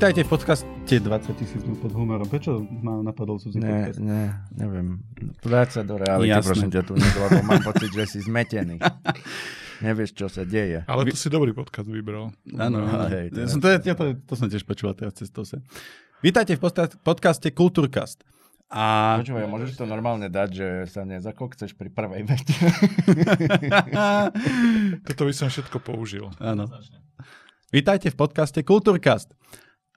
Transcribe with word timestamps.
Vítajte 0.00 0.24
v 0.24 0.32
podcaste 0.32 0.64
20 0.96 1.04
tisíc 1.36 1.60
pod 1.76 1.92
humorom. 1.92 2.24
Prečo 2.24 2.56
ma 2.64 3.04
napadol 3.04 3.36
cudzí 3.36 3.60
Ne, 3.60 3.68
podcast? 3.84 4.00
ne, 4.00 4.22
neviem. 4.50 5.04
Vráť 5.44 5.68
sa 5.76 5.80
do 5.84 6.00
reality, 6.00 6.32
Jasné. 6.32 6.48
prosím 6.48 6.70
ťa 6.72 6.82
tu, 6.82 6.92
lebo 6.96 7.36
mám 7.44 7.60
pocit, 7.60 7.92
že 7.92 8.04
si 8.08 8.18
zmetený. 8.24 8.80
Nevieš, 9.84 10.16
čo 10.16 10.32
sa 10.32 10.48
deje. 10.48 10.88
Ale 10.88 11.04
to 11.04 11.12
si 11.12 11.28
dobrý 11.28 11.52
podcast 11.52 11.84
vybral. 11.84 12.32
Áno, 12.48 12.80
No, 12.80 13.12
hej, 13.12 13.28
to, 13.28 13.44
to, 13.60 14.04
to 14.24 14.32
som 14.32 14.48
tiež 14.48 14.64
počúval 14.64 14.96
teraz 14.96 15.20
cez 15.20 15.28
to 15.28 15.44
sa. 15.44 15.60
Vítajte 16.24 16.56
v 16.56 16.64
posta- 16.64 16.96
podcaste 16.96 17.52
Kultúrkast. 17.52 18.24
A 18.72 19.20
Počúvaj, 19.20 19.52
môžeš 19.52 19.76
to 19.76 19.84
normálne 19.84 20.32
dať, 20.32 20.48
že 20.48 20.68
sa 20.88 21.04
nezakokceš 21.04 21.76
pri 21.76 21.92
prvej 21.92 22.24
vete. 22.24 22.56
Toto 25.04 25.28
by 25.28 25.32
som 25.36 25.52
všetko 25.52 25.76
použil. 25.76 26.32
Áno. 26.40 26.72
Vítajte 27.68 28.08
v 28.08 28.16
podcaste 28.16 28.64
Kultúrkast. 28.64 29.36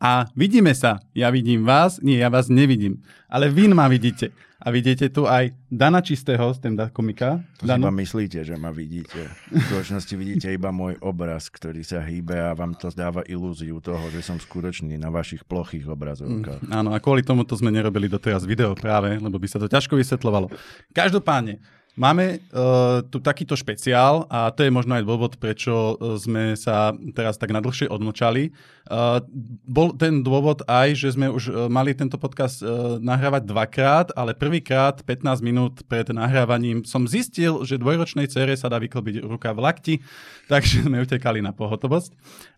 A 0.04 0.28
vidíme 0.36 0.76
sa. 0.76 1.00
Ja 1.16 1.32
vidím 1.32 1.64
vás, 1.64 2.04
nie, 2.04 2.20
ja 2.20 2.28
vás 2.28 2.52
nevidím. 2.52 3.00
Ale 3.32 3.48
vy 3.48 3.72
ma 3.72 3.88
vidíte. 3.88 4.36
A 4.60 4.72
vidíte 4.72 5.08
tu 5.12 5.28
aj 5.28 5.56
Dana 5.72 6.04
Čistého, 6.04 6.52
stand 6.52 6.80
komika. 6.92 7.40
To 7.60 7.68
si 7.68 7.72
iba 7.72 7.92
myslíte, 7.92 8.44
že 8.48 8.56
ma 8.60 8.72
vidíte. 8.72 9.32
V 9.52 9.60
skutočnosti 9.60 10.14
vidíte 10.16 10.48
iba 10.52 10.76
môj 10.76 11.00
obraz, 11.04 11.48
ktorý 11.48 11.84
sa 11.84 12.04
hýbe 12.04 12.36
a 12.36 12.56
vám 12.56 12.76
to 12.76 12.92
dáva 12.92 13.24
ilúziu 13.28 13.80
toho, 13.80 14.08
že 14.12 14.24
som 14.24 14.40
skutočný 14.40 14.96
na 15.00 15.08
vašich 15.08 15.48
plochých 15.48 15.88
obrazovkách. 15.88 16.68
Áno, 16.68 16.96
a 16.96 17.00
kvôli 17.00 17.24
tomu 17.24 17.48
to 17.48 17.56
sme 17.60 17.72
nerobili 17.72 18.08
doteraz 18.08 18.44
video 18.48 18.72
práve, 18.76 19.20
lebo 19.20 19.36
by 19.40 19.48
sa 19.52 19.60
to 19.60 19.68
ťažko 19.68 20.00
vysvetľovalo. 20.00 20.52
Každopádne, 20.96 21.60
máme 21.94 22.42
uh, 22.42 23.06
tu 23.06 23.22
takýto 23.22 23.54
špeciál 23.54 24.26
a 24.30 24.50
to 24.50 24.66
je 24.66 24.74
možno 24.74 24.98
aj 24.98 25.04
dôvod, 25.06 25.34
prečo 25.38 25.94
uh, 25.94 26.18
sme 26.18 26.58
sa 26.58 26.92
teraz 27.14 27.38
tak 27.38 27.54
nadlhšie 27.54 27.90
odmlčali. 27.90 28.50
Uh, 28.90 29.22
bol 29.66 29.94
ten 29.94 30.26
dôvod 30.26 30.66
aj, 30.66 30.98
že 30.98 31.14
sme 31.14 31.30
už 31.30 31.70
mali 31.70 31.94
tento 31.94 32.18
podcast 32.18 32.66
uh, 32.66 32.98
nahrávať 32.98 33.46
dvakrát, 33.46 34.08
ale 34.18 34.34
prvýkrát 34.34 35.06
15 35.06 35.46
minút 35.46 35.86
pred 35.86 36.10
nahrávaním 36.10 36.82
som 36.82 37.06
zistil, 37.06 37.62
že 37.68 37.78
dvojročnej 37.78 38.26
cere 38.26 38.58
sa 38.58 38.72
dá 38.72 38.82
vyklbiť 38.82 39.22
ruka 39.24 39.54
v 39.54 39.60
lakti, 39.62 39.96
takže 40.52 40.90
sme 40.90 41.04
utekali 41.06 41.46
na 41.46 41.54
pohotovosť. 41.54 42.12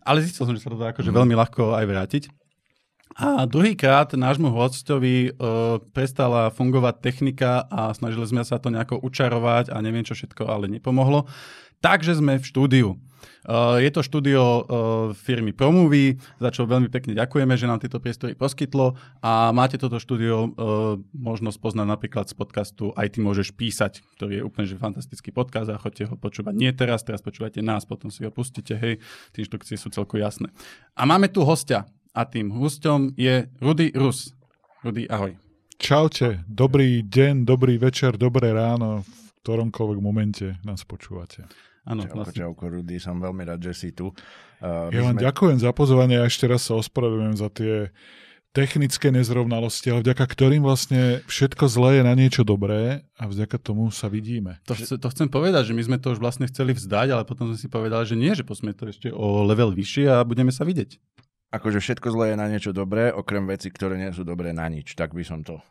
Ale 0.06 0.24
zistil 0.24 0.48
som, 0.48 0.54
že 0.56 0.64
sa 0.64 0.72
to 0.72 0.80
dá 0.80 0.94
akože 0.94 1.12
veľmi 1.12 1.34
ľahko 1.36 1.76
aj 1.76 1.84
vrátiť. 1.84 2.45
A 3.16 3.48
druhýkrát 3.48 4.12
nášmu 4.12 4.52
hostovi 4.52 5.32
e, 5.32 5.40
prestala 5.96 6.52
fungovať 6.52 7.00
technika 7.00 7.64
a 7.64 7.88
snažili 7.96 8.28
sme 8.28 8.44
sa 8.44 8.60
to 8.60 8.68
nejako 8.68 9.00
učarovať 9.00 9.72
a 9.72 9.80
neviem 9.80 10.04
čo 10.04 10.12
všetko, 10.12 10.44
ale 10.44 10.68
nepomohlo. 10.68 11.24
Takže 11.80 12.20
sme 12.20 12.36
v 12.36 12.44
štúdiu. 12.44 12.88
E, 12.92 12.96
je 13.80 13.90
to 13.94 14.04
štúdio 14.04 14.44
e, 14.44 14.62
firmy 15.16 15.56
Promovie, 15.56 16.20
za 16.36 16.52
čo 16.52 16.68
veľmi 16.68 16.92
pekne 16.92 17.16
ďakujeme, 17.16 17.56
že 17.56 17.64
nám 17.64 17.80
tieto 17.80 18.04
priestory 18.04 18.36
poskytlo 18.36 19.00
a 19.24 19.48
máte 19.48 19.80
toto 19.80 19.96
štúdio 19.96 20.36
e, 20.36 20.48
možnosť 21.16 21.56
poznať 21.56 21.86
napríklad 21.88 22.28
z 22.28 22.36
podcastu 22.36 22.92
Aj 23.00 23.08
ty 23.08 23.24
môžeš 23.24 23.56
písať, 23.56 24.04
ktorý 24.20 24.40
je 24.40 24.42
úplne 24.44 24.68
že 24.68 24.76
fantastický 24.76 25.32
podcast 25.32 25.72
a 25.72 25.80
chodte 25.80 26.04
ho 26.04 26.20
počúvať 26.20 26.52
nie 26.52 26.68
teraz, 26.76 27.00
teraz 27.00 27.24
počúvajte 27.24 27.64
nás, 27.64 27.88
potom 27.88 28.12
si 28.12 28.28
ho 28.28 28.32
pustíte, 28.34 28.76
hej, 28.76 29.00
tie 29.32 29.40
inštrukcie 29.40 29.80
sú 29.80 29.88
celko 29.88 30.20
jasné. 30.20 30.52
A 30.92 31.08
máme 31.08 31.32
tu 31.32 31.40
hostia 31.40 31.88
a 32.16 32.24
tým 32.24 32.48
hostom 32.56 33.12
je 33.12 33.44
Rudy 33.60 33.92
Rus. 33.92 34.32
Rudy, 34.80 35.04
ahoj. 35.12 35.36
Čaute, 35.76 36.40
dobrý 36.48 37.04
deň, 37.04 37.44
dobrý 37.44 37.76
večer, 37.76 38.16
dobré 38.16 38.56
ráno, 38.56 39.04
v 39.04 39.12
ktoromkoľvek 39.44 39.98
momente 40.00 40.56
nás 40.64 40.80
počúvate. 40.88 41.44
Áno, 41.84 42.08
Čauko, 42.08 42.16
vlastne. 42.24 42.40
čauko, 42.40 42.64
Rudy, 42.72 42.96
som 42.96 43.20
veľmi 43.20 43.44
rád, 43.44 43.60
že 43.68 43.72
si 43.76 43.88
tu. 43.92 44.16
Uh, 44.64 44.88
Ja 44.88 45.04
vám 45.04 45.20
ďakujem 45.20 45.60
za 45.60 45.70
pozvanie 45.76 46.16
a 46.16 46.24
ešte 46.24 46.48
raz 46.48 46.64
sa 46.64 46.80
ospravedlňujem 46.80 47.36
za 47.36 47.48
tie 47.52 47.74
technické 48.56 49.12
nezrovnalosti, 49.12 49.92
ale 49.92 50.00
vďaka 50.00 50.24
ktorým 50.24 50.64
vlastne 50.64 51.20
všetko 51.28 51.68
zlé 51.68 52.00
je 52.00 52.02
na 52.08 52.16
niečo 52.16 52.40
dobré 52.40 53.04
a 53.20 53.28
vďaka 53.28 53.60
tomu 53.60 53.92
sa 53.92 54.08
vidíme. 54.08 54.56
To, 54.64 54.72
chce, 54.72 54.96
to 54.96 55.08
chcem 55.12 55.28
povedať, 55.28 55.70
že 55.70 55.76
my 55.76 55.82
sme 55.84 55.96
to 56.00 56.16
už 56.16 56.18
vlastne 56.24 56.48
chceli 56.48 56.72
vzdať, 56.72 57.12
ale 57.12 57.28
potom 57.28 57.52
sme 57.52 57.60
si 57.60 57.68
povedali, 57.68 58.08
že 58.08 58.16
nie, 58.16 58.32
že 58.32 58.48
posme 58.48 58.72
to 58.72 58.88
ešte 58.88 59.12
o 59.12 59.44
level 59.44 59.76
vyššie 59.76 60.08
a 60.08 60.24
budeme 60.24 60.48
sa 60.48 60.64
vidieť. 60.64 60.96
Akože 61.54 61.78
všetko 61.78 62.10
zlé 62.10 62.34
je 62.34 62.36
na 62.36 62.46
niečo 62.50 62.74
dobré, 62.74 63.14
okrem 63.14 63.46
veci, 63.46 63.70
ktoré 63.70 63.94
nie 63.94 64.10
sú 64.10 64.26
dobré 64.26 64.50
na 64.50 64.66
nič. 64.66 64.98
Tak 64.98 65.14
by 65.14 65.22
som 65.22 65.46
to... 65.46 65.62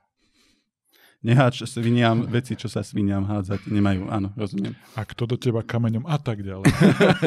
Neháč 1.26 1.66
sviniam 1.66 2.22
veci, 2.30 2.54
čo 2.54 2.70
sa 2.70 2.86
sviniam 2.86 3.26
hádzať 3.26 3.66
nemajú. 3.74 4.14
Áno, 4.14 4.30
rozumiem. 4.38 4.78
A 4.94 5.02
kto 5.10 5.26
do 5.26 5.42
teba 5.42 5.66
kameňom 5.66 6.06
a 6.06 6.22
tak 6.22 6.46
ďalej. 6.46 6.70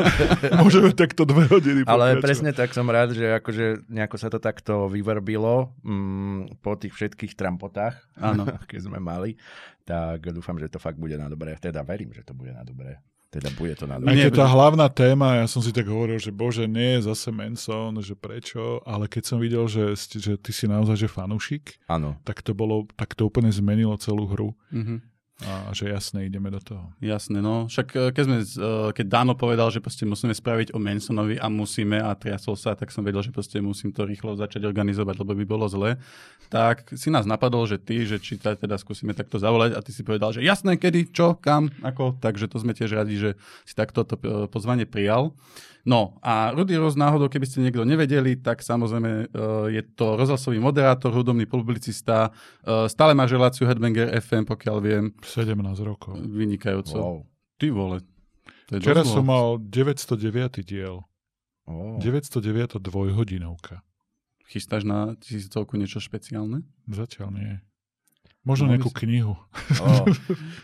Môžeme 0.62 0.94
takto 0.94 1.26
dve 1.26 1.50
hodiny 1.50 1.82
Ale 1.82 2.14
pokračovať. 2.14 2.22
presne 2.22 2.50
tak 2.54 2.70
som 2.78 2.86
rád, 2.86 3.19
že 3.19 3.26
akože 3.42 3.91
nejako 3.91 4.16
sa 4.22 4.31
to 4.31 4.38
takto 4.38 4.86
vyvrbilo 4.86 5.75
mm, 5.82 6.62
po 6.62 6.78
tých 6.78 6.94
všetkých 6.94 7.34
trampotách, 7.34 7.98
Áno. 8.22 8.47
keď 8.70 8.86
sme 8.86 9.03
mali, 9.03 9.34
tak 9.82 10.30
dúfam, 10.30 10.62
že 10.62 10.70
to 10.70 10.78
fakt 10.78 11.00
bude 11.00 11.19
na 11.19 11.26
dobré. 11.26 11.59
Teda 11.59 11.82
verím, 11.82 12.15
že 12.15 12.22
to 12.22 12.38
bude 12.38 12.54
na 12.54 12.62
dobré. 12.62 13.03
Teda 13.28 13.53
bude 13.53 13.77
to 13.77 13.84
na 13.84 14.00
Aj 14.00 14.16
keď 14.16 14.41
tá 14.41 14.49
hlavná 14.49 14.89
téma, 14.89 15.44
ja 15.44 15.47
som 15.47 15.61
si 15.61 15.69
tak 15.69 15.84
hovoril, 15.84 16.16
že 16.16 16.33
bože, 16.33 16.65
nie 16.65 16.97
je 16.97 17.12
zase 17.12 17.28
Manson, 17.28 18.00
že 18.00 18.16
prečo, 18.16 18.81
ale 18.89 19.05
keď 19.05 19.22
som 19.28 19.37
videl, 19.37 19.69
že, 19.69 19.93
že 20.16 20.41
ty 20.41 20.49
si 20.49 20.65
naozaj 20.65 20.97
že 20.97 21.09
fanúšik, 21.12 21.77
tak 22.25 22.41
to 22.41 22.56
bolo, 22.56 22.89
tak 22.97 23.12
to 23.12 23.28
úplne 23.28 23.53
zmenilo 23.53 23.93
celú 24.00 24.25
hru. 24.25 24.56
Mhm. 24.72 25.17
A 25.38 25.71
že 25.71 25.87
jasne, 25.87 26.26
ideme 26.26 26.50
do 26.50 26.59
toho. 26.59 26.91
Jasné, 26.99 27.38
no. 27.38 27.71
Však 27.71 27.88
eh, 27.94 28.10
keď, 28.10 28.22
sme, 28.26 28.38
eh, 28.43 28.91
keď 28.91 29.06
Dano 29.06 29.38
povedal, 29.38 29.71
že 29.71 29.78
proste 29.78 30.03
musíme 30.03 30.34
spraviť 30.34 30.75
o 30.75 30.82
Mansonovi 30.82 31.38
a 31.38 31.47
musíme 31.47 32.03
a 32.03 32.10
triasol 32.19 32.59
sa, 32.59 32.75
tak 32.75 32.91
som 32.91 33.06
vedel, 33.06 33.22
že 33.22 33.31
proste 33.31 33.62
musím 33.62 33.94
to 33.94 34.03
rýchlo 34.03 34.34
začať 34.34 34.66
organizovať, 34.66 35.15
lebo 35.22 35.38
by 35.38 35.44
bolo 35.47 35.71
zle. 35.71 35.94
Tak 36.50 36.91
si 36.98 37.15
nás 37.15 37.22
napadol, 37.22 37.71
že 37.71 37.78
ty, 37.78 38.03
že 38.03 38.19
či 38.19 38.34
teda 38.34 38.82
skúsime 38.82 39.15
takto 39.15 39.38
zavolať 39.38 39.78
a 39.78 39.84
ty 39.84 39.94
si 39.94 40.03
povedal, 40.03 40.34
že 40.34 40.43
jasné, 40.43 40.75
kedy, 40.75 41.15
čo, 41.15 41.38
kam, 41.38 41.71
ako, 41.87 42.19
takže 42.19 42.50
to 42.50 42.59
sme 42.59 42.75
tiež 42.75 42.98
radi, 42.98 43.15
že 43.15 43.31
si 43.62 43.78
takto 43.78 44.03
to 44.03 44.19
eh, 44.19 44.50
pozvanie 44.50 44.91
prijal. 44.91 45.38
No 45.88 46.21
a 46.21 46.53
Rudy 46.53 46.76
Roz 46.76 47.00
náhodou, 47.00 47.32
keby 47.32 47.49
ste 47.49 47.65
niekto 47.65 47.81
nevedeli, 47.88 48.37
tak 48.37 48.60
samozrejme 48.60 49.10
eh, 49.25 49.81
je 49.81 49.82
to 49.97 50.21
rozhlasový 50.21 50.60
moderátor, 50.60 51.16
hudobný 51.16 51.49
publicista, 51.49 52.28
eh, 52.28 52.84
stále 52.93 53.16
máš 53.16 53.32
reláciu 53.32 53.65
Headbanger 53.65 54.12
FM, 54.21 54.44
pokiaľ 54.44 54.77
viem, 54.84 55.04
17 55.25 55.56
rokov. 55.81 56.21
vynikajúco. 56.21 56.97
Wow. 57.00 57.19
Ty 57.56 57.66
vole. 57.72 57.97
To 58.69 58.77
je 58.77 58.81
Včera 58.84 59.00
dosť 59.00 59.16
som 59.16 59.25
mal 59.25 59.56
909. 59.65 60.60
diel. 60.60 61.09
Wow. 61.65 62.04
909. 62.04 62.77
dvojhodinovka. 62.77 63.81
Chystáš 64.44 64.84
na 64.84 65.16
tisícovku 65.16 65.81
niečo 65.81 66.04
špeciálne? 66.04 66.69
Zatiaľ 66.84 67.28
nie. 67.32 67.53
Možno 68.41 68.65
Mohli 68.65 68.75
nejakú 68.78 68.91
knihu. 68.97 69.34
Oh. 69.78 70.06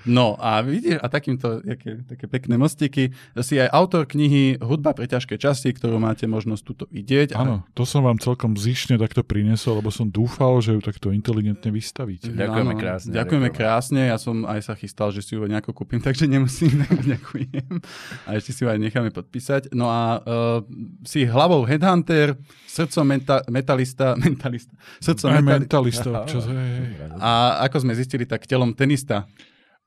No 0.04 0.36
a 0.36 0.60
vidíš, 0.60 1.00
a 1.00 1.08
takýmto, 1.08 1.64
jaké, 1.64 2.04
také 2.04 2.28
pekné 2.28 2.54
mostiky, 2.54 3.12
si 3.40 3.56
aj 3.56 3.72
autor 3.72 4.04
knihy 4.04 4.60
Hudba 4.60 4.92
pre 4.92 5.04
ťažké 5.04 5.36
časy, 5.36 5.72
ktorú 5.72 5.96
máte 5.96 6.24
možnosť 6.24 6.62
tuto 6.62 6.84
vidieť. 6.88 7.32
A- 7.32 7.40
Áno, 7.40 7.54
to 7.72 7.82
som 7.82 8.04
vám 8.04 8.16
celkom 8.16 8.52
zišne 8.54 8.94
takto 8.94 9.20
priniesol, 9.20 9.80
lebo 9.80 9.88
som 9.88 10.06
dúfal, 10.06 10.60
že 10.60 10.72
ju 10.72 10.80
takto 10.80 11.08
inteligentne 11.08 11.72
vystavíte. 11.72 12.28
Ďakujeme 12.30 12.72
krásne, 12.74 13.10
Ďakujeme 13.10 13.48
krásne, 13.48 14.00
ja 14.12 14.16
som 14.16 14.44
aj 14.44 14.60
sa 14.62 14.74
chystal, 14.74 15.08
že 15.08 15.20
si 15.20 15.34
ju 15.34 15.42
nejako 15.42 15.72
kúpim, 15.72 15.98
takže 16.04 16.28
nemusím, 16.28 16.84
ďakujem. 16.84 17.80
A 18.24 18.36
ešte 18.36 18.52
si 18.52 18.60
ju 18.60 18.68
aj 18.68 18.76
necháme 18.78 19.08
podpísať. 19.08 19.72
No 19.72 19.88
a 19.88 20.20
uh, 20.20 20.60
si 21.02 21.24
hlavou 21.24 21.64
headhunter, 21.64 22.36
srdcom 22.68 23.04
menta- 23.06 23.44
metalista, 23.48 24.12
mentalista, 24.20 24.76
srdcom 25.00 25.28
Aj 25.32 25.40
metali- 25.40 25.60
mentalistov. 25.64 26.12
Čo, 26.28 26.38
hej, 26.44 26.52
hej. 26.52 27.08
a 27.16 27.32
ako 27.64 27.73
sme 27.76 27.92
zistili, 27.92 28.24
tak 28.24 28.44
telom 28.44 28.70
tenista. 28.70 29.24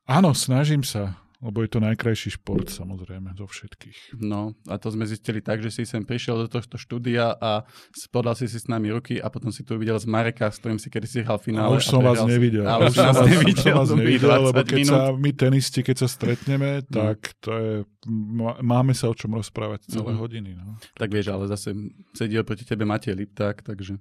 Áno, 0.04 0.32
snažím 0.32 0.80
sa, 0.80 1.14
lebo 1.38 1.60
je 1.60 1.68
to 1.68 1.78
najkrajší 1.78 2.34
šport 2.34 2.66
samozrejme 2.66 3.30
zo 3.32 3.44
všetkých. 3.44 4.16
No 4.18 4.56
a 4.64 4.74
to 4.74 4.88
sme 4.88 5.04
zistili 5.04 5.38
tak, 5.38 5.60
že 5.60 5.70
si 5.70 5.82
sem 5.84 6.00
prišiel 6.00 6.34
do 6.34 6.48
tohto 6.48 6.74
štúdia 6.74 7.30
a 7.30 7.62
podal 8.08 8.32
si 8.32 8.44
si 8.44 8.56
s 8.56 8.66
nami 8.66 8.88
ruky 8.88 9.16
a 9.16 9.28
potom 9.28 9.48
si 9.48 9.62
tu 9.62 9.76
videl 9.76 9.94
z 9.94 10.04
Mareka, 10.04 10.48
s 10.48 10.58
ktorým 10.58 10.76
si 10.76 10.88
kedy 10.88 11.04
si 11.04 11.18
hral 11.20 11.36
A 11.36 11.38
finále. 11.38 11.70
už 11.70 11.84
som 11.84 12.00
vás 12.00 12.24
nevidel. 12.24 12.64
A 12.64 12.80
už 12.80 12.90
som 12.90 13.12
vás, 13.12 13.20
nevidel, 13.22 13.60
som 13.60 13.74
vás 13.76 13.90
nevidel, 13.92 14.30
lebo 14.42 14.50
20 14.56 14.64
keď 14.66 14.78
minút. 14.78 14.90
sa 14.90 15.00
my 15.14 15.30
tenisti, 15.32 15.80
keď 15.80 15.96
sa 15.98 16.08
stretneme, 16.08 16.68
No. 16.84 16.94
tak 17.04 17.18
to 17.38 17.50
je, 17.52 17.72
má- 18.08 18.58
máme 18.58 18.90
sa 18.92 19.06
o 19.06 19.14
čom 19.14 19.30
rozprávať 19.30 19.92
celé 19.92 20.10
Mhm. 20.10 20.18
hodiny. 20.18 20.50
No. 20.54 20.74
Tak 20.94 21.06
vieš, 21.06 21.28
ale 21.28 21.46
zase 21.46 21.76
sedí 22.12 22.40
proti 22.40 22.64
tebe 22.64 22.82
Matej 22.82 23.12
Lipták, 23.14 23.60
takže... 23.60 24.00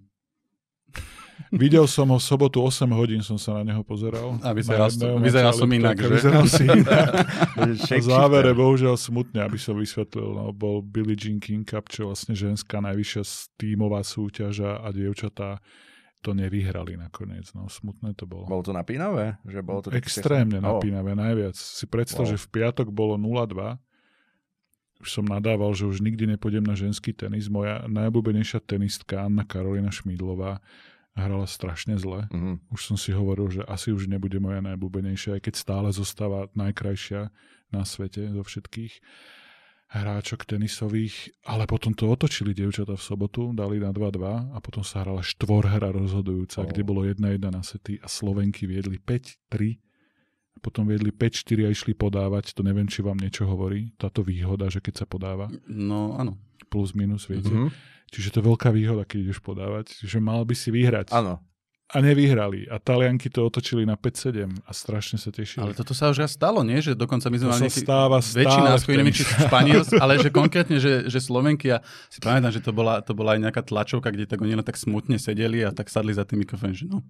Videl 1.53 1.85
som 1.87 2.09
ho 2.11 2.17
v 2.17 2.25
sobotu 2.25 2.59
8 2.59 2.89
hodín, 2.91 3.21
som 3.23 3.37
sa 3.39 3.61
na 3.61 3.71
neho 3.71 3.85
pozeral. 3.85 4.35
A 4.41 4.51
vyzeral 4.51 4.89
Na 4.89 5.21
vyzeral 5.21 5.53
som 5.53 5.69
inak, 5.69 5.95
že? 5.95 6.09
Vyzeral 6.19 6.45
si 6.49 6.65
inak. 6.81 7.07
V 7.87 8.03
závere 8.03 8.51
bohužiaľ 8.57 8.97
smutne, 8.97 9.45
aby 9.45 9.55
som 9.55 9.77
vysvetlil, 9.77 10.27
no, 10.33 10.49
bol 10.51 10.81
Billie 10.81 11.15
Jean 11.15 11.37
King 11.39 11.63
Cup, 11.63 11.87
čo 11.87 12.09
vlastne 12.09 12.33
ženská 12.35 12.81
najvyššia 12.83 13.23
tímová 13.55 14.01
súťaž 14.03 14.65
a, 14.65 14.89
dievčatá 14.91 15.61
to 16.25 16.33
nevyhrali 16.33 16.97
nakoniec. 16.97 17.53
No, 17.53 17.69
smutné 17.69 18.17
to 18.17 18.25
bolo. 18.25 18.49
Bolo 18.49 18.65
to 18.65 18.73
napínavé? 18.73 19.37
Že 19.45 19.59
bolo 19.61 19.79
to 19.85 19.93
Extrémne? 19.93 20.57
Oh. 20.59 20.81
napínavé, 20.81 21.13
najviac. 21.13 21.53
Si 21.55 21.85
predstav, 21.85 22.25
Wow. 22.27 22.31
že 22.33 22.37
v 22.41 22.47
piatok 22.49 22.89
bolo 22.89 23.15
0-2 23.15 23.77
už 24.97 25.09
som 25.13 25.25
nadával, 25.25 25.73
že 25.77 25.85
už 25.85 26.01
nikdy 26.01 26.25
nepôjdem 26.35 26.65
na 26.65 26.73
ženský 26.73 27.13
tenis. 27.13 27.47
Moja 27.47 27.85
najobľúbenejšia 27.85 28.65
tenistka 28.65 29.25
Anna 29.25 29.45
Karolina 29.45 29.93
Šmídlová 29.93 30.59
hrala 31.17 31.49
strašne 31.49 31.97
zle. 31.97 32.29
Mhm. 32.29 32.69
Už 32.69 32.81
som 32.85 32.97
si 32.97 33.09
hovoril, 33.13 33.49
že 33.49 33.61
asi 33.65 33.89
už 33.89 34.05
nebude 34.05 34.37
moja 34.37 34.61
najobľúbenejšia, 34.61 35.37
aj 35.37 35.41
keď 35.49 35.53
stále 35.57 35.89
zostáva 35.89 36.49
najkrajšia 36.53 37.29
na 37.73 37.81
svete 37.85 38.29
zo 38.31 38.41
všetkých 38.45 38.93
hráčok 39.87 40.43
tenisových, 40.43 41.31
ale 41.47 41.63
potom 41.63 41.95
to 41.95 42.11
otočili 42.11 42.51
dievčata 42.51 42.99
v 42.99 43.01
sobotu, 43.01 43.55
dali 43.55 43.79
na 43.79 43.95
2-2 43.95 44.51
a 44.51 44.57
potom 44.59 44.83
sa 44.83 44.99
hrala 45.07 45.23
štvorhra 45.23 45.95
rozhodujúca, 45.95 46.59
Oh. 46.63 46.67
kde 46.67 46.83
bolo 46.83 47.07
1-1 47.07 47.39
na 47.47 47.63
sety 47.63 47.95
a 48.03 48.07
Slovenky 48.11 48.67
viedli 48.67 48.99
5-3 48.99 49.79
a 49.79 49.86
potom 50.59 50.85
viedli 50.85 51.09
5-4 51.09 51.67
a 51.67 51.69
išli 51.69 51.93
podávať. 51.93 52.53
To 52.53 52.61
neviem, 52.61 52.85
či 52.85 53.01
vám 53.01 53.17
niečo 53.17 53.45
hovorí, 53.45 53.93
táto 53.95 54.21
výhoda, 54.21 54.67
že 54.67 54.81
keď 54.81 54.93
sa 55.01 55.05
podáva 55.05 55.47
No 55.65 56.17
áno. 56.17 56.35
plus 56.67 56.91
minus, 56.91 57.25
viete. 57.25 57.49
Mhm. 57.49 57.69
Čiže 58.07 58.31
to 58.31 58.39
je 58.39 58.45
veľká 58.47 58.71
výhoda, 58.71 59.03
keď 59.03 59.29
ideš 59.29 59.43
podávať, 59.43 59.91
že 59.99 60.17
mal 60.17 60.39
by 60.47 60.55
si 60.55 60.71
vyhrať. 60.71 61.11
Áno. 61.11 61.43
A 61.87 62.03
nevyhrali. 62.03 62.67
A 62.67 62.83
Talianky 62.83 63.31
to 63.31 63.47
otočili 63.47 63.87
na 63.87 63.95
5-7 63.95 64.43
a 64.67 64.71
strašne 64.75 65.15
sa 65.15 65.31
tešili. 65.31 65.63
Ale 65.63 65.71
toto 65.71 65.95
sa 65.95 66.11
už 66.11 66.19
raz 66.19 66.35
stalo, 66.35 66.59
nie? 66.59 66.83
Že 66.83 66.99
dokonca 66.99 67.31
my 67.31 67.37
sme 67.39 67.47
To 67.47 67.53
mali 67.55 67.63
nejaký 67.67 67.79
stáva 67.83 68.19
väčšina, 68.19 68.67
stále 68.67 68.75
v 68.75 68.83
skôr 68.83 68.95
neviem, 68.99 69.15
či. 69.15 69.23
Španiels, 69.23 69.89
ale 69.95 70.13
že 70.19 70.27
konkrétne, 70.27 70.83
že, 70.83 71.07
že 71.07 71.19
Slovenky, 71.23 71.71
ja 71.71 71.79
si 72.11 72.19
pamätám, 72.19 72.51
že 72.51 72.59
to 72.59 72.75
bola, 72.75 72.99
to 72.99 73.15
bola 73.15 73.35
aj 73.35 73.43
nejaká 73.43 73.63
tlačovka, 73.63 74.11
kde 74.11 74.27
tak 74.27 74.43
oni 74.43 74.59
len 74.59 74.67
tak 74.67 74.75
smutne 74.75 75.15
sedeli 75.15 75.63
a 75.63 75.71
tak 75.71 75.87
sadli 75.87 76.11
za 76.11 76.27
tým 76.27 76.43
mikrofón, 76.43 76.75
že 76.75 76.91
no. 76.91 77.03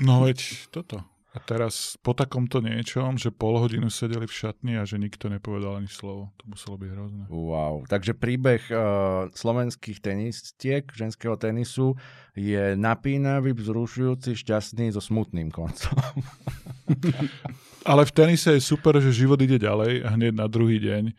No 0.00 0.24
veď 0.24 0.40
toto. 0.72 1.04
A 1.30 1.38
teraz 1.38 1.94
po 2.02 2.10
takomto 2.10 2.58
niečom, 2.58 3.14
že 3.14 3.30
pol 3.30 3.62
hodinu 3.62 3.86
sedeli 3.86 4.26
v 4.26 4.34
šatni 4.34 4.74
a 4.74 4.82
že 4.82 4.98
nikto 4.98 5.30
nepovedal 5.30 5.78
ani 5.78 5.86
slovo. 5.86 6.34
To 6.42 6.44
muselo 6.50 6.74
byť 6.74 6.90
hrozné. 6.90 7.24
Wow. 7.30 7.86
Takže 7.86 8.18
príbeh 8.18 8.58
uh, 8.66 9.30
slovenských 9.30 10.02
tenistiek, 10.02 10.90
ženského 10.90 11.38
tenisu 11.38 11.94
je 12.34 12.74
napínavý, 12.74 13.54
vzrušujúci, 13.54 14.34
šťastný 14.42 14.90
so 14.90 14.98
smutným 14.98 15.54
koncom. 15.54 15.94
Ale 17.90 18.02
v 18.02 18.12
tenise 18.12 18.58
je 18.58 18.62
super, 18.62 18.98
že 18.98 19.14
život 19.14 19.38
ide 19.38 19.62
ďalej 19.62 20.02
a 20.02 20.18
hneď 20.18 20.34
na 20.34 20.50
druhý 20.50 20.82
deň 20.82 21.14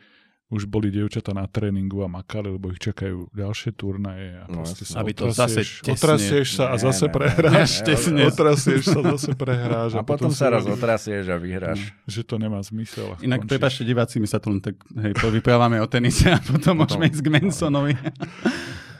už 0.51 0.67
boli 0.67 0.87
dievčatá 0.87 1.31
na 1.31 1.47
tréningu 1.47 2.03
a 2.03 2.11
makali, 2.11 2.51
lebo 2.51 2.69
ich 2.69 2.77
čakajú 2.77 3.31
ďalšie 3.31 3.71
turnaje 3.71 4.35
a 4.35 4.45
No, 4.45 4.61
proste 4.61 4.83
jasné. 4.83 4.91
sa 4.91 4.97
Aby 4.99 5.11
to 5.11 5.25
zase 5.25 5.39
otrasieš, 5.57 5.69
tesne- 5.79 5.95
otrasieš 5.95 6.47
sa 6.51 6.63
a 6.65 6.75
Ne, 6.75 6.81
zase 6.81 6.99
ne, 6.99 7.07
ne, 7.07 7.13
prehráš. 7.13 7.71
ne, 7.71 7.85
tesne. 7.85 8.19
Otrasieš 8.29 8.83
sa, 8.83 8.99
zase 9.09 9.31
prehráš. 9.33 9.91
A 9.93 10.01
potom 10.01 10.29
sa 10.29 10.45
si 10.45 10.53
raz 10.53 10.63
otrasieš 10.65 11.25
a 11.25 11.37
vyhráš. 11.37 11.79
Že 12.03 12.21
to 12.21 12.35
nemá 12.37 12.59
zmysel. 12.61 13.07
a 13.09 13.15
Inak, 13.19 13.43
prepáčte 13.43 13.81
diváci, 13.81 14.19
my 14.19 14.27
sa 14.27 14.37
tu 14.37 14.51
len 14.51 14.59
tak 14.59 14.75
hej, 14.75 15.15
vyprávame 15.31 15.79
o 15.79 15.87
tenise 15.87 16.27
a 16.27 16.37
potom 16.37 16.75
môžeme 16.77 17.07
ísť 17.07 17.21
k 17.21 17.29
Mansonovi. 17.31 17.95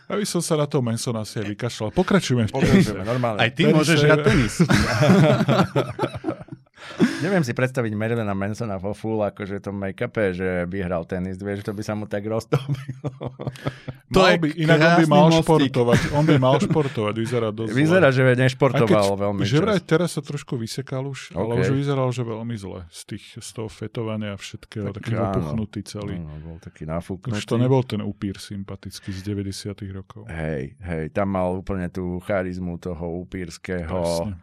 Aby 0.08 0.24
som 0.24 0.40
sa 0.40 0.56
na 0.56 0.68
toho 0.68 0.80
Mansona 0.82 1.24
asi 1.24 1.40
aj 1.40 1.48
vykašľal. 1.50 1.92
Pokračujeme 1.92 2.44
v 2.44 2.52
tenise. 2.54 2.92
Pokračujeme, 2.92 3.04
normálne. 3.06 3.40
Aj 3.40 3.48
ty 3.48 3.64
Tenis 3.64 3.76
môžeš 3.76 4.00
hrať 4.02 4.20
tenis. 4.22 4.54
Neviem 7.22 7.46
si 7.46 7.54
predstaviť 7.54 7.94
Marilyna 7.94 8.34
Mansona 8.34 8.76
vo 8.76 8.92
full 8.92 9.22
akože 9.22 9.62
tom 9.62 9.78
make-upe, 9.78 10.34
že 10.34 10.66
by 10.66 10.78
hral 10.82 11.06
tenis, 11.06 11.38
vieš, 11.38 11.62
to 11.62 11.72
by 11.72 11.84
sa 11.86 11.94
mu 11.94 12.10
tak 12.10 12.26
roztopilo. 12.26 13.14
To 14.12 14.20
mal 14.20 14.34
je 14.34 14.38
by, 14.42 14.48
inak 14.58 14.80
on 14.80 14.92
by 14.98 15.06
mal 15.06 15.26
mostík. 15.30 15.46
športovať. 15.46 16.00
On 16.18 16.24
by 16.26 16.36
mal 16.36 16.56
športovať, 16.58 17.14
vyzerá 17.16 17.50
dosť 17.56 17.70
zle. 17.72 17.78
Vyzerá, 17.78 18.08
že 18.10 18.22
Aj 18.26 18.36
nešportoval 18.36 19.08
veľmi 19.16 19.42
že 19.46 19.58
vraj 19.58 19.80
teraz 19.80 20.18
sa 20.18 20.22
trošku 20.22 20.58
vysekal 20.58 21.08
už, 21.08 21.32
ale 21.32 21.56
OK. 21.56 21.62
už 21.62 21.70
vyzeral, 21.72 22.10
že 22.10 22.26
veľmi 22.26 22.56
zle. 22.58 22.84
Z, 22.90 23.02
tých, 23.16 23.26
z 23.40 23.50
toho 23.54 23.70
fetovania 23.70 24.34
a 24.34 24.38
všetkého, 24.38 24.90
Tak 24.92 24.98
taký 25.00 25.14
áno. 25.16 25.30
opuchnutý 25.30 25.80
celý. 25.86 26.16
Áno, 26.20 26.36
bol 26.42 26.58
taký 26.60 26.84
nafúknutý. 26.84 27.38
Už 27.38 27.46
to 27.46 27.56
nebol 27.56 27.86
ten 27.86 28.02
upír 28.02 28.36
sympatický 28.36 29.14
z 29.14 29.22
90 29.24 29.78
rokov. 29.94 30.26
Hej, 30.28 30.76
hej, 30.82 31.04
tam 31.14 31.32
mal 31.32 31.56
úplne 31.56 31.88
tú 31.88 32.20
charizmu 32.26 32.76
toho 32.76 33.24
upírskeho, 33.24 33.88
Presne. 33.88 34.36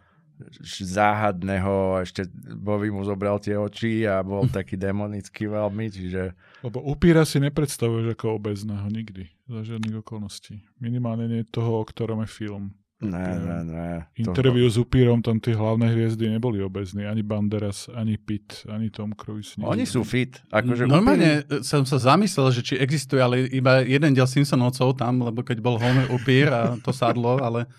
Záhadného, 0.85 2.03
ešte 2.03 2.27
Bobby 2.55 2.89
mu 2.89 3.03
zobral 3.03 3.39
tie 3.39 3.55
oči 3.55 4.05
a 4.05 4.23
bol 4.23 4.47
taký 4.51 4.75
demonický 4.75 5.47
veľmi, 5.47 5.87
čiže 5.89 6.33
Lebo 6.61 6.83
upíra 6.83 7.23
si 7.23 7.39
nepredstavuješ 7.39 8.15
ako 8.15 8.39
obezného 8.39 8.87
nikdy. 8.89 9.31
Za 9.47 9.65
žiadnych 9.65 10.03
okolností. 10.03 10.61
Minimálne 10.79 11.27
nie 11.27 11.43
toho, 11.45 11.81
o 11.81 11.85
ktorom 11.85 12.21
je 12.23 12.31
film. 12.31 12.65
ne, 12.99 13.31
ne, 13.39 13.59
ne. 13.63 13.91
To- 14.19 14.35
Interview 14.35 14.67
s 14.67 14.75
upírom, 14.75 15.23
tam 15.23 15.39
tie 15.39 15.55
hlavné 15.55 15.87
hviezdy 15.95 16.27
neboli 16.29 16.59
obezní. 16.59 17.07
Ani 17.07 17.23
Banderas, 17.23 17.87
ani 17.95 18.19
Pitt, 18.19 18.67
ani 18.67 18.91
Tom 18.91 19.15
Cruise. 19.15 19.55
nikto. 19.55 19.71
Oni 19.71 19.87
sú 19.87 20.03
fit. 20.03 20.43
Akože 20.51 20.83
Normálne 20.91 21.47
e, 21.47 21.63
som 21.63 21.87
sa 21.87 22.03
zamyslel, 22.03 22.51
že 22.51 22.61
či 22.61 22.75
existuje, 22.75 23.23
ale 23.23 23.47
iba 23.55 23.87
jeden 23.87 24.13
diel 24.13 24.27
Simpsonovcov 24.27 24.99
tam, 24.99 25.23
lebo 25.23 25.47
keď 25.47 25.63
bol 25.63 25.79
Homer 25.79 26.11
upír 26.11 26.51
a 26.51 26.75
to 26.83 26.91
sadlo, 26.91 27.39
ale 27.39 27.71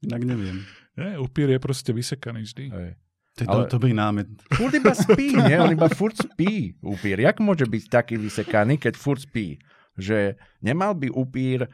inak 0.00 0.24
neviem. 0.24 0.64
Nie, 0.94 1.18
upír 1.18 1.50
je 1.50 1.58
proste 1.58 1.90
vysekaný 1.90 2.46
vždy. 2.46 2.64
Hej. 2.70 2.90
To 3.34 3.40
je 3.42 3.48
Ale- 3.50 3.66
ale... 3.66 3.72
dobrý 3.72 3.92
námet. 3.94 4.28
Furt 4.54 4.74
iba 4.74 4.94
spí, 4.94 5.34
nie? 5.50 5.58
On 5.58 5.70
iba 5.74 5.90
furt 5.90 6.14
spí, 6.14 6.78
upír. 6.78 7.18
Jak 7.18 7.42
môže 7.42 7.66
byť 7.66 7.84
taký 7.90 8.14
vysekaný, 8.14 8.78
keď 8.78 8.94
furt 8.94 9.26
spí? 9.26 9.58
Že 9.98 10.38
nemal 10.62 10.94
by 10.94 11.10
upír... 11.10 11.66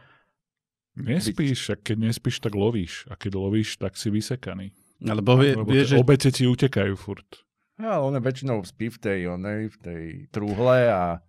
Nespíš, 1.00 1.72
a 1.72 1.74
keď 1.78 2.10
nespíš, 2.10 2.42
tak 2.42 2.52
lovíš. 2.52 3.08
A 3.08 3.16
keď 3.16 3.38
lovíš, 3.40 3.78
tak 3.78 3.96
si 3.96 4.10
vysekaný. 4.12 4.74
Alebo 5.00 5.38
vie, 5.40 5.56
Lebo 5.56 5.70
vie 5.70 5.84
že... 5.86 5.96
obete 5.96 6.28
ti 6.28 6.44
utekajú 6.44 6.92
furt. 6.98 7.46
Ja, 7.80 8.04
on 8.04 8.12
je 8.12 8.20
väčšinou 8.20 8.60
spí 8.68 8.92
v 8.92 8.98
tej, 9.00 9.20
onej, 9.32 9.72
v 9.72 9.76
tej 9.80 10.02
trúhle 10.28 10.92
a 10.92 11.24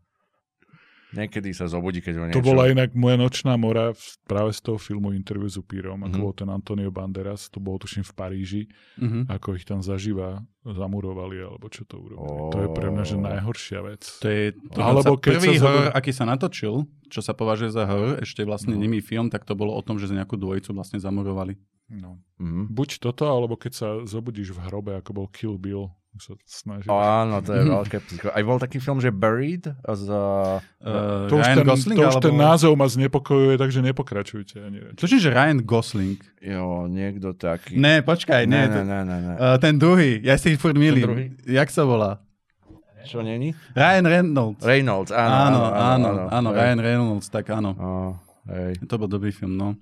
niekedy 1.14 1.52
sa 1.52 1.66
zobudí, 1.66 2.00
keď 2.00 2.14
ho 2.16 2.24
niečo... 2.26 2.38
To 2.38 2.46
bola 2.46 2.68
inak 2.68 2.92
moja 2.92 3.16
nočná 3.16 3.56
mora 3.56 3.92
práve 4.24 4.52
z 4.52 4.62
toho 4.62 4.76
filmu 4.76 5.12
Interview 5.12 5.46
s 5.46 5.56
upírom, 5.56 6.00
ako 6.02 6.16
Mhm. 6.16 6.22
bol 6.22 6.34
ten 6.34 6.48
Antonio 6.48 6.90
Banderas, 6.90 7.48
to 7.48 7.60
bolo 7.60 7.78
tuším 7.78 8.02
v 8.02 8.14
Paríži, 8.14 8.62
Mhm. 8.98 9.28
ako 9.28 9.56
ich 9.56 9.64
tam 9.64 9.80
zaživa 9.80 10.40
zamurovali, 10.62 11.42
alebo 11.42 11.68
čo 11.68 11.84
to 11.84 11.98
urobili. 11.98 12.50
To 12.50 12.58
je 12.60 12.70
pre 12.70 12.88
mňa 12.88 13.04
že 13.04 13.18
najhoršia 13.18 13.80
vec. 13.82 14.02
To 14.20 14.28
je 14.28 14.44
to 14.54 14.78
Alebo 14.78 15.18
keď 15.18 15.34
prvý 15.36 15.56
sa 15.56 15.64
horor, 15.66 15.86
aký 15.92 16.12
sa 16.12 16.24
natočil, 16.24 16.86
čo 17.10 17.20
sa 17.20 17.34
považuje 17.34 17.70
za 17.70 17.84
horor, 17.84 18.22
ešte 18.22 18.42
vlastne 18.42 18.74
No. 18.74 18.80
nemý 18.80 19.02
film, 19.02 19.28
tak 19.28 19.44
to 19.44 19.54
bolo 19.54 19.74
o 19.74 19.82
tom, 19.82 19.98
že 19.98 20.08
nejakú 20.08 20.38
dvojicu 20.38 20.72
vlastne 20.72 20.98
zamurovali. 20.98 21.58
No. 21.90 22.22
Mhm. 22.40 22.72
Buď 22.72 23.02
toto, 23.02 23.26
alebo 23.26 23.58
keď 23.58 23.72
sa 23.74 23.88
zobudíš 24.06 24.56
v 24.56 24.64
hrobe, 24.64 24.96
ako 24.96 25.12
bol 25.12 25.28
Kill 25.28 25.58
Bill, 25.58 25.92
sa 26.20 26.36
snažíš. 26.44 26.92
O, 26.92 26.98
áno, 26.98 27.40
to 27.40 27.56
je 27.56 27.64
Mhm. 27.64 27.72
veľké 27.72 27.98
psycho. 28.04 28.28
Aj 28.30 28.44
bol 28.44 28.60
taký 28.60 28.84
film, 28.84 29.00
že 29.00 29.10
Buried 29.10 29.64
z... 29.80 30.06
Uh, 30.12 30.60
to 31.32 31.40
už, 31.40 31.46
Ryan 31.48 31.58
ten, 31.58 31.68
Gosling, 31.68 31.98
to 31.98 32.04
už 32.04 32.16
alebo... 32.20 32.26
ten 32.28 32.36
názov 32.36 32.72
ma 32.76 32.88
znepokojuje, 32.90 33.56
takže 33.56 33.80
nepokračujte 33.80 34.56
ani. 34.60 34.78
Tuším, 35.00 35.20
že 35.24 35.30
Ryan 35.32 35.60
Gosling. 35.64 36.20
Jo, 36.44 36.90
niekto 36.92 37.32
taký. 37.32 37.80
Ne, 37.80 38.04
počkaj, 38.04 38.44
ne, 38.44 38.68
ne, 38.68 38.82
ne, 38.84 39.00
ne, 39.08 39.18
ne. 39.24 39.34
Uh, 39.40 39.56
ten 39.56 39.80
druhý, 39.80 40.20
ja 40.20 40.36
si 40.36 40.60
furt 40.60 40.76
druhý? 40.76 41.00
milím. 41.00 41.40
Jak 41.48 41.72
sa 41.72 41.88
volá? 41.88 42.20
Čo 43.02 43.26
není? 43.26 43.58
Ryan 43.74 44.06
Reynolds. 44.06 44.62
Reynolds, 44.62 45.10
áno. 45.10 45.34
Áno, 45.34 45.60
áno, 45.74 46.10
áno, 46.30 46.50
Hej. 46.52 46.58
Ryan 46.60 46.80
Reynolds, 46.80 47.28
tak 47.34 47.50
áno. 47.50 47.72
Ó, 47.74 47.90
hej. 48.46 48.78
To 48.86 48.94
bol 49.02 49.10
dobrý 49.10 49.34
film, 49.34 49.58
no. 49.58 49.74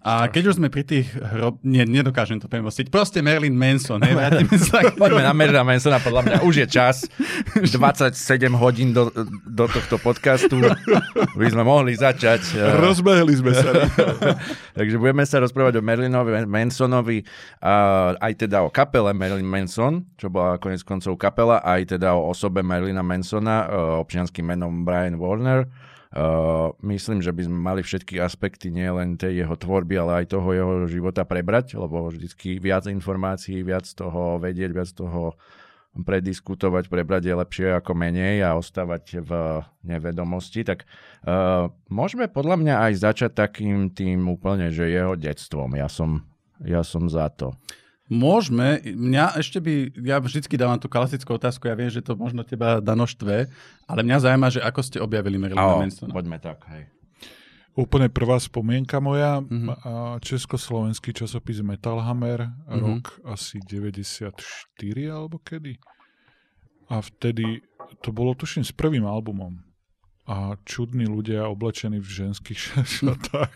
A 0.00 0.30
keď 0.30 0.54
už 0.54 0.62
sme 0.62 0.70
pri 0.70 0.82
tých 0.82 1.10
hrob... 1.10 1.58
Nie, 1.60 1.82
nedokážem 1.82 2.38
to 2.38 2.46
premostiť. 2.46 2.88
Proste 2.88 3.18
Marilyn 3.18 3.52
Manson, 3.52 3.98
hej, 3.98 4.14
vrátime 4.14 4.54
sa. 4.62 4.78
k- 4.80 4.94
Poďme 4.94 5.18
na 5.20 5.34
Merida 5.34 5.60
Mansona, 5.60 5.98
podľa 5.98 6.22
mňa 6.22 6.36
už 6.40 6.54
je 6.62 6.66
čas. 6.68 7.10
27 7.74 8.14
hodín 8.54 8.92
do, 8.92 9.10
do 9.42 9.64
tohto 9.66 9.98
podcastu. 9.98 10.62
By 11.34 11.46
sme 11.48 11.62
mohli 11.62 11.92
začať. 11.92 12.54
eh, 12.54 12.78
Rozbehli 12.78 13.34
sme 13.34 13.50
sa. 13.50 13.66
Takže 14.78 14.94
budeme 14.94 15.22
sa 15.22 15.42
rozprávať 15.42 15.74
o 15.74 15.82
Merlinovi 15.82 16.30
Mansonovi, 16.44 17.26
aj 18.16 18.32
teda 18.38 18.62
o 18.62 18.70
kapele 18.70 19.10
Marilyn 19.10 19.42
Manson, 19.44 20.06
čo 20.14 20.28
bola 20.28 20.54
konec 20.56 20.80
koncov 20.80 21.16
kapela, 21.16 21.58
aj 21.58 21.98
teda 21.98 22.14
o 22.14 22.30
osobe 22.30 22.62
Marilina 22.62 23.02
Mansona, 23.02 23.56
eh, 23.60 23.74
občianským 23.98 24.46
menom 24.46 24.86
Brian 24.86 25.18
Warner. 25.18 25.66
Uh, 26.16 26.72
myslím, 26.80 27.20
že 27.20 27.28
by 27.28 27.44
sme 27.44 27.58
mali 27.60 27.80
všetky 27.84 28.16
aspekty 28.16 28.72
nielen 28.72 29.20
tej 29.20 29.44
jeho 29.44 29.52
tvorby, 29.52 30.00
ale 30.00 30.24
aj 30.24 30.32
toho 30.32 30.48
jeho 30.48 30.74
života 30.88 31.28
prebrať, 31.28 31.76
lebo 31.76 32.08
vždycky 32.08 32.56
viac 32.56 32.88
informácií, 32.88 33.60
viac 33.60 33.84
toho 33.84 34.40
vedieť, 34.40 34.70
viac 34.72 34.88
toho 34.96 35.36
prediskutovať, 35.92 36.88
prebrať 36.88 37.22
je 37.28 37.34
lepšie 37.36 37.68
ako 37.76 37.92
menej 37.92 38.40
a 38.40 38.56
ostávať 38.56 39.20
v 39.20 39.30
nevedomosti. 39.84 40.64
Tak 40.64 40.88
uh, 41.28 41.68
môžeme 41.92 42.32
podľa 42.32 42.64
mňa 42.64 42.74
aj 42.88 42.92
začať 42.96 43.32
takým 43.36 43.92
tým 43.92 44.24
úplne, 44.32 44.72
že 44.72 44.88
jeho 44.88 45.20
detstvom. 45.20 45.76
Ja 45.76 45.92
som, 45.92 46.24
ja 46.64 46.80
som 46.80 47.12
za 47.12 47.28
to. 47.28 47.52
Môžeme. 48.06 48.78
Mňa 48.86 49.34
ešte 49.34 49.58
by... 49.58 49.72
Ja 50.00 50.16
vždycky 50.16 50.54
dávam 50.54 50.78
tú 50.78 50.86
klasickú 50.86 51.34
otázku. 51.34 51.66
Ja 51.66 51.74
viem, 51.74 51.90
že 51.90 51.98
to 52.00 52.14
možno 52.14 52.40
teba 52.40 52.78
Dano 52.78 53.02
štve, 53.02 53.50
ale 53.82 54.00
mňa 54.00 54.22
zaujíma, 54.22 54.48
že 54.48 54.60
ako 54.60 54.80
ste 54.80 54.98
objavili 54.98 55.34
Marilyna 55.34 55.58
Áno, 55.58 55.82
Mansona. 55.82 56.14
poďme 56.14 56.38
tak, 56.38 56.62
hej. 56.70 56.86
Úplne 57.74 58.08
prvá 58.08 58.38
spomienka 58.38 58.96
moja, 58.98 59.42
Mhm. 59.42 59.68
a 59.82 59.92
československý 60.18 61.12
časopis 61.12 61.60
Metal 61.60 61.98
Hammer, 61.98 62.46
Mhm. 62.64 62.78
rok 62.78 63.04
asi 63.26 63.58
94 63.60 64.38
alebo 65.06 65.36
kedy. 65.36 65.74
A 66.86 67.02
vtedy 67.02 67.60
to 68.00 68.14
bolo 68.14 68.32
tuším 68.32 68.62
s 68.62 68.70
prvým 68.70 69.02
albumom. 69.02 69.65
A 70.26 70.58
čudní 70.66 71.06
ľudia 71.06 71.46
oblečení 71.46 72.02
v 72.02 72.26
ženských 72.26 72.58
šatách. 72.98 73.54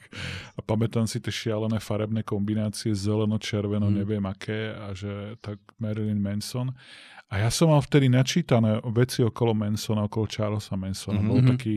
A 0.55 0.61
pamätám 0.63 1.11
si 1.11 1.19
tie 1.19 1.35
šialené 1.35 1.83
farebné 1.83 2.23
kombinácie 2.23 2.95
zeleno, 2.95 3.43
červeno, 3.43 3.91
mm. 3.91 3.95
neviem 3.95 4.25
aké 4.25 4.71
a 4.71 4.95
že 4.95 5.35
tak 5.43 5.59
Marilyn 5.83 6.23
Manson. 6.23 6.71
A 7.31 7.43
ja 7.43 7.51
som 7.51 7.71
mal 7.71 7.83
vtedy 7.83 8.11
načítané 8.11 8.83
veci 8.91 9.23
okolo 9.23 9.55
Mansona, 9.55 10.07
okolo 10.07 10.27
Charlesa 10.27 10.75
Mansona. 10.75 11.23
Mm-hmm. 11.23 11.31
Bol 11.31 11.41
taký 11.55 11.77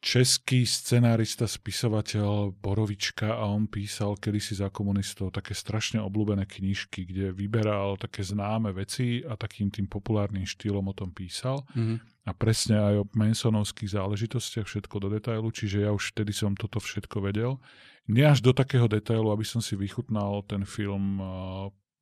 český 0.00 0.64
scenárista, 0.64 1.44
spisovateľ 1.44 2.56
Borovička 2.56 3.36
a 3.36 3.44
on 3.52 3.68
písal 3.68 4.16
kedysi 4.16 4.56
za 4.56 4.72
komunistov 4.72 5.36
také 5.36 5.52
strašne 5.52 6.00
obľúbené 6.00 6.48
knižky, 6.48 7.04
kde 7.04 7.36
vyberal 7.36 8.00
také 8.00 8.24
známe 8.24 8.72
veci 8.72 9.20
a 9.20 9.36
takým 9.36 9.68
tým 9.68 9.84
populárnym 9.86 10.48
štýlom 10.48 10.88
o 10.88 10.94
tom 10.96 11.12
písal. 11.12 11.68
Mm-hmm. 11.76 12.24
A 12.28 12.30
presne 12.32 12.76
aj 12.80 12.94
o 13.04 13.08
Mansonovských 13.12 13.92
záležitostiach 13.96 14.64
všetko 14.64 14.96
do 15.04 15.08
detailu, 15.12 15.52
čiže 15.52 15.84
ja 15.84 15.92
už 15.92 16.16
vtedy 16.16 16.32
som 16.32 16.56
toto 16.56 16.80
všetko 16.80 17.20
vedel. 17.20 17.60
Nie 18.08 18.32
až 18.32 18.40
do 18.40 18.56
takého 18.56 18.88
detailu, 18.88 19.28
aby 19.28 19.44
som 19.44 19.60
si 19.60 19.76
vychutnal 19.76 20.40
ten 20.48 20.64
film 20.64 21.20
uh, 21.20 21.28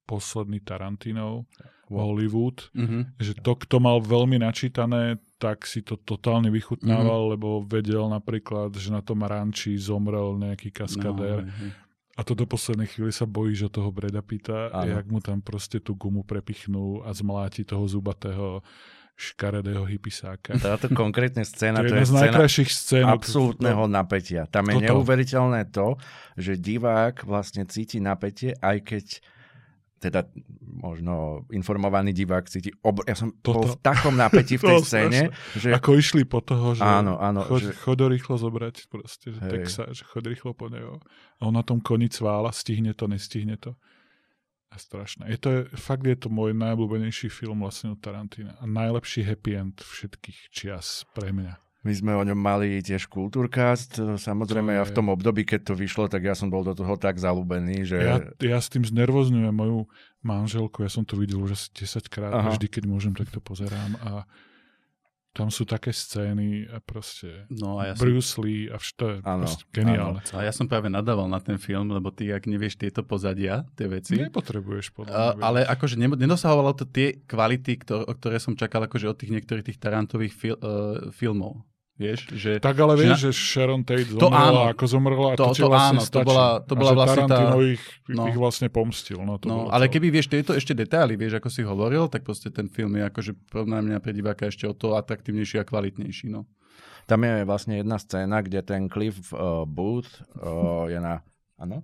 posledný 0.06 0.62
Tarantinov, 0.62 1.44
wow. 1.44 1.77
Hollywood, 1.96 2.68
mm-hmm. 2.76 3.16
že 3.16 3.32
to, 3.40 3.56
kto 3.56 3.80
mal 3.80 4.04
veľmi 4.04 4.36
načítané, 4.36 5.16
tak 5.40 5.64
si 5.64 5.80
to 5.80 5.96
totálne 5.96 6.52
vychutnával, 6.52 7.24
mm-hmm. 7.24 7.34
lebo 7.38 7.48
vedel 7.64 8.04
napríklad, 8.12 8.76
že 8.76 8.92
na 8.92 9.00
tom 9.00 9.24
ranči 9.24 9.78
zomrel 9.80 10.36
nejaký 10.36 10.68
kaskadér. 10.68 11.48
No, 11.48 11.52
a 12.18 12.26
to 12.26 12.34
do 12.34 12.50
poslednej 12.50 12.90
chvíli 12.90 13.14
sa 13.14 13.30
bojíš 13.30 13.70
o 13.70 13.74
toho 13.74 13.94
Breda 13.94 14.20
Pitta, 14.26 14.74
jak 14.74 15.06
mu 15.06 15.22
tam 15.22 15.38
proste 15.38 15.78
tú 15.78 15.94
gumu 15.94 16.26
prepichnú 16.26 17.06
a 17.06 17.14
zmláti 17.14 17.62
toho 17.62 17.86
zubatého 17.86 18.58
škaredého 19.18 19.82
hypisáka. 19.82 20.54
Táto 20.58 20.90
konkrétne 20.94 21.42
scéna, 21.42 21.82
to, 21.82 21.90
to 21.90 21.98
je 21.98 22.06
z 22.06 22.14
najkrajších 22.14 22.70
scén. 22.70 23.02
absolútneho 23.02 23.86
to... 23.86 23.90
napätia. 23.90 24.46
Tam 24.46 24.62
je 24.70 24.78
Toto. 24.78 24.86
neuveriteľné 24.86 25.62
to, 25.74 25.98
že 26.38 26.54
divák 26.54 27.26
vlastne 27.26 27.66
cíti 27.66 27.98
napätie, 27.98 28.54
aj 28.62 28.78
keď 28.86 29.04
teda 29.98 30.30
možno 30.62 31.44
informovaný 31.50 32.14
divák 32.14 32.46
cíti... 32.46 32.70
Ob... 32.86 33.02
Ja 33.04 33.18
som 33.18 33.34
Toto. 33.42 33.58
bol 33.58 33.62
v 33.74 33.76
takom 33.82 34.14
napätí 34.14 34.56
v 34.56 34.70
tej 34.70 34.78
scéne, 34.88 35.20
že... 35.58 35.74
Ako 35.74 35.98
išli 35.98 36.22
po 36.22 36.38
toho, 36.38 36.78
že 36.78 36.86
áno, 36.86 37.18
áno, 37.18 37.42
chod, 37.44 37.66
že... 37.66 37.74
chod 37.74 37.98
rýchlo 37.98 38.38
zobrať 38.38 38.86
proste, 38.86 39.34
že, 39.34 39.42
Texa, 39.42 39.90
že 39.90 40.06
chod 40.06 40.24
rýchlo 40.24 40.54
po 40.54 40.70
neho. 40.70 41.02
A 41.42 41.50
on 41.50 41.54
na 41.58 41.66
tom 41.66 41.82
koni 41.82 42.06
cvála, 42.06 42.54
stihne 42.54 42.94
to, 42.94 43.10
nestihne 43.10 43.58
to. 43.58 43.74
A 44.68 44.76
strašné. 44.76 45.32
Je 45.32 45.38
to, 45.40 45.50
fakt 45.80 46.04
je 46.04 46.14
to 46.14 46.28
môj 46.28 46.52
najobľúbenejší 46.52 47.32
film 47.32 47.64
vlastne 47.64 47.96
od 47.96 48.00
Tarantina. 48.04 48.54
A 48.60 48.68
najlepší 48.68 49.24
happy 49.24 49.56
end 49.56 49.80
všetkých 49.80 50.52
čias 50.52 51.08
pre 51.16 51.32
mňa. 51.32 51.67
My 51.88 51.94
sme 51.96 52.12
o 52.12 52.20
ňom 52.20 52.36
mali 52.36 52.84
tiež 52.84 53.08
kultúrcast. 53.08 53.96
Samozrejme, 54.20 54.76
ja 54.76 54.84
v 54.84 54.92
tom 54.92 55.08
období, 55.08 55.48
keď 55.48 55.72
to 55.72 55.74
vyšlo, 55.74 56.04
tak 56.04 56.20
ja 56.20 56.36
som 56.36 56.52
bol 56.52 56.60
do 56.60 56.76
toho 56.76 57.00
tak 57.00 57.16
zalúbený, 57.16 57.88
že... 57.88 57.96
Ja, 57.96 58.16
ja 58.44 58.58
s 58.60 58.68
tým 58.68 58.84
znervozňujem 58.84 59.56
moju 59.56 59.88
manželku. 60.20 60.84
Ja 60.84 60.92
som 60.92 61.08
to 61.08 61.16
videl 61.16 61.40
už 61.40 61.56
asi 61.56 61.88
10 61.88 62.12
krát. 62.12 62.36
Aha. 62.36 62.52
Vždy, 62.52 62.68
keď 62.68 62.84
môžem, 62.84 63.16
tak 63.16 63.32
to 63.32 63.40
pozerám. 63.40 63.96
A 64.04 64.28
tam 65.32 65.54
sú 65.54 65.62
také 65.62 65.94
scény 65.94 66.66
a 66.66 66.82
proste 66.82 67.46
no 67.46 67.78
a 67.78 67.92
ja 67.92 67.94
Bruce 67.94 68.34
som... 68.34 68.42
Lee 68.42 68.66
a 68.66 68.76
to 68.76 69.04
je 69.06 69.16
ano, 69.22 69.46
proste 69.46 69.64
geniálne. 69.70 70.18
Ano. 70.18 70.34
A 70.34 70.40
ja 70.42 70.50
som 70.50 70.66
práve 70.66 70.90
nadával 70.90 71.30
na 71.30 71.38
ten 71.38 71.56
film, 71.62 71.94
lebo 71.94 72.10
ty, 72.10 72.28
ak 72.34 72.50
nevieš 72.50 72.74
tieto 72.74 73.06
pozadia, 73.06 73.62
tie 73.78 73.86
veci... 73.86 74.18
Nepotrebuješ 74.18 74.90
podľa 74.90 75.14
a, 75.14 75.22
Ale 75.38 75.62
akože 75.62 75.94
nedosahovalo 75.96 76.74
to 76.74 76.84
tie 76.90 77.22
kvality, 77.24 77.80
ktoré, 77.80 78.04
ktoré 78.18 78.36
som 78.42 78.58
čakal 78.58 78.84
akože 78.90 79.06
od 79.08 79.16
tých 79.16 79.30
niektorých 79.38 79.64
tých 79.72 79.78
Tarantových 79.78 80.34
fil, 80.34 80.56
uh, 80.58 81.14
filmov. 81.14 81.62
Vieš, 81.98 82.30
že, 82.30 82.62
tak 82.62 82.78
ale 82.78 82.94
vieš, 82.94 83.10
že, 83.10 83.10
na... 83.10 83.22
že 83.26 83.30
Sharon 83.34 83.82
Tate 83.82 84.06
zomrela, 84.06 84.22
to 84.22 84.28
áno, 84.30 84.60
ako 84.70 84.84
zomrela 84.86 85.28
a 85.28 85.34
to, 85.34 85.44
to, 85.50 85.54
to 85.58 85.66
vlastne 85.66 85.98
áno, 85.98 86.06
stačí. 86.06 86.14
To 86.14 86.30
bola, 86.30 86.46
to 86.62 86.74
bola 86.78 86.90
a 86.90 86.94
vlastne 86.94 87.26
Tarantino 87.26 87.58
tá... 87.58 87.72
ich, 87.74 87.84
no. 88.06 88.22
ich 88.30 88.38
vlastne 88.38 88.68
pomstil. 88.70 89.18
No, 89.26 89.34
to 89.42 89.46
no, 89.50 89.56
ale 89.66 89.90
to... 89.90 89.98
keby 89.98 90.06
vieš 90.14 90.30
tieto 90.30 90.54
ešte 90.54 90.78
detaily, 90.78 91.18
vieš, 91.18 91.42
ako 91.42 91.48
si 91.50 91.66
hovoril, 91.66 92.06
tak 92.06 92.22
proste 92.22 92.54
ten 92.54 92.70
film 92.70 92.94
je 92.94 93.02
akože 93.02 93.32
na 93.66 93.82
mňa 93.82 93.98
pre 93.98 94.14
diváka 94.14 94.46
ešte 94.46 94.70
o 94.70 94.78
to 94.78 94.94
atraktívnejší 94.94 95.58
a 95.58 95.66
kvalitnejší. 95.66 96.30
No. 96.30 96.46
Tam 97.10 97.18
je 97.26 97.42
vlastne 97.42 97.82
jedna 97.82 97.98
scéna, 97.98 98.46
kde 98.46 98.62
ten 98.62 98.86
Cliff 98.86 99.18
uh, 99.34 99.66
Booth 99.66 100.22
uh, 100.38 100.86
je 100.86 101.02
na 101.02 101.26
Áno? 101.58 101.82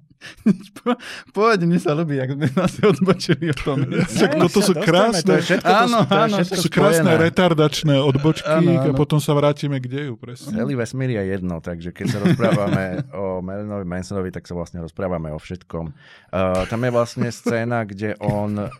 Povedz, 1.34 1.66
mne 1.66 1.82
sa 1.82 1.98
ľubí, 1.98 2.14
ak 2.22 2.38
sme 2.38 2.46
nás 2.54 2.78
odbočili 2.78 3.50
o 3.50 3.56
tom. 3.58 3.82
Však 3.90 4.38
toto 4.38 4.62
sú 4.62 4.70
krásne, 4.78 5.26
to 5.26 5.42
všetko, 5.42 5.66
áno, 5.66 5.98
to, 6.06 6.14
áno, 6.14 6.36
to 6.46 6.54
sú 6.62 6.68
krásne 6.70 7.10
retardačné 7.18 7.98
odbočky 7.98 8.46
áno, 8.46 8.70
áno. 8.70 8.94
a 8.94 8.94
potom 8.94 9.18
sa 9.18 9.34
vrátime 9.34 9.82
k 9.82 9.90
deju. 9.90 10.14
Presne. 10.14 10.54
Celý 10.54 10.78
vesmír 10.78 11.18
je 11.18 11.22
jedno, 11.26 11.58
takže 11.58 11.90
keď 11.90 12.06
sa 12.06 12.18
rozprávame 12.22 13.02
o 13.18 13.42
Marilovi 13.42 13.82
Mansonovi, 13.82 14.30
tak 14.30 14.46
sa 14.46 14.54
vlastne 14.54 14.78
rozprávame 14.78 15.34
o 15.34 15.42
všetkom. 15.42 15.90
Uh, 16.30 16.62
tam 16.70 16.80
je 16.86 16.90
vlastne 16.94 17.28
scéna, 17.34 17.82
kde 17.82 18.14
on 18.22 18.54
uh, 18.54 18.70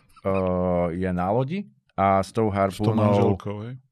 je 0.95 1.11
na 1.11 1.27
lodi 1.27 1.67
a 1.95 2.19
s 2.19 2.35
tou 2.35 2.51
harpúnou, 2.51 3.39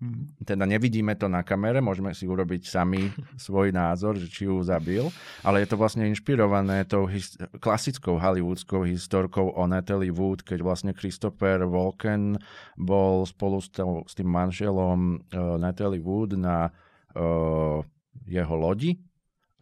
mhm. 0.04 0.44
teda 0.44 0.68
nevidíme 0.68 1.16
to 1.16 1.32
na 1.32 1.40
kamere, 1.40 1.80
môžeme 1.80 2.12
si 2.12 2.28
urobiť 2.28 2.68
sami 2.68 3.08
svoj 3.48 3.72
názor, 3.72 4.20
že 4.20 4.28
či 4.28 4.44
ju 4.44 4.60
zabil, 4.60 5.08
ale 5.40 5.64
je 5.64 5.72
to 5.72 5.80
vlastne 5.80 6.04
inšpirované 6.12 6.84
tou 6.84 7.08
his- 7.08 7.40
klasickou 7.64 8.20
hollywoodskou 8.20 8.84
historkou 8.84 9.56
o 9.56 9.64
Natalie 9.72 10.12
Wood, 10.12 10.44
keď 10.44 10.60
vlastne 10.68 10.92
Christopher 10.92 11.64
Walken 11.64 12.36
bol 12.76 13.24
spolu 13.24 13.64
s, 13.64 13.72
to, 13.72 14.04
s 14.04 14.20
tým 14.20 14.28
manželom 14.28 15.24
uh, 15.32 15.56
Natalie 15.56 16.04
Wood 16.04 16.36
na 16.36 16.76
uh, 17.16 17.80
jeho 18.28 18.56
lodi 18.60 19.00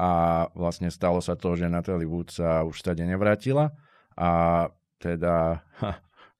a 0.01 0.49
vlastne 0.57 0.89
stalo 0.89 1.21
sa 1.21 1.37
to, 1.37 1.53
že 1.53 1.69
Natalie 1.69 2.09
Wood 2.09 2.33
sa 2.33 2.65
už 2.65 2.81
stade 2.81 3.05
nevrátila 3.05 3.69
a 4.17 4.29
teda 4.97 5.61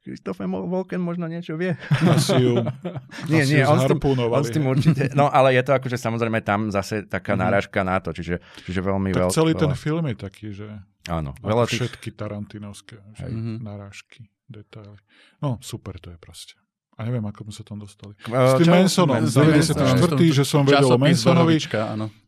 Christopher 0.02 0.50
Walken 0.50 0.98
možno 0.98 1.30
niečo 1.30 1.54
vie. 1.62 1.78
Asi 2.18 2.34
ju, 2.42 2.58
nie, 3.32 3.46
asi 3.46 3.62
nie, 3.62 3.64
on, 3.70 3.78
s 3.78 3.86
tým, 3.86 4.00
on 4.18 4.44
s 4.44 4.50
tým 4.50 4.66
určite, 4.66 5.04
no 5.14 5.30
ale 5.30 5.54
je 5.54 5.62
to 5.62 5.78
akože 5.78 5.98
samozrejme 5.98 6.42
tam 6.42 6.74
zase 6.74 7.06
taká 7.06 7.38
mm-hmm. 7.38 7.44
náražka 7.46 7.80
na 7.86 8.02
to, 8.02 8.10
čiže, 8.10 8.42
čiže 8.66 8.82
veľmi 8.82 9.14
tak 9.14 9.22
veľ, 9.22 9.30
celý 9.30 9.54
veľa... 9.54 9.62
ten 9.62 9.74
film 9.78 10.06
je 10.10 10.18
taký, 10.18 10.48
že 10.50 10.68
Áno, 11.10 11.34
veľa 11.42 11.66
tých... 11.66 11.86
všetky 11.86 12.10
tarantinovské 12.14 12.98
že 13.18 13.26
mm-hmm. 13.30 13.58
narážky, 13.62 14.30
detaily. 14.50 14.98
No 15.42 15.62
super 15.62 15.98
to 15.98 16.14
je 16.14 16.18
proste. 16.18 16.58
A 17.00 17.08
neviem, 17.08 17.24
ako 17.26 17.50
sme 17.50 17.54
sa 17.56 17.64
tam 17.66 17.78
dostali. 17.82 18.14
Uh, 18.30 18.54
s 18.54 18.62
tým 18.62 18.70
Mansonom, 18.70 19.18
94. 19.26 20.22
že 20.38 20.44
som 20.46 20.62
vedel 20.62 20.86
o 20.86 21.00
Mansonovi, 21.02 21.58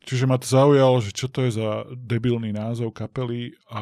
čiže 0.01 0.25
ma 0.25 0.42
to 0.42 0.48
zaujalo, 0.50 0.98
že 0.98 1.13
čo 1.13 1.30
to 1.30 1.46
je 1.46 1.62
za 1.62 1.86
debilný 1.94 2.50
názov 2.50 2.89
kapely, 2.89 3.53
a, 3.70 3.82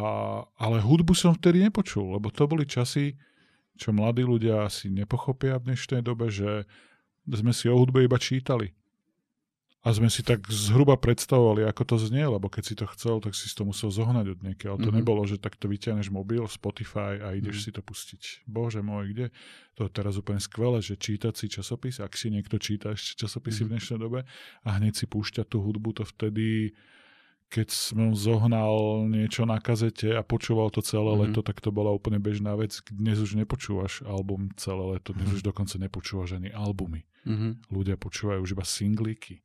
ale 0.59 0.83
hudbu 0.83 1.15
som 1.15 1.31
vtedy 1.31 1.63
nepočul, 1.63 2.19
lebo 2.19 2.27
to 2.27 2.43
boli 2.43 2.67
časy, 2.67 3.15
čo 3.81 3.89
mladí 3.89 4.21
ľudia 4.21 4.69
asi 4.69 4.93
nepochopia 4.93 5.57
v 5.57 5.73
dnešnej 5.73 6.05
dobe, 6.05 6.29
že 6.29 6.69
sme 7.25 7.49
si 7.49 7.65
o 7.65 7.73
hudbe 7.73 8.05
iba 8.05 8.21
čítali. 8.21 8.77
A 9.81 9.97
sme 9.97 10.13
si 10.13 10.21
tak 10.21 10.45
zhruba 10.45 10.93
predstavovali, 10.93 11.65
ako 11.65 11.81
to 11.89 11.95
znie, 11.97 12.21
lebo 12.21 12.53
keď 12.53 12.63
si 12.69 12.77
to 12.77 12.85
chcel, 12.93 13.17
tak 13.17 13.33
si 13.33 13.49
to 13.49 13.65
musel 13.65 13.89
zohnať 13.89 14.37
od 14.37 14.39
niekiaľ. 14.45 14.77
Mm-hmm. 14.77 14.85
To 14.85 14.91
mhm. 14.93 14.97
nebolo, 15.01 15.25
že 15.25 15.41
takto 15.41 15.65
vyťahneš 15.65 16.13
mobil, 16.13 16.45
Spotify 16.45 17.17
a 17.17 17.33
ideš 17.33 17.65
mm-hmm. 17.65 17.73
si 17.73 17.77
to 17.77 17.81
pustiť. 17.81 18.21
Bože 18.45 18.85
môj, 18.85 19.17
kde? 19.17 19.25
To 19.81 19.89
je 19.89 19.91
teraz 19.97 20.21
úplne 20.21 20.37
skvelé, 20.37 20.85
že 20.85 21.01
čítať 21.01 21.33
si 21.33 21.49
časopis, 21.49 21.97
ak 21.97 22.13
si 22.13 22.29
niekto 22.29 22.61
číta 22.61 22.93
ešte 22.93 23.25
časopisy 23.25 23.65
mm-hmm. 23.65 23.65
v 23.65 23.69
mhm. 23.73 23.73
dnešnej 23.73 23.99
dobe 24.05 24.19
a 24.61 24.69
hneď 24.77 24.93
si 24.93 25.05
púšťať 25.09 25.49
tú 25.49 25.65
hudbu, 25.65 25.97
to 25.97 26.05
vtedy 26.05 26.77
keď 27.51 27.67
som 27.67 28.15
zohnal 28.15 29.03
niečo 29.11 29.43
na 29.43 29.59
kazete 29.59 30.15
a 30.15 30.23
počúval 30.23 30.71
to 30.71 30.79
celé 30.79 31.11
mm-hmm. 31.11 31.35
leto, 31.35 31.39
tak 31.43 31.59
to 31.59 31.67
bola 31.67 31.91
úplne 31.91 32.15
bežná 32.15 32.55
vec. 32.55 32.79
Dnes 32.87 33.19
už 33.19 33.35
nepočúvaš 33.35 34.07
album 34.07 34.55
celé 34.55 34.95
leto, 34.95 35.11
dnes 35.11 35.27
mm-hmm. 35.27 35.37
už 35.43 35.47
dokonca 35.51 35.75
nepočúvaš 35.75 36.39
ani 36.39 36.47
albumy. 36.55 37.03
Mm-hmm. 37.27 37.51
Ľudia 37.67 37.99
počúvajú 37.99 38.39
už 38.39 38.55
iba 38.55 38.63
singlíky. 38.63 39.43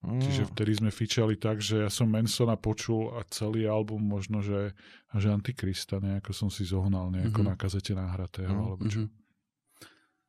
Mm. 0.00 0.20
Čiže 0.20 0.52
vtedy 0.52 0.72
sme 0.80 0.90
fičali 0.92 1.36
tak, 1.36 1.60
že 1.60 1.84
ja 1.84 1.90
som 1.92 2.08
Mansona 2.08 2.56
počul 2.56 3.12
a 3.16 3.24
celý 3.28 3.64
album 3.68 4.04
možno, 4.04 4.44
že, 4.44 4.76
že 5.16 5.32
Antikrista 5.32 6.00
nejako 6.00 6.32
som 6.32 6.48
si 6.48 6.64
zohnal 6.64 7.12
nejako 7.12 7.44
mm-hmm. 7.44 7.52
na 7.52 7.60
kazete 7.60 7.92
nahratého. 7.92 8.52
Mm-hmm. 8.52 8.64
Alebo 8.68 8.84
čo. 8.88 9.00
Mm-hmm. 9.04 9.23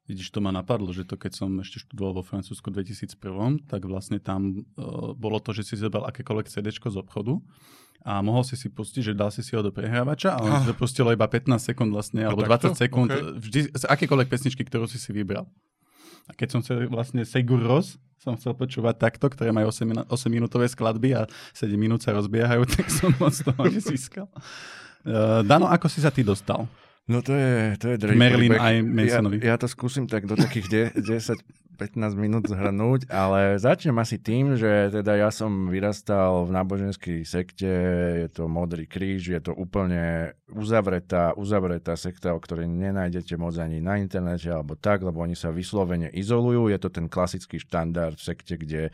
Vidíš, 0.06 0.30
to 0.30 0.38
ma 0.38 0.54
napadlo, 0.54 0.94
že 0.94 1.02
to 1.02 1.18
keď 1.18 1.34
som 1.34 1.50
ešte 1.66 1.82
študoval 1.82 2.22
vo 2.22 2.24
Francúzsku 2.24 2.70
2001, 2.70 3.18
tak 3.66 3.90
vlastne 3.90 4.22
tam 4.22 4.62
uh, 4.78 5.18
bolo 5.18 5.42
to, 5.42 5.50
že 5.50 5.74
si 5.74 5.82
zobral 5.82 6.06
akékoľvek 6.06 6.46
CD 6.46 6.70
z 6.70 6.98
obchodu 6.98 7.42
a 8.06 8.22
mohol 8.22 8.46
si 8.46 8.54
si 8.54 8.70
pustiť, 8.70 9.02
že 9.02 9.14
dal 9.18 9.34
si 9.34 9.42
si 9.42 9.58
ho 9.58 9.66
do 9.66 9.74
prehrávača 9.74 10.38
a 10.38 10.40
on 10.46 10.52
si 10.62 10.70
dopustilo 10.70 11.10
iba 11.10 11.26
15 11.26 11.58
sekúnd 11.58 11.90
vlastne, 11.90 12.22
alebo 12.22 12.46
20 12.46 12.78
sekúnd, 12.78 13.10
okay. 13.10 13.34
vždy, 13.42 13.60
z 13.74 13.84
akékoľvek 13.90 14.30
pesničky, 14.30 14.62
ktorú 14.62 14.86
si 14.86 15.02
si 15.02 15.10
vybral. 15.10 15.50
A 16.30 16.38
keď 16.38 16.48
som 16.54 16.60
chcel 16.62 16.86
vlastne 16.86 17.26
Segur 17.26 17.62
Ros, 17.66 17.98
som 18.22 18.38
chcel 18.38 18.54
počúvať 18.54 18.98
takto, 18.98 19.26
ktoré 19.30 19.50
majú 19.50 19.74
8, 19.74 20.06
8 20.06 20.30
minútové 20.30 20.70
skladby 20.70 21.18
a 21.18 21.26
7 21.58 21.74
minút 21.78 22.06
sa 22.06 22.14
rozbiehajú, 22.14 22.62
tak 22.78 22.94
som 22.94 23.10
moc 23.18 23.34
toho 23.34 23.62
nezískal. 23.66 24.30
Uh, 25.06 25.42
Dano, 25.42 25.66
ako 25.70 25.90
si 25.90 26.02
sa 26.02 26.14
ty 26.14 26.22
dostal? 26.22 26.70
No 27.06 27.22
to 27.22 27.38
je, 27.38 27.78
to 27.78 27.86
je 27.94 28.18
Marilyn 28.18 28.58
príbeh. 28.58 28.62
aj 28.62 28.76
Mansonovi. 28.82 29.38
Ja, 29.46 29.54
ja 29.54 29.56
to 29.62 29.70
skúsim 29.70 30.10
tak 30.10 30.26
do 30.26 30.34
takých 30.34 30.66
de- 30.74 30.92
10-15 31.78 32.18
minút 32.18 32.50
zhrnúť, 32.50 33.06
ale 33.14 33.62
začnem 33.62 33.94
asi 34.02 34.18
tým, 34.18 34.58
že 34.58 34.90
teda 34.90 35.14
ja 35.14 35.30
som 35.30 35.70
vyrastal 35.70 36.50
v 36.50 36.56
náboženskej 36.58 37.22
sekte, 37.22 37.70
je 38.26 38.28
to 38.34 38.50
Modrý 38.50 38.90
kríž, 38.90 39.30
je 39.30 39.38
to 39.38 39.54
úplne 39.54 40.34
uzavretá, 40.50 41.38
uzavretá 41.38 41.94
sekta, 41.94 42.34
o 42.34 42.42
ktorej 42.42 42.66
nenájdete 42.66 43.38
moc 43.38 43.54
ani 43.62 43.86
na 43.86 44.02
internete 44.02 44.50
alebo 44.50 44.74
tak, 44.74 45.06
lebo 45.06 45.22
oni 45.22 45.38
sa 45.38 45.54
vyslovene 45.54 46.10
izolujú. 46.10 46.74
Je 46.74 46.80
to 46.82 46.90
ten 46.90 47.06
klasický 47.06 47.62
štandard 47.62 48.18
v 48.18 48.26
sekte, 48.34 48.58
kde 48.58 48.90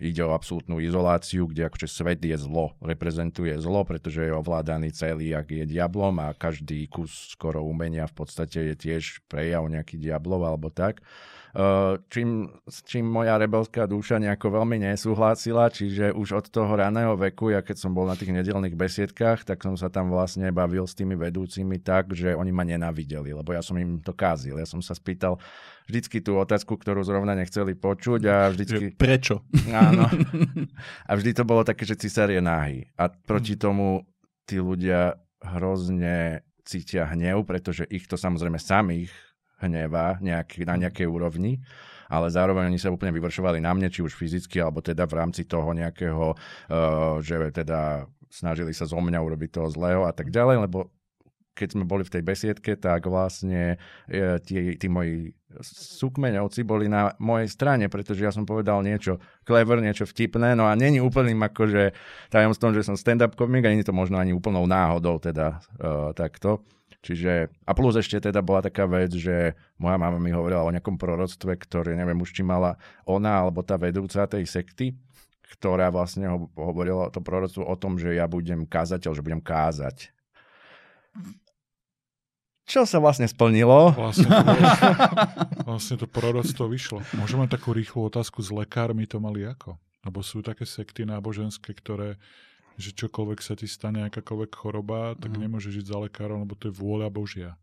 ide 0.00 0.24
o 0.24 0.32
absolútnu 0.32 0.80
izoláciu, 0.80 1.44
kde 1.44 1.68
akože 1.68 1.86
svet 1.86 2.24
je 2.24 2.34
zlo, 2.40 2.72
reprezentuje 2.80 3.52
zlo, 3.60 3.84
pretože 3.84 4.24
je 4.24 4.32
ovládaný 4.32 4.96
celý, 4.96 5.36
ak 5.36 5.52
je 5.52 5.64
diablom 5.68 6.16
a 6.24 6.32
každý 6.32 6.88
kus 6.88 7.36
skoro 7.36 7.60
umenia 7.62 8.08
v 8.08 8.24
podstate 8.24 8.72
je 8.72 8.74
tiež 8.74 9.20
prejav 9.28 9.68
nejaký 9.68 10.00
diablov 10.00 10.48
alebo 10.48 10.72
tak. 10.72 11.04
Uh, 11.50 11.98
čím, 12.06 12.46
s 12.70 12.86
čím 12.86 13.10
moja 13.10 13.34
rebelská 13.34 13.90
duša 13.90 14.22
nejako 14.22 14.62
veľmi 14.62 14.78
nesúhlasila, 14.86 15.66
čiže 15.66 16.14
už 16.14 16.28
od 16.38 16.46
toho 16.46 16.70
raného 16.70 17.18
veku, 17.18 17.50
ja 17.50 17.58
keď 17.58 17.76
som 17.82 17.90
bol 17.90 18.06
na 18.06 18.14
tých 18.14 18.30
nedelných 18.30 18.78
besiedkách, 18.78 19.42
tak 19.42 19.66
som 19.66 19.74
sa 19.74 19.90
tam 19.90 20.14
vlastne 20.14 20.54
bavil 20.54 20.86
s 20.86 20.94
tými 20.94 21.18
vedúcimi 21.18 21.82
tak, 21.82 22.14
že 22.14 22.38
oni 22.38 22.54
ma 22.54 22.62
nenávideli, 22.62 23.34
lebo 23.34 23.50
ja 23.50 23.66
som 23.66 23.74
im 23.82 23.98
to 23.98 24.14
kázil. 24.14 24.62
Ja 24.62 24.66
som 24.68 24.78
sa 24.78 24.94
spýtal 24.94 25.42
vždycky 25.90 26.22
tú 26.22 26.38
otázku, 26.38 26.78
ktorú 26.78 27.02
zrovna 27.02 27.34
nechceli 27.34 27.74
počuť 27.74 28.20
a 28.30 28.36
vždycky... 28.54 28.94
Prečo? 28.94 29.42
Áno. 29.74 30.06
A 31.10 31.18
vždy 31.18 31.34
to 31.34 31.42
bolo 31.42 31.66
také, 31.66 31.82
že 31.82 31.98
cisár 31.98 32.30
je 32.30 32.38
náhy. 32.38 32.86
A 32.94 33.10
proti 33.10 33.58
tomu 33.58 34.06
tí 34.46 34.62
ľudia 34.62 35.18
hrozne 35.42 36.46
cítia 36.62 37.10
hnev, 37.10 37.42
pretože 37.42 37.82
ich 37.90 38.06
to 38.06 38.14
samozrejme 38.14 38.60
samých 38.60 39.10
hnevá 39.60 40.18
nejaký, 40.20 40.64
na 40.64 40.76
nejakej 40.80 41.06
úrovni, 41.06 41.60
ale 42.10 42.26
zároveň 42.32 42.66
oni 42.66 42.80
sa 42.80 42.90
úplne 42.90 43.14
vyvršovali 43.14 43.62
na 43.62 43.70
mne, 43.76 43.92
či 43.92 44.02
už 44.02 44.18
fyzicky, 44.18 44.58
alebo 44.58 44.82
teda 44.82 45.06
v 45.06 45.14
rámci 45.14 45.46
toho 45.46 45.70
nejakého, 45.70 46.34
uh, 46.34 47.22
že 47.22 47.54
teda 47.54 48.10
snažili 48.30 48.74
sa 48.74 48.86
zo 48.86 48.98
mňa 48.98 49.18
urobiť 49.22 49.50
toho 49.60 49.68
zlého 49.70 50.02
a 50.06 50.12
tak 50.14 50.34
ďalej, 50.34 50.66
lebo 50.66 50.90
keď 51.60 51.76
sme 51.76 51.84
boli 51.84 52.06
v 52.06 52.14
tej 52.16 52.22
besiedke, 52.24 52.72
tak 52.78 53.04
vlastne 53.04 53.76
e, 54.08 54.40
tí, 54.40 54.80
tí 54.80 54.86
moji 54.88 55.36
súkmeňovci 55.60 56.64
boli 56.64 56.88
na 56.88 57.12
mojej 57.20 57.50
strane, 57.52 57.90
pretože 57.92 58.24
ja 58.24 58.32
som 58.32 58.48
povedal 58.48 58.80
niečo 58.80 59.20
clever, 59.44 59.82
niečo 59.82 60.08
vtipné, 60.08 60.56
no 60.56 60.64
a 60.64 60.72
není 60.78 61.02
úplným 61.02 61.36
akože 61.52 61.92
tajomstvom, 62.32 62.72
že 62.72 62.86
som 62.86 62.96
stand-up 62.96 63.36
komik 63.36 63.66
a 63.66 63.72
není 63.74 63.84
to 63.84 63.92
možno 63.92 64.16
ani 64.16 64.32
úplnou 64.32 64.64
náhodou 64.64 65.20
teda 65.20 65.60
uh, 65.82 66.14
takto. 66.16 66.64
Čiže, 67.00 67.48
a 67.64 67.72
plus 67.72 67.96
ešte 67.96 68.20
teda 68.20 68.44
bola 68.44 68.60
taká 68.60 68.84
vec, 68.84 69.16
že 69.16 69.56
moja 69.80 69.96
mama 69.96 70.20
mi 70.20 70.36
hovorila 70.36 70.68
o 70.68 70.72
nejakom 70.72 71.00
proroctve, 71.00 71.56
ktoré 71.56 71.96
neviem 71.96 72.20
už 72.20 72.36
či 72.36 72.44
mala 72.44 72.76
ona 73.08 73.40
alebo 73.40 73.64
tá 73.64 73.80
vedúca 73.80 74.28
tej 74.28 74.44
sekty, 74.44 74.92
ktorá 75.56 75.88
vlastne 75.88 76.28
ho, 76.28 76.52
hovorila 76.52 77.08
to 77.08 77.24
proroctvo 77.24 77.64
o 77.64 77.74
tom, 77.80 77.96
že 77.96 78.12
ja 78.12 78.28
budem 78.28 78.68
kázateľ, 78.68 79.16
že 79.16 79.24
budem 79.24 79.40
kázať. 79.40 80.12
Čo 82.68 82.86
sa 82.86 83.02
vlastne 83.02 83.26
splnilo? 83.26 83.96
Vlastne 83.96 84.30
to, 84.30 84.44
vlastne 85.72 85.96
to 85.98 86.06
proroctvo 86.06 86.68
vyšlo. 86.68 87.02
Môžeme 87.18 87.48
takú 87.50 87.72
rýchlu 87.72 88.06
otázku 88.06 88.44
s 88.44 88.52
lekármi 88.52 89.08
to 89.08 89.18
mali 89.18 89.42
ako? 89.42 89.74
Lebo 90.06 90.20
sú 90.20 90.44
také 90.44 90.68
sekty 90.68 91.08
náboženské, 91.08 91.72
ktoré 91.74 92.20
že 92.80 92.96
čokoľvek 92.96 93.38
sa 93.44 93.54
ti 93.54 93.68
stane, 93.68 94.08
akákoľvek 94.08 94.50
choroba, 94.56 95.14
tak 95.20 95.36
mm. 95.36 95.40
nemôžeš 95.46 95.84
žiť 95.84 95.86
za 95.92 95.98
lekárom, 96.00 96.42
lebo 96.42 96.56
to 96.56 96.72
je 96.72 96.74
vôľa 96.74 97.12
Božia. 97.12 97.60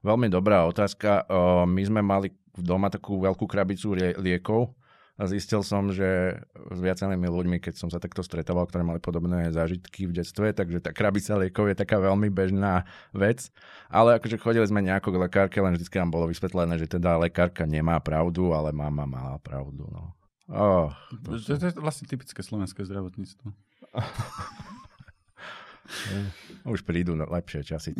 Veľmi 0.00 0.32
dobrá 0.32 0.64
otázka. 0.64 1.28
My 1.68 1.82
sme 1.84 2.00
mali 2.00 2.32
doma 2.56 2.88
takú 2.88 3.20
veľkú 3.20 3.44
krabicu 3.44 3.92
liekov 4.16 4.72
a 5.20 5.28
zistil 5.28 5.60
som, 5.60 5.92
že 5.92 6.40
s 6.56 6.78
viacerými 6.80 7.28
ľuďmi, 7.28 7.60
keď 7.60 7.76
som 7.76 7.92
sa 7.92 8.00
takto 8.00 8.24
stretával, 8.24 8.64
ktorí 8.64 8.80
mali 8.80 9.00
podobné 9.04 9.52
zážitky 9.52 10.08
v 10.08 10.16
detstve, 10.16 10.56
takže 10.56 10.80
tá 10.80 10.96
krabica 10.96 11.36
liekov 11.36 11.68
je 11.68 11.76
taká 11.76 12.00
veľmi 12.00 12.32
bežná 12.32 12.88
vec. 13.12 13.52
Ale 13.92 14.16
akože 14.16 14.40
chodili 14.40 14.64
sme 14.64 14.80
nejako 14.80 15.12
k 15.12 15.20
lekárke, 15.28 15.60
len 15.60 15.76
vždy 15.76 15.92
nám 16.00 16.16
bolo 16.16 16.32
vysvetlené, 16.32 16.80
že 16.80 16.88
teda 16.88 17.20
lekárka 17.20 17.68
nemá 17.68 18.00
pravdu, 18.00 18.56
ale 18.56 18.72
mama 18.72 19.04
mala 19.04 19.36
pravdu. 19.36 19.84
No. 19.92 20.16
Oh, 20.48 20.88
to, 21.28 21.36
to, 21.36 21.60
to 21.60 21.64
je 21.68 21.76
vlastne 21.76 22.08
typické 22.08 22.40
slovenské 22.40 22.80
zdravotníctvo. 22.88 23.52
Už 26.72 26.86
prídu 26.86 27.16
lepšie 27.16 27.64
časy. 27.66 27.94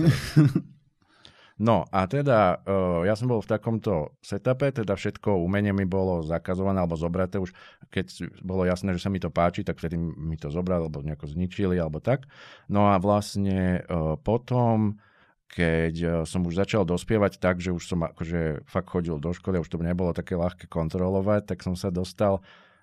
No 1.61 1.85
a 1.92 2.09
teda 2.09 2.64
uh, 2.64 3.05
ja 3.05 3.12
som 3.12 3.29
bol 3.29 3.44
v 3.44 3.53
takomto 3.53 4.16
setupe, 4.24 4.72
teda 4.72 4.96
všetko 4.96 5.44
umenie 5.44 5.76
mi 5.76 5.85
bolo 5.85 6.24
zakazované 6.24 6.81
alebo 6.81 6.96
zobraté 6.96 7.37
už, 7.37 7.53
keď 7.92 8.33
bolo 8.40 8.64
jasné, 8.64 8.96
že 8.96 9.05
sa 9.05 9.12
mi 9.12 9.20
to 9.20 9.29
páči, 9.29 9.61
tak 9.61 9.76
vtedy 9.76 10.00
mi 10.00 10.40
to 10.40 10.48
zobrali 10.48 10.88
alebo 10.88 11.05
nejako 11.05 11.29
zničili 11.29 11.76
alebo 11.76 12.00
tak. 12.00 12.24
No 12.72 12.88
a 12.88 12.96
vlastne 12.96 13.85
uh, 13.85 14.16
potom 14.16 15.05
keď 15.53 15.94
uh, 16.00 16.11
som 16.24 16.48
už 16.48 16.64
začal 16.64 16.88
dospievať 16.88 17.37
tak, 17.37 17.61
že 17.61 17.76
už 17.76 17.85
som 17.85 18.09
akože 18.09 18.64
fakt 18.64 18.88
chodil 18.88 19.20
do 19.20 19.37
školy, 19.37 19.61
už 19.61 19.68
to 19.68 19.85
nebolo 19.85 20.16
také 20.16 20.40
ľahké 20.40 20.64
kontrolovať, 20.64 21.44
tak 21.44 21.61
som 21.61 21.76
sa 21.76 21.92
dostal 21.92 22.40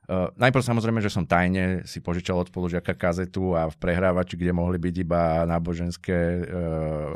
Uh, 0.07 0.31
najprv 0.39 0.63
samozrejme, 0.63 1.03
že 1.03 1.11
som 1.11 1.27
tajne 1.27 1.83
si 1.83 1.99
požičal 1.99 2.39
od 2.39 2.47
spolužiaka 2.47 2.95
kazetu 2.95 3.59
a 3.59 3.67
v 3.67 3.75
prehrávači, 3.75 4.39
kde 4.39 4.55
mohli 4.55 4.79
byť 4.79 4.95
iba 5.03 5.43
náboženské 5.43 6.47
uh, 6.47 7.11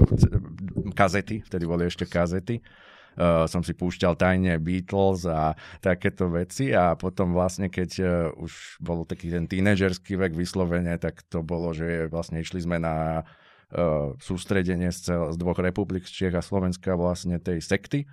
kazety, 0.99 1.39
vtedy 1.39 1.63
boli 1.63 1.88
ešte 1.88 2.04
kazety, 2.04 2.60
uh, 2.60 3.47
som 3.47 3.63
si 3.63 3.71
púšťal 3.71 4.19
tajne 4.19 4.60
Beatles 4.60 5.23
a 5.23 5.56
takéto 5.80 6.27
veci 6.36 6.75
a 6.75 6.99
potom 6.99 7.32
vlastne, 7.32 7.71
keď 7.71 7.91
uh, 8.04 8.10
už 8.36 8.84
bol 8.84 9.08
taký 9.08 9.32
ten 9.32 9.47
tínežerský 9.47 10.19
vek 10.19 10.36
vyslovene, 10.36 10.99
tak 10.99 11.23
to 11.32 11.39
bolo, 11.39 11.71
že 11.71 12.12
vlastne 12.12 12.43
išli 12.43 12.60
sme 12.60 12.75
na 12.75 13.23
uh, 13.23 14.19
sústredenie 14.19 14.91
z, 14.91 14.99
cel, 14.99 15.21
z 15.32 15.39
dvoch 15.39 15.63
republik, 15.63 16.04
z 16.04 16.12
Čiech 16.12 16.36
a 16.36 16.43
Slovenska 16.43 16.99
vlastne 16.99 17.39
tej 17.39 17.63
sekty 17.63 18.04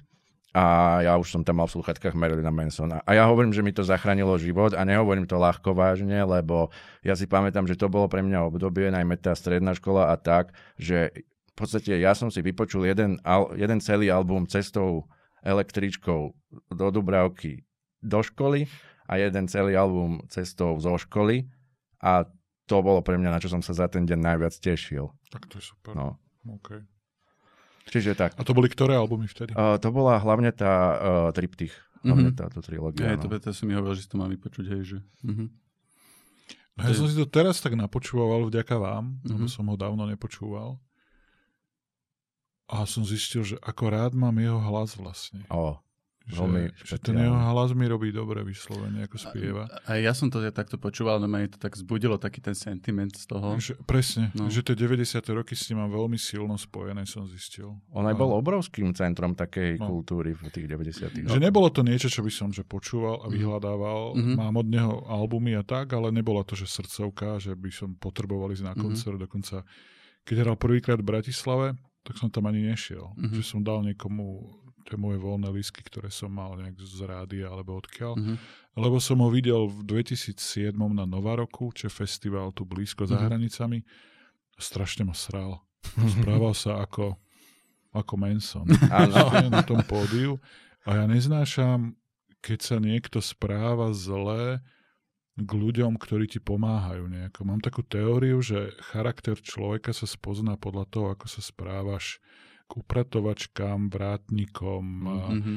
a 0.56 0.98
ja 1.04 1.12
už 1.20 1.28
som 1.28 1.42
tam 1.44 1.60
mal 1.60 1.68
v 1.68 1.76
sluchatkách 1.76 2.16
Marilyna 2.16 2.48
Mansona. 2.48 3.04
A 3.04 3.12
ja 3.12 3.28
hovorím, 3.28 3.52
že 3.52 3.60
mi 3.60 3.68
to 3.70 3.84
zachránilo 3.84 4.32
život 4.40 4.72
a 4.72 4.80
nehovorím 4.82 5.28
to 5.28 5.36
ľahko 5.36 5.76
vážne, 5.76 6.24
lebo 6.24 6.72
ja 7.04 7.12
si 7.12 7.28
pamätám, 7.28 7.68
že 7.68 7.76
to 7.76 7.92
bolo 7.92 8.08
pre 8.08 8.24
mňa 8.24 8.48
obdobie, 8.48 8.88
najmä 8.88 9.20
tá 9.20 9.36
stredná 9.36 9.76
škola 9.76 10.08
a 10.08 10.16
tak, 10.16 10.56
že 10.80 11.12
v 11.52 11.52
podstate 11.52 12.00
ja 12.00 12.16
som 12.16 12.32
si 12.32 12.40
vypočul 12.40 12.88
jeden, 12.88 13.20
jeden 13.58 13.78
celý 13.84 14.08
album 14.08 14.48
cestou 14.48 15.04
električkou 15.44 16.32
do 16.72 16.86
Dubravky 16.88 17.68
do 18.00 18.22
školy 18.24 18.70
a 19.10 19.20
jeden 19.20 19.50
celý 19.52 19.76
album 19.76 20.24
cestou 20.32 20.80
zo 20.80 20.96
školy 20.96 21.44
a 22.00 22.24
to 22.68 22.76
bolo 22.84 23.00
pre 23.00 23.16
mňa, 23.16 23.32
na 23.32 23.40
čo 23.40 23.48
som 23.48 23.64
sa 23.64 23.72
za 23.72 23.86
ten 23.88 24.04
deň 24.04 24.20
najviac 24.20 24.54
tešil. 24.60 25.08
Tak 25.32 25.48
to 25.48 25.56
je 25.56 25.64
super. 25.72 25.96
No. 25.96 26.20
Okay. 26.60 26.84
Čiže 27.88 28.12
tak. 28.14 28.36
A 28.36 28.44
to 28.44 28.52
boli 28.52 28.68
ktoré 28.68 28.94
albumy 28.94 29.26
vtedy? 29.26 29.56
Uh, 29.56 29.80
to 29.80 29.88
bola 29.88 30.20
hlavne 30.20 30.52
tá 30.52 30.72
uh, 30.72 31.28
Triptych. 31.32 31.72
Hlavne 32.06 32.30
mm-hmm. 32.30 32.38
táto 32.38 32.62
trilógia. 32.62 33.10
Hej, 33.10 33.26
to, 33.26 33.26
to 33.42 33.50
si 33.50 33.66
mi 33.66 33.74
hovoril, 33.74 33.98
že 33.98 34.06
si 34.06 34.10
to 34.12 34.22
mám 34.22 34.30
vypočuť, 34.30 34.64
hej, 34.70 34.82
že... 34.86 34.98
Mm-hmm. 35.26 35.48
No 36.78 36.80
ja 36.86 36.94
som 36.94 37.10
si 37.10 37.18
to 37.18 37.26
teraz 37.26 37.58
tak 37.58 37.74
napočúval 37.74 38.46
vďaka 38.46 38.78
vám, 38.78 39.18
mm-hmm. 39.18 39.34
lebo 39.34 39.44
som 39.50 39.66
ho 39.66 39.74
dávno 39.74 40.06
nepočúval. 40.06 40.78
A 42.70 42.86
som 42.86 43.02
zistil, 43.02 43.42
že 43.42 43.56
ako 43.64 43.84
rád 43.90 44.12
mám 44.14 44.36
jeho 44.38 44.62
hlas 44.62 44.94
vlastne. 44.94 45.42
Oh. 45.50 45.80
Veľmi 46.28 46.76
že, 46.76 46.94
že 46.94 46.96
ten 47.00 47.16
jeho 47.16 47.32
hlas 47.32 47.72
mi 47.72 47.88
robí 47.88 48.12
dobre 48.12 48.44
vyslovene, 48.44 49.08
ako 49.08 49.16
spieva. 49.16 49.64
A, 49.88 49.96
a 49.96 50.02
ja 50.02 50.12
som 50.12 50.28
to 50.28 50.44
ja 50.44 50.52
takto 50.52 50.76
počúval, 50.76 51.16
no 51.16 51.24
ma 51.24 51.40
to 51.48 51.56
tak 51.56 51.72
zbudilo 51.72 52.20
taký 52.20 52.44
ten 52.44 52.52
sentiment 52.52 53.16
z 53.16 53.24
toho. 53.24 53.56
Že, 53.56 53.80
presne, 53.88 54.28
no. 54.36 54.52
že 54.52 54.60
tie 54.60 54.76
90. 54.76 55.24
roky 55.32 55.56
s 55.56 55.72
ním 55.72 55.80
mám 55.80 55.92
veľmi 55.96 56.20
silno 56.20 56.60
spojené, 56.60 57.08
som 57.08 57.24
zistil. 57.24 57.72
On 57.96 58.04
aj 58.04 58.16
bol 58.16 58.36
obrovským 58.36 58.92
centrom 58.92 59.32
takej 59.32 59.80
no. 59.80 59.88
kultúry 59.88 60.36
v 60.36 60.52
tých 60.52 60.68
90. 60.68 61.32
Že 61.32 61.40
nebolo 61.40 61.72
to 61.72 61.80
niečo, 61.80 62.12
čo 62.12 62.20
by 62.20 62.32
som 62.32 62.52
že 62.52 62.66
počúval 62.66 63.24
a 63.24 63.26
mhm. 63.28 63.32
vyhľadával. 63.32 64.00
Mm-hmm. 64.18 64.36
Mám 64.36 64.54
od 64.60 64.68
neho 64.68 64.94
albumy 65.08 65.56
a 65.56 65.64
tak, 65.64 65.96
ale 65.96 66.12
nebolo 66.12 66.44
to, 66.44 66.52
že 66.58 66.68
srdcovka, 66.68 67.40
že 67.40 67.56
by 67.56 67.70
som 67.72 67.96
potreboval 67.96 68.52
ísť 68.52 68.64
na 68.68 68.74
mhm. 68.76 68.80
koncert. 68.84 69.16
Mm-hmm. 69.16 69.26
Dokonca, 69.30 69.56
keď 70.28 70.36
hral 70.44 70.56
prvýkrát 70.60 71.00
v 71.00 71.08
Bratislave, 71.08 71.66
tak 72.04 72.16
som 72.16 72.28
tam 72.32 72.48
ani 72.48 72.68
nešiel. 72.68 73.12
Mm-hmm. 73.16 73.36
Že 73.36 73.42
som 73.44 73.60
dal 73.60 73.84
niekomu 73.84 74.58
tie 74.88 74.96
moje 74.96 75.20
voľné 75.20 75.52
lísky, 75.52 75.84
ktoré 75.84 76.08
som 76.08 76.32
mal 76.32 76.56
nejak 76.56 76.80
z 76.80 77.04
rádia 77.04 77.52
alebo 77.52 77.76
odkiaľ. 77.76 78.16
Mm-hmm. 78.16 78.36
Lebo 78.80 78.96
som 78.96 79.20
ho 79.20 79.28
videl 79.28 79.68
v 79.68 79.84
2007 79.84 80.72
na 80.72 81.04
Novaroku, 81.04 81.68
čo 81.76 81.92
festival 81.92 82.56
tu 82.56 82.64
blízko 82.64 83.04
mm-hmm. 83.04 83.12
za 83.12 83.16
mhm. 83.20 83.26
hranicami. 83.28 83.78
Strašne 84.56 85.04
ma 85.04 85.12
sral. 85.12 85.60
Správal 86.16 86.56
sa 86.56 86.80
ako, 86.80 87.20
ako 87.92 88.14
Manson. 88.16 88.66
na 89.52 89.60
tom 89.60 89.84
pódiu. 89.84 90.40
A 90.88 90.98
ja 90.98 91.04
neznášam, 91.04 91.92
keď 92.40 92.58
sa 92.64 92.76
niekto 92.80 93.20
správa 93.20 93.92
zle 93.92 94.64
k 95.38 95.50
ľuďom, 95.54 95.94
ktorí 95.94 96.26
ti 96.26 96.42
pomáhajú 96.42 97.06
nejako. 97.06 97.46
Mám 97.46 97.62
takú 97.62 97.86
teóriu, 97.86 98.42
že 98.42 98.74
charakter 98.90 99.38
človeka 99.38 99.94
sa 99.94 100.08
spozná 100.08 100.58
podľa 100.58 100.84
toho, 100.90 101.06
ako 101.14 101.30
sa 101.30 101.38
správaš 101.38 102.18
k 102.68 102.76
upratovačkám, 102.76 103.88
vrátnikom, 103.88 104.84
Mhm. 105.08 105.54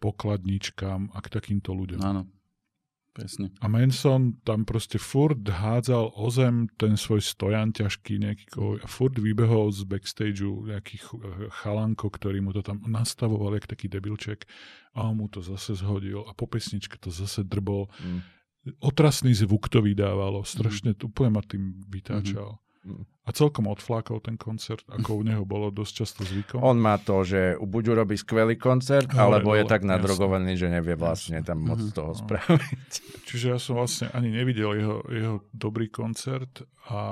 pokladničkám 0.00 1.12
a 1.12 1.18
k 1.20 1.26
takýmto 1.28 1.72
ľuďom. 1.72 2.00
Áno, 2.00 2.28
presne. 3.12 3.48
A 3.60 3.66
Manson 3.68 4.36
tam 4.44 4.64
proste 4.68 5.00
furt 5.00 5.40
hádzal 5.40 6.12
o 6.12 6.26
zem 6.28 6.68
ten 6.76 7.00
svoj 7.00 7.24
stojan 7.24 7.72
ťažký 7.72 8.20
nejaký 8.20 8.44
kovoj 8.52 8.78
a 8.84 8.86
furt 8.86 9.16
vybehol 9.16 9.72
z 9.72 9.88
backstageu 9.88 10.68
nejaký 10.68 11.00
ch- 11.00 11.16
chalanko, 11.64 12.12
ktorý 12.12 12.44
mu 12.44 12.52
to 12.52 12.60
tam 12.60 12.84
nastavoval 12.84 13.56
jak 13.56 13.66
taký 13.66 13.88
debilček 13.88 14.44
a 14.92 15.08
on 15.08 15.16
mu 15.16 15.26
to 15.28 15.40
zase 15.40 15.80
zhodil 15.80 16.24
a 16.28 16.32
po 16.36 16.44
pesničke 16.44 17.00
to 17.00 17.08
zase 17.08 17.40
drbol. 17.44 17.88
Mm. 18.00 18.20
Otrasný 18.82 19.30
zvuk 19.32 19.70
to 19.70 19.78
vydávalo, 19.80 20.42
strašne 20.44 20.92
mm. 20.92 21.06
úplne 21.06 21.30
ma 21.30 21.42
tým 21.44 21.80
vytáčal. 21.88 22.56
Mhm. 22.56 22.64
A 23.20 23.30
celkom 23.30 23.66
odflákol 23.66 24.20
ten 24.20 24.34
koncert, 24.34 24.86
ako 24.86 25.18
u 25.18 25.22
neho 25.22 25.42
bolo 25.42 25.68
dosť 25.68 25.92
často 25.96 26.22
zvykom. 26.22 26.60
On 26.60 26.74
má 26.74 26.94
to, 26.96 27.20
že 27.20 27.40
buď 27.56 27.84
urobí 27.90 28.14
skvelý 28.14 28.54
koncert, 28.54 29.10
Hore 29.10 29.18
alebo 29.34 29.50
je 29.52 29.62
dole, 29.62 29.68
tak 29.68 29.80
jasne. 29.80 29.92
nadrogovaný, 29.92 30.54
že 30.54 30.68
nevie 30.68 30.94
vlastne 30.94 31.38
tam 31.40 31.58
moc 31.60 31.80
Mhm. 31.80 31.90
toho 31.92 32.12
No. 32.12 32.20
spraviť. 32.20 32.90
Čiže 33.26 33.46
ja 33.48 33.58
som 33.58 33.76
vlastne 33.76 34.06
ani 34.10 34.30
nevidel 34.30 34.70
jeho, 34.72 34.96
jeho 35.06 35.34
dobrý 35.50 35.88
koncert 35.88 36.62
a, 36.86 37.02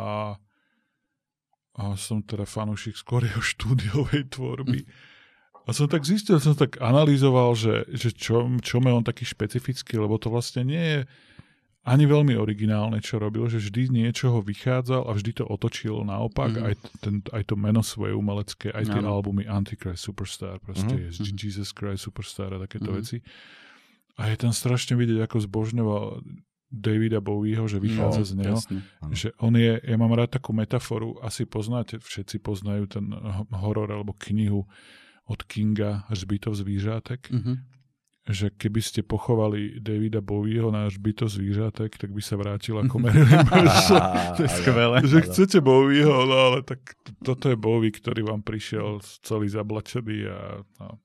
a 1.75 1.83
som 1.97 2.21
teda 2.21 2.45
fanúšik 2.45 2.95
skôr 2.95 3.23
jeho 3.23 3.43
štúdiovej 3.43 4.31
tvorby. 4.31 4.87
A 5.65 5.73
som 5.73 5.89
tak 5.89 6.05
zistil, 6.05 6.37
som 6.39 6.53
tak 6.53 6.77
analyzoval, 6.77 7.57
že, 7.57 7.89
že 7.89 8.13
čo, 8.13 8.45
čo 8.61 8.79
má 8.79 8.93
on 8.93 9.01
taký 9.01 9.25
špecifický, 9.25 9.97
lebo 9.97 10.15
to 10.15 10.29
vlastne 10.29 10.63
nie 10.63 10.79
je 10.79 11.01
ani 11.85 12.05
veľmi 12.05 12.33
originálne, 12.35 12.99
čo 12.99 13.17
robil, 13.17 13.45
že 13.47 13.61
vždy 13.61 13.81
z 13.83 13.93
niečoho 13.95 14.41
vychádzal 14.41 15.05
a 15.05 15.13
vždy 15.13 15.33
to 15.35 15.45
otočil 15.45 16.01
naopak, 16.01 16.51
Mhm. 16.51 16.63
aj, 16.63 16.75
ten, 16.99 17.15
aj 17.31 17.43
to 17.45 17.55
meno 17.55 17.81
svoje 17.81 18.13
umelecké, 18.13 18.69
aj 18.71 18.85
tie 18.87 18.99
Áno. 18.99 19.15
albumy 19.15 19.45
Antichrist 19.45 20.01
Superstar, 20.03 20.59
proste 20.59 20.97
je 20.99 21.09
Jesus 21.31 21.71
Christ 21.71 22.03
Superstar 22.03 22.51
a 22.51 22.59
takéto 22.59 22.89
Mhm. 22.89 22.97
veci. 22.97 23.21
A 24.15 24.27
je 24.27 24.37
tam 24.39 24.51
strašne 24.51 24.95
vidieť, 24.95 25.21
ako 25.23 25.43
zbožňoval 25.43 26.05
Davida 26.67 27.21
Bowieho, 27.21 27.67
že 27.67 27.79
vychádza 27.79 28.19
No, 28.19 28.25
z 28.25 28.33
neho. 28.35 28.57
Jasne. 28.57 28.79
Že 29.09 29.29
on 29.39 29.55
je, 29.55 29.73
ja 29.77 29.97
mám 29.97 30.11
rád 30.11 30.33
takú 30.33 30.51
metaforu, 30.51 31.21
asi 31.21 31.45
poznáte, 31.45 31.99
všetci 31.99 32.41
poznajú 32.41 32.89
ten 32.89 33.13
horor 33.53 33.93
alebo 33.93 34.11
knihu 34.17 34.67
od 35.25 35.41
Kinga 35.43 36.09
Žbitov 36.11 36.57
zvířatek, 36.57 37.31
Mhm. 37.31 37.55
Že 38.25 38.49
keby 38.49 38.81
ste 38.81 39.01
pochovali 39.05 39.85
Davida 39.85 40.25
Bowieho 40.25 40.73
na 40.73 40.89
Žbitov 40.89 41.29
zvířatek, 41.29 42.01
tak 42.01 42.09
by 42.09 42.23
sa 42.25 42.41
vrátil 42.41 42.81
ako 42.81 42.97
Marilyn 43.05 43.45
Manson. 43.53 44.01
To 44.37 44.43
je 44.45 44.51
skvelé. 44.51 44.97
že 45.05 45.21
chcete 45.29 45.61
Bowieho, 45.61 46.25
no 46.25 46.37
ale 46.53 46.59
tak 46.65 46.97
toto 47.21 47.53
je 47.53 47.57
Bowie, 47.61 47.93
ktorý 47.93 48.25
vám 48.25 48.41
prišiel 48.41 49.05
celý 49.21 49.53
zablačený 49.53 50.19
a 50.33 50.65
no. 50.81 51.05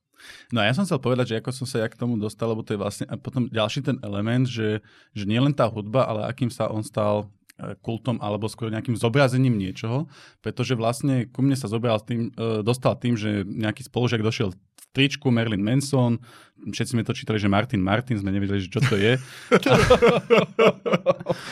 No 0.51 0.59
a 0.59 0.67
ja 0.67 0.75
som 0.75 0.83
chcel 0.83 0.99
povedať, 0.99 1.31
že 1.31 1.37
ako 1.39 1.51
som 1.55 1.63
sa 1.63 1.83
ja 1.83 1.87
k 1.87 1.95
tomu 1.95 2.19
dostal, 2.19 2.51
lebo 2.51 2.59
to 2.59 2.75
je 2.75 2.81
vlastne 2.81 3.05
a 3.07 3.15
potom 3.15 3.47
ďalší 3.47 3.87
ten 3.87 3.97
element, 4.03 4.51
že, 4.51 4.83
že 5.15 5.23
nie 5.23 5.39
len 5.39 5.55
tá 5.55 5.63
hudba, 5.71 6.11
ale 6.11 6.27
akým 6.27 6.51
sa 6.51 6.67
on 6.67 6.83
stal 6.83 7.31
e, 7.55 7.71
kultom 7.79 8.19
alebo 8.19 8.51
skôr 8.51 8.67
nejakým 8.67 8.99
zobrazením 8.99 9.55
niečoho, 9.55 10.11
pretože 10.43 10.75
vlastne 10.75 11.23
ku 11.31 11.39
mne 11.39 11.55
sa 11.55 11.71
zobral 11.71 12.03
tým, 12.03 12.35
e, 12.35 12.59
dostal 12.67 12.99
tým, 12.99 13.15
že 13.15 13.47
nejaký 13.47 13.87
spolužiak 13.87 14.19
došiel 14.19 14.51
tričku 14.89 15.29
Marilyn 15.29 15.61
Manson, 15.61 16.17
všetci 16.59 16.91
sme 16.91 17.05
to 17.05 17.13
čítali, 17.13 17.37
že 17.37 17.47
Martin 17.47 17.79
Martin, 17.79 18.17
sme 18.17 18.29
nevedeli, 18.29 18.59
že 18.59 18.67
čo 18.67 18.81
to 18.81 18.95
je. 18.95 19.15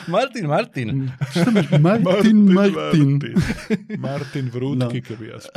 Martin, 0.08 0.46
Martin. 0.48 0.88
Martin 1.80 2.38
Martin. 2.44 3.10
Martin 3.98 4.46
Vrútky, 4.50 4.78
No. 4.78 4.90
keby 4.92 5.26
ja 5.28 5.38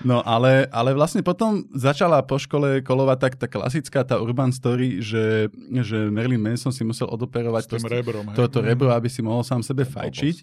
No 0.00 0.24
ale, 0.24 0.64
ale 0.72 0.96
vlastne 0.96 1.20
potom 1.20 1.68
začala 1.76 2.24
po 2.24 2.40
škole 2.40 2.80
kolovať 2.80 3.18
tak 3.20 3.32
tá 3.36 3.44
klasická 3.44 4.00
tá 4.00 4.16
urban 4.16 4.48
story, 4.48 5.04
že, 5.04 5.52
že 5.84 6.08
Marilyn 6.08 6.40
Manson 6.40 6.72
si 6.72 6.80
musel 6.80 7.04
odoperovať 7.04 7.62
s 7.62 7.68
tým 7.68 7.84
proste 7.84 7.96
rebrom. 8.00 8.24
hej. 8.24 8.32
toto 8.32 8.64
rebro, 8.64 8.88
aby 8.96 9.12
si 9.12 9.20
mohol 9.20 9.44
sám 9.44 9.60
sebe 9.60 9.84
fajčiť. 9.84 10.36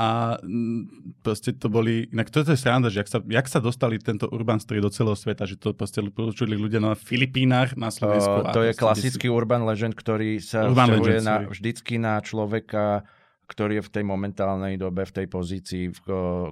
A 0.00 0.40
mm, 0.40 1.20
proste 1.20 1.52
to 1.52 1.68
boli, 1.68 2.08
inak 2.08 2.32
toto 2.32 2.56
je 2.56 2.56
sranda, 2.56 2.88
že 2.88 3.04
jak 3.04 3.10
sa, 3.12 3.20
jak 3.20 3.46
sa 3.52 3.60
dostali 3.60 4.00
tento 4.00 4.32
urban 4.32 4.56
story 4.56 4.80
do 4.80 4.88
celého 4.88 5.12
sveta, 5.12 5.44
že 5.44 5.60
to 5.60 5.76
proste 5.76 6.00
počuli 6.08 6.56
ľudia 6.56 6.80
na 6.80 6.96
Filipínach, 6.96 7.76
na 7.76 7.92
Slovensku. 7.92 8.48
A 8.48 8.56
to 8.56 8.64
je 8.64 8.72
klasický 8.72 9.28
urban 9.28 9.68
legend, 9.68 9.92
ktorý 9.92 10.40
sa 10.40 10.72
Urban 10.72 11.04
legend, 11.04 11.28
na, 11.28 11.36
vždycky 11.44 12.00
na 12.00 12.16
človeka, 12.24 13.04
ktorý 13.44 13.84
je 13.84 13.84
v 13.84 13.92
tej 14.00 14.04
momentálnej 14.08 14.80
dobe, 14.80 15.04
v 15.04 15.12
tej 15.20 15.26
pozícii 15.28 15.92
v 15.92 16.00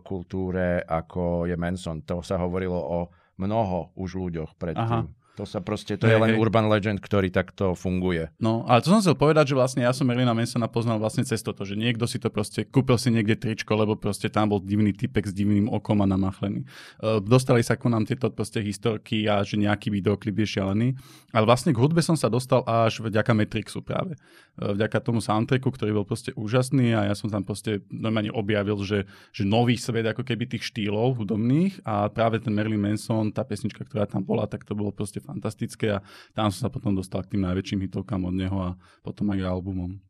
kultúre, 0.05 0.85
ako 0.85 1.49
je 1.49 1.57
Manson. 1.57 2.05
To 2.05 2.21
sa 2.21 2.37
hovorilo 2.37 2.77
o 2.77 3.09
mnoho 3.41 3.97
už 3.97 4.29
ľuďoch 4.29 4.61
predtým. 4.61 5.09
Aha. 5.09 5.18
To 5.39 5.47
sa 5.47 5.63
proste, 5.63 5.95
to 5.95 6.11
je 6.11 6.19
Hej, 6.19 6.23
len 6.27 6.35
hej. 6.35 6.39
urban 6.43 6.67
legend, 6.67 6.99
ktorý 6.99 7.31
takto 7.31 7.79
funguje. 7.79 8.27
No, 8.43 8.67
ale 8.67 8.83
to 8.83 8.91
som 8.91 8.99
chcel 8.99 9.15
povedať, 9.15 9.55
že 9.55 9.55
vlastne 9.55 9.87
ja 9.87 9.95
som 9.95 10.03
Merlina 10.03 10.35
Mansona 10.35 10.67
poznal 10.67 10.99
vlastne 10.99 11.23
cez 11.23 11.39
toto, 11.47 11.63
že 11.63 11.79
niekto 11.79 12.11
si 12.11 12.19
to 12.19 12.27
proste, 12.27 12.67
kúpil 12.67 12.99
si 12.99 13.15
niekde 13.15 13.39
tričko, 13.39 13.79
lebo 13.79 13.95
proste 13.95 14.27
tam 14.27 14.51
bol 14.51 14.59
divný 14.59 14.91
typek 14.91 15.31
s 15.31 15.33
divným 15.33 15.71
okom 15.71 16.03
a 16.03 16.11
namachlený. 16.11 16.67
Uh, 16.99 17.23
dostali 17.23 17.63
sa 17.63 17.79
ku 17.79 17.87
nám 17.87 18.03
tieto 18.03 18.35
proste 18.35 18.59
historky 18.59 19.31
a 19.31 19.47
že 19.47 19.55
nejaký 19.63 19.95
videoklip 19.95 20.43
je 20.43 20.59
šialený. 20.59 20.89
Ale 21.31 21.47
vlastne 21.47 21.71
k 21.71 21.79
hudbe 21.79 22.03
som 22.03 22.19
sa 22.19 22.27
dostal 22.27 22.67
až 22.67 22.99
vďaka 22.99 23.31
Matrixu 23.31 23.79
práve. 23.79 24.19
Uh, 24.59 24.75
vďaka 24.75 24.99
tomu 24.99 25.23
soundtracku, 25.23 25.71
ktorý 25.71 26.03
bol 26.03 26.07
proste 26.09 26.35
úžasný 26.35 26.99
a 26.99 27.07
ja 27.07 27.15
som 27.15 27.31
tam 27.31 27.47
proste 27.47 27.87
normálne 27.95 28.35
objavil, 28.35 28.75
že, 28.83 29.07
že 29.31 29.47
nový 29.47 29.79
svet 29.79 30.03
ako 30.03 30.27
keby 30.27 30.51
tých 30.51 30.67
štýlov 30.75 31.23
hudobných 31.23 31.87
a 31.87 32.11
práve 32.11 32.43
ten 32.43 32.51
Marilyn 32.51 32.91
Manson, 32.91 33.31
tá 33.31 33.47
pesnička, 33.47 33.87
ktorá 33.87 34.11
tam 34.11 34.27
bola, 34.27 34.51
tak 34.51 34.67
to 34.67 34.75
bolo 34.75 34.91
proste 34.91 35.23
fantastické 35.29 35.93
a 35.93 36.03
tam 36.33 36.49
som 36.49 36.65
sa 36.65 36.71
potom 36.71 36.91
dostal 36.91 37.21
k 37.21 37.37
tým 37.37 37.45
najväčším 37.45 37.85
hitovkám 37.85 38.23
od 38.23 38.35
neho 38.35 38.59
a 38.59 38.71
potom 39.01 39.29
aj 39.29 39.39
k 39.39 39.47
albumom. 39.47 40.01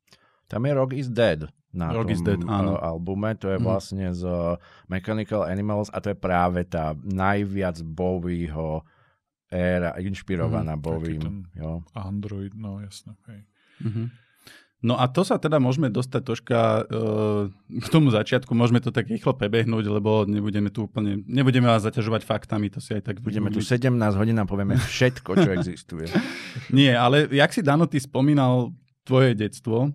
Tam 0.46 0.62
je 0.62 0.72
Rock 0.72 0.92
is 0.94 1.08
Dead 1.08 1.44
na 1.68 1.90
Rock 1.90 2.08
tom 2.08 2.14
is 2.14 2.22
Dead, 2.22 2.40
áno. 2.40 2.72
uh, 2.72 2.80
albume. 2.86 3.36
To 3.36 3.50
je 3.50 3.58
Mhm. 3.58 3.64
vlastne 3.66 4.06
z 4.10 4.22
uh, 4.22 4.56
Mechanical 4.86 5.44
Animals 5.44 5.90
a 5.90 5.98
to 5.98 6.08
je 6.08 6.16
práve 6.16 6.64
tá 6.64 6.96
najviac 6.96 7.82
Bowieho 7.82 8.86
éra, 9.46 9.92
inšpirovaná 9.98 10.72
Mhm, 10.72 10.80
Bowiem. 10.80 11.34
Jo. 11.52 11.82
Android, 11.92 12.54
no 12.54 12.78
jasné. 12.78 13.12
Hej. 13.26 13.40
Mhm. 13.82 14.04
No 14.78 14.94
a 14.94 15.10
to 15.10 15.26
sa 15.26 15.42
teda 15.42 15.58
môžeme 15.58 15.90
dostať 15.90 16.20
troška 16.22 16.58
uh, 16.86 17.50
k 17.66 17.86
tomu 17.90 18.14
začiatku, 18.14 18.54
môžeme 18.54 18.78
to 18.78 18.94
tak 18.94 19.10
rýchlo 19.10 19.34
prebehnúť, 19.34 19.90
lebo 19.90 20.22
nebudeme 20.22 20.70
tu 20.70 20.86
úplne, 20.86 21.18
nebudeme 21.26 21.66
vás 21.66 21.82
zaťažovať 21.82 22.22
faktami, 22.22 22.70
to 22.70 22.78
si 22.78 22.94
aj 22.94 23.10
tak 23.10 23.16
Budeme 23.18 23.50
tu 23.50 23.58
17 23.58 23.90
hodín 24.14 24.38
a 24.38 24.46
povieme 24.46 24.78
všetko, 24.94 25.30
čo 25.34 25.50
existuje. 25.50 26.06
Nie, 26.70 26.94
ale 26.94 27.26
jak 27.26 27.50
si 27.50 27.66
Dano, 27.66 27.90
ty 27.90 27.98
spomínal 27.98 28.70
tvoje 29.02 29.34
detstvo, 29.34 29.90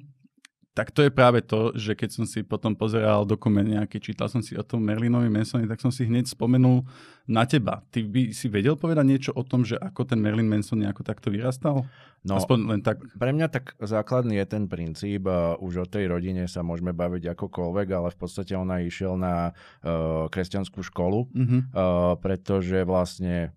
tak 0.73 0.89
to 0.89 1.05
je 1.05 1.13
práve 1.13 1.45
to, 1.45 1.69
že 1.77 1.93
keď 1.93 2.09
som 2.09 2.25
si 2.25 2.41
potom 2.41 2.73
pozeral 2.73 3.29
dokument 3.29 3.65
nejaký, 3.65 4.01
čítal 4.01 4.25
som 4.25 4.41
si 4.41 4.57
o 4.57 4.65
tom 4.65 4.81
Merlinovi 4.81 5.29
Mansonovi, 5.29 5.69
tak 5.69 5.77
som 5.77 5.93
si 5.93 6.09
hneď 6.09 6.25
spomenul 6.25 6.81
na 7.29 7.45
teba. 7.45 7.86
Ty 7.93 8.01
by 8.09 8.33
si 8.33 8.49
vedel 8.49 8.73
povedať 8.73 9.05
niečo 9.05 9.31
o 9.38 9.45
tom, 9.45 9.62
že 9.62 9.77
ako 9.77 10.09
ten 10.09 10.17
Merlin 10.17 10.49
Manson 10.49 10.81
nejako 10.81 11.05
takto 11.05 11.29
vyrastal? 11.29 11.86
No, 12.25 12.41
Aspoň 12.41 12.57
len 12.73 12.81
tak. 12.81 13.05
pre 13.19 13.29
mňa 13.36 13.47
tak 13.53 13.77
základný 13.77 14.41
je 14.41 14.47
ten 14.49 14.65
princíp, 14.65 15.29
uh, 15.29 15.53
už 15.62 15.83
o 15.83 15.88
tej 15.88 16.09
rodine 16.09 16.49
sa 16.49 16.65
môžeme 16.65 16.89
baviť 16.89 17.38
akokoľvek, 17.38 17.88
ale 17.93 18.09
v 18.09 18.17
podstate 18.17 18.57
ona 18.57 18.81
išiel 18.81 19.13
na 19.13 19.53
uh, 19.53 20.25
kresťanskú 20.33 20.81
školu, 20.81 21.29
Uh-huh. 21.33 21.62
uh, 21.75 22.13
pretože 22.17 22.81
vlastne 22.83 23.53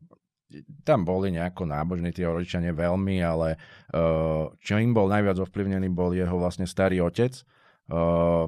tam 0.87 1.03
boli 1.03 1.35
nejako 1.35 1.67
nábožní 1.67 2.15
tí 2.15 2.23
rodičia 2.23 2.63
nie 2.63 2.71
veľmi, 2.71 3.19
ale 3.23 3.59
uh, 3.91 4.47
čo 4.63 4.79
im 4.79 4.95
bol 4.95 5.11
najviac 5.11 5.43
ovplyvnený, 5.43 5.91
bol 5.91 6.15
jeho 6.15 6.39
vlastne 6.39 6.65
starý 6.65 7.03
otec, 7.03 7.35
uh, 7.91 8.47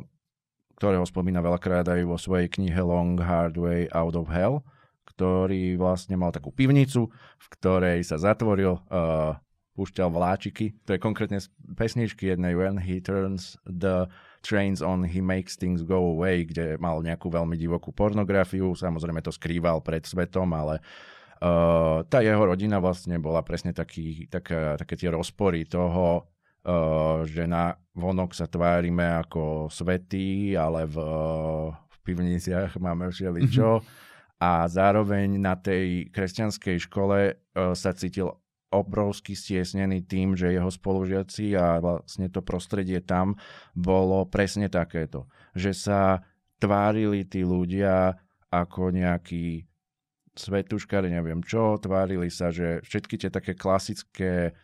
ktorého 0.78 1.02
spomína 1.02 1.42
veľakrát 1.42 1.90
aj 1.90 2.00
vo 2.06 2.14
svojej 2.14 2.46
knihe 2.46 2.78
Long 2.78 3.18
Hard 3.18 3.58
Way 3.58 3.90
Out 3.90 4.14
of 4.14 4.30
Hell, 4.30 4.62
ktorý 5.10 5.74
vlastne 5.74 6.14
mal 6.14 6.30
takú 6.30 6.54
pivnicu, 6.54 7.10
v 7.10 7.46
ktorej 7.58 8.06
sa 8.06 8.14
zatvoril, 8.22 8.78
uh, 8.88 9.34
púšťal 9.74 10.10
vláčiky, 10.10 10.74
to 10.86 10.94
je 10.94 11.02
konkrétne 11.02 11.38
z 11.38 11.46
pesničky 11.78 12.34
jednej 12.34 12.54
When 12.58 12.82
he 12.82 12.98
turns 12.98 13.54
the 13.62 14.10
trains 14.42 14.82
on, 14.82 15.06
he 15.06 15.22
makes 15.22 15.54
things 15.54 15.86
go 15.86 16.14
away, 16.14 16.42
kde 16.42 16.78
mal 16.82 16.98
nejakú 16.98 17.30
veľmi 17.30 17.54
divokú 17.54 17.94
pornografiu, 17.94 18.74
samozrejme 18.74 19.22
to 19.22 19.34
skrýval 19.34 19.82
pred 19.82 20.06
svetom, 20.06 20.50
ale 20.54 20.78
Uh, 20.78 21.17
tá 22.08 22.18
jeho 22.18 22.42
rodina 22.42 22.82
vlastne 22.82 23.18
bola 23.22 23.46
presne 23.46 23.70
taký, 23.70 24.26
taká, 24.26 24.74
také 24.74 24.98
tie 24.98 25.10
rozpory 25.14 25.70
toho, 25.70 26.26
uh, 26.66 27.22
že 27.22 27.46
na 27.46 27.78
vonok 27.94 28.34
sa 28.34 28.50
tvárime 28.50 29.06
ako 29.22 29.70
svetí, 29.70 30.58
ale 30.58 30.90
v, 30.90 30.98
v 31.70 31.96
pivniciach 32.02 32.78
máme 32.82 33.14
všeličo. 33.14 33.82
A 34.38 34.70
zároveň 34.70 35.34
na 35.38 35.58
tej 35.58 36.10
kresťanskej 36.10 36.76
škole 36.90 37.18
uh, 37.34 37.74
sa 37.74 37.94
cítil 37.94 38.34
obrovsky 38.68 39.32
stiesnený 39.32 40.04
tým, 40.04 40.36
že 40.36 40.52
jeho 40.52 40.68
spolužiaci 40.68 41.56
a 41.56 41.80
vlastne 41.80 42.28
to 42.28 42.44
prostredie 42.44 43.00
tam 43.00 43.38
bolo 43.72 44.28
presne 44.28 44.68
takéto. 44.68 45.24
Že 45.56 45.72
sa 45.72 46.00
tvárili 46.60 47.24
tí 47.24 47.46
ľudia 47.46 48.18
ako 48.52 48.92
nejakí 48.92 49.67
svetuškári, 50.38 51.10
neviem 51.10 51.42
čo, 51.42 51.76
tvárili 51.82 52.30
sa, 52.30 52.54
že 52.54 52.80
všetky 52.86 53.18
tie 53.18 53.30
také 53.34 53.58
klasické 53.58 54.54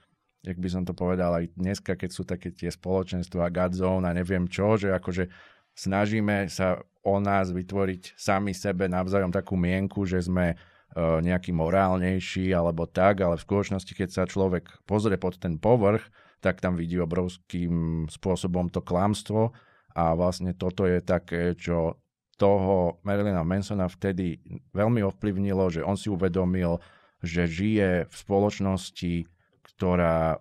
jak 0.44 0.60
by 0.60 0.68
som 0.68 0.84
to 0.84 0.92
povedal 0.92 1.32
aj 1.40 1.56
dneska, 1.56 1.96
keď 1.96 2.10
sú 2.12 2.22
také 2.28 2.52
tie 2.52 2.68
spoločenstva 2.68 3.48
Godzone 3.48 4.04
a 4.04 4.12
neviem 4.12 4.44
čo, 4.44 4.76
že 4.76 4.92
akože 4.92 5.32
snažíme 5.72 6.52
sa 6.52 6.84
o 7.00 7.16
nás 7.16 7.48
vytvoriť 7.48 8.12
sami 8.14 8.52
sebe 8.52 8.84
navzájom 8.86 9.32
takú 9.32 9.56
mienku, 9.56 10.04
že 10.04 10.20
sme 10.20 10.52
uh, 10.54 11.18
nejaký 11.24 11.56
morálnejší 11.56 12.52
alebo 12.52 12.84
tak, 12.84 13.24
ale 13.24 13.40
v 13.40 13.44
skutočnosti, 13.44 13.92
keď 13.96 14.08
sa 14.12 14.22
človek 14.28 14.68
pozrie 14.84 15.16
pod 15.16 15.40
ten 15.40 15.56
povrch, 15.56 16.04
tak 16.44 16.60
tam 16.60 16.76
vidí 16.76 17.00
obrovským 17.00 18.04
spôsobom 18.12 18.68
to 18.68 18.84
klamstvo 18.84 19.56
a 19.96 20.12
vlastne 20.12 20.52
toto 20.52 20.84
je 20.84 21.00
také, 21.00 21.56
čo 21.56 22.03
toho 22.34 23.00
Marilyna 23.06 23.46
Mansona 23.46 23.86
vtedy 23.86 24.38
veľmi 24.74 25.00
ovplyvnilo, 25.06 25.70
že 25.70 25.80
on 25.86 25.94
si 25.94 26.10
uvedomil, 26.10 26.78
že 27.24 27.48
žije 27.48 28.10
v 28.10 28.14
spoločnosti, 28.14 29.26
ktorá 29.74 30.38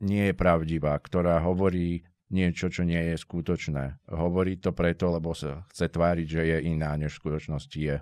nie 0.00 0.32
je 0.32 0.34
pravdivá, 0.34 0.96
ktorá 0.96 1.38
hovorí 1.44 2.02
niečo, 2.30 2.70
čo 2.70 2.86
nie 2.86 3.12
je 3.12 3.16
skutočné. 3.18 4.06
Hovorí 4.08 4.56
to 4.56 4.70
preto, 4.70 5.10
lebo 5.10 5.34
sa 5.34 5.66
chce 5.74 5.90
tváriť, 5.90 6.26
že 6.26 6.42
je 6.46 6.58
iná, 6.70 6.94
než 6.94 7.18
v 7.18 7.20
skutočnosti 7.26 7.78
je. 7.78 7.96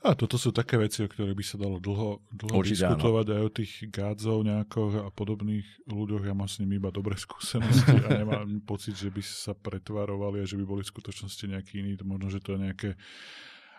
A 0.00 0.16
toto 0.16 0.40
sú 0.40 0.48
také 0.48 0.80
veci, 0.80 1.04
o 1.04 1.12
ktorých 1.12 1.36
by 1.36 1.44
sa 1.44 1.60
dalo 1.60 1.76
dlho, 1.76 2.24
dlho 2.32 2.56
Určite 2.56 2.88
diskutovať 2.88 3.26
áno. 3.28 3.34
aj 3.36 3.42
o 3.44 3.50
tých 3.52 3.72
gádzov 3.92 4.38
nejakých 4.48 4.96
a 5.04 5.10
podobných 5.12 5.68
ľuďoch. 5.84 6.24
Ja 6.24 6.32
mám 6.32 6.48
s 6.48 6.56
nimi 6.56 6.80
iba 6.80 6.88
dobré 6.88 7.20
skúsenosti 7.28 8.00
a 8.08 8.24
nemám 8.24 8.64
pocit, 8.64 8.96
že 8.96 9.12
by 9.12 9.20
sa 9.20 9.52
pretvarovali 9.52 10.40
a 10.40 10.48
že 10.48 10.56
by 10.56 10.64
boli 10.64 10.82
v 10.88 10.92
skutočnosti 10.96 11.44
nejakí 11.44 11.84
iní. 11.84 12.00
Možno, 12.00 12.32
že 12.32 12.40
to 12.40 12.56
je 12.56 12.64
nejaké 12.64 12.90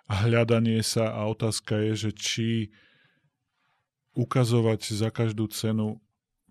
hľadanie 0.05 0.77
sa 0.85 1.09
a 1.09 1.25
otázka 1.25 1.81
je, 1.89 2.09
že 2.09 2.11
či 2.13 2.49
ukazovať 4.13 4.93
za 4.93 5.09
každú 5.09 5.49
cenu 5.49 5.97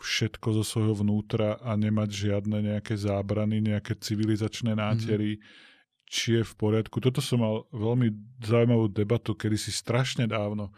všetko 0.03 0.51
zo 0.57 0.65
svojho 0.67 0.99
vnútra 0.99 1.63
a 1.63 1.79
nemať 1.79 2.11
žiadne 2.11 2.59
nejaké 2.75 2.99
zábrany, 2.99 3.63
nejaké 3.63 3.95
civilizačné 3.95 4.75
nátery, 4.75 5.39
mm-hmm 5.39 5.69
či 6.11 6.43
je 6.43 6.43
v 6.43 6.55
poriadku. 6.59 6.99
Toto 6.99 7.23
som 7.23 7.39
mal 7.39 7.71
veľmi 7.71 8.11
zaujímavú 8.43 8.91
debatu, 8.91 9.39
kedy 9.39 9.55
si 9.55 9.71
strašne 9.71 10.27
dávno 10.27 10.75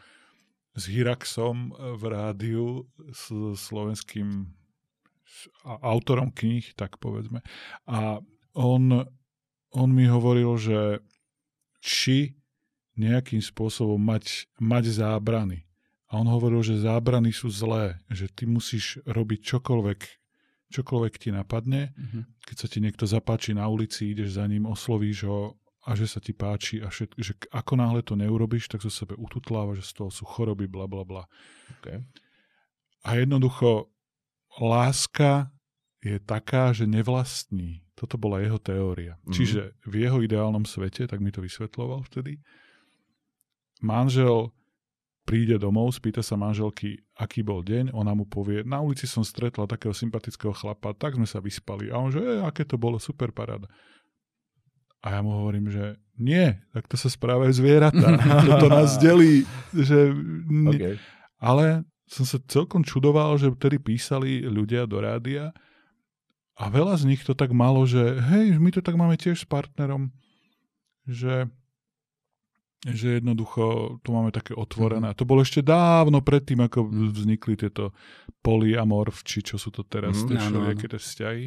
s 0.77 0.93
Hiraxom 0.93 1.73
v 1.73 2.03
rádiu, 2.13 2.85
s 3.09 3.33
slovenským 3.57 4.53
autorom 5.65 6.29
kníh, 6.29 6.77
tak 6.77 7.01
povedzme. 7.01 7.41
A 7.89 8.21
on, 8.53 9.09
on 9.73 9.89
mi 9.89 10.05
hovoril, 10.05 10.53
že 10.61 11.01
či 11.81 12.37
nejakým 13.01 13.41
spôsobom 13.41 13.97
mať, 13.97 14.53
mať 14.61 14.93
zábrany. 14.93 15.65
A 16.13 16.21
on 16.21 16.29
hovoril, 16.29 16.61
že 16.61 16.85
zábrany 16.85 17.33
sú 17.33 17.49
zlé, 17.49 17.97
že 18.13 18.29
ty 18.29 18.45
musíš 18.45 19.01
robiť 19.09 19.41
čokoľvek, 19.41 20.01
čokoľvek 20.73 21.15
ti 21.21 21.29
napadne. 21.29 21.93
Mm-hmm. 21.93 22.23
Keď 22.49 22.57
sa 22.57 22.67
ti 22.67 22.79
niekto 22.81 23.05
zapáči 23.05 23.53
na 23.53 23.69
ulici, 23.69 24.17
ideš 24.17 24.41
za 24.41 24.49
ním, 24.49 24.65
oslovíš 24.65 25.29
ho 25.29 25.61
a 25.83 25.99
že 25.99 26.07
sa 26.07 26.23
ti 26.23 26.33
páči 26.33 26.81
a 26.81 26.89
všet, 26.89 27.19
že 27.19 27.35
ako 27.51 27.75
náhle 27.77 28.01
to 28.07 28.15
neurobiš, 28.15 28.71
tak 28.71 28.81
zo 28.81 28.91
sebe 28.91 29.19
ututláva, 29.19 29.75
že 29.75 29.83
z 29.83 29.93
toho 29.99 30.11
sú 30.15 30.25
choroby, 30.25 30.71
bla 30.71 30.87
bla 30.87 31.03
bla. 31.03 31.25
Okay. 31.79 32.01
A 33.03 33.19
jednoducho 33.19 33.91
láska 34.63 35.51
je 36.03 36.23
taká, 36.23 36.71
že 36.71 36.87
nevlastní. 36.87 37.83
Toto 37.99 38.19
bola 38.19 38.43
jeho 38.43 38.59
teória. 38.63 39.19
Mm-hmm. 39.23 39.35
Čiže 39.35 39.61
v 39.87 39.95
jeho 40.07 40.19
ideálnom 40.23 40.67
svete, 40.67 41.07
tak 41.11 41.19
mi 41.19 41.35
to 41.35 41.43
vysvetloval 41.43 42.07
vtedy, 42.07 42.39
manžel 43.83 44.55
príde 45.23 45.55
domov, 45.59 45.95
spýta 45.95 46.21
sa 46.21 46.35
manželky, 46.35 46.99
aký 47.15 47.47
bol 47.47 47.63
deň, 47.63 47.95
ona 47.95 48.13
mu 48.13 48.27
povie, 48.27 48.67
na 48.67 48.83
ulici 48.83 49.07
som 49.07 49.23
stretla 49.23 49.71
takého 49.71 49.95
sympatického 49.95 50.51
chlapa, 50.55 50.95
tak 50.99 51.15
sme 51.15 51.27
sa 51.27 51.39
vyspali. 51.39 51.89
A 51.95 51.99
on 51.99 52.11
že, 52.11 52.19
e, 52.19 52.43
aké 52.43 52.67
to 52.67 52.75
bolo, 52.75 52.99
super 52.99 53.31
paráda. 53.31 53.71
A 55.03 55.19
ja 55.19 55.21
mu 55.23 55.35
hovorím, 55.35 55.71
že 55.71 55.99
nie, 56.19 56.55
tak 56.71 56.87
to 56.87 56.95
sa 56.95 57.11
správajú 57.11 57.51
zvieratá. 57.55 58.19
Toto 58.51 58.67
nás 58.71 58.99
delí. 58.99 59.47
Že... 59.75 60.15
Okay. 60.75 60.95
Ale 61.43 61.87
som 62.07 62.27
sa 62.27 62.39
celkom 62.45 62.83
čudoval, 62.85 63.39
že 63.39 63.51
vtedy 63.51 63.79
písali 63.81 64.43
ľudia 64.45 64.87
do 64.87 65.01
rádia 65.01 65.55
a 66.61 66.69
veľa 66.69 67.01
z 67.01 67.09
nich 67.09 67.23
to 67.25 67.33
tak 67.33 67.51
malo, 67.57 67.89
že 67.89 68.21
hej, 68.21 68.61
my 68.61 68.71
to 68.71 68.85
tak 68.85 68.95
máme 68.95 69.17
tiež 69.17 69.43
s 69.43 69.47
partnerom, 69.49 70.13
že 71.09 71.49
že 72.83 73.23
jednoducho 73.23 73.99
tu 74.03 74.11
máme 74.11 74.35
také 74.35 74.59
otvorené. 74.59 75.15
Mm. 75.15 75.19
To 75.19 75.25
bolo 75.25 75.47
ešte 75.47 75.63
dávno 75.63 76.19
predtým, 76.19 76.67
ako 76.67 76.91
vznikli 76.91 77.55
tieto 77.55 77.95
polyamorvči, 78.43 79.47
čo 79.47 79.55
sú 79.55 79.71
to 79.71 79.87
teraz 79.87 80.19
mm, 80.19 80.27
tie 80.27 80.37
všelijaké 80.43 80.87
tie 80.91 81.01
vzťahy. 81.01 81.47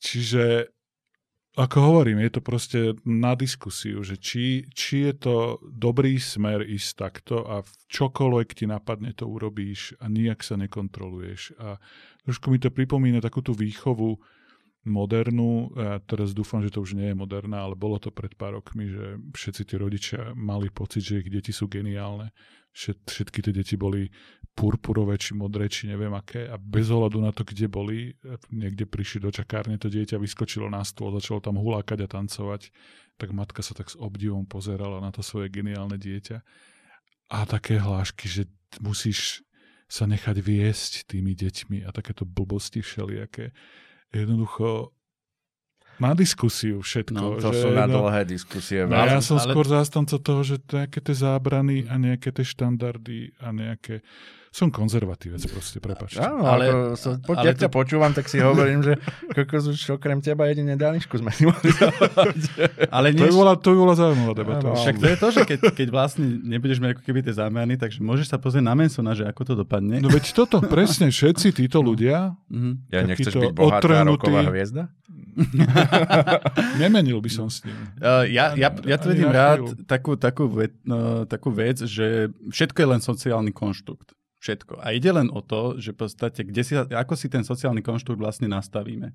Čiže 0.00 0.44
ako 1.56 1.76
hovorím, 1.80 2.20
je 2.20 2.32
to 2.36 2.42
proste 2.44 2.80
na 3.08 3.32
diskusiu, 3.32 4.04
že 4.04 4.20
či, 4.20 4.68
či 4.76 5.08
je 5.08 5.14
to 5.16 5.36
dobrý 5.64 6.20
smer 6.20 6.60
ísť 6.60 6.90
takto 6.96 7.48
a 7.48 7.64
v 7.64 7.72
čokoľvek 7.88 8.48
ti 8.52 8.68
napadne, 8.68 9.16
to 9.16 9.24
urobíš 9.24 9.96
a 9.96 10.12
nijak 10.12 10.44
sa 10.44 10.60
nekontroluješ. 10.60 11.56
A 11.56 11.80
trošku 12.28 12.52
mi 12.52 12.60
to 12.60 12.68
pripomína 12.68 13.24
takú 13.24 13.40
tú 13.40 13.56
výchovu, 13.56 14.20
modernú, 14.86 15.74
ja 15.74 15.98
teraz 16.06 16.30
dúfam, 16.32 16.62
že 16.62 16.70
to 16.70 16.80
už 16.80 16.94
nie 16.94 17.10
je 17.10 17.18
moderná, 17.18 17.66
ale 17.66 17.74
bolo 17.74 17.98
to 17.98 18.14
pred 18.14 18.32
pár 18.38 18.56
rokmi, 18.56 18.86
že 18.86 19.18
všetci 19.34 19.62
tí 19.66 19.74
rodičia 19.74 20.20
mali 20.38 20.70
pocit, 20.70 21.02
že 21.02 21.20
ich 21.20 21.28
deti 21.28 21.50
sú 21.50 21.66
geniálne. 21.66 22.30
Všetky 22.72 23.40
tie 23.40 23.52
deti 23.52 23.74
boli 23.74 24.08
purpurové, 24.56 25.20
či 25.20 25.36
modré, 25.36 25.68
či 25.68 25.88
neviem 25.88 26.12
aké 26.16 26.48
a 26.48 26.56
bez 26.56 26.88
ohľadu 26.88 27.20
na 27.20 27.32
to, 27.32 27.44
kde 27.44 27.68
boli, 27.68 28.16
niekde 28.48 28.88
prišli 28.88 29.24
do 29.24 29.32
čakárne, 29.32 29.76
to 29.76 29.92
dieťa 29.92 30.16
vyskočilo 30.16 30.68
na 30.72 30.80
stôl, 30.80 31.12
začalo 31.12 31.44
tam 31.44 31.60
hulákať 31.60 32.04
a 32.04 32.08
tancovať, 32.08 32.72
tak 33.20 33.32
matka 33.36 33.60
sa 33.60 33.76
tak 33.76 33.92
s 33.92 33.96
obdivom 34.00 34.48
pozerala 34.48 35.00
na 35.04 35.12
to 35.12 35.20
svoje 35.20 35.52
geniálne 35.52 36.00
dieťa. 36.00 36.40
A 37.32 37.38
také 37.44 37.76
hlášky, 37.76 38.28
že 38.28 38.42
musíš 38.80 39.42
sa 39.86 40.04
nechať 40.04 40.42
viesť 40.42 40.92
tými 41.08 41.32
deťmi 41.32 41.86
a 41.86 41.94
takéto 41.94 42.26
blbosti 42.26 42.82
všelijaké 42.82 43.54
jednoducho 44.14 44.92
na 45.96 46.12
diskusiu 46.12 46.84
všetko. 46.84 47.16
No, 47.16 47.40
to 47.40 47.50
že, 47.56 47.60
sú 47.64 47.68
na 47.72 47.88
dlhé 47.88 48.28
diskusie. 48.28 48.84
No, 48.84 49.00
ja 49.00 49.20
som 49.24 49.40
ale... 49.40 49.48
skôr 49.48 49.64
zástanca 49.64 50.20
toho, 50.20 50.44
že 50.44 50.60
nejaké 50.60 51.00
tie 51.00 51.16
zábrany 51.16 51.88
a 51.88 51.96
nejaké 51.96 52.28
tie 52.36 52.44
štandardy 52.44 53.32
a 53.40 53.48
nejaké 53.52 54.04
som 54.56 54.72
konzervatívec 54.72 55.44
proste, 55.52 55.84
prepačte. 55.84 56.16
Áno, 56.16 56.48
ale, 56.48 56.72
ako 56.72 56.80
som, 56.96 57.12
po, 57.20 57.36
ale 57.36 57.52
ťa 57.52 57.68
to... 57.68 57.76
počúvam, 57.76 58.08
tak 58.16 58.24
si 58.24 58.40
hovorím, 58.40 58.80
že 58.80 58.96
kokos 59.36 59.68
už 59.68 60.00
okrem 60.00 60.24
teba 60.24 60.48
jedine 60.48 60.80
Danišku 60.80 61.20
sme 61.20 61.28
ale 62.96 63.12
než... 63.12 63.20
to, 63.20 63.24
by 63.28 63.34
bola, 63.36 63.52
to 63.60 63.68
by 63.76 63.78
bola 63.84 63.94
zaujímavá 64.00 64.32
debata. 64.32 64.72
Áno, 64.72 64.80
Však 64.80 64.96
to 64.96 65.06
je 65.12 65.16
to, 65.20 65.28
že 65.28 65.40
keď, 65.44 65.58
keď 65.76 65.88
vlastne 65.92 66.24
nebudeš 66.40 66.80
mať 66.80 66.96
ako 66.96 67.02
keby 67.04 67.20
tie 67.20 67.34
zámeny, 67.36 67.76
takže 67.76 68.00
môžeš 68.00 68.32
sa 68.32 68.40
pozrieť 68.40 68.64
na 68.64 68.72
Mansona, 68.72 69.12
že 69.12 69.28
ako 69.28 69.42
to 69.44 69.54
dopadne. 69.60 70.00
No 70.00 70.08
veď 70.08 70.32
toto, 70.32 70.64
presne, 70.64 71.12
všetci 71.12 71.52
títo 71.52 71.84
ľudia. 71.84 72.32
Mm-hmm. 72.48 72.72
Ja 72.96 73.04
nechceš 73.04 73.36
byť 73.36 73.52
bohatá 73.52 74.08
roková 74.08 74.40
hviezda? 74.48 74.88
Nemenil 76.80 77.20
by 77.20 77.28
som 77.28 77.52
s 77.52 77.60
ním. 77.60 77.76
Uh, 77.96 78.28
ja, 78.28 78.52
ja, 78.54 78.70
ja 78.70 78.96
tvrdím 79.00 79.32
rád 79.32 79.72
takú, 79.88 80.14
takú, 80.14 80.46
ve, 80.46 80.68
no, 80.84 81.24
takú 81.24 81.48
vec, 81.48 81.80
že 81.80 82.28
všetko 82.52 82.76
je 82.76 82.88
len 82.92 83.00
sociálny 83.02 83.50
konštrukt 83.50 84.16
všetko. 84.46 84.78
A 84.78 84.94
ide 84.94 85.10
len 85.10 85.26
o 85.34 85.42
to, 85.42 85.74
že 85.82 85.90
v 85.90 86.06
podstate, 86.06 86.46
kde 86.46 86.62
si, 86.62 86.78
ako 86.78 87.18
si 87.18 87.26
ten 87.26 87.42
sociálny 87.42 87.82
konštrukt 87.82 88.22
vlastne 88.22 88.46
nastavíme. 88.46 89.10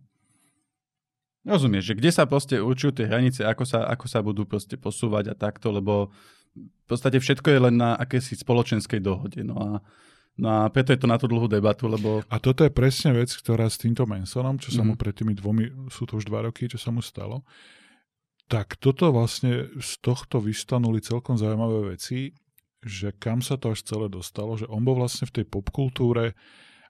Rozumieš, 1.47 1.95
že 1.95 1.97
kde 1.97 2.11
sa 2.11 2.27
proste 2.27 2.59
určujú 2.59 2.99
tie 2.99 3.07
hranice, 3.07 3.47
ako 3.47 3.63
sa, 3.63 3.87
ako 3.87 4.05
sa 4.11 4.19
budú 4.19 4.43
proste 4.43 4.75
posúvať 4.75 5.31
a 5.31 5.35
takto, 5.39 5.71
lebo 5.71 6.11
v 6.53 6.85
podstate 6.85 7.17
všetko 7.17 7.47
je 7.47 7.59
len 7.71 7.75
na 7.79 7.95
akési 7.95 8.35
spoločenskej 8.35 8.99
dohode. 8.99 9.41
No 9.41 9.55
a, 9.57 9.69
no 10.37 10.47
a 10.51 10.59
preto 10.69 10.91
je 10.93 10.99
to 11.01 11.09
na 11.09 11.17
tú 11.17 11.25
dlhú 11.25 11.47
debatu, 11.47 11.87
lebo... 11.87 12.21
A 12.29 12.37
toto 12.37 12.61
je 12.61 12.69
presne 12.69 13.15
vec, 13.15 13.31
ktorá 13.31 13.71
s 13.71 13.79
týmto 13.81 14.03
Mansonom, 14.05 14.59
čo 14.61 14.69
sa 14.69 14.83
mm. 14.83 14.87
mu 14.91 14.93
mhm. 14.93 15.01
pred 15.01 15.13
tými 15.15 15.33
dvomi, 15.33 15.63
sú 15.89 16.05
to 16.05 16.19
už 16.19 16.29
dva 16.29 16.45
roky, 16.45 16.69
čo 16.69 16.77
sa 16.77 16.93
mu 16.93 17.01
stalo, 17.01 17.41
tak 18.51 18.75
toto 18.77 19.15
vlastne 19.15 19.71
z 19.79 19.91
tohto 20.03 20.43
vystanuli 20.43 20.99
celkom 20.99 21.39
zaujímavé 21.39 21.95
veci 21.95 22.35
že 22.81 23.13
kam 23.21 23.45
sa 23.45 23.61
to 23.61 23.77
až 23.77 23.85
celé 23.85 24.09
dostalo, 24.09 24.57
že 24.57 24.65
on 24.65 24.81
bol 24.81 24.97
vlastne 24.97 25.29
v 25.29 25.41
tej 25.41 25.45
popkultúre 25.45 26.33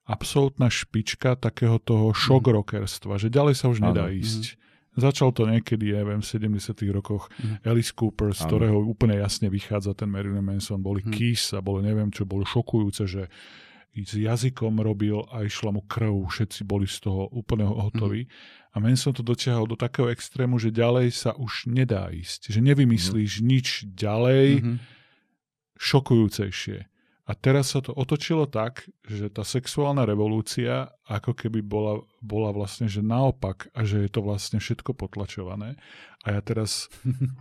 absolútna 0.07 0.71
špička 0.71 1.37
takého 1.37 1.77
toho 1.77 2.15
šok-rockerstva, 2.15 3.19
že 3.21 3.29
ďalej 3.29 3.55
sa 3.59 3.69
už 3.69 3.83
nedá 3.83 4.09
ísť. 4.09 4.55
Mm. 4.55 4.59
Začal 4.91 5.31
to 5.31 5.47
niekedy, 5.47 5.95
ja 5.95 6.03
viem, 6.03 6.19
v 6.19 6.27
70 6.27 6.75
rokoch 6.91 7.31
mm. 7.39 7.63
Alice 7.63 7.95
Cooper, 7.95 8.35
z 8.35 8.43
ano. 8.43 8.47
ktorého 8.47 8.77
úplne 8.83 9.15
jasne 9.23 9.47
vychádza 9.47 9.95
ten 9.95 10.11
Marilyn 10.11 10.43
Manson, 10.43 10.83
boli 10.83 10.99
mm. 10.99 11.11
Kiss 11.15 11.55
a 11.55 11.63
bolo 11.63 11.79
neviem 11.79 12.11
čo, 12.11 12.27
bolo 12.27 12.43
šokujúce, 12.43 13.07
že 13.07 13.23
s 13.91 14.15
jazykom 14.15 14.79
robil 14.79 15.19
a 15.31 15.43
išla 15.43 15.75
mu 15.75 15.83
krv, 15.83 16.31
všetci 16.31 16.63
boli 16.63 16.87
z 16.87 17.07
toho 17.07 17.27
úplne 17.31 17.67
hotoví. 17.67 18.27
Mm. 18.27 18.31
A 18.71 18.75
Manson 18.83 19.15
to 19.15 19.23
dotiahol 19.23 19.67
do 19.67 19.79
takého 19.79 20.11
extrému, 20.11 20.59
že 20.59 20.75
ďalej 20.75 21.11
sa 21.11 21.35
už 21.35 21.71
nedá 21.71 22.11
ísť. 22.11 22.51
Že 22.51 22.59
nevymyslíš 22.71 23.39
mm. 23.39 23.43
nič 23.47 23.67
ďalej, 23.95 24.47
mm-hmm 24.59 24.99
šokujúcejšie. 25.81 26.85
A 27.25 27.31
teraz 27.37 27.73
sa 27.73 27.81
to 27.81 27.95
otočilo 27.95 28.45
tak, 28.45 28.85
že 29.07 29.31
tá 29.31 29.41
sexuálna 29.41 30.03
revolúcia 30.05 30.89
ako 31.07 31.33
keby 31.33 31.63
bola, 31.63 32.01
bola 32.19 32.51
vlastne, 32.51 32.91
že 32.91 32.99
naopak 32.99 33.71
a 33.71 33.87
že 33.87 34.03
je 34.05 34.09
to 34.11 34.21
vlastne 34.21 34.59
všetko 34.59 34.93
potlačované. 34.93 35.79
A 36.27 36.37
ja 36.37 36.41
teraz 36.43 36.91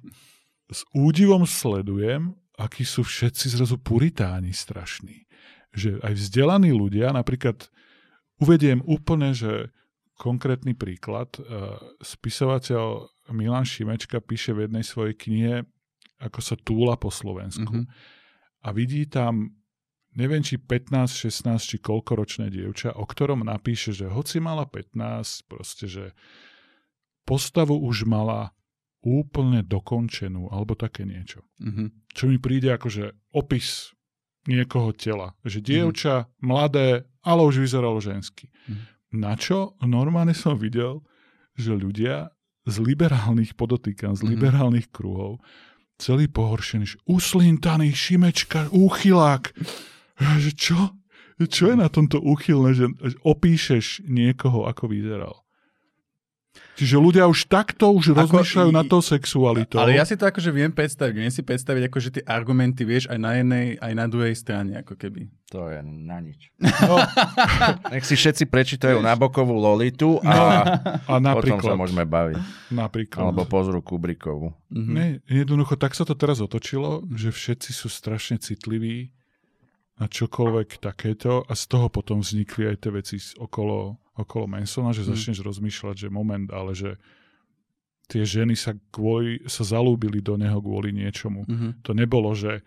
s 0.77 0.81
údivom 0.95 1.45
sledujem, 1.45 2.33
akí 2.55 2.85
sú 2.85 3.03
všetci 3.05 3.57
zrazu 3.57 3.77
puritáni 3.81 4.53
strašní. 4.53 5.27
Že 5.75 6.01
aj 6.05 6.13
vzdelaní 6.17 6.71
ľudia, 6.71 7.11
napríklad 7.11 7.69
uvediem 8.39 8.85
úplne, 8.85 9.33
že 9.35 9.75
konkrétny 10.21 10.77
príklad, 10.77 11.33
spisovateľ 12.05 13.09
Milan 13.33 13.65
Šimečka 13.65 14.21
píše 14.21 14.53
v 14.53 14.69
jednej 14.69 14.85
svojej 14.85 15.17
knihe, 15.17 15.57
ako 16.21 16.41
sa 16.45 16.55
túla 16.61 17.01
po 17.01 17.09
Slovensku. 17.09 17.65
Mm-hmm. 17.65 18.20
A 18.61 18.73
vidí 18.77 19.09
tam 19.09 19.61
neviem, 20.15 20.43
či 20.43 20.59
15, 20.59 21.31
16, 21.31 21.71
či 21.71 21.77
koľko 21.79 22.19
ročné 22.19 22.47
dievča, 22.51 22.95
o 22.99 23.07
ktorom 23.07 23.47
napíše, 23.47 23.95
že 23.95 24.11
hoci 24.11 24.43
mala 24.43 24.67
15, 24.67 25.47
proste, 25.47 25.87
že 25.87 26.05
postavu 27.23 27.79
už 27.79 28.11
mala 28.11 28.51
úplne 29.01 29.65
dokončenú, 29.65 30.53
alebo 30.53 30.77
také 30.77 31.09
niečo. 31.09 31.47
Mm-hmm. 31.63 32.13
Čo 32.13 32.25
mi 32.29 32.37
príde 32.37 32.69
ako, 32.75 32.89
že 32.91 33.05
opis 33.33 33.97
niekoho 34.45 34.93
tela. 34.93 35.37
Že 35.45 35.59
mhm. 35.61 35.67
dievča, 35.67 36.15
mm-hmm. 36.25 36.45
mladé, 36.45 36.89
ale 37.25 37.41
už 37.45 37.65
vyzeralo 37.65 38.01
žensky. 38.01 38.49
Mm-hmm. 38.51 38.87
Na 39.11 39.35
čo 39.35 39.75
normálne 39.83 40.37
som 40.37 40.55
videl, 40.55 41.03
že 41.57 41.75
ľudia 41.75 42.31
z 42.69 42.77
liberálnych, 42.79 43.57
podotýkam, 43.57 44.15
z 44.15 44.21
mm-hmm. 44.21 44.33
liberálnych 44.37 44.89
kruhov, 44.93 45.41
celý 46.01 46.33
pohoršený, 46.33 47.05
uslintaný, 47.05 47.93
šimečka, 47.93 48.73
úchylák, 48.73 49.53
že 50.41 50.53
čo? 50.57 50.97
Čo 51.41 51.73
je 51.73 51.77
na 51.77 51.89
tomto 51.89 52.21
úchylné, 52.21 52.77
že 52.77 52.87
opíšeš 53.25 54.09
niekoho, 54.09 54.65
ako 54.65 54.89
vyzeral? 54.89 55.45
Čiže 56.75 56.97
ľudia 56.97 57.29
už 57.29 57.47
takto 57.47 57.93
už 57.93 58.17
ako, 58.17 58.41
rozmýšľajú 58.41 58.71
i, 58.73 58.75
na 58.75 58.83
to 58.89 59.05
sexualitou. 59.05 59.79
Ale 59.85 60.01
ja 60.01 60.05
si 60.09 60.17
to 60.17 60.25
akože 60.27 60.49
viem 60.49 60.73
predstaviť. 60.73 61.15
Viem 61.15 61.29
si 61.29 61.45
predstaviť, 61.45 61.83
akože 61.93 62.09
tie 62.19 62.25
argumenty 62.25 62.83
vieš 62.89 63.07
aj 63.13 63.19
na 63.21 63.37
jednej, 63.37 63.77
aj 63.79 63.93
na 63.93 64.07
druhej 64.09 64.35
strane, 64.35 64.81
ako 64.81 64.97
keby. 64.97 65.29
To 65.53 65.69
je 65.69 65.83
na 65.85 66.19
nič. 66.25 66.49
No. 66.59 66.97
Nech 67.93 68.07
si 68.09 68.17
všetci 68.17 68.49
prečítajú 68.49 69.03
Nabokovú 69.03 69.61
Lolitu 69.61 70.19
a, 70.25 70.33
no. 70.33 70.49
a 71.05 71.15
napríklad, 71.21 71.61
potom 71.61 71.75
sa 71.75 71.77
môžeme 71.77 72.05
baviť. 72.09 72.39
Napríklad. 72.73 73.21
Alebo 73.29 73.45
pozru 73.45 73.85
Kubrikovú. 73.85 74.57
Mhm. 74.73 74.91
Nie, 74.95 75.07
jednoducho 75.29 75.77
tak 75.77 75.93
sa 75.93 76.09
to 76.09 76.17
teraz 76.17 76.41
otočilo, 76.41 77.05
že 77.13 77.29
všetci 77.29 77.71
sú 77.77 77.93
strašne 77.93 78.41
citliví 78.41 79.13
na 80.01 80.09
čokoľvek 80.09 80.81
takéto 80.81 81.45
a 81.45 81.53
z 81.53 81.65
toho 81.69 81.93
potom 81.93 82.25
vznikli 82.25 82.73
aj 82.73 82.77
tie 82.81 82.91
veci 82.91 83.17
okolo, 83.37 84.01
okolo 84.23 84.47
Mansona, 84.47 84.93
že 84.93 85.05
mm. 85.05 85.09
začneš 85.15 85.39
rozmýšľať, 85.43 86.07
že 86.07 86.09
moment, 86.13 86.49
ale 86.53 86.77
že 86.77 87.01
tie 88.11 88.27
ženy 88.27 88.59
sa, 88.59 88.75
kvôli, 88.91 89.39
sa 89.47 89.63
zalúbili 89.63 90.19
do 90.19 90.35
neho 90.35 90.59
kvôli 90.59 90.91
niečomu. 90.91 91.47
Mm-hmm. 91.47 91.71
To 91.87 91.95
nebolo, 91.95 92.35
že 92.35 92.67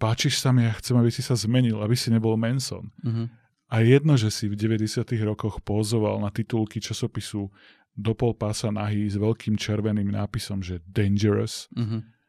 páčiš 0.00 0.40
sa 0.40 0.56
mi, 0.56 0.64
ja 0.64 0.72
chcem, 0.80 0.96
aby 0.96 1.12
si 1.12 1.20
sa 1.20 1.36
zmenil, 1.36 1.84
aby 1.84 1.92
si 1.92 2.08
nebol 2.08 2.40
Manson. 2.40 2.88
Mm-hmm. 3.04 3.26
A 3.72 3.76
jedno, 3.84 4.16
že 4.16 4.32
si 4.32 4.48
v 4.48 4.56
90. 4.56 5.04
rokoch 5.28 5.60
pózoval 5.60 6.16
na 6.20 6.32
titulky 6.32 6.80
časopisu 6.80 7.52
do 7.92 8.12
pol 8.16 8.32
pása 8.32 8.72
nahý 8.72 9.04
s 9.04 9.20
veľkým 9.20 9.60
červeným 9.60 10.08
nápisom, 10.16 10.64
že 10.64 10.80
dangerous, 10.88 11.68
mm-hmm 11.76 12.22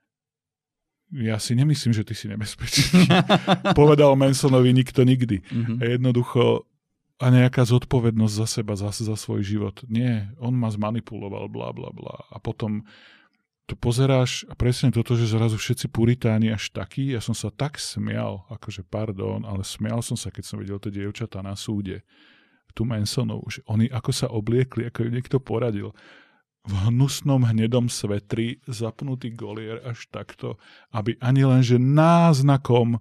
ja 1.14 1.38
si 1.38 1.54
nemyslím, 1.54 1.94
že 1.94 2.02
ty 2.02 2.18
si 2.18 2.26
nebezpečný. 2.26 3.06
Povedal 3.78 4.18
Mansonovi 4.18 4.74
nikto 4.74 5.06
nikdy. 5.06 5.46
Mm-hmm. 5.46 5.78
A 5.78 5.84
jednoducho 5.86 6.66
a 7.24 7.32
nejaká 7.32 7.64
zodpovednosť 7.64 8.36
za 8.36 8.48
seba, 8.60 8.76
za, 8.76 8.92
za 8.92 9.16
svoj 9.16 9.42
život. 9.48 9.80
Nie, 9.88 10.36
on 10.44 10.52
ma 10.60 10.68
zmanipuloval, 10.68 11.48
bla, 11.48 11.72
bla, 11.72 11.90
bla. 11.96 12.28
A 12.28 12.38
potom 12.44 12.84
tu 13.64 13.80
pozeráš 13.80 14.44
a 14.52 14.60
presne 14.60 14.92
toto, 14.92 15.16
že 15.16 15.32
zrazu 15.32 15.56
všetci 15.56 15.88
puritáni 15.88 16.52
až 16.52 16.76
takí, 16.76 17.16
ja 17.16 17.24
som 17.24 17.32
sa 17.32 17.48
tak 17.48 17.80
smial, 17.80 18.44
akože 18.52 18.84
pardon, 18.84 19.48
ale 19.48 19.64
smial 19.64 20.04
som 20.04 20.20
sa, 20.20 20.36
keď 20.36 20.44
som 20.44 20.60
videl 20.60 20.84
tie 20.84 20.92
dievčatá 20.92 21.40
na 21.40 21.56
súde, 21.56 22.04
tu 22.76 22.84
Mansonov, 22.84 23.48
že 23.48 23.64
oni 23.72 23.88
ako 23.88 24.12
sa 24.12 24.28
obliekli, 24.28 24.92
ako 24.92 25.08
im 25.08 25.16
niekto 25.16 25.40
poradil 25.40 25.96
v 26.64 26.74
hnusnom 26.88 27.44
hnedom 27.44 27.92
svetri 27.92 28.60
zapnutý 28.68 29.32
golier 29.36 29.80
až 29.84 30.08
takto, 30.12 30.60
aby 30.96 31.16
ani 31.24 31.44
len, 31.44 31.60
že 31.64 31.80
náznakom 31.80 33.00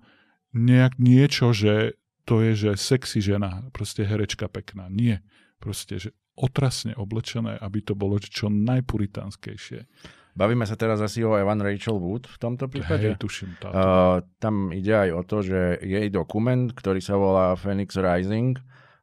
nejak 0.53 0.99
niečo, 0.99 1.55
že 1.55 1.99
to 2.25 2.43
je, 2.43 2.53
že 2.55 2.71
sexy 2.79 3.19
žena, 3.19 3.67
proste 3.75 4.07
herečka 4.07 4.47
pekná. 4.47 4.87
Nie. 4.87 5.23
Proste, 5.59 5.99
že 5.99 6.11
otrasne 6.39 6.95
oblečené, 6.97 7.59
aby 7.59 7.83
to 7.85 7.95
bolo 7.95 8.19
čo 8.19 8.51
najpuritánskejšie. 8.51 9.87
Bavíme 10.33 10.65
sa 10.65 10.81
teraz 10.81 10.97
asi 11.05 11.21
o 11.21 11.37
Evan 11.37 11.61
Rachel 11.61 12.01
Wood 12.01 12.25
v 12.25 12.39
tomto 12.41 12.65
prípade. 12.65 13.13
Hej, 13.13 13.21
tuším. 13.21 13.53
Táto. 13.61 13.77
Uh, 13.77 14.17
tam 14.41 14.73
ide 14.73 14.97
aj 14.97 15.11
o 15.13 15.23
to, 15.29 15.45
že 15.45 15.61
jej 15.85 16.09
dokument, 16.09 16.73
ktorý 16.73 17.05
sa 17.05 17.21
volá 17.21 17.53
Phoenix 17.53 18.01
Rising, 18.01 18.57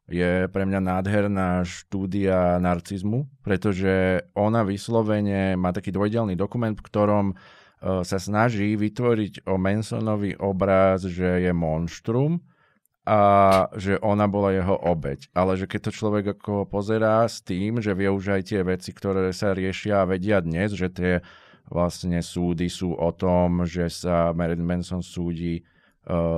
je 0.09 0.49
pre 0.49 0.65
mňa 0.65 0.81
nádherná 0.81 1.61
štúdia 1.61 2.57
narcizmu, 2.57 3.29
pretože 3.45 4.25
ona 4.33 4.65
vyslovene 4.65 5.53
má 5.53 5.69
taký 5.69 5.93
dvojdelný 5.93 6.33
dokument, 6.33 6.73
v 6.73 6.81
ktorom 6.81 7.25
e, 7.29 7.35
sa 8.01 8.17
snaží 8.17 8.73
vytvoriť 8.73 9.45
o 9.45 9.61
Mansonovi 9.61 10.33
obraz, 10.41 11.05
že 11.05 11.45
je 11.45 11.53
monštrum 11.53 12.41
a 13.09 13.21
že 13.73 13.97
ona 14.05 14.29
bola 14.29 14.53
jeho 14.53 14.77
obeď. 14.77 15.33
Ale 15.33 15.57
že 15.57 15.65
keď 15.65 15.89
to 15.89 15.91
človek 15.97 16.25
ako 16.37 16.69
pozerá 16.69 17.25
s 17.25 17.41
tým, 17.41 17.81
že 17.81 17.97
vie 17.97 18.05
už 18.05 18.37
aj 18.37 18.41
tie 18.53 18.61
veci, 18.61 18.93
ktoré 18.93 19.33
sa 19.33 19.57
riešia 19.57 20.05
a 20.05 20.09
vedia 20.09 20.37
dnes, 20.45 20.77
že 20.77 20.93
tie 20.93 21.25
vlastne 21.65 22.21
súdy 22.21 22.69
sú 22.69 22.93
o 22.93 23.09
tom, 23.09 23.65
že 23.65 23.89
sa 23.89 24.29
Marilyn 24.37 24.61
Manson 24.61 25.01
súdi 25.01 25.65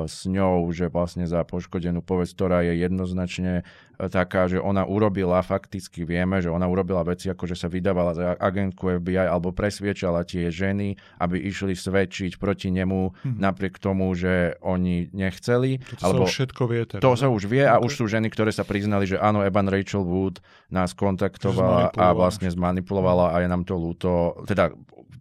s 0.05 0.27
ňou, 0.27 0.67
že 0.75 0.91
vlastne 0.91 1.23
za 1.23 1.47
poškodenú 1.47 2.03
povesť, 2.03 2.31
ktorá 2.35 2.59
je 2.67 2.83
jednoznačne 2.83 3.63
uh, 3.63 3.91
taká, 4.09 4.49
že 4.49 4.57
ona 4.57 4.87
urobila, 4.87 5.43
fakticky 5.45 6.07
vieme, 6.07 6.41
že 6.41 6.49
ona 6.49 6.65
urobila 6.65 7.05
veci, 7.05 7.29
ako 7.29 7.45
že 7.45 7.59
sa 7.59 7.67
vydávala 7.69 8.11
za 8.15 8.25
agentku 8.39 8.97
FBI 8.97 9.29
alebo 9.29 9.53
presviečala 9.53 10.25
tie 10.25 10.49
ženy, 10.49 10.97
aby 11.21 11.37
išli 11.37 11.77
svedčiť 11.77 12.41
proti 12.41 12.73
nemu 12.73 13.13
hmm. 13.13 13.37
napriek 13.37 13.77
tomu, 13.77 14.09
že 14.17 14.57
oni 14.63 15.11
nechceli. 15.13 15.83
To 16.01 16.01
alebo, 16.01 16.25
sa 16.25 16.33
všetko 16.41 16.61
vie 16.71 16.81
teraz. 16.87 17.03
To 17.03 17.13
sa 17.13 17.27
už 17.29 17.45
vie 17.45 17.61
a 17.61 17.77
už 17.77 18.01
sú 18.01 18.05
ženy, 18.09 18.31
ktoré 18.31 18.49
sa 18.49 18.65
priznali, 18.65 19.05
že 19.05 19.21
áno, 19.21 19.45
Evan 19.45 19.69
Rachel 19.69 20.01
Wood 20.01 20.41
nás 20.73 20.95
kontaktovala 20.95 21.93
a 21.93 22.15
vlastne 22.15 22.49
zmanipulovala 22.49 23.35
a 23.35 23.43
je 23.43 23.47
nám 23.51 23.67
to 23.67 23.75
ľúto. 23.75 24.41
Teda 24.47 24.71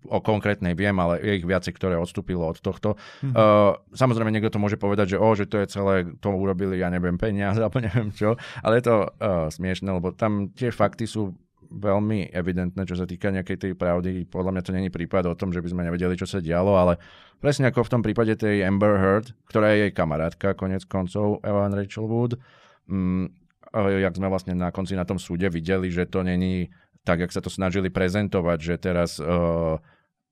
o 0.09 0.19
konkrétnej 0.25 0.73
viem, 0.73 0.97
ale 0.97 1.21
je 1.21 1.33
ich 1.43 1.47
viacej, 1.47 1.77
ktoré 1.77 2.01
odstúpilo 2.01 2.49
od 2.49 2.59
tohto. 2.63 2.97
Mm-hmm. 3.21 3.35
Uh, 3.37 3.77
samozrejme, 3.93 4.33
niekto 4.33 4.55
to 4.55 4.63
môže 4.63 4.81
povedať, 4.81 5.17
že 5.17 5.19
o, 5.21 5.29
že 5.37 5.45
to 5.45 5.61
je 5.61 5.67
celé, 5.69 6.09
to 6.25 6.33
urobili, 6.33 6.81
ja 6.81 6.89
neviem, 6.89 7.21
peniaze, 7.21 7.61
alebo 7.65 7.85
neviem 7.85 8.09
čo, 8.15 8.41
ale 8.65 8.81
je 8.81 8.85
to 8.89 8.97
uh, 9.05 9.53
smiešne, 9.53 9.93
lebo 9.93 10.17
tam 10.17 10.49
tie 10.57 10.73
fakty 10.73 11.05
sú 11.05 11.37
veľmi 11.71 12.35
evidentné, 12.35 12.83
čo 12.83 12.99
sa 12.99 13.07
týka 13.07 13.31
nejakej 13.31 13.57
tej 13.57 13.73
pravdy. 13.79 14.27
Podľa 14.27 14.59
mňa 14.59 14.63
to 14.67 14.75
není 14.75 14.91
prípad 14.91 15.31
o 15.31 15.39
tom, 15.39 15.55
že 15.55 15.63
by 15.63 15.69
sme 15.71 15.87
nevedeli, 15.87 16.19
čo 16.19 16.27
sa 16.27 16.43
dialo, 16.43 16.75
ale 16.75 16.99
presne 17.39 17.71
ako 17.71 17.87
v 17.87 17.93
tom 17.95 18.03
prípade 18.03 18.35
tej 18.35 18.67
Amber 18.67 18.99
Heard, 18.99 19.31
ktorá 19.47 19.71
je 19.73 19.87
jej 19.87 19.93
kamarátka, 19.95 20.59
konec 20.59 20.83
koncov, 20.91 21.39
Evan 21.47 21.71
Rachel 21.71 22.11
Wood, 22.11 22.43
um, 22.91 23.31
jak 23.71 24.19
sme 24.19 24.27
vlastne 24.27 24.59
na 24.59 24.75
konci 24.75 24.99
na 24.99 25.07
tom 25.07 25.23
súde 25.23 25.47
videli, 25.47 25.95
že 25.95 26.11
to 26.11 26.27
není 26.27 26.75
tak, 27.07 27.23
jak 27.23 27.33
sa 27.33 27.41
to 27.41 27.49
snažili 27.49 27.89
prezentovať, 27.89 28.59
že 28.59 28.75
teraz 28.83 29.23
uh, 29.23 29.79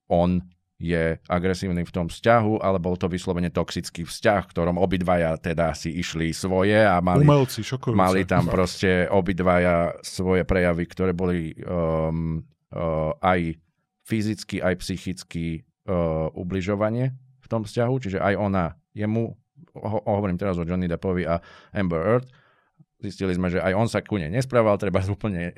on 0.09 0.41
je 0.79 1.19
agresívny 1.27 1.83
v 1.83 1.91
tom 1.91 2.07
vzťahu, 2.07 2.63
ale 2.63 2.79
bol 2.79 2.95
to 2.95 3.11
vyslovene 3.11 3.51
toxický 3.51 4.07
vzťah, 4.07 4.47
v 4.47 4.51
ktorom 4.55 4.79
obidvaja 4.79 5.35
teda 5.35 5.75
si 5.75 5.91
išli 5.91 6.31
svoje 6.31 6.79
a 6.79 7.03
mali, 7.03 7.27
Umelci, 7.27 7.59
mali 7.91 8.23
tam 8.23 8.47
fakt. 8.47 8.55
proste 8.55 8.91
obidvaja 9.11 9.99
svoje 9.99 10.47
prejavy, 10.47 10.87
ktoré 10.87 11.11
boli 11.11 11.51
um, 11.67 12.39
uh, 12.71 13.11
aj 13.19 13.59
fyzicky, 14.07 14.63
aj 14.63 14.79
psychicky 14.79 15.67
uh, 15.91 16.31
ubližovanie 16.31 17.11
v 17.43 17.47
tom 17.51 17.67
vzťahu, 17.67 17.95
čiže 17.99 18.19
aj 18.23 18.33
ona 18.39 18.71
jemu, 18.95 19.35
ho, 19.75 19.99
hovorím 20.07 20.39
teraz 20.39 20.55
o 20.55 20.63
Johnny 20.63 20.87
Deppovi 20.87 21.27
a 21.27 21.43
Amber 21.75 21.99
Earth, 21.99 22.31
Zistili 22.99 23.31
sme, 23.31 23.47
že 23.47 23.63
aj 23.63 23.73
on 23.79 23.87
sa 23.87 24.03
ku 24.03 24.19
nej 24.19 24.27
nesprával, 24.27 24.75
treba 24.75 24.99
úplne 25.07 25.55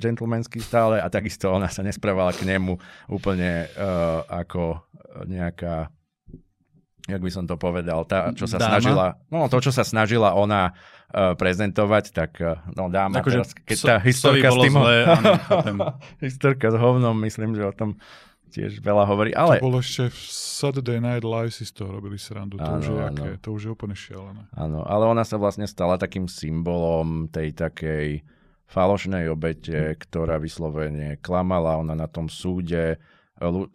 gentlemanský 0.00 0.64
stále 0.64 1.04
a 1.04 1.12
takisto 1.12 1.52
ona 1.52 1.68
sa 1.68 1.84
nesprávala 1.84 2.32
k 2.32 2.48
nemu 2.48 2.80
úplne 3.12 3.68
uh, 3.76 4.24
ako 4.24 4.80
nejaká 5.28 5.92
jak 7.08 7.24
by 7.24 7.30
som 7.32 7.48
to 7.48 7.56
povedal, 7.56 8.04
tá, 8.04 8.36
čo 8.36 8.44
sa 8.44 8.60
dáma? 8.60 8.76
snažila, 8.76 9.06
no 9.32 9.48
to, 9.48 9.64
čo 9.64 9.72
sa 9.72 9.80
snažila 9.80 10.36
ona 10.36 10.76
uh, 10.76 11.32
prezentovať, 11.32 12.04
tak 12.12 12.36
uh, 12.44 12.60
no 12.76 12.92
dáma 12.92 13.24
Ako, 13.24 13.32
teraz, 13.32 13.56
keď 13.56 13.76
so, 13.80 13.86
tá 13.88 13.96
historka 14.04 14.48
s 14.52 14.56
tým... 14.60 14.74
Zlé, 14.76 14.96
áno, 15.08 15.84
historka 16.24 16.68
s 16.68 16.76
hovnom, 16.76 17.16
myslím, 17.24 17.56
že 17.56 17.64
o 17.64 17.72
tom 17.72 17.96
tiež 18.48 18.80
veľa 18.80 19.04
hovorí, 19.04 19.36
ale... 19.36 19.60
To 19.60 19.68
bolo 19.68 19.84
ešte 19.84 20.08
v 20.08 20.18
Saturday 20.32 20.98
Night 20.98 21.22
Live 21.22 21.52
si 21.52 21.68
z 21.68 21.76
toho 21.76 22.00
robili 22.00 22.16
srandu, 22.16 22.56
to 22.56 22.64
Áno, 22.64 22.80
už 22.80 22.88
je 22.88 23.00
aké, 23.04 23.30
to 23.38 23.48
už 23.52 23.60
je 23.68 23.70
úplne 23.70 23.94
šialené. 23.94 24.48
Áno, 24.56 24.82
ale 24.82 25.04
ona 25.04 25.22
sa 25.22 25.36
vlastne 25.36 25.68
stala 25.68 26.00
takým 26.00 26.26
symbolom 26.26 27.28
tej 27.28 27.52
takej 27.52 28.26
falošnej 28.68 29.28
obete, 29.32 29.96
ktorá 29.96 30.36
vyslovene 30.36 31.16
klamala, 31.24 31.80
ona 31.80 31.96
na 31.96 32.08
tom 32.08 32.28
súde. 32.28 33.00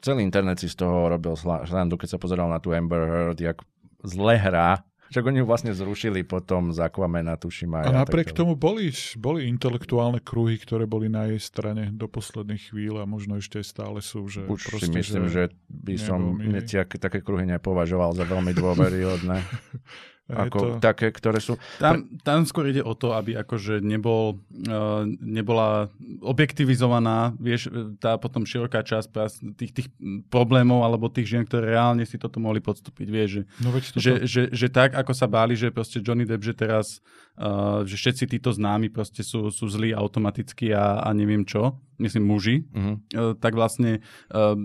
Celý 0.03 0.21
internet 0.21 0.61
si 0.61 0.69
z 0.69 0.85
toho 0.85 1.09
robil 1.09 1.33
srandu, 1.39 1.97
keď 1.97 2.17
sa 2.17 2.21
pozeral 2.21 2.51
na 2.51 2.61
tú 2.61 2.75
Amber 2.75 3.07
Heard, 3.09 3.39
jak 3.41 3.57
zle 4.03 4.35
hrá. 4.37 4.85
Však 5.13 5.29
oni 5.29 5.39
ju 5.39 5.45
vlastne 5.45 5.69
zrušili 5.77 6.25
potom 6.25 6.73
za 6.73 6.89
Aquamena, 6.89 7.37
tuším 7.37 7.77
aj. 7.77 7.85
A 7.85 8.01
napriek 8.01 8.33
ďalej. 8.33 8.39
tomu 8.41 8.53
boli, 8.57 8.89
boli 9.21 9.45
intelektuálne 9.45 10.17
kruhy, 10.17 10.57
ktoré 10.57 10.89
boli 10.89 11.05
na 11.05 11.29
jej 11.29 11.37
strane 11.37 11.93
do 11.93 12.09
posledných 12.09 12.73
chvíľ 12.73 13.01
a 13.01 13.05
možno 13.05 13.37
ešte 13.37 13.61
stále 13.61 14.01
sú. 14.01 14.25
Že 14.25 14.49
Už 14.49 14.57
si 14.57 14.69
proste, 14.73 14.97
myslím, 14.97 15.29
že, 15.29 15.53
by 15.69 15.95
som 16.01 16.41
tie, 16.65 16.81
také 16.97 17.21
kruhy 17.21 17.45
nepovažoval 17.45 18.17
za 18.17 18.25
veľmi 18.25 18.57
dôveryhodné. 18.57 19.37
ako 20.31 20.59
to, 20.59 20.67
také, 20.79 21.11
ktoré 21.11 21.43
sú... 21.43 21.59
Tam, 21.83 22.07
tam 22.23 22.47
skôr 22.47 22.71
ide 22.71 22.79
o 22.79 22.95
to, 22.95 23.11
aby 23.11 23.35
akože 23.35 23.83
nebol, 23.83 24.39
uh, 24.71 25.03
nebola 25.19 25.91
objektivizovaná, 26.23 27.35
vieš, 27.35 27.67
tá 27.99 28.15
potom 28.15 28.47
široká 28.47 28.87
časť 28.87 29.11
tých, 29.59 29.71
tých 29.75 29.87
problémov 30.31 30.87
alebo 30.87 31.11
tých 31.11 31.35
žien, 31.35 31.43
ktoré 31.43 31.75
reálne 31.75 32.07
si 32.07 32.15
toto 32.15 32.39
mohli 32.39 32.63
podstúpiť, 32.63 33.07
vieš, 33.11 33.29
že, 33.35 33.41
no 33.59 33.69
veď 33.75 33.83
toto, 33.91 33.99
že, 33.99 34.13
že, 34.23 34.41
že 34.55 34.67
tak, 34.71 34.95
ako 34.95 35.11
sa 35.11 35.27
báli, 35.27 35.59
že 35.59 35.75
proste 35.75 35.99
Johnny 35.99 36.23
Depp, 36.23 36.39
že 36.39 36.55
teraz, 36.55 37.03
uh, 37.39 37.81
že 37.87 37.95
všetci 37.97 38.37
títo 38.37 38.53
známi 38.53 38.89
proste 38.93 39.25
sú, 39.25 39.49
sú 39.49 39.65
zlí 39.69 39.93
automaticky 39.93 40.73
a, 40.73 41.01
a 41.01 41.09
neviem 41.13 41.45
čo, 41.45 41.79
myslím 42.01 42.25
muži, 42.29 42.65
Uh-huh. 42.73 42.97
Uh, 43.13 43.33
tak 43.37 43.53
vlastne 43.53 44.01
uh, 44.33 44.57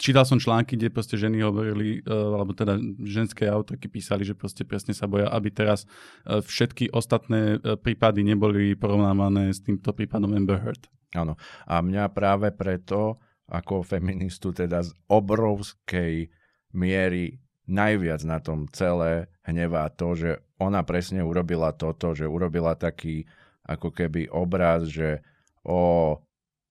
čítal 0.00 0.24
som 0.24 0.40
články, 0.40 0.76
kde 0.76 0.92
proste 0.92 1.20
ženy 1.20 1.44
hovorili, 1.44 2.00
uh, 2.04 2.40
alebo 2.40 2.56
teda 2.56 2.80
ženské 3.04 3.46
autorky 3.48 3.86
písali, 3.88 4.24
že 4.24 4.32
proste 4.32 4.64
presne 4.64 4.96
sa 4.96 5.04
boja, 5.04 5.28
aby 5.28 5.52
teraz 5.52 5.84
uh, 6.24 6.40
všetky 6.40 6.92
ostatné 6.92 7.60
uh, 7.60 7.76
prípady 7.76 8.24
neboli 8.24 8.74
porovnávané 8.76 9.52
s 9.52 9.60
týmto 9.60 9.92
prípadom 9.92 10.32
Amber 10.32 10.60
Heard. 10.60 10.88
Áno. 11.14 11.34
A 11.66 11.82
mňa 11.82 12.12
práve 12.14 12.54
preto, 12.54 13.18
ako 13.50 13.82
feministu, 13.82 14.54
teda 14.54 14.86
z 14.86 14.94
obrovskej 15.10 16.30
miery 16.70 17.42
najviac 17.70 18.20
na 18.26 18.42
tom 18.42 18.66
celé 18.74 19.30
hnevá 19.46 19.86
to, 19.94 20.18
že 20.18 20.30
ona 20.58 20.82
presne 20.82 21.22
urobila 21.22 21.72
toto, 21.72 22.12
že 22.12 22.26
urobila 22.28 22.74
taký 22.74 23.24
ako 23.64 23.94
keby 23.94 24.26
obraz, 24.28 24.90
že 24.90 25.22
o, 25.62 26.18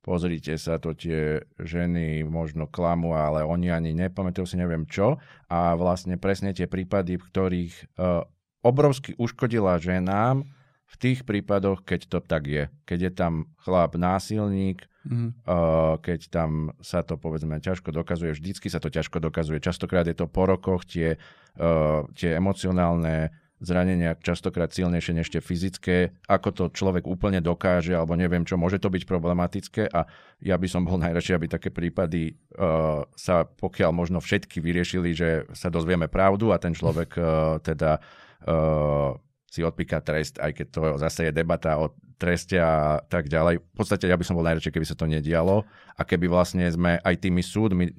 pozrite 0.03 0.59
sa, 0.59 0.77
to 0.77 0.91
tie 0.93 1.41
ženy 1.57 2.27
možno 2.27 2.67
klamu, 2.67 3.15
ale 3.15 3.47
oni 3.47 3.71
ani 3.71 3.95
nepamätajú 3.95 4.45
si 4.45 4.59
neviem 4.59 4.83
čo. 4.85 5.17
A 5.47 5.73
vlastne 5.79 6.19
presne 6.19 6.51
tie 6.51 6.67
prípady, 6.67 7.15
v 7.15 7.23
ktorých 7.23 7.73
uh, 7.97 8.27
obrovsky 8.61 9.15
uškodila 9.15 9.79
ženám, 9.79 10.43
v 10.89 10.95
tých 10.97 11.21
prípadoch, 11.21 11.85
keď 11.85 12.01
to 12.09 12.19
tak 12.19 12.49
je. 12.49 12.65
Keď 12.89 12.99
je 12.99 13.11
tam 13.13 13.33
chlap 13.61 13.93
násilník, 13.93 14.89
Mhm. 15.09 15.41
uh, 15.49 15.97
keď 15.97 16.29
tam 16.29 16.77
sa 16.85 17.01
to 17.01 17.17
povedzme 17.17 17.57
ťažko 17.57 17.89
dokazuje, 17.89 18.37
vždycky 18.37 18.69
sa 18.69 18.77
to 18.77 18.93
ťažko 18.93 19.17
dokazuje. 19.17 19.57
Častokrát 19.57 20.05
je 20.05 20.13
to 20.13 20.29
po 20.29 20.45
rokoch, 20.45 20.85
tie, 20.85 21.17
uh, 21.57 22.05
tie 22.13 22.37
emocionálne 22.37 23.33
zranenia 23.59 24.15
častokrát 24.15 24.71
silnejšie 24.71 25.13
než 25.19 25.27
tie 25.33 25.43
fyzické. 25.43 26.15
Ako 26.31 26.49
to 26.55 26.63
človek 26.71 27.03
úplne 27.03 27.43
dokáže, 27.43 27.91
alebo 27.91 28.15
neviem 28.15 28.47
čo, 28.47 28.55
môže 28.55 28.79
to 28.79 28.87
byť 28.87 29.03
problematické 29.03 29.91
a 29.91 30.07
ja 30.39 30.55
by 30.55 30.67
som 30.69 30.87
bol 30.87 30.95
najradšej, 30.95 31.35
aby 31.35 31.47
také 31.51 31.69
prípady 31.73 32.39
uh, 32.55 33.03
sa 33.17 33.43
pokiaľ 33.43 33.91
možno 33.91 34.23
všetky 34.23 34.63
vyriešili, 34.63 35.11
že 35.11 35.29
sa 35.51 35.67
dozvieme 35.67 36.07
pravdu 36.07 36.55
a 36.55 36.61
ten 36.61 36.71
človek 36.71 37.09
uh, 37.19 37.59
teda 37.59 37.99
uh, 38.47 39.17
si 39.49 39.65
odpíka 39.65 39.99
trest, 39.99 40.37
aj 40.37 40.51
keď 40.53 40.67
to 40.69 40.81
zase 41.01 41.29
je 41.29 41.31
debata 41.33 41.75
o 41.75 41.91
treste 42.15 42.55
a 42.55 43.01
tak 43.01 43.25
ďalej. 43.27 43.59
V 43.59 43.75
podstate 43.75 44.05
ja 44.05 44.13
by 44.13 44.23
som 44.23 44.37
bol 44.37 44.45
najradšej, 44.45 44.73
keby 44.75 44.85
sa 44.85 44.93
to 44.93 45.09
nedialo 45.09 45.65
a 45.95 46.01
keby 46.03 46.29
vlastne 46.29 46.69
sme 46.69 47.01
aj 47.01 47.15
tými 47.17 47.41
súdmi 47.41 47.89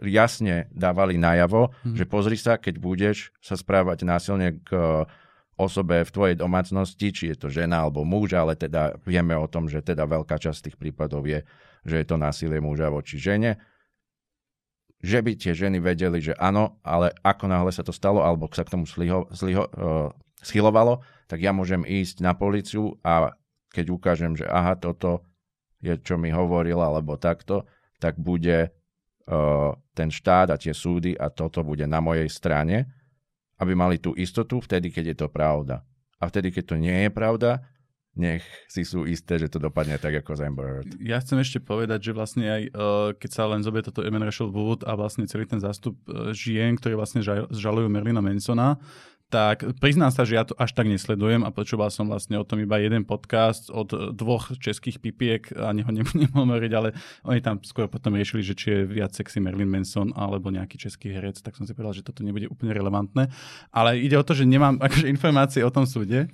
jasne 0.00 0.70
dávali 0.72 1.20
najavo, 1.20 1.68
Mhm. 1.84 1.96
že 1.96 2.04
pozri 2.06 2.36
sa, 2.38 2.56
keď 2.56 2.80
budeš 2.80 3.28
sa 3.44 3.58
správať 3.58 4.06
násilne 4.06 4.62
k 4.64 4.70
eh, 4.72 5.04
osobe 5.52 6.00
v 6.02 6.10
tvojej 6.10 6.36
domácnosti, 6.38 7.12
či 7.12 7.24
je 7.32 7.36
to 7.36 7.48
žena 7.52 7.84
alebo 7.84 8.02
muž, 8.02 8.32
ale 8.32 8.56
teda 8.56 8.96
vieme 9.04 9.36
o 9.36 9.44
tom, 9.44 9.68
že 9.68 9.84
teda 9.84 10.08
veľká 10.08 10.40
časť 10.40 10.72
tých 10.72 10.76
prípadov 10.80 11.28
je, 11.28 11.44
že 11.84 12.00
je 12.00 12.06
to 12.08 12.16
násilie 12.16 12.56
muža 12.56 12.88
voči 12.88 13.20
žene, 13.20 13.60
že 15.02 15.18
by 15.18 15.34
tie 15.34 15.52
ženy 15.52 15.82
vedeli, 15.82 16.22
že 16.22 16.32
áno, 16.38 16.78
ale 16.86 17.10
ako 17.26 17.50
náhle 17.50 17.74
sa 17.74 17.82
to 17.82 17.90
stalo, 17.90 18.22
alebo 18.22 18.46
sa 18.54 18.62
k 18.62 18.70
tomu 18.70 18.86
sliho, 18.86 19.26
sliho, 19.34 19.66
uh, 19.74 20.08
schylovalo, 20.42 21.00
tak 21.30 21.40
ja 21.40 21.54
môžem 21.54 21.86
ísť 21.86 22.20
na 22.20 22.36
policiu 22.36 22.98
a 23.00 23.32
keď 23.72 23.86
ukážem, 23.88 24.36
že 24.36 24.44
aha, 24.44 24.76
toto 24.76 25.24
je, 25.80 25.96
čo 25.98 26.20
mi 26.20 26.28
hovoril, 26.28 26.78
alebo 26.78 27.16
takto, 27.16 27.64
tak 27.96 28.20
bude 28.20 28.68
uh, 28.68 29.70
ten 29.96 30.12
štát 30.12 30.52
a 30.52 30.60
tie 30.60 30.76
súdy 30.76 31.16
a 31.16 31.32
toto 31.32 31.64
bude 31.64 31.88
na 31.88 32.04
mojej 32.04 32.28
strane, 32.28 32.90
aby 33.58 33.72
mali 33.72 33.96
tú 33.96 34.12
istotu 34.18 34.60
vtedy, 34.60 34.92
keď 34.92 35.04
je 35.14 35.16
to 35.24 35.28
pravda. 35.32 35.82
A 36.22 36.28
vtedy, 36.30 36.54
keď 36.54 36.64
to 36.74 36.76
nie 36.78 36.96
je 37.06 37.10
pravda, 37.10 37.64
nech 38.12 38.44
si 38.68 38.84
sú 38.84 39.08
isté, 39.08 39.40
že 39.40 39.48
to 39.48 39.56
dopadne 39.56 39.96
tak 39.96 40.12
ako 40.12 40.36
z. 40.36 40.44
Ja 41.00 41.16
chcem 41.24 41.40
ešte 41.40 41.64
povedať, 41.64 42.12
že 42.12 42.12
vlastne 42.12 42.44
aj 42.44 42.62
uh, 42.68 43.10
keď 43.16 43.30
sa 43.32 43.48
len 43.48 43.64
zobie 43.64 43.80
toto 43.80 44.04
Rachel 44.04 44.52
Wood 44.52 44.84
a 44.84 44.92
vlastne 44.92 45.24
celý 45.24 45.48
ten 45.48 45.64
zástup 45.64 45.96
uh, 46.06 46.28
žien, 46.36 46.76
ktorí 46.76 46.92
vlastne 46.92 47.24
žal- 47.24 47.48
žalujú 47.48 47.88
Merlina 47.88 48.20
Mansona, 48.20 48.76
tak 49.32 49.64
priznám 49.80 50.12
sa, 50.12 50.28
že 50.28 50.36
ja 50.36 50.44
to 50.44 50.52
až 50.60 50.76
tak 50.76 50.84
nesledujem 50.84 51.40
a 51.40 51.48
počúval 51.48 51.88
som 51.88 52.04
vlastne 52.04 52.36
o 52.36 52.44
tom 52.44 52.60
iba 52.60 52.76
jeden 52.76 53.08
podcast 53.08 53.72
od 53.72 54.12
dvoch 54.12 54.52
českých 54.60 55.00
pipiek, 55.00 55.48
ani 55.56 55.80
ho 55.80 55.88
nebudem 55.88 56.28
hovoriť, 56.36 56.72
ale 56.76 56.92
oni 57.24 57.40
tam 57.40 57.56
skôr 57.64 57.88
potom 57.88 58.12
riešili, 58.12 58.44
že 58.44 58.52
či 58.52 58.66
je 58.68 58.80
viac 58.84 59.16
sexy 59.16 59.40
Merlin 59.40 59.72
Manson 59.72 60.12
alebo 60.12 60.52
nejaký 60.52 60.76
český 60.76 61.16
herec, 61.16 61.40
tak 61.40 61.56
som 61.56 61.64
si 61.64 61.72
povedal, 61.72 61.96
že 61.96 62.04
toto 62.04 62.20
nebude 62.20 62.44
úplne 62.52 62.76
relevantné. 62.76 63.32
Ale 63.72 63.96
ide 63.96 64.20
o 64.20 64.26
to, 64.26 64.36
že 64.36 64.44
nemám 64.44 64.76
akože 64.84 65.08
informácie 65.08 65.64
o 65.64 65.72
tom 65.72 65.88
súde, 65.88 66.28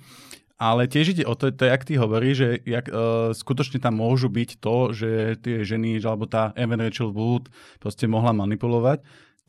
ale 0.59 0.91
tiež 0.91 1.15
ide 1.15 1.23
o 1.23 1.39
to, 1.39 1.55
to 1.55 1.71
jak 1.71 1.87
ty 1.87 1.95
hovorí, 1.95 2.35
že 2.35 2.59
jak, 2.67 2.91
uh, 2.91 3.31
skutočne 3.31 3.79
tam 3.79 3.95
môžu 3.95 4.27
byť 4.27 4.59
to, 4.59 4.91
že 4.91 5.39
tie 5.39 5.63
ženy, 5.63 6.03
že- 6.03 6.11
alebo 6.11 6.27
tá 6.27 6.51
Evan 6.59 6.83
Rachel 6.83 7.15
Wood 7.15 7.47
proste 7.79 8.11
mohla 8.11 8.35
manipulovať, 8.35 8.99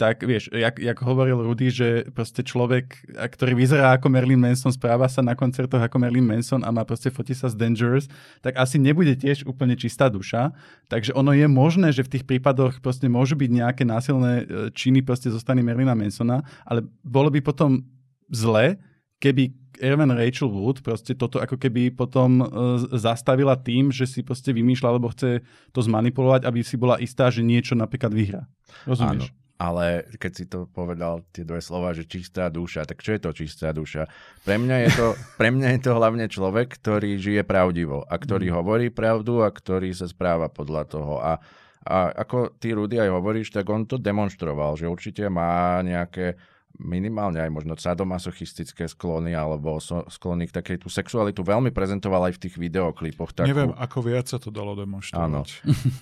tak 0.00 0.24
vieš, 0.24 0.48
jak, 0.48 0.80
jak 0.80 0.96
hovoril 1.04 1.44
Rudy, 1.44 1.68
že 1.68 2.08
proste 2.16 2.40
človek, 2.40 3.04
ktorý 3.20 3.52
vyzerá 3.52 4.00
ako 4.00 4.08
Marilyn 4.08 4.40
Manson, 4.40 4.72
správa 4.72 5.04
sa 5.12 5.20
na 5.20 5.36
koncertoch 5.36 5.76
ako 5.76 6.00
Marilyn 6.00 6.24
Manson 6.24 6.64
a 6.64 6.72
má 6.72 6.88
proste 6.88 7.12
fotí 7.12 7.36
sa 7.36 7.52
z 7.52 7.60
Dangerous, 7.60 8.08
tak 8.40 8.56
asi 8.56 8.80
nebude 8.80 9.12
tiež 9.12 9.44
úplne 9.44 9.76
čistá 9.76 10.08
duša. 10.08 10.56
Takže 10.88 11.12
ono 11.12 11.36
je 11.36 11.44
možné, 11.44 11.92
že 11.92 12.00
v 12.00 12.16
tých 12.16 12.24
prípadoch 12.24 12.80
proste 12.80 13.12
môžu 13.12 13.36
byť 13.36 13.50
nejaké 13.52 13.84
násilné 13.84 14.32
e, 14.40 14.44
činy 14.72 15.04
proste 15.04 15.28
zo 15.28 15.36
strany 15.36 15.60
Marilyna 15.60 15.92
Mansona, 15.92 16.48
ale 16.64 16.80
bolo 17.04 17.28
by 17.28 17.44
potom 17.44 17.84
zle, 18.32 18.80
keby 19.20 19.52
Evan 19.84 20.16
Rachel 20.16 20.48
Wood 20.48 20.80
proste 20.80 21.12
toto 21.12 21.44
ako 21.44 21.60
keby 21.60 21.92
potom 21.92 22.40
uh, 22.40 22.48
zastavila 22.96 23.56
tým, 23.56 23.92
že 23.92 24.08
si 24.08 24.20
proste 24.24 24.52
vymýšľa 24.52 24.88
alebo 24.88 25.12
chce 25.12 25.44
to 25.72 25.80
zmanipulovať, 25.80 26.44
aby 26.44 26.60
si 26.60 26.76
bola 26.76 27.00
istá, 27.00 27.32
že 27.32 27.40
niečo 27.40 27.72
napríklad 27.76 28.12
vyhrá. 28.12 28.44
Rozumieš? 28.84 29.32
Áno. 29.32 29.39
Ale 29.60 30.08
keď 30.16 30.32
si 30.32 30.44
to 30.44 30.64
povedal, 30.66 31.20
tie 31.30 31.44
dve 31.44 31.60
slova, 31.60 31.92
že 31.92 32.08
čistá 32.08 32.48
duša, 32.48 32.88
tak 32.88 33.04
čo 33.04 33.12
je 33.12 33.20
to 33.20 33.30
čistá 33.30 33.70
duša? 33.70 34.08
Pre 34.40 34.56
mňa 34.56 34.76
je 34.82 34.90
to, 34.96 35.06
pre 35.40 35.52
mňa 35.52 35.68
je 35.76 35.80
to 35.84 35.92
hlavne 35.92 36.24
človek, 36.24 36.80
ktorý 36.80 37.20
žije 37.20 37.44
pravdivo 37.44 38.00
a 38.02 38.14
ktorý 38.16 38.48
Mhm. 38.48 38.56
hovorí 38.56 38.88
pravdu 38.88 39.44
a 39.44 39.52
ktorý 39.52 39.92
sa 39.92 40.08
správa 40.08 40.48
podľa 40.48 40.88
toho. 40.88 41.20
A, 41.20 41.36
a 41.84 41.96
ako 42.16 42.56
ty, 42.56 42.72
Rudy, 42.72 42.96
aj 42.96 43.12
hovoríš, 43.12 43.52
tak 43.52 43.68
on 43.68 43.84
to 43.84 44.00
demonstroval, 44.00 44.74
že 44.74 44.88
určite 44.88 45.28
má 45.28 45.84
nejaké 45.84 46.40
minimálne 46.80 47.36
aj 47.36 47.50
možno 47.52 47.76
sadomasochistické 47.76 48.88
sklony 48.88 49.36
alebo 49.36 49.76
so, 49.76 50.00
sklony 50.08 50.48
k 50.48 50.56
takej 50.56 50.76
tú 50.80 50.88
sexualitu 50.88 51.44
veľmi 51.44 51.68
prezentoval 51.68 52.30
aj 52.30 52.40
v 52.40 52.42
tých 52.48 52.56
videoklipoch. 52.56 53.36
Takú, 53.36 53.44
Neviem, 53.44 53.76
ako 53.76 53.98
viac 54.00 54.24
sa 54.24 54.40
to 54.40 54.48
dalo 54.48 54.72
demonstrovať. 54.72 55.20
Áno. 55.20 55.44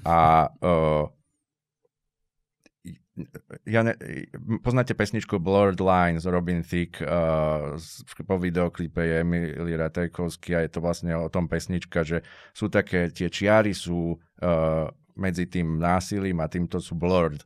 A 0.06 0.46
uh, 0.62 1.11
ja 3.66 3.80
ne, 3.82 3.94
poznáte 4.62 4.94
pesničku 4.94 5.38
Blurred 5.42 5.80
Lines 5.80 6.28
Robin 6.28 6.62
Thicke 6.62 7.02
uh, 7.02 7.74
po 8.26 8.36
videoklipe 8.38 9.00
je 9.00 9.22
Emily 9.22 9.74
Ratajkovský 9.74 10.56
a 10.56 10.64
je 10.64 10.70
to 10.72 10.80
vlastne 10.82 11.12
o 11.16 11.28
tom 11.32 11.50
pesnička, 11.50 12.06
že 12.06 12.22
sú 12.52 12.68
také, 12.68 13.10
tie 13.10 13.30
čiary 13.32 13.74
sú 13.74 14.16
uh, 14.16 14.86
medzi 15.18 15.50
tým 15.50 15.82
násilím 15.82 16.38
a 16.38 16.50
týmto 16.50 16.78
sú 16.78 16.94
blurred. 16.94 17.42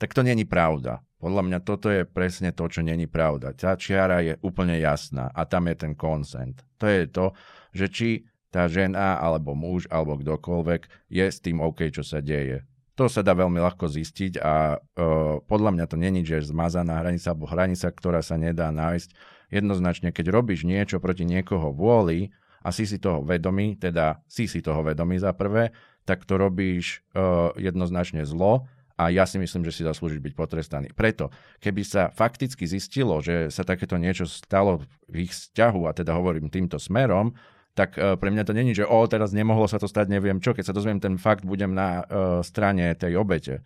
Tak 0.00 0.16
to 0.16 0.24
není 0.24 0.48
pravda. 0.48 1.04
Podľa 1.20 1.42
mňa 1.44 1.58
toto 1.60 1.92
je 1.92 2.08
presne 2.08 2.56
to, 2.56 2.64
čo 2.64 2.80
není 2.80 3.04
pravda. 3.04 3.52
Tá 3.52 3.76
čiara 3.76 4.24
je 4.24 4.40
úplne 4.40 4.80
jasná 4.80 5.28
a 5.36 5.44
tam 5.44 5.68
je 5.68 5.76
ten 5.76 5.92
consent. 5.92 6.64
To 6.80 6.88
je 6.88 7.04
to, 7.04 7.36
že 7.76 7.86
či 7.92 8.10
tá 8.48 8.64
žena 8.66 9.20
alebo 9.20 9.52
muž 9.52 9.84
alebo 9.92 10.16
kdokoľvek 10.16 11.12
je 11.12 11.26
s 11.28 11.38
tým 11.44 11.60
OK, 11.60 11.92
čo 11.92 12.00
sa 12.00 12.24
deje. 12.24 12.64
To 12.98 13.06
sa 13.06 13.22
dá 13.22 13.32
veľmi 13.32 13.62
ľahko 13.62 13.86
zistiť 13.86 14.42
a 14.42 14.76
uh, 14.76 15.40
podľa 15.46 15.70
mňa 15.76 15.86
to 15.86 15.96
není, 15.96 16.20
že 16.26 16.42
zmazaná 16.46 17.00
hranica 17.00 17.32
alebo 17.32 17.48
hranica, 17.48 17.88
ktorá 17.88 18.20
sa 18.20 18.36
nedá 18.36 18.68
nájsť. 18.74 19.14
Jednoznačne, 19.50 20.14
keď 20.14 20.30
robíš 20.30 20.62
niečo 20.66 21.02
proti 21.02 21.26
niekoho 21.26 21.74
vôli 21.74 22.30
a 22.60 22.70
si 22.70 22.84
si 22.84 23.00
toho 23.00 23.24
vedomý, 23.24 23.78
teda 23.78 24.20
si 24.28 24.46
si 24.46 24.60
toho 24.60 24.84
vedomý 24.84 25.18
za 25.18 25.32
prvé, 25.32 25.72
tak 26.04 26.26
to 26.26 26.36
robíš 26.36 27.02
uh, 27.14 27.54
jednoznačne 27.56 28.26
zlo 28.26 28.68
a 29.00 29.08
ja 29.08 29.24
si 29.24 29.40
myslím, 29.40 29.64
že 29.64 29.80
si 29.80 29.82
zaslúžiš 29.88 30.20
byť 30.20 30.34
potrestaný. 30.36 30.92
Preto, 30.92 31.32
keby 31.64 31.80
sa 31.88 32.02
fakticky 32.12 32.68
zistilo, 32.68 33.24
že 33.24 33.48
sa 33.48 33.64
takéto 33.64 33.96
niečo 33.96 34.28
stalo 34.28 34.84
v 35.08 35.24
ich 35.24 35.32
vzťahu, 35.32 35.88
a 35.88 35.96
teda 35.96 36.12
hovorím 36.12 36.52
týmto 36.52 36.76
smerom, 36.76 37.32
tak 37.74 37.94
uh, 37.96 38.18
pre 38.18 38.34
mňa 38.34 38.44
to 38.46 38.52
není, 38.56 38.74
že 38.74 38.86
o, 38.86 38.98
teraz 39.06 39.30
nemohlo 39.30 39.70
sa 39.70 39.78
to 39.78 39.86
stať, 39.86 40.10
neviem 40.10 40.42
čo. 40.42 40.52
Keď 40.52 40.70
sa 40.70 40.76
dozviem 40.76 40.98
ten 40.98 41.16
fakt, 41.16 41.46
budem 41.46 41.70
na 41.70 42.02
uh, 42.02 42.42
strane 42.42 42.92
tej 42.98 43.18
obete. 43.18 43.62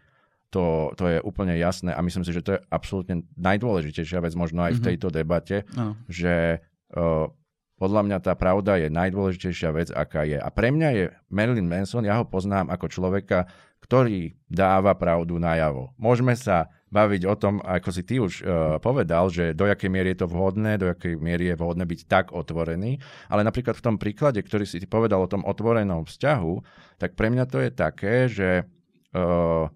To, 0.53 0.95
to 0.95 1.11
je 1.11 1.19
úplne 1.25 1.59
jasné 1.59 1.91
a 1.91 1.99
myslím 1.99 2.23
si, 2.23 2.31
že 2.31 2.45
to 2.45 2.55
je 2.55 2.61
absolútne 2.71 3.27
najdôležitejšia 3.35 4.23
vec 4.23 4.39
možno 4.39 4.63
aj 4.63 4.79
v 4.79 4.81
mhm. 4.81 4.87
tejto 4.87 5.09
debate, 5.11 5.57
no. 5.75 5.99
že 6.07 6.63
uh, 6.95 7.27
podľa 7.75 8.03
mňa 8.07 8.19
tá 8.23 8.39
pravda 8.39 8.79
je 8.79 8.89
najdôležitejšia 8.89 9.71
vec, 9.75 9.89
aká 9.91 10.23
je. 10.23 10.39
A 10.39 10.49
pre 10.55 10.71
mňa 10.71 10.89
je 10.95 11.05
Marilyn 11.27 11.67
Manson, 11.67 12.07
ja 12.07 12.23
ho 12.23 12.25
poznám 12.25 12.71
ako 12.71 12.87
človeka, 12.87 13.51
ktorý 13.83 14.39
dáva 14.47 14.95
pravdu 14.95 15.43
najavo. 15.43 15.93
Môžeme 15.99 16.39
sa 16.39 16.71
baviť 16.95 17.23
o 17.27 17.35
tom, 17.35 17.59
ako 17.59 17.91
si 17.91 18.03
ty 18.07 18.23
už 18.23 18.33
uh, 18.41 18.79
povedal, 18.79 19.27
že 19.27 19.51
do 19.51 19.67
jakej 19.67 19.91
miery 19.91 20.15
je 20.15 20.23
to 20.23 20.31
vhodné, 20.31 20.79
do 20.79 20.87
jakej 20.95 21.19
miery 21.19 21.51
je 21.51 21.59
vhodné 21.59 21.83
byť 21.83 22.01
tak 22.07 22.27
otvorený, 22.31 23.03
ale 23.27 23.43
napríklad 23.43 23.75
v 23.75 23.85
tom 23.91 23.97
príklade, 23.99 24.39
ktorý 24.39 24.63
si 24.63 24.79
ty 24.79 24.87
povedal 24.87 25.19
o 25.19 25.31
tom 25.31 25.43
otvorenom 25.43 26.07
vzťahu, 26.07 26.55
tak 27.03 27.19
pre 27.19 27.35
mňa 27.35 27.45
to 27.51 27.59
je 27.59 27.71
také, 27.75 28.31
že 28.31 28.63
uh, 29.19 29.67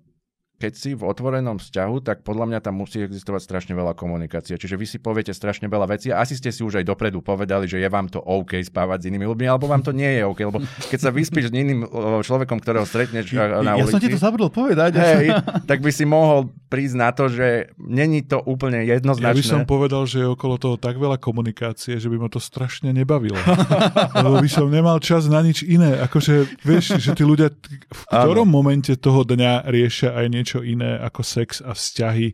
keď 0.59 0.72
si 0.74 0.90
v 0.98 1.06
otvorenom 1.06 1.62
vzťahu, 1.62 2.02
tak 2.02 2.26
podľa 2.26 2.50
mňa 2.50 2.59
tam 2.59 2.82
musí 2.82 2.98
existovať 2.98 3.46
strašne 3.46 3.78
veľa 3.78 3.94
komunikácie. 3.94 4.59
Čiže 4.59 4.74
vy 4.74 4.86
si 4.90 4.98
poviete 4.98 5.30
strašne 5.30 5.70
veľa 5.70 5.86
vecí 5.94 6.11
a 6.11 6.18
asi 6.18 6.34
ste 6.34 6.50
si 6.50 6.66
už 6.66 6.82
aj 6.82 6.84
dopredu 6.90 7.22
povedali, 7.22 7.70
že 7.70 7.78
je 7.78 7.86
vám 7.86 8.11
to 8.11 8.18
OK 8.18 8.59
spávať 8.59 9.06
s 9.06 9.09
inými 9.14 9.22
ľuďmi, 9.30 9.46
alebo 9.46 9.70
vám 9.70 9.86
to 9.86 9.94
nie 9.94 10.18
je 10.18 10.26
OK. 10.26 10.40
Lebo 10.50 10.59
keď 10.90 10.98
sa 10.98 11.11
vyspíš 11.14 11.48
s 11.48 11.54
iným 11.54 11.86
človekom, 12.26 12.59
ktorého 12.59 12.82
stretneš 12.82 13.38
na 13.38 13.62
ja 13.62 13.78
ulici... 13.78 13.86
Ja 13.86 13.94
som 13.94 14.02
ti 14.02 14.11
to 14.11 14.18
zabudol 14.18 14.50
povedať. 14.50 14.98
Hej, 14.98 15.30
tak 15.70 15.78
by 15.78 15.90
si 15.94 16.02
mohol 16.02 16.50
prísť 16.66 16.96
na 16.98 17.14
to, 17.14 17.30
že 17.30 17.70
není 17.78 18.26
to 18.26 18.42
úplne 18.42 18.82
jednoznačné. 18.82 19.30
Ja 19.30 19.38
by 19.38 19.46
som 19.46 19.62
povedal, 19.62 20.11
že 20.11 20.26
je 20.26 20.28
okolo 20.28 20.59
toho 20.59 20.74
tak 20.74 20.98
veľa 20.98 21.22
komunikácie, 21.22 22.02
že 22.02 22.11
by 22.11 22.18
ma 22.18 22.28
to 22.28 22.42
strašne 22.42 22.90
nebavilo. 22.90 23.38
Lebo 24.26 24.42
by 24.42 24.50
som 24.50 24.66
nemal 24.66 24.98
čas 24.98 25.30
na 25.30 25.38
nič 25.38 25.62
iné. 25.62 26.02
Akože, 26.02 26.50
vieš, 26.66 26.98
že 26.98 27.14
tí 27.14 27.22
ľudia 27.22 27.54
v 27.54 28.02
ktorom 28.11 28.50
ano. 28.50 28.56
momente 28.59 28.98
toho 28.98 29.22
dňa 29.22 29.70
riešia 29.70 30.18
aj 30.18 30.26
niečo 30.28 30.47
niečo 30.49 30.64
iné 30.64 30.96
ako 30.96 31.20
sex 31.20 31.61
a 31.61 31.76
vzťahy 31.76 32.32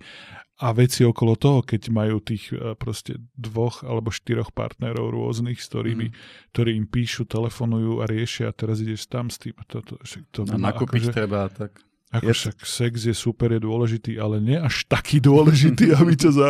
a 0.62 0.70
veci 0.70 1.02
okolo 1.02 1.34
toho, 1.34 1.66
keď 1.66 1.90
majú 1.90 2.22
tých 2.22 2.54
e, 2.54 2.78
proste 2.78 3.18
dvoch 3.34 3.82
alebo 3.82 4.14
štyroch 4.14 4.54
partnerov 4.54 5.10
rôznych, 5.10 5.58
s 5.58 5.66
ktorými, 5.66 6.14
mm. 6.14 6.16
ktorí 6.54 6.78
im 6.78 6.86
píšu, 6.86 7.26
telefonujú 7.26 7.98
a 7.98 8.06
riešia 8.06 8.54
a 8.54 8.54
teraz 8.54 8.78
ideš 8.78 9.10
tam 9.10 9.34
s 9.34 9.42
tým. 9.42 9.58
To, 9.66 9.82
to, 9.82 9.98
to, 10.30 10.46
to 10.46 10.54
a 10.54 10.54
nakúpiť 10.54 11.10
akože, 11.10 11.12
treba, 11.12 11.50
tak. 11.50 11.82
Ako 12.14 12.30
je... 12.30 12.34
však 12.38 12.56
sex 12.62 12.92
je 13.02 13.14
super, 13.18 13.50
je 13.50 13.66
dôležitý, 13.66 14.14
ale 14.22 14.38
nie 14.38 14.54
až 14.54 14.86
taký 14.86 15.18
dôležitý, 15.18 15.90
aby 15.98 16.14
ťa 16.14 16.30
za, 16.30 16.48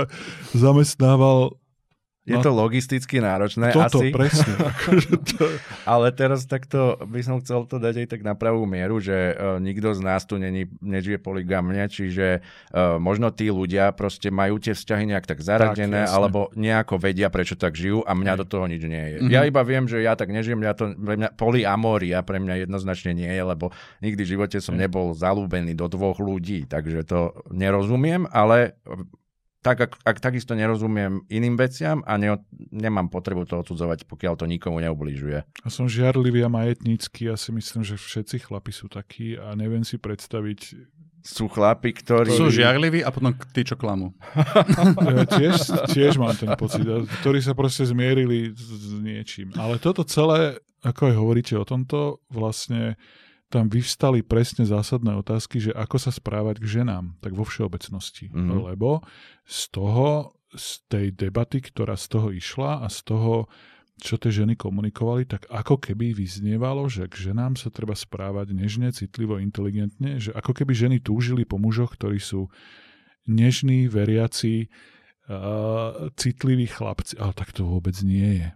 zamestnával 0.52 1.56
je 2.24 2.36
no, 2.36 2.40
to 2.40 2.56
logisticky 2.56 3.20
náročné 3.20 3.76
toto, 3.76 4.00
asi. 4.00 4.08
presne. 4.08 4.56
Akože 4.72 5.12
to... 5.28 5.44
Ale 5.84 6.08
teraz 6.16 6.48
takto 6.48 6.96
by 7.04 7.20
som 7.20 7.36
chcel 7.44 7.68
to 7.68 7.76
dať 7.76 8.00
aj 8.00 8.06
tak 8.16 8.20
na 8.24 8.32
pravú 8.32 8.64
mieru, 8.64 8.96
že 8.96 9.36
uh, 9.36 9.60
nikto 9.60 9.92
z 9.92 10.00
nás 10.00 10.24
tu 10.24 10.40
není, 10.40 10.64
nežije 10.80 11.20
poligamne, 11.20 11.84
čiže 11.84 12.40
uh, 12.40 12.96
možno 12.96 13.28
tí 13.28 13.52
ľudia 13.52 13.92
proste 13.92 14.32
majú 14.32 14.56
tie 14.56 14.72
vzťahy 14.72 15.04
nejak 15.12 15.28
tak 15.28 15.44
zaradené, 15.44 16.08
tak, 16.08 16.16
alebo 16.16 16.48
nejako 16.56 16.96
vedia, 16.96 17.28
prečo 17.28 17.60
tak 17.60 17.76
žijú 17.76 18.00
a 18.08 18.16
mňa 18.16 18.32
Aj. 18.32 18.40
do 18.40 18.46
toho 18.48 18.64
nič 18.72 18.82
nie 18.88 19.04
je. 19.04 19.16
Mm-hmm. 19.20 19.32
Ja 19.36 19.44
iba 19.44 19.60
viem, 19.60 19.84
že 19.84 20.00
ja 20.00 20.16
tak 20.16 20.32
nežijem, 20.32 20.64
ja 20.64 20.72
to, 20.72 20.96
pre 20.96 21.20
mňa, 21.20 21.36
polyamoria 21.36 22.24
pre 22.24 22.40
mňa 22.40 22.64
jednoznačne 22.64 23.12
nie 23.12 23.28
je, 23.28 23.42
lebo 23.44 23.68
nikdy 24.00 24.24
v 24.24 24.32
živote 24.40 24.64
som 24.64 24.80
nebol 24.80 25.12
zalúbený 25.12 25.76
do 25.76 25.92
dvoch 25.92 26.16
ľudí, 26.16 26.64
takže 26.64 27.04
to 27.04 27.36
nerozumiem, 27.52 28.24
ale 28.32 28.80
tak 29.64 29.80
ak, 29.80 29.92
ak 30.04 30.16
takisto 30.20 30.52
nerozumiem 30.52 31.24
iným 31.32 31.56
veciam 31.56 32.04
a 32.04 32.20
ne, 32.20 32.36
nemám 32.68 33.08
potrebu 33.08 33.48
to 33.48 33.64
odsudzovať, 33.64 34.04
pokiaľ 34.04 34.36
to 34.36 34.44
nikomu 34.44 34.84
neublížuje. 34.84 35.40
A 35.40 35.68
som 35.72 35.88
žiarlivý 35.88 36.44
a 36.44 36.52
majetnícky, 36.52 37.32
ja 37.32 37.40
si 37.40 37.48
myslím, 37.48 37.80
že 37.80 37.96
všetci 37.96 38.44
chlapi 38.44 38.70
sú 38.76 38.92
takí 38.92 39.40
a 39.40 39.56
neviem 39.56 39.80
si 39.80 39.96
predstaviť... 39.96 40.92
Sú 41.24 41.48
chlapi, 41.48 41.96
ktorí... 41.96 42.36
Sú 42.36 42.52
žiarliví 42.52 43.00
a 43.00 43.08
potom 43.08 43.32
tí, 43.56 43.64
čo 43.64 43.80
klamú. 43.80 44.12
Ja 45.16 45.24
tiež, 45.24 45.56
tiež 45.96 46.20
mám 46.20 46.36
ten 46.36 46.52
pocit, 46.60 46.84
ktorí 47.24 47.40
sa 47.40 47.56
proste 47.56 47.88
zmierili 47.88 48.52
s, 48.52 48.68
s 48.68 48.92
niečím. 49.00 49.56
Ale 49.56 49.80
toto 49.80 50.04
celé, 50.04 50.60
ako 50.84 51.08
aj 51.08 51.14
hovoríte 51.16 51.54
o 51.56 51.64
tomto, 51.64 52.20
vlastne 52.28 53.00
tam 53.54 53.70
vyvstali 53.70 54.26
presne 54.26 54.66
zásadné 54.66 55.14
otázky, 55.14 55.62
že 55.62 55.70
ako 55.70 55.96
sa 56.02 56.10
správať 56.10 56.58
k 56.58 56.82
ženám, 56.82 57.14
tak 57.22 57.38
vo 57.38 57.46
všeobecnosti. 57.46 58.34
Mm-hmm. 58.34 58.74
Lebo 58.74 59.06
z 59.46 59.60
toho, 59.70 60.34
z 60.50 60.82
tej 60.90 61.06
debaty, 61.14 61.62
ktorá 61.62 61.94
z 61.94 62.06
toho 62.10 62.34
išla 62.34 62.82
a 62.82 62.90
z 62.90 63.06
toho, 63.06 63.46
čo 64.02 64.18
tie 64.18 64.34
ženy 64.34 64.58
komunikovali, 64.58 65.22
tak 65.22 65.46
ako 65.46 65.78
keby 65.78 66.18
vyznievalo, 66.18 66.90
že 66.90 67.06
k 67.06 67.30
ženám 67.30 67.54
sa 67.54 67.70
treba 67.70 67.94
správať 67.94 68.50
nežne, 68.50 68.90
citlivo, 68.90 69.38
inteligentne, 69.38 70.18
že 70.18 70.34
ako 70.34 70.50
keby 70.50 70.74
ženy 70.74 70.96
túžili 70.98 71.46
po 71.46 71.62
mužoch, 71.62 71.94
ktorí 71.94 72.18
sú 72.18 72.50
nežní, 73.30 73.86
veriaci, 73.86 74.66
uh, 75.30 76.10
citliví 76.18 76.66
chlapci. 76.66 77.22
Ale 77.22 77.38
tak 77.38 77.54
to 77.54 77.62
vôbec 77.62 77.94
nie 78.02 78.42
je. 78.42 78.48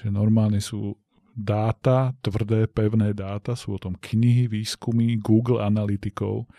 Že 0.00 0.16
normálne 0.16 0.64
sú 0.64 0.96
dáta, 1.36 2.14
tvrdé, 2.20 2.66
pevné 2.66 3.14
dáta, 3.14 3.56
sú 3.56 3.76
o 3.76 3.80
tom 3.80 3.96
knihy, 3.96 4.50
výskumy, 4.50 5.18
Google 5.18 5.62
analytikov, 5.62 6.50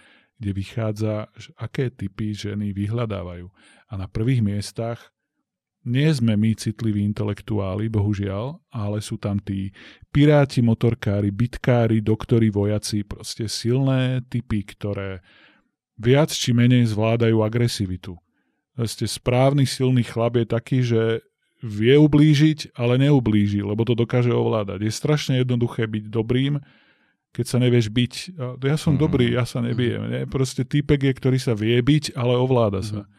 kde 0.41 0.51
vychádza, 0.57 1.29
aké 1.59 1.93
typy 1.93 2.33
ženy 2.33 2.73
vyhľadávajú. 2.73 3.45
A 3.89 3.93
na 3.93 4.09
prvých 4.09 4.41
miestach 4.41 5.13
nie 5.81 6.09
sme 6.13 6.37
my 6.37 6.53
citliví 6.53 7.01
intelektuáli, 7.01 7.89
bohužiaľ, 7.89 8.61
ale 8.69 9.01
sú 9.01 9.17
tam 9.17 9.41
tí 9.41 9.73
piráti, 10.13 10.61
motorkári, 10.61 11.33
bitkári, 11.33 12.01
doktori, 12.05 12.53
vojaci, 12.53 13.01
proste 13.01 13.49
silné 13.49 14.21
typy, 14.29 14.61
ktoré 14.61 15.25
viac 15.97 16.29
či 16.33 16.53
menej 16.53 16.89
zvládajú 16.89 17.41
agresivitu. 17.41 18.17
Proste 18.77 19.05
správny, 19.05 19.65
silný 19.65 20.05
chlap 20.05 20.41
je 20.41 20.45
taký, 20.45 20.79
že 20.81 21.21
vie 21.61 21.93
ublížiť, 21.93 22.73
ale 22.73 22.97
neublíži, 22.97 23.61
lebo 23.61 23.85
to 23.85 23.93
dokáže 23.93 24.33
ovládať. 24.33 24.81
Je 24.81 24.93
strašne 24.93 25.33
jednoduché 25.39 25.85
byť 25.85 26.09
dobrým, 26.09 26.57
keď 27.31 27.45
sa 27.47 27.57
nevieš 27.61 27.87
byť. 27.93 28.13
Ja 28.65 28.75
som 28.75 28.97
mm. 28.97 28.99
dobrý, 28.99 29.31
ja 29.31 29.47
sa 29.47 29.63
nebijem. 29.63 30.03
Nie? 30.09 30.21
Proste 30.27 30.67
týpek 30.67 31.07
je, 31.07 31.13
ktorý 31.15 31.37
sa 31.39 31.53
vie 31.55 31.77
byť, 31.79 32.17
ale 32.17 32.35
ovláda 32.35 32.83
sa. 32.83 33.07
Mm. 33.07 33.09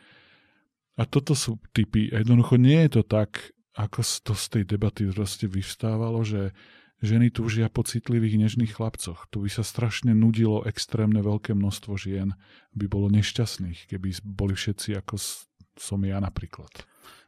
A 1.01 1.03
toto 1.09 1.33
sú 1.33 1.57
typy. 1.73 2.13
Jednoducho 2.13 2.61
nie 2.61 2.85
je 2.85 3.01
to 3.01 3.03
tak, 3.07 3.57
ako 3.73 4.05
to 4.05 4.37
z 4.37 4.45
tej 4.53 4.65
debaty 4.69 5.09
proste 5.09 5.49
vyvstávalo, 5.49 6.21
že 6.21 6.53
ženy 7.01 7.33
túžia 7.33 7.73
po 7.73 7.83
citlivých, 7.83 8.37
nežných 8.37 8.77
chlapcoch. 8.77 9.27
Tu 9.33 9.41
by 9.41 9.51
sa 9.51 9.65
strašne 9.65 10.13
nudilo 10.13 10.61
extrémne 10.69 11.25
veľké 11.25 11.57
množstvo 11.57 11.97
žien, 11.97 12.37
by 12.77 12.87
bolo 12.87 13.09
nešťastných, 13.09 13.89
keby 13.89 14.21
boli 14.23 14.53
všetci 14.53 15.01
ako 15.01 15.17
som 15.81 16.01
ja 16.05 16.21
napríklad. 16.21 16.69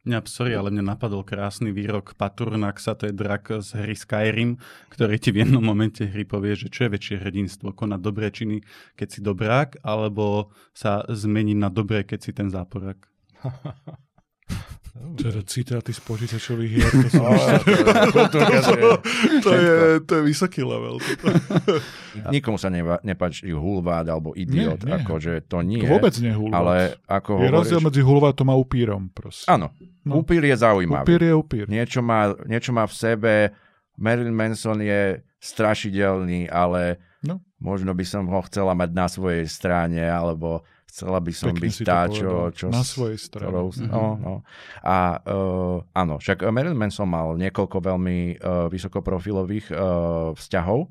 Mňa, 0.04 0.20
sorry, 0.28 0.52
ale 0.52 0.68
mne 0.68 0.84
napadol 0.84 1.24
krásny 1.24 1.72
výrok 1.72 2.12
Paturnaxa, 2.20 2.92
to 2.92 3.08
je 3.08 3.16
drak 3.16 3.48
z 3.64 3.68
hry 3.72 3.96
Skyrim, 3.96 4.60
ktorý 4.92 5.16
ti 5.16 5.32
v 5.32 5.48
jednom 5.48 5.64
momente 5.64 6.04
hry 6.04 6.28
povie, 6.28 6.52
že 6.52 6.68
čo 6.68 6.84
je 6.84 6.92
väčšie 6.92 7.24
hrdinstvo, 7.24 7.72
konať 7.72 8.00
dobré 8.04 8.28
činy, 8.28 8.60
keď 9.00 9.08
si 9.08 9.20
dobrák, 9.24 9.80
alebo 9.80 10.52
sa 10.76 11.08
zmeniť 11.08 11.56
na 11.56 11.72
dobré, 11.72 12.04
keď 12.04 12.20
si 12.20 12.30
ten 12.36 12.52
záporák. 12.52 13.00
Teda 14.94 15.42
citáty 15.42 15.90
z 15.90 16.00
počítačových 16.06 16.70
hier, 16.70 16.86
to, 16.86 17.08
som 17.10 17.26
no, 17.26 18.22
to, 18.30 18.38
to, 19.42 19.50
je, 19.50 19.74
to 20.06 20.12
je 20.18 20.22
vysoký 20.22 20.62
level. 20.62 21.02
Nikomu 22.34 22.62
sa 22.62 22.70
neba, 22.70 23.02
nepáči 23.02 23.50
hulvád 23.50 24.06
alebo 24.06 24.38
idiot, 24.38 24.86
nie, 24.86 24.94
nie. 24.94 25.02
akože 25.02 25.50
to 25.50 25.66
nie. 25.66 25.82
To 25.82 25.98
vôbec 25.98 26.14
nie 26.22 26.30
hulvád. 26.30 26.54
Ale 26.54 26.74
ako 27.10 27.30
je 27.30 27.38
hovoríš... 27.42 27.58
rozdiel 27.58 27.80
medzi 27.82 28.00
hulvátom 28.06 28.46
a 28.46 28.54
upírom. 28.54 29.10
Proste. 29.10 29.50
Áno, 29.50 29.74
no. 30.06 30.22
upír 30.22 30.46
je 30.46 30.56
zaujímavý. 30.62 31.02
Upír 31.02 31.22
je 31.26 31.34
upír. 31.34 31.64
Niečo 31.66 31.98
má, 31.98 32.30
niečo 32.46 32.70
má 32.70 32.86
v 32.86 32.94
sebe, 32.94 33.34
Marilyn 33.98 34.34
Manson 34.34 34.78
je 34.78 35.26
strašidelný, 35.42 36.50
ale 36.54 37.02
no. 37.26 37.42
možno 37.58 37.90
by 37.98 38.06
som 38.06 38.30
ho 38.30 38.40
chcela 38.46 38.78
mať 38.78 38.90
na 38.94 39.06
svojej 39.10 39.46
strane, 39.50 40.06
alebo 40.06 40.62
chcela 40.94 41.18
by 41.18 41.32
som 41.34 41.50
Pekne 41.50 41.66
byť 41.66 41.76
tá, 41.82 42.06
čo, 42.06 42.54
čo... 42.54 42.70
Na 42.70 42.86
svojej 42.86 43.18
strane. 43.18 43.50
Ktorou, 43.50 43.74
mm-hmm. 43.74 43.90
no, 43.90 44.04
no. 44.14 44.34
A 44.86 45.18
uh, 45.26 46.18
však 46.22 46.46
Marilyn 46.54 46.78
Manson 46.78 47.10
mal 47.10 47.34
niekoľko 47.34 47.82
veľmi 47.82 48.38
uh, 48.38 48.70
vysokoprofilových 48.70 49.74
uh, 49.74 50.30
vzťahov 50.38 50.86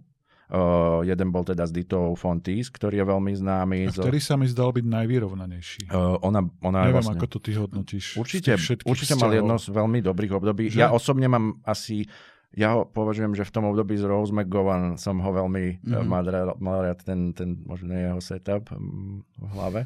Uh, 0.53 1.01
jeden 1.07 1.33
bol 1.33 1.41
teda 1.41 1.65
s 1.65 1.73
Ditou 1.73 2.13
Fontis, 2.13 2.69
ktorý 2.69 3.01
je 3.01 3.05
veľmi 3.09 3.33
známy. 3.33 3.89
A 3.89 3.95
vtedy 3.95 4.21
sa 4.21 4.37
mi 4.37 4.45
zdal 4.45 4.69
byť 4.69 4.85
najvyrovnanejší. 4.85 5.89
Uh, 5.89 6.19
ona, 6.21 6.45
ona 6.61 6.85
Neviem, 6.85 6.99
vlastne... 6.99 7.17
ako 7.17 7.25
to 7.25 7.39
ty 7.41 7.51
hodnotíš. 7.57 8.19
Určite, 8.21 8.53
určite 8.85 9.17
mal 9.17 9.33
jedno 9.33 9.57
z 9.57 9.73
veľmi 9.73 10.05
dobrých 10.05 10.37
období. 10.37 10.69
Že? 10.69 10.77
Ja 10.77 10.93
osobne 10.93 11.25
mám 11.25 11.57
asi, 11.65 12.05
ja 12.53 12.77
ho 12.77 12.85
považujem, 12.85 13.33
že 13.33 13.45
v 13.45 13.53
tom 13.53 13.65
období 13.65 13.97
z 13.97 14.05
Rose 14.05 14.29
McGowan 14.29 14.95
som 15.01 15.17
ho 15.19 15.29
veľmi 15.33 15.81
Mhm. 15.81 15.89
mm-hmm. 15.89 16.05
mal, 16.05 16.23
rád, 16.25 16.47
mal 16.61 16.77
rád 16.85 16.99
ten, 17.01 17.33
ten 17.33 17.57
možno 17.65 17.93
jeho 17.93 18.21
setup 18.21 18.69
mm, 18.69 19.25
v 19.41 19.49
hlave. 19.57 19.81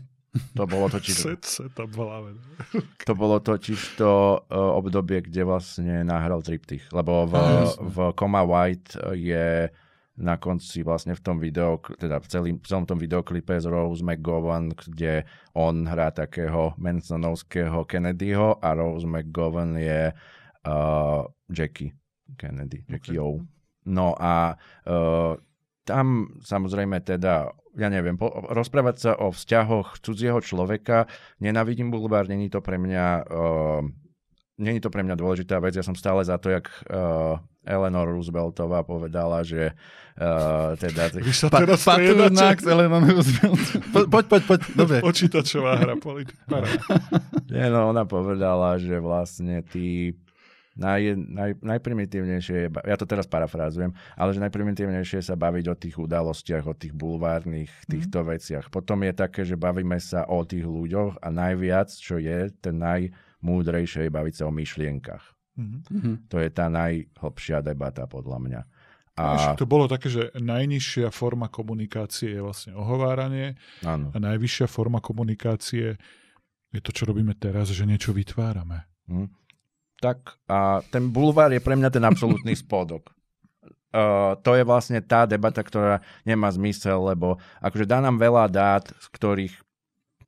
To 0.54 0.70
bolo 0.70 0.86
totiž, 0.92 1.16
Set, 1.34 1.42
setup 1.48 1.90
v 1.90 1.98
hlave. 1.98 2.30
to 3.08 3.14
bolo 3.16 3.40
totiž 3.40 3.98
to 3.98 4.44
uh, 4.52 4.78
obdobie, 4.78 5.24
kde 5.26 5.48
vlastne 5.48 6.04
nahral 6.04 6.44
triptych, 6.46 6.86
lebo 6.92 7.26
v, 7.26 7.34
jasne. 7.40 7.88
v 7.88 7.98
Coma 8.14 8.44
White 8.46 9.00
je 9.18 9.72
na 10.18 10.34
konci 10.42 10.82
vlastne 10.82 11.14
v 11.14 11.22
tom 11.22 11.38
video, 11.38 11.78
teda 11.78 12.18
v 12.18 12.28
celým, 12.28 12.56
v 12.58 12.66
celom 12.66 12.90
tom 12.90 12.98
videoklipe 12.98 13.54
z 13.54 13.70
Rose 13.70 14.02
McGowan, 14.02 14.74
kde 14.74 15.30
on 15.54 15.86
hrá 15.86 16.10
takého 16.10 16.74
Mansonovského 16.78 17.86
Kennedyho 17.86 18.58
a 18.58 18.74
Rose 18.74 19.06
McGowan 19.06 19.78
je 19.78 20.10
uh, 20.12 21.22
Jackie 21.50 21.94
Kennedy, 22.36 22.84
Jackie 22.90 23.22
O. 23.22 23.40
No 23.88 24.12
a 24.20 24.60
uh, 24.84 25.40
tam 25.88 26.36
samozrejme 26.44 27.00
teda, 27.00 27.56
ja 27.80 27.88
neviem, 27.88 28.20
po, 28.20 28.28
rozprávať 28.52 28.96
sa 29.00 29.12
o 29.16 29.32
vzťahoch 29.32 30.04
cudzieho 30.04 30.44
človeka, 30.44 31.08
nenávidím 31.40 31.88
bulvár, 31.88 32.28
není 32.28 32.52
to 32.52 32.60
pre 32.60 32.76
mňa 32.76 33.06
uh, 33.24 33.88
není 34.58 34.82
to 34.82 34.90
pre 34.90 35.06
mňa 35.06 35.16
dôležitá 35.16 35.62
vec, 35.62 35.78
ja 35.78 35.86
som 35.86 35.94
stále 35.94 36.26
za 36.26 36.42
to, 36.42 36.50
jak 36.50 36.66
uh, 36.90 37.38
Eleanor 37.62 38.10
Rooseveltová 38.10 38.82
povedala, 38.82 39.46
že 39.46 39.76
uh, 40.18 40.74
teda... 40.80 41.14
Vy 41.28 41.34
sa 41.36 41.48
Pa, 41.52 41.62
teraz 41.62 41.86
Patrnak 41.86 42.34
striedate. 42.34 42.66
z 42.66 42.68
Eleanor 42.74 43.04
Roosevelt. 43.06 43.66
Po, 43.94 44.00
poď, 44.10 44.26
poď, 44.26 44.42
poď. 44.50 44.60
Dobre. 44.74 44.98
Počítačová 45.06 45.72
hra 45.78 45.96
politika. 46.02 46.66
Nie, 47.54 47.70
no 47.70 47.94
ona 47.94 48.08
povedala, 48.10 48.82
že 48.82 48.98
vlastne 48.98 49.62
tí 49.62 50.18
naj, 50.78 51.02
naj, 51.18 51.52
najprimitívnejšie, 51.60 52.72
ja 52.72 52.96
to 52.96 53.10
teraz 53.10 53.26
parafrázujem, 53.26 53.92
ale 54.14 54.30
že 54.32 54.44
najprimitívnejšie 54.46 55.20
je 55.20 55.28
sa 55.34 55.36
baviť 55.36 55.66
o 55.68 55.76
tých 55.76 55.96
udalostiach, 55.98 56.64
o 56.70 56.78
tých 56.78 56.94
bulvárnych 56.94 57.74
týchto 57.90 58.22
mm. 58.22 58.28
veciach. 58.30 58.66
Potom 58.70 59.02
je 59.04 59.14
také, 59.18 59.42
že 59.44 59.58
bavíme 59.58 59.98
sa 59.98 60.30
o 60.30 60.46
tých 60.46 60.64
ľuďoch 60.64 61.20
a 61.20 61.28
najviac, 61.34 61.90
čo 61.90 62.22
je, 62.22 62.54
ten 62.62 62.78
najmúdrejšie 62.78 64.08
je 64.08 64.12
baviť 64.14 64.34
sa 64.38 64.44
o 64.46 64.54
myšlienkach. 64.54 65.24
Mhm. 65.58 65.78
Mhm. 65.90 66.12
To 66.30 66.38
je 66.38 66.50
tá 66.54 66.70
najhlbšia 66.70 67.66
debata 67.66 68.06
podľa 68.06 68.38
mňa. 68.38 68.62
A... 69.18 69.58
To 69.58 69.66
bolo 69.66 69.90
také, 69.90 70.14
že 70.14 70.30
najnižšia 70.38 71.10
forma 71.10 71.50
komunikácie 71.50 72.38
je 72.38 72.42
vlastne 72.46 72.78
ohováranie 72.78 73.58
áno. 73.82 74.14
a 74.14 74.18
najvyššia 74.22 74.70
forma 74.70 75.02
komunikácie 75.02 75.98
je 76.70 76.82
to, 76.86 76.94
čo 76.94 77.10
robíme 77.10 77.34
teraz, 77.34 77.74
že 77.74 77.90
niečo 77.90 78.14
vytvárame. 78.14 78.86
Hm. 79.10 79.34
Tak 79.98 80.38
a 80.46 80.86
ten 80.94 81.10
bulvár 81.10 81.50
je 81.50 81.62
pre 81.62 81.74
mňa 81.74 81.90
ten 81.90 82.04
absolútny 82.06 82.54
spodok. 82.62 83.14
Uh, 83.88 84.38
to 84.46 84.54
je 84.54 84.68
vlastne 84.68 85.00
tá 85.02 85.26
debata, 85.26 85.64
ktorá 85.64 86.04
nemá 86.28 86.52
zmysel, 86.52 87.08
lebo 87.08 87.40
akože 87.64 87.88
dá 87.88 88.04
nám 88.04 88.20
veľa 88.20 88.46
dát, 88.52 88.86
z 88.94 89.08
ktorých 89.16 89.56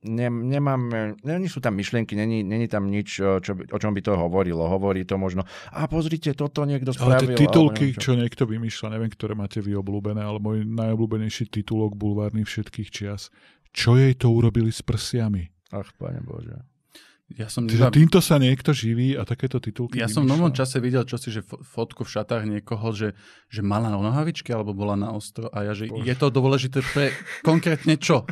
ne, 0.04 0.28
nemáme, 0.32 1.20
není 1.20 1.48
sú 1.48 1.60
tam 1.60 1.76
myšlienky, 1.76 2.16
není, 2.16 2.40
není 2.40 2.68
tam 2.68 2.88
nič, 2.88 3.20
čo, 3.20 3.52
o 3.52 3.78
čom 3.78 3.92
by 3.92 4.00
to 4.00 4.16
hovorilo. 4.16 4.64
Hovorí 4.64 5.04
to 5.04 5.20
možno, 5.20 5.44
a 5.72 5.84
pozrite, 5.86 6.32
toto 6.32 6.64
niekto 6.64 6.96
Ale 6.96 7.20
spravil. 7.20 7.36
tie 7.36 7.46
titulky, 7.46 7.86
čo 7.96 8.16
niekto 8.16 8.48
vymýšľa, 8.48 8.96
neviem, 8.96 9.12
ktoré 9.12 9.36
máte 9.36 9.60
vy 9.60 9.76
obľúbené, 9.76 10.24
ale 10.24 10.40
môj 10.40 10.64
najobľúbenejší 10.64 11.52
titulok 11.52 11.94
bulvárny 11.94 12.44
všetkých 12.44 12.88
čias. 12.88 13.28
Čo 13.70 14.00
jej 14.00 14.16
to 14.16 14.32
urobili 14.32 14.72
s 14.72 14.80
prsiami? 14.82 15.46
Ach, 15.70 15.86
pane 15.94 16.18
Bože. 16.24 16.58
Ja 17.38 17.46
som, 17.46 17.70
Čiže 17.70 17.94
týmto 17.94 18.18
sa 18.18 18.42
niekto 18.42 18.74
živí 18.74 19.14
a 19.14 19.22
takéto 19.22 19.62
titulky 19.62 20.02
ja 20.02 20.10
som 20.10 20.26
v 20.26 20.34
novom 20.34 20.50
čase 20.50 20.82
videl 20.82 21.06
čosi, 21.06 21.30
že 21.30 21.46
fo- 21.46 21.62
fotku 21.62 22.02
v 22.02 22.10
šatách 22.10 22.42
niekoho, 22.42 22.90
že, 22.90 23.14
že 23.46 23.62
mala 23.62 23.86
na 23.86 24.02
nohavičky 24.02 24.50
alebo 24.50 24.74
bola 24.74 24.98
na 24.98 25.14
ostro 25.14 25.46
a 25.54 25.62
ja, 25.62 25.70
že 25.70 25.86
Bože. 25.86 26.10
je 26.10 26.14
to 26.18 26.26
dôležité 26.34 26.82
pre 26.90 27.14
konkrétne 27.46 27.94
čo? 28.02 28.26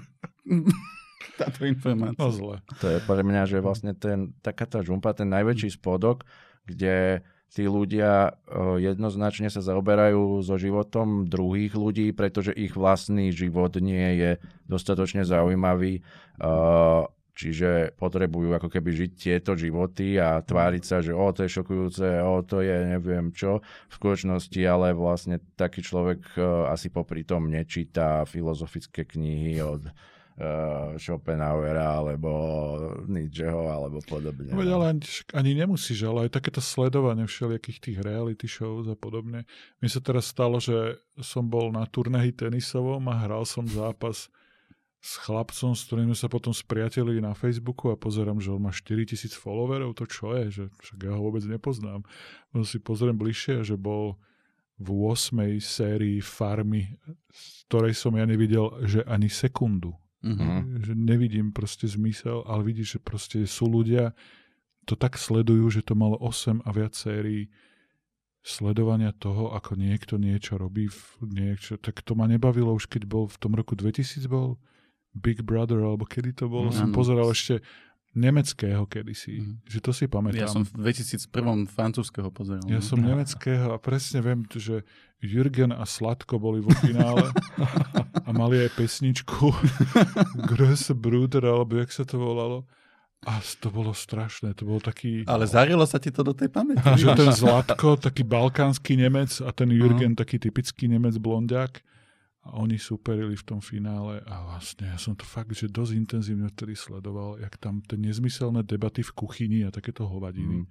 Táto 1.39 1.63
informácia. 1.63 2.19
No 2.19 2.35
zle. 2.35 2.59
To 2.83 2.87
je 2.91 2.99
pre 2.99 3.23
mňa, 3.23 3.43
že 3.47 3.63
vlastne 3.63 3.95
ten, 3.95 4.35
taká 4.43 4.67
tá 4.67 4.83
žumpa, 4.83 5.15
ten 5.15 5.31
najväčší 5.31 5.79
spodok, 5.79 6.27
kde 6.67 7.23
tí 7.55 7.65
ľudia 7.65 8.35
o, 8.51 8.77
jednoznačne 8.77 9.47
sa 9.49 9.63
zaoberajú 9.63 10.43
so 10.43 10.59
životom 10.59 11.31
druhých 11.31 11.79
ľudí, 11.79 12.11
pretože 12.11 12.51
ich 12.53 12.75
vlastný 12.75 13.31
život 13.31 13.73
nie 13.79 14.19
je 14.19 14.31
dostatočne 14.67 15.23
zaujímavý. 15.23 16.03
Čiže 17.39 17.95
potrebujú 17.95 18.51
ako 18.51 18.66
keby 18.66 18.91
žiť 18.99 19.11
tieto 19.14 19.55
životy 19.55 20.18
a 20.18 20.43
tváriť 20.43 20.82
sa, 20.82 20.99
že 20.99 21.14
o, 21.14 21.30
to 21.30 21.47
je 21.47 21.55
šokujúce, 21.55 22.18
o, 22.26 22.43
to 22.43 22.66
je 22.66 22.99
neviem 22.99 23.30
čo. 23.30 23.62
V 23.86 23.93
skutočnosti 23.95 24.59
ale 24.66 24.91
vlastne 24.91 25.39
taký 25.55 25.86
človek 25.86 26.34
o, 26.34 26.66
asi 26.66 26.91
popri 26.91 27.22
tom 27.22 27.47
nečíta 27.47 28.26
filozofické 28.26 29.07
knihy 29.07 29.62
od 29.62 29.86
uh, 29.86 30.99
Schopenhauera 30.99 32.03
alebo 32.03 32.30
Nietzscheho 33.07 33.70
alebo 33.70 34.03
podobne. 34.03 34.51
No, 34.51 34.59
veď 34.59 34.70
ale 34.74 34.84
ani, 34.99 35.03
ani 35.30 35.51
nemusíš, 35.62 36.11
ale 36.11 36.26
aj 36.26 36.43
takéto 36.43 36.59
sledovanie 36.59 37.22
všelijakých 37.22 37.78
tých 37.78 37.99
reality 38.03 38.47
shows 38.51 38.91
a 38.91 38.99
podobne. 38.99 39.47
Mi 39.78 39.86
sa 39.86 40.03
teraz 40.03 40.30
stalo, 40.30 40.59
že 40.59 40.99
som 41.22 41.47
bol 41.47 41.74
na 41.74 41.86
turnaji 41.86 42.34
tenisovom 42.34 43.03
a 43.11 43.14
hral 43.14 43.47
som 43.47 43.66
zápas 43.66 44.26
s 45.09 45.17
chlapcom, 45.25 45.73
s 45.73 45.89
ktorým 45.89 46.13
sa 46.13 46.29
potom 46.29 46.53
spriatelili 46.53 47.25
na 47.25 47.33
Facebooku 47.33 47.89
a 47.89 47.97
pozerám, 47.97 48.45
že 48.45 48.53
on 48.53 48.61
má 48.61 48.73
4000 48.77 49.33
followerov, 49.33 49.97
to 49.97 50.05
čo 50.05 50.37
je, 50.37 50.45
že 50.53 50.65
však 50.85 50.99
ja 51.09 51.17
ho 51.17 51.25
vôbec 51.25 51.41
nepoznám. 51.49 52.05
On 52.53 52.61
si 52.61 52.77
pozriem 52.77 53.17
bližšie, 53.17 53.65
že 53.65 53.81
bol 53.81 54.21
v 54.77 54.89
8. 54.93 55.57
sérii 55.65 56.21
Farmy, 56.21 56.93
z 57.33 57.45
ktorej 57.73 57.97
som 57.97 58.13
ja 58.21 58.29
nevidel, 58.29 58.69
že 58.85 59.01
ani 59.09 59.33
sekundu 59.33 59.97
Mhm. 60.19 60.35
Mhm. 60.35 60.83
že 60.83 60.93
nevidím 60.99 61.55
proste 61.55 61.87
zmysel, 61.87 62.43
ale 62.43 62.67
vidíš, 62.67 62.99
že 62.99 63.01
proste 63.01 63.39
sú 63.47 63.71
ľudia, 63.71 64.11
to 64.83 64.99
tak 64.99 65.15
sledujú, 65.15 65.71
že 65.71 65.87
to 65.87 65.95
malo 65.95 66.19
8 66.19 66.59
a 66.67 66.75
viac 66.75 66.99
sérií 66.99 67.47
sledovania 68.43 69.15
toho, 69.15 69.55
ako 69.55 69.79
niekto 69.79 70.19
niečo 70.19 70.59
robí, 70.59 70.91
v 70.91 71.23
niečo, 71.23 71.79
tak 71.79 72.03
to 72.03 72.19
ma 72.19 72.27
nebavilo 72.27 72.75
už, 72.75 72.91
keď 72.91 73.07
bol 73.07 73.31
v 73.31 73.39
tom 73.39 73.55
roku 73.55 73.79
2000 73.79 74.27
bol 74.27 74.59
Big 75.19 75.43
Brother, 75.43 75.79
alebo 75.79 76.03
kedy 76.03 76.33
to 76.33 76.47
bolo, 76.47 76.71
Mm, 76.71 76.77
som 76.77 76.89
áno. 76.89 76.95
pozeral 76.95 77.29
ešte 77.29 77.61
nemeckého 78.14 78.83
kedysi, 78.85 79.39
Mhm. 79.39 79.55
že 79.69 79.79
to 79.79 79.93
si 79.93 80.09
pamätám. 80.09 80.43
Ja 80.43 80.49
som 80.49 80.64
v 80.64 80.73
2001 80.81 81.69
francúzského 81.69 82.33
pozeral. 82.33 82.64
Ja 82.66 82.81
no. 82.81 82.87
som 82.87 82.99
nemeckého 82.99 83.71
a 83.71 83.79
presne 83.79 84.19
viem, 84.19 84.43
že 84.49 84.83
Jürgen 85.19 85.71
a 85.71 85.83
Sladko 85.83 86.39
boli 86.39 86.59
vo 86.59 86.71
finále 86.79 87.31
a 88.25 88.31
mali 88.33 88.62
aj 88.62 88.71
pesničku 88.75 89.51
Größe 90.51 90.95
Bruder, 90.95 91.45
alebo 91.45 91.79
jak 91.79 91.91
sa 91.91 92.03
to 92.03 92.19
volalo. 92.19 92.64
A 93.27 93.43
to 93.59 93.75
bolo 93.75 93.91
strašné, 93.91 94.55
to 94.55 94.62
bol 94.62 94.79
taký... 94.79 95.27
Ale 95.27 95.43
zarilo 95.45 95.83
sa 95.83 95.99
ti 95.99 96.14
to 96.14 96.23
do 96.23 96.31
tej 96.31 96.55
pamäti. 96.55 96.87
Že 96.87 97.19
ten 97.19 97.31
Zlatko, 97.35 97.99
taký 97.99 98.23
balkánsky 98.23 98.95
Nemec 98.95 99.43
a 99.43 99.51
ten 99.51 99.75
Jürgen, 99.75 100.14
taký 100.14 100.39
typický 100.39 100.87
Nemec 100.87 101.19
blondiak. 101.19 101.83
A 102.49 102.57
oni 102.57 102.81
superili 102.81 103.37
v 103.37 103.45
tom 103.45 103.61
finále 103.61 104.25
a 104.25 104.41
vlastne 104.49 104.89
ja 104.89 104.97
som 104.97 105.13
to 105.13 105.29
fakt, 105.29 105.53
že 105.53 105.69
dosť 105.69 105.93
intenzívne 105.93 106.49
vtedy 106.49 106.73
sledoval, 106.73 107.37
jak 107.37 107.61
tam 107.61 107.85
tie 107.85 108.01
nezmyselné 108.01 108.65
debaty 108.65 109.05
v 109.05 109.13
kuchyni 109.13 109.69
a 109.69 109.71
takéto 109.71 110.09
hovadiny. 110.09 110.65
Mm. 110.65 110.69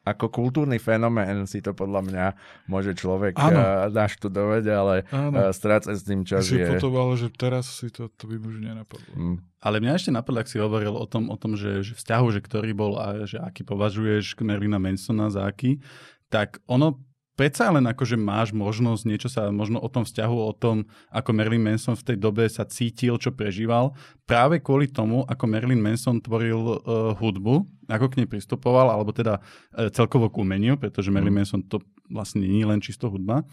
Ako 0.00 0.32
kultúrny 0.32 0.80
fenomén 0.80 1.44
si 1.44 1.60
to 1.60 1.76
podľa 1.76 2.00
mňa 2.08 2.26
môže 2.72 2.96
človek 2.96 3.36
eh, 3.36 3.52
naštudovať, 3.92 4.64
ale 4.72 4.94
eh, 5.04 5.52
strácať 5.52 5.92
s 5.92 6.04
tým 6.06 6.22
čas 6.24 6.48
Že 6.48 6.56
je... 6.56 6.68
potom, 6.72 6.94
ale 6.96 7.20
že 7.20 7.28
teraz 7.28 7.68
si 7.68 7.92
to, 7.92 8.08
to 8.08 8.24
by 8.24 8.40
už 8.40 8.64
nenapadlo. 8.64 9.12
Mm. 9.12 9.36
Ale 9.60 9.76
mňa 9.82 9.92
ešte 10.00 10.14
napadlo, 10.14 10.40
ak 10.40 10.48
si 10.48 10.56
hovoril 10.56 10.96
o 10.96 11.04
tom, 11.04 11.28
o 11.28 11.36
tom 11.36 11.52
že, 11.52 11.84
že 11.84 11.92
vzťahu, 11.92 12.26
že 12.32 12.40
ktorý 12.40 12.72
bol 12.72 12.96
a 12.96 13.28
že 13.28 13.36
aký 13.42 13.60
považuješ 13.66 14.40
Merlina 14.40 14.80
Mansona 14.80 15.28
za 15.28 15.44
aký, 15.44 15.84
tak 16.32 16.64
ono 16.64 16.96
predsa 17.40 17.72
len 17.72 17.88
akože 17.88 18.20
máš 18.20 18.52
možnosť 18.52 19.02
niečo 19.08 19.32
sa 19.32 19.48
možno 19.48 19.80
o 19.80 19.88
tom 19.88 20.04
vzťahu, 20.04 20.36
o 20.36 20.52
tom, 20.52 20.84
ako 21.08 21.32
Marilyn 21.32 21.72
Manson 21.72 21.96
v 21.96 22.12
tej 22.12 22.16
dobe 22.20 22.44
sa 22.52 22.68
cítil, 22.68 23.16
čo 23.16 23.32
prežíval, 23.32 23.96
práve 24.28 24.60
kvôli 24.60 24.92
tomu, 24.92 25.24
ako 25.24 25.48
Marilyn 25.48 25.80
Manson 25.80 26.20
tvoril 26.20 26.60
uh, 26.60 27.16
hudbu, 27.16 27.64
ako 27.88 28.12
k 28.12 28.16
nej 28.20 28.28
pristupoval, 28.28 28.92
alebo 28.92 29.16
teda 29.16 29.40
uh, 29.40 29.88
celkovo 29.88 30.28
k 30.28 30.36
umeniu, 30.36 30.76
pretože 30.76 31.08
Marilyn 31.08 31.40
Manson 31.40 31.64
to 31.64 31.80
vlastne 32.12 32.44
nie 32.44 32.60
je 32.60 32.68
len 32.68 32.84
čisto 32.84 33.08
hudba. 33.08 33.48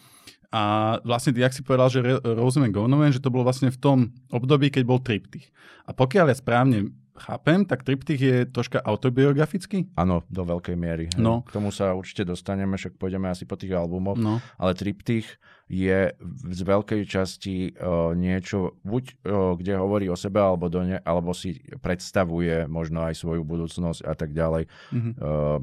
A 0.51 0.95
vlastne, 1.07 1.31
jak 1.35 1.55
si 1.55 1.63
povedal, 1.63 1.87
že 1.87 2.03
Rosamund 2.23 2.75
Gonovan, 2.75 3.15
že 3.15 3.23
to 3.23 3.31
bolo 3.31 3.47
vlastne 3.47 3.71
v 3.71 3.79
tom 3.79 3.97
období, 4.31 4.67
keď 4.67 4.83
bol 4.83 4.99
triptych. 4.99 5.47
A 5.87 5.95
pokiaľ 5.95 6.31
ja 6.31 6.35
správne 6.35 6.91
chápem, 7.17 7.65
tak 7.65 7.83
triptych 7.83 8.21
je 8.21 8.37
troška 8.45 8.79
autobiografický. 8.81 9.89
Áno, 9.97 10.23
do 10.29 10.43
veľkej 10.45 10.75
miery. 10.77 11.05
No. 11.17 11.43
K 11.43 11.57
tomu 11.57 11.73
sa 11.73 11.97
určite 11.97 12.23
dostaneme, 12.23 12.77
však 12.77 12.95
pôjdeme 12.95 13.27
asi 13.27 13.43
po 13.43 13.57
tých 13.57 13.73
albumoch. 13.73 14.17
No. 14.17 14.39
ale 14.57 14.71
triptych 14.73 15.37
je 15.67 16.15
z 16.47 16.61
veľkej 16.63 17.03
časti 17.03 17.75
uh, 17.75 18.15
niečo, 18.15 18.79
buď 18.87 19.03
uh, 19.27 19.53
kde 19.59 19.73
hovorí 19.75 20.07
o 20.07 20.15
sebe, 20.15 20.39
alebo, 20.39 20.71
do 20.71 20.81
ne, 20.85 20.97
alebo 21.03 21.35
si 21.35 21.59
predstavuje 21.83 22.65
možno 22.71 23.03
aj 23.03 23.19
svoju 23.19 23.43
budúcnosť 23.43 24.01
a 24.07 24.13
tak 24.15 24.31
ďalej. 24.31 24.69
Mhm. 24.95 25.11
Uh, 25.19 25.59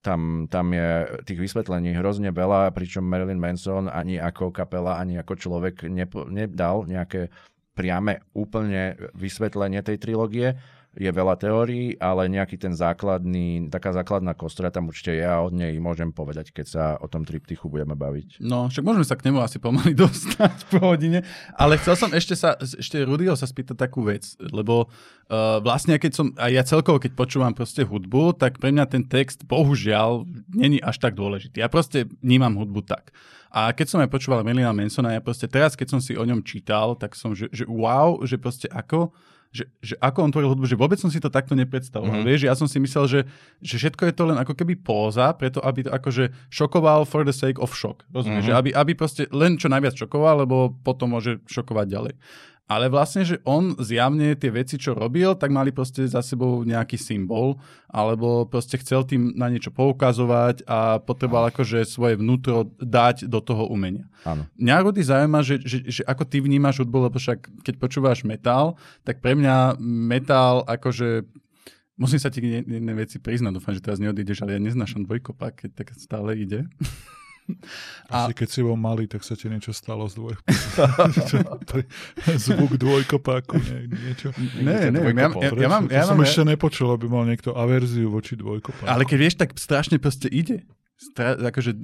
tam, 0.00 0.48
tam 0.48 0.72
je 0.72 1.20
tých 1.28 1.40
vysvetlení 1.44 1.92
hrozne 1.92 2.32
veľa, 2.32 2.72
pričom 2.72 3.04
Marilyn 3.04 3.36
Manson 3.36 3.84
ani 3.84 4.16
ako 4.16 4.48
kapela, 4.48 4.96
ani 4.96 5.20
ako 5.20 5.36
človek 5.36 5.84
nepo, 5.92 6.24
nedal 6.24 6.88
nejaké 6.88 7.28
priame 7.74 8.20
úplne 8.36 8.98
vysvetlenie 9.14 9.80
tej 9.80 9.96
trilógie. 10.00 10.58
Je 10.90 11.06
veľa 11.06 11.38
teórií, 11.38 11.94
ale 12.02 12.26
nejaký 12.26 12.58
ten 12.58 12.74
základný, 12.74 13.70
taká 13.70 13.94
základná 13.94 14.34
kostra 14.34 14.74
tam 14.74 14.90
určite 14.90 15.14
je 15.14 15.22
a 15.22 15.38
od 15.38 15.54
nej 15.54 15.78
môžem 15.78 16.10
povedať, 16.10 16.50
keď 16.50 16.66
sa 16.66 16.84
o 16.98 17.06
tom 17.06 17.22
triptychu 17.22 17.70
budeme 17.70 17.94
baviť. 17.94 18.42
No, 18.42 18.66
však 18.66 18.82
môžeme 18.82 19.06
sa 19.06 19.14
k 19.14 19.30
nemu 19.30 19.38
asi 19.38 19.62
pomaly 19.62 19.94
dostať 20.02 20.66
po 20.66 20.82
hodine, 20.82 21.22
ale 21.54 21.78
chcel 21.78 21.94
som 21.94 22.10
ešte 22.10 22.34
sa, 22.34 22.58
ešte 22.58 23.06
Rudyho 23.06 23.38
sa 23.38 23.46
spýtať 23.46 23.78
takú 23.78 24.02
vec, 24.02 24.34
lebo 24.42 24.90
uh, 24.90 25.62
vlastne 25.62 25.94
keď 25.94 26.10
som, 26.10 26.34
a 26.34 26.50
ja 26.50 26.66
celkovo 26.66 26.98
keď 26.98 27.14
počúvam 27.14 27.54
proste 27.54 27.86
hudbu, 27.86 28.34
tak 28.34 28.58
pre 28.58 28.74
mňa 28.74 28.90
ten 28.90 29.06
text 29.06 29.46
bohužiaľ 29.46 30.26
není 30.50 30.82
až 30.82 30.98
tak 30.98 31.14
dôležitý. 31.14 31.62
Ja 31.62 31.70
proste 31.70 32.10
vnímam 32.18 32.58
hudbu 32.58 32.82
tak. 32.82 33.14
A 33.50 33.74
keď 33.74 33.86
som 33.90 33.98
aj 33.98 34.10
počúval 34.10 34.46
Melina 34.46 34.70
Mansona, 34.70 35.18
ja 35.18 35.22
proste 35.22 35.50
teraz, 35.50 35.74
keď 35.74 35.98
som 35.98 36.00
si 36.00 36.14
o 36.14 36.22
ňom 36.22 36.46
čítal, 36.46 36.94
tak 36.94 37.18
som, 37.18 37.34
že, 37.34 37.50
že 37.50 37.66
wow, 37.66 38.22
že 38.22 38.38
proste 38.38 38.70
ako, 38.70 39.10
že, 39.50 39.66
že 39.82 39.98
ako 39.98 40.18
on 40.22 40.30
tvoril 40.30 40.50
hudbu, 40.54 40.70
že 40.70 40.78
vôbec 40.78 41.02
som 41.02 41.10
si 41.10 41.18
to 41.18 41.26
takto 41.26 41.58
nepredstavoval. 41.58 42.14
Mhm. 42.14 42.22
Mm-hmm. 42.22 42.30
Vieš, 42.30 42.42
ja 42.46 42.54
som 42.54 42.70
si 42.70 42.78
myslel, 42.78 43.04
že, 43.10 43.20
že 43.58 43.74
všetko 43.82 44.06
je 44.06 44.14
to 44.14 44.24
len 44.30 44.38
ako 44.38 44.54
keby 44.54 44.78
póza, 44.78 45.34
preto 45.34 45.58
aby 45.66 45.82
to 45.82 45.90
akože 45.90 46.30
šokoval 46.46 47.02
for 47.02 47.26
the 47.26 47.34
sake 47.34 47.58
of 47.58 47.74
shock. 47.74 48.06
Rozumieš? 48.14 48.22
Mhm. 48.22 48.30
Mm-hmm. 48.30 48.46
Že 48.46 48.52
aby, 48.54 48.70
aby 48.70 48.92
proste 48.94 49.22
len 49.34 49.58
čo 49.58 49.66
najviac 49.66 49.98
šokoval, 49.98 50.46
lebo 50.46 50.70
potom 50.86 51.18
môže 51.18 51.42
šokovať 51.50 51.86
ďalej. 51.90 52.14
Ale 52.70 52.86
vlastne, 52.86 53.26
že 53.26 53.42
on 53.42 53.74
zjavne 53.82 54.38
tie 54.38 54.54
veci, 54.54 54.78
čo 54.78 54.94
robil, 54.94 55.34
tak 55.34 55.50
mali 55.50 55.74
proste 55.74 56.06
za 56.06 56.22
sebou 56.22 56.62
nejaký 56.62 56.94
symbol, 56.94 57.58
alebo 57.90 58.46
proste 58.46 58.78
chcel 58.78 59.02
tým 59.02 59.34
na 59.34 59.50
niečo 59.50 59.74
poukazovať 59.74 60.62
a 60.70 61.02
potreboval 61.02 61.50
akože 61.50 61.82
svoje 61.82 62.14
vnútro 62.14 62.70
dať 62.78 63.26
do 63.26 63.42
toho 63.42 63.66
umenia. 63.66 64.06
Áno. 64.22 64.46
Mňa 64.54 64.76
Rudy 64.86 65.02
zaujíma, 65.02 65.42
že, 65.42 65.58
že, 65.66 65.82
že 65.82 66.02
ako 66.06 66.22
ty 66.22 66.38
vnímaš 66.38 66.86
hudbu, 66.86 67.10
lebo 67.10 67.18
však 67.18 67.66
keď 67.66 67.74
počúvaš 67.74 68.22
metal, 68.22 68.78
tak 69.02 69.18
pre 69.18 69.34
mňa 69.34 69.82
metal 69.82 70.62
akože 70.70 71.26
Musím 72.00 72.16
sa 72.16 72.32
ti 72.32 72.40
jednej 72.40 72.96
veci 72.96 73.20
priznať, 73.20 73.60
dúfam, 73.60 73.76
že 73.76 73.84
teraz 73.84 74.00
neodídeš, 74.00 74.40
ale 74.40 74.56
ja 74.56 74.60
neznášam 74.64 75.04
dvojkopak, 75.04 75.68
keď 75.68 75.84
tak 75.84 75.92
stále 76.00 76.32
ide. 76.32 76.64
Asi 78.10 78.32
keď 78.34 78.48
si 78.50 78.60
bol 78.60 78.76
malý, 78.76 79.06
tak 79.06 79.22
sa 79.22 79.38
ti 79.38 79.46
niečo 79.46 79.70
stalo 79.72 80.06
z 80.10 80.18
dvoj... 80.18 80.34
Zvuk 82.46 82.74
dvojkopáku, 82.76 83.56
nie, 83.58 83.90
niečo. 83.90 84.34
Ne, 84.58 84.90
ne, 84.90 85.00
ja, 85.14 85.30
ja, 85.30 85.50
ja, 85.54 85.68
mám, 85.70 85.86
to 85.86 85.94
ja 85.94 86.04
som 86.04 86.18
mám, 86.18 86.26
ešte 86.26 86.42
nepočul, 86.46 86.90
aby 86.90 87.06
mal 87.06 87.24
niekto 87.24 87.54
averziu 87.54 88.10
voči 88.10 88.34
dvojkopáku. 88.34 88.86
ale 88.86 89.02
keď 89.06 89.18
vieš, 89.18 89.34
tak 89.38 89.54
strašne 89.56 90.02
proste 90.02 90.26
ide. 90.26 90.66
Stra, 91.00 91.32
akože 91.38 91.80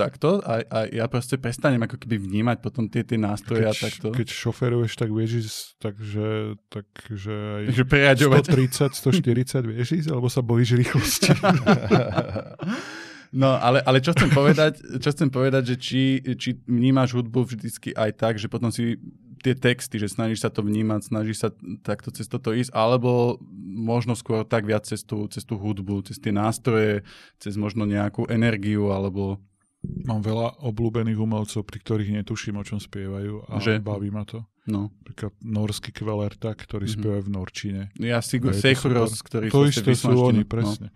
takto 0.00 0.40
a, 0.40 0.64
a 0.64 0.78
ja 0.88 1.04
proste 1.12 1.36
prestanem 1.36 1.84
ako 1.84 2.00
keby 2.00 2.16
vnímať 2.16 2.64
potom 2.64 2.88
tie, 2.88 3.04
tie 3.04 3.20
nástroje 3.20 3.68
a 3.68 3.76
keď, 3.76 3.84
takto. 3.84 4.08
keď 4.16 4.28
šoferuješ, 4.32 4.92
tak 4.96 5.12
vieš 5.12 5.30
ísť, 5.44 5.56
takže, 5.76 6.28
takže 6.72 7.34
aj 7.36 7.62
Takže 7.68 7.84
preraďovať. 7.84 8.44
130, 8.48 9.60
140 9.60 9.70
vieš 9.76 9.88
ísť, 10.00 10.08
alebo 10.08 10.32
sa 10.32 10.40
bojíš 10.40 10.80
rýchlosti. 10.80 11.36
No, 13.30 13.54
ale, 13.54 13.78
ale 13.86 14.02
čo 14.02 14.10
chcem 14.10 14.26
povedať, 14.26 14.82
čo 14.98 15.08
chcem 15.14 15.30
povedať, 15.30 15.74
že 15.74 15.76
či, 15.78 16.02
či 16.34 16.58
vnímaš 16.66 17.14
hudbu 17.14 17.46
vždycky 17.46 17.94
aj 17.94 18.10
tak, 18.18 18.34
že 18.42 18.50
potom 18.50 18.74
si 18.74 18.98
tie 19.40 19.54
texty, 19.56 19.96
že 19.96 20.10
snažíš 20.10 20.44
sa 20.44 20.50
to 20.52 20.60
vnímať, 20.60 21.08
snažíš 21.08 21.38
sa 21.40 21.48
takto 21.80 22.12
cez 22.12 22.28
toto 22.28 22.52
ísť, 22.52 22.74
alebo 22.74 23.40
možno 23.62 24.12
skôr 24.12 24.44
tak 24.44 24.66
viac 24.68 24.84
cez 24.84 25.00
tú, 25.00 25.30
cez 25.32 25.46
tú 25.46 25.56
hudbu, 25.56 26.04
cez 26.04 26.20
tie 26.20 26.34
nástroje, 26.34 27.06
cez 27.40 27.56
možno 27.56 27.86
nejakú 27.86 28.28
energiu, 28.28 28.92
alebo... 28.92 29.38
Mám 29.80 30.20
veľa 30.28 30.60
obľúbených 30.60 31.16
umelcov, 31.16 31.64
pri 31.64 31.80
ktorých 31.80 32.20
netuším, 32.20 32.60
o 32.60 32.64
čom 32.68 32.76
spievajú 32.76 33.48
a 33.48 33.64
Že? 33.64 33.80
baví 33.80 34.12
ma 34.12 34.28
to. 34.28 34.44
No. 34.68 34.92
Napríklad 34.92 35.32
norský 35.40 35.88
kvelerta, 35.88 36.52
ktorý 36.52 36.84
Mhm. 36.84 36.92
mm-hmm. 36.92 37.00
spievajú 37.00 37.22
v 37.24 37.30
Norčine. 37.32 37.82
Ja 37.96 38.20
si 38.20 38.36
super. 38.76 39.08
ktorý 39.08 39.46
To 39.48 39.60
isté 39.64 39.96
sú 39.96 40.12
oni, 40.12 40.44
no. 40.44 40.92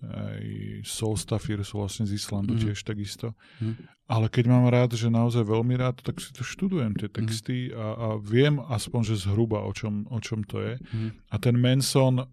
Aj 0.00 0.42
Soulstafir 0.82 1.60
sú 1.60 1.78
vlastne 1.78 2.04
z 2.04 2.16
Islandu 2.16 2.54
Mhm. 2.54 2.60
tiež 2.64 2.78
takisto. 2.82 3.36
Mhm. 3.60 3.74
Ale 4.08 4.26
keď 4.28 4.44
mám 4.46 4.66
rád, 4.66 4.92
že 4.92 5.08
naozaj 5.08 5.40
veľmi 5.42 5.74
rád, 5.74 6.00
tak 6.00 6.18
si 6.18 6.32
to 6.32 6.42
študujem, 6.42 6.92
Mhm. 6.92 6.98
tie 6.98 7.08
texty 7.08 7.56
a, 7.70 7.86
a 7.94 8.06
viem 8.16 8.56
aspoň, 8.58 9.00
že 9.04 9.24
zhruba 9.24 9.62
o 9.62 9.72
čom, 9.72 10.04
o 10.08 10.18
čom 10.18 10.42
to 10.42 10.58
je. 10.58 10.74
Mhm. 10.82 11.08
A 11.28 11.34
ten 11.38 11.56
Manson, 11.56 12.24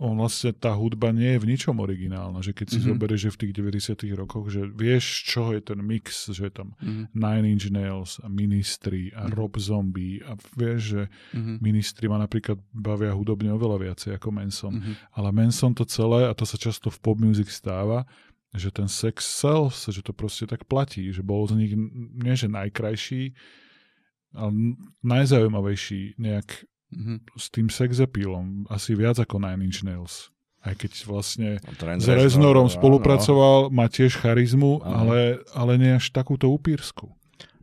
on 0.00 0.16
vlastne, 0.16 0.50
tá 0.50 0.72
hudba 0.72 1.12
nie 1.12 1.36
je 1.36 1.42
v 1.44 1.50
ničom 1.52 1.76
originálna, 1.76 2.40
že 2.40 2.56
keď 2.56 2.66
si 2.66 2.72
Mhm. 2.72 2.80
mm-hmm. 2.80 2.90
zoberieš, 2.96 3.20
že 3.20 3.30
v 3.30 3.40
tých 3.44 3.52
90 3.52 4.16
rokoch, 4.16 4.48
že 4.48 4.64
vieš, 4.64 5.04
čoho 5.28 5.52
je 5.52 5.60
ten 5.60 5.76
mix, 5.78 6.24
že 6.26 6.48
je 6.48 6.52
tam 6.52 6.72
Mhm. 6.80 7.12
Nine 7.12 7.46
Inch 7.46 7.68
Nails 7.68 8.16
a 8.18 8.26
Ministry 8.26 9.12
a 9.12 9.28
Mhm. 9.28 9.36
Rob 9.36 9.52
Zombie 9.60 10.24
a 10.24 10.34
vieš, 10.56 10.80
že 10.96 11.02
Mhm. 11.36 11.60
Ministry 11.60 12.08
ma 12.08 12.16
napríklad 12.16 12.56
bavia 12.72 13.12
hudobne 13.12 13.52
oveľa 13.52 13.76
viacej 13.78 14.16
ako 14.16 14.28
Manson. 14.32 14.74
Mhm. 14.74 14.92
Ale 15.14 15.28
Manson 15.30 15.76
to 15.76 15.84
celé, 15.84 16.24
a 16.24 16.32
to 16.32 16.48
sa 16.48 16.56
často 16.56 16.88
v 16.88 16.96
pop 16.98 17.20
music 17.20 17.52
stáva, 17.52 18.08
že 18.50 18.72
ten 18.72 18.88
sex 18.88 19.22
sells, 19.22 19.84
že 19.86 20.00
to 20.00 20.10
proste 20.10 20.48
tak 20.48 20.64
platí, 20.64 21.12
že 21.12 21.20
bol 21.20 21.44
z 21.44 21.54
nich 21.54 21.72
nie 22.16 22.34
že 22.34 22.48
najkrajší, 22.48 23.36
ale 24.32 24.50
najzaujímavejší 25.04 26.14
nejak 26.18 26.64
Mhm. 26.90 27.14
s 27.32 27.46
tým 27.48 27.68
sex 27.68 27.98
appealom, 27.98 28.66
asi 28.66 28.92
viac 28.92 29.16
ako 29.16 29.38
Nine 29.38 29.62
Inch 29.62 29.82
Nails. 29.82 30.28
Aj 30.60 30.74
keď 30.74 30.92
vlastne 31.06 31.56
Trent 31.78 32.02
s 32.02 32.04
Reznor, 32.04 32.20
Reznorom 32.20 32.66
áno. 32.66 32.74
spolupracoval, 32.74 33.58
má 33.70 33.86
tiež 33.86 34.18
charizmu, 34.18 34.82
ale, 34.82 35.40
ale 35.50 35.72
nie 35.80 35.96
až 35.96 36.10
takúto 36.10 36.50
upírsku. 36.50 37.08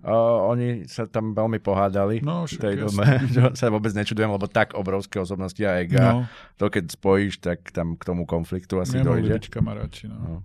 Uh, 0.01 0.39
oni 0.47 0.87
sa 0.87 1.03
tam 1.03 1.35
veľmi 1.35 1.59
pohádali. 1.59 2.23
No, 2.23 2.47
v 2.47 2.55
tej 2.55 2.79
dobe, 2.79 3.03
čo 3.35 3.51
sa 3.53 3.67
vôbec 3.67 3.91
nečudujem, 3.91 4.31
lebo 4.31 4.47
tak 4.47 4.73
obrovské 4.73 5.19
osobnosti 5.19 5.59
a 5.61 5.77
ega, 5.77 5.99
No, 5.99 6.17
to 6.55 6.71
keď 6.71 6.89
spojíš, 6.89 7.37
tak 7.37 7.69
tam 7.69 7.93
k 7.93 8.01
tomu 8.01 8.23
konfliktu 8.23 8.79
asi 8.79 8.97
nemohli 8.97 9.27
dojde. 9.27 9.35
byť 9.35 9.45
kamaráti. 9.51 10.07
No. 10.07 10.17
No. 10.17 10.35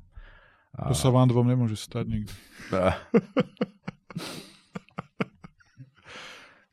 A, 0.74 0.91
To 0.91 0.97
sa 0.99 1.09
vám 1.09 1.30
dvom 1.30 1.47
nemôže 1.47 1.78
stať 1.78 2.05
nikdy. 2.05 2.35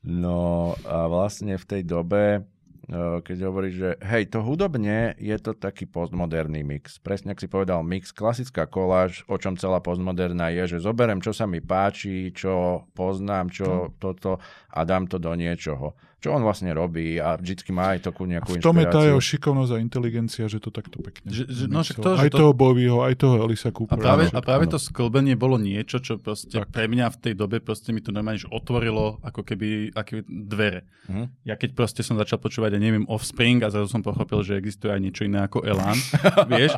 no 0.04 0.74
a 0.84 1.08
vlastne 1.08 1.56
v 1.56 1.64
tej 1.64 1.82
dobe, 1.84 2.24
eh, 2.40 3.18
keď 3.20 3.36
hovoríš, 3.48 3.74
že 3.76 3.90
hej, 4.04 4.28
to 4.32 4.44
hudobne 4.44 5.14
je 5.16 5.36
to 5.40 5.56
taký 5.56 5.84
postmoderný 5.88 6.64
mix. 6.64 7.00
Presne, 7.00 7.32
ak 7.32 7.40
si 7.40 7.48
povedal 7.48 7.80
mix, 7.84 8.10
klasická 8.10 8.64
koláž, 8.64 9.24
o 9.30 9.36
čom 9.36 9.56
celá 9.56 9.80
postmoderná 9.80 10.52
je, 10.52 10.76
že 10.76 10.84
zoberem, 10.84 11.20
čo 11.20 11.32
sa 11.32 11.48
mi 11.48 11.64
páči, 11.64 12.32
čo 12.32 12.84
poznám, 12.96 13.52
čo 13.52 13.94
toto 14.00 14.40
a 14.72 14.80
dám 14.84 15.08
to 15.08 15.16
do 15.16 15.32
niečoho. 15.36 15.96
Čo 16.20 16.30
on 16.30 16.42
vlastne 16.42 16.68
robí 16.70 17.16
a 17.16 17.32
vždycky 17.34 17.68
má 17.70 17.96
aj 17.96 18.04
takú 18.06 18.22
A 18.22 18.30
nejakú 18.30 18.52
v 18.52 18.60
tom 18.60 18.76
je 18.76 18.84
tá 18.84 18.92
inšpiráciu. 18.92 19.08
jeho 19.08 19.20
šikovnosť 19.22 19.72
a 19.72 19.78
inteligencia, 19.78 20.44
že 20.44 20.58
to 20.58 20.68
takto 20.68 21.00
pekne. 21.00 21.24
Že- 21.26 21.46
že- 21.48 21.64
no 21.66 21.80
to, 21.80 21.96
že 22.12 22.20
aj 22.20 22.28
to- 22.28 22.38
toho 22.38 22.52
Bowieho, 22.52 23.00
aj 23.00 23.14
toho 23.16 23.40
Elisa 23.40 23.68
A 23.68 23.72
Coopera. 23.72 23.96
práve, 23.96 24.22
všetko. 24.24 24.36
a 24.36 24.40
práve 24.42 24.64
to 24.66 24.78
sklbenie 24.78 25.32
bolo 25.34 25.56
niečo, 25.56 25.96
čo 25.96 26.16
proste 26.16 26.52
Tak. 26.54 26.68
pre 26.68 26.84
mňa 26.86 27.08
v 27.08 27.18
tej 27.18 27.34
dobe 27.34 27.56
proste 27.58 27.90
mi 27.90 27.98
to 27.98 28.10
normálne 28.10 28.36
že 28.36 28.48
otvorilo 28.48 29.16
ako 29.18 29.40
keby 29.42 29.68
aké 29.90 30.20
dvere. 30.22 30.84
Mhm. 31.06 31.24
Ja 31.42 31.56
keď 31.56 31.72
proste 31.72 32.00
som 32.00 32.14
začal 32.14 32.36
počúvať, 32.36 32.70
ja 32.70 32.80
neviem, 32.80 33.08
Offspring 33.08 33.58
a 33.60 33.68
zrazu 33.68 33.88
som 33.88 34.00
pochopil, 34.00 34.40
že 34.40 34.54
existuje 34.54 34.88
aj 34.88 35.00
niečo 35.00 35.24
iné 35.24 35.40
ako 35.40 35.64
Elan, 35.64 35.96
vieš? 36.52 36.76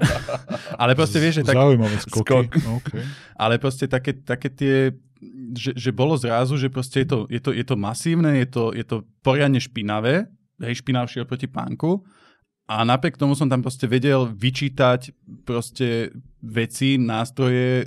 Ale 0.75 0.95
proste 0.95 1.19
vieš, 1.19 1.43
že 1.43 1.45
tak, 1.45 1.57
Zaujímavé 1.57 1.99
skoky. 1.99 2.23
Skok. 2.23 2.47
Okay. 2.81 3.03
ale 3.43 3.59
proste 3.59 3.85
také, 3.85 4.15
také 4.15 4.49
tie, 4.49 4.75
že, 5.55 5.73
že 5.79 5.91
bolo 5.95 6.19
zrazu, 6.19 6.59
že 6.59 6.73
proste 6.73 7.07
je 7.07 7.09
to, 7.09 7.19
je 7.31 7.41
to, 7.41 7.51
je 7.55 7.65
to 7.65 7.77
masívne, 7.79 8.35
je 8.43 8.49
to, 8.51 8.65
je 8.75 8.83
to 8.83 9.07
poriadne 9.23 9.63
špinavé, 9.63 10.27
hej, 10.59 10.75
špinavšie 10.83 11.23
oproti 11.23 11.47
pánku. 11.47 12.03
A 12.71 12.87
napriek 12.87 13.19
tomu 13.19 13.35
som 13.35 13.51
tam 13.51 13.59
proste 13.59 13.91
vedel 13.91 14.31
vyčítať 14.31 15.11
proste 15.43 16.15
veci, 16.39 16.95
nástroje 16.95 17.87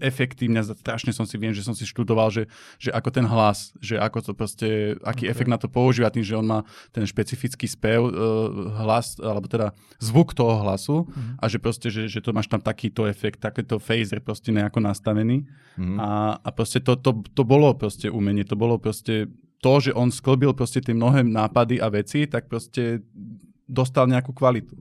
efektívne. 0.00 0.64
Strašne 0.64 1.12
som 1.12 1.28
si 1.28 1.36
viem, 1.36 1.52
že 1.52 1.60
som 1.64 1.76
si 1.76 1.84
študoval, 1.84 2.32
že, 2.32 2.42
že 2.80 2.92
ako 2.92 3.08
ten 3.12 3.24
hlas, 3.28 3.76
že 3.80 4.00
ako 4.00 4.18
to 4.20 4.32
proste, 4.32 4.68
aký 5.04 5.28
okay. 5.28 5.28
Ok. 5.28 5.32
efekt 5.32 5.50
na 5.52 5.60
to 5.60 5.68
používa, 5.68 6.12
tým, 6.12 6.24
že 6.24 6.36
on 6.36 6.48
má 6.48 6.60
ten 6.96 7.04
špecifický 7.04 7.68
spev, 7.68 8.08
e, 8.08 8.12
hlas, 8.80 9.20
alebo 9.20 9.48
teda 9.48 9.76
zvuk 10.00 10.32
toho 10.32 10.64
hlasu 10.64 11.08
Mhm. 11.08 11.40
a 11.40 11.44
že 11.48 11.58
proste, 11.60 11.88
že, 11.92 12.08
že 12.08 12.20
to 12.24 12.32
máš 12.32 12.48
tam 12.48 12.60
takýto 12.60 13.04
efekt, 13.04 13.44
takéto 13.44 13.76
phaser 13.76 14.24
proste 14.24 14.48
nejako 14.48 14.80
nastavený. 14.80 15.44
Mhm. 15.76 15.96
A, 16.00 16.40
a 16.40 16.48
proste 16.56 16.80
to, 16.80 16.96
to, 16.96 17.20
to 17.36 17.44
bolo 17.44 17.72
proste 17.76 18.08
umenie, 18.08 18.48
to 18.48 18.56
bolo 18.56 18.80
proste 18.80 19.28
to, 19.60 19.72
že 19.80 19.92
on 19.96 20.12
sklbil 20.12 20.52
proste 20.52 20.84
tie 20.84 20.92
mnohé 20.92 21.24
nápady 21.24 21.80
a 21.80 21.88
veci, 21.88 22.28
tak 22.28 22.48
proste 22.48 23.00
dostal 23.66 24.06
nejakú 24.06 24.32
kvalitu. 24.32 24.78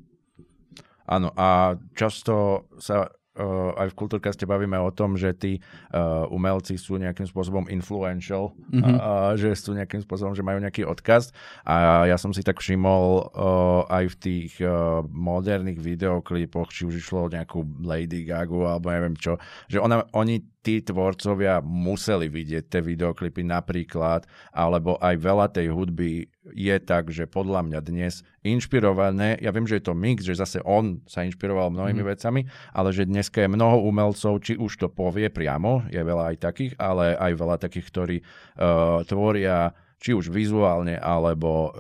Áno, 1.06 1.30
a 1.38 1.78
často 1.94 2.66
sa 2.82 3.06
uh, 3.06 3.72
aj 3.78 3.94
v 3.94 3.98
Kultúrkaste 4.00 4.50
bavíme 4.50 4.74
o 4.82 4.90
tom, 4.90 5.14
že 5.14 5.38
tí 5.38 5.62
uh, 5.94 6.26
umelci 6.34 6.82
sú 6.82 6.98
nejakým 6.98 7.30
spôsobom 7.30 7.70
influential, 7.70 8.58
mm-hmm. 8.74 8.96
uh, 8.98 9.38
že 9.38 9.54
sú 9.54 9.78
nejakým 9.78 10.02
spôsobom, 10.02 10.34
že 10.34 10.42
majú 10.42 10.58
nejaký 10.64 10.82
odkaz. 10.82 11.30
A 11.62 12.08
ja 12.10 12.18
som 12.18 12.34
si 12.34 12.42
tak 12.42 12.58
všimol 12.58 13.06
uh, 13.22 13.86
aj 13.86 14.06
v 14.14 14.16
tých 14.18 14.52
uh, 14.66 15.06
moderných 15.06 15.78
videoklipoch, 15.78 16.74
či 16.74 16.90
už 16.90 16.98
išlo 16.98 17.30
o 17.30 17.32
nejakú 17.32 17.62
Lady 17.86 18.26
Gaga 18.26 18.78
alebo 18.78 18.90
neviem 18.90 19.14
čo, 19.14 19.38
že 19.70 19.78
ona, 19.78 20.10
oni 20.18 20.42
tí 20.66 20.82
tvorcovia 20.82 21.62
museli 21.62 22.26
vidieť 22.26 22.66
tie 22.66 22.82
videoklipy 22.82 23.46
napríklad, 23.46 24.26
alebo 24.50 24.98
aj 24.98 25.16
veľa 25.22 25.54
tej 25.54 25.70
hudby 25.70 26.26
je 26.58 26.76
tak, 26.82 27.14
že 27.14 27.30
podľa 27.30 27.62
mňa 27.70 27.80
dnes 27.86 28.26
inšpirované, 28.42 29.38
ja 29.46 29.54
viem, 29.54 29.70
že 29.70 29.78
je 29.78 29.86
to 29.86 29.94
mix, 29.94 30.26
že 30.26 30.42
zase 30.42 30.58
on 30.66 31.06
sa 31.06 31.22
inšpiroval 31.22 31.70
mnohými 31.70 32.02
mm. 32.02 32.10
vecami, 32.18 32.42
ale 32.74 32.90
že 32.90 33.06
dneska 33.06 33.46
je 33.46 33.54
mnoho 33.54 33.86
umelcov, 33.86 34.42
či 34.42 34.58
už 34.58 34.74
to 34.82 34.88
povie 34.90 35.30
priamo, 35.30 35.86
je 35.94 36.02
veľa 36.02 36.34
aj 36.34 36.38
takých, 36.42 36.74
ale 36.82 37.14
aj 37.14 37.32
veľa 37.38 37.56
takých, 37.62 37.86
ktorí 37.94 38.18
uh, 38.26 39.06
tvoria 39.06 39.70
či 40.02 40.18
už 40.18 40.34
vizuálne 40.34 40.98
alebo 40.98 41.70
uh, 41.70 41.72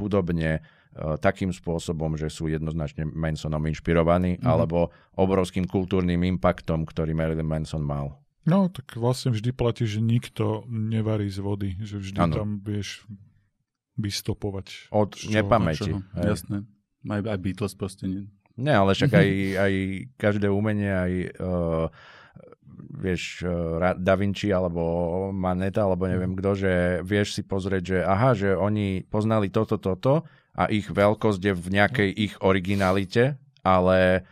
hudobne 0.00 0.64
E, 0.90 1.14
takým 1.22 1.54
spôsobom, 1.54 2.18
že 2.18 2.26
sú 2.26 2.50
jednoznačne 2.50 3.06
Mansonom 3.06 3.62
inšpirovaní, 3.70 4.36
mm-hmm. 4.36 4.50
alebo 4.50 4.90
obrovským 5.14 5.70
kultúrnym 5.70 6.26
impaktom, 6.26 6.82
ktorý 6.82 7.14
Marilyn 7.14 7.46
Manson 7.46 7.86
mal. 7.86 8.18
No, 8.48 8.72
tak 8.72 8.96
vlastne 8.96 9.36
vždy 9.36 9.52
platí, 9.52 9.84
že 9.84 10.00
nikto 10.00 10.64
nevarí 10.68 11.28
z 11.28 11.38
vody, 11.44 11.70
že 11.84 12.00
vždy 12.00 12.20
ano. 12.24 12.34
tam 12.34 12.48
vieš 12.64 13.04
vystopovať. 14.00 14.88
Od 14.88 15.12
nepamäti. 15.28 15.92
Jasné. 16.16 16.64
Aj, 17.04 17.20
aj 17.20 17.38
Beatles 17.40 17.76
proste 17.76 18.08
nie. 18.08 18.22
Nie, 18.56 18.80
ale 18.80 18.96
však 18.96 19.12
aj, 19.12 19.28
aj 19.68 19.72
každé 20.16 20.48
umenie, 20.48 20.92
aj 20.92 21.12
uh, 21.36 21.86
vieš, 22.96 23.44
uh, 23.44 23.96
Da 23.96 24.14
Vinci 24.16 24.48
alebo 24.52 25.28
Maneta, 25.32 25.84
alebo 25.84 26.08
neviem 26.08 26.32
mhm. 26.32 26.38
kto, 26.40 26.50
že 26.56 26.72
vieš 27.04 27.36
si 27.36 27.42
pozrieť, 27.44 27.82
že 27.84 27.98
aha, 28.04 28.30
že 28.32 28.56
oni 28.56 29.04
poznali 29.04 29.52
toto, 29.52 29.76
toto 29.76 30.24
a 30.56 30.68
ich 30.72 30.88
veľkosť 30.88 31.40
je 31.40 31.54
v 31.54 31.66
nejakej 31.76 32.10
ich 32.10 32.34
originalite, 32.40 33.36
ale 33.60 34.24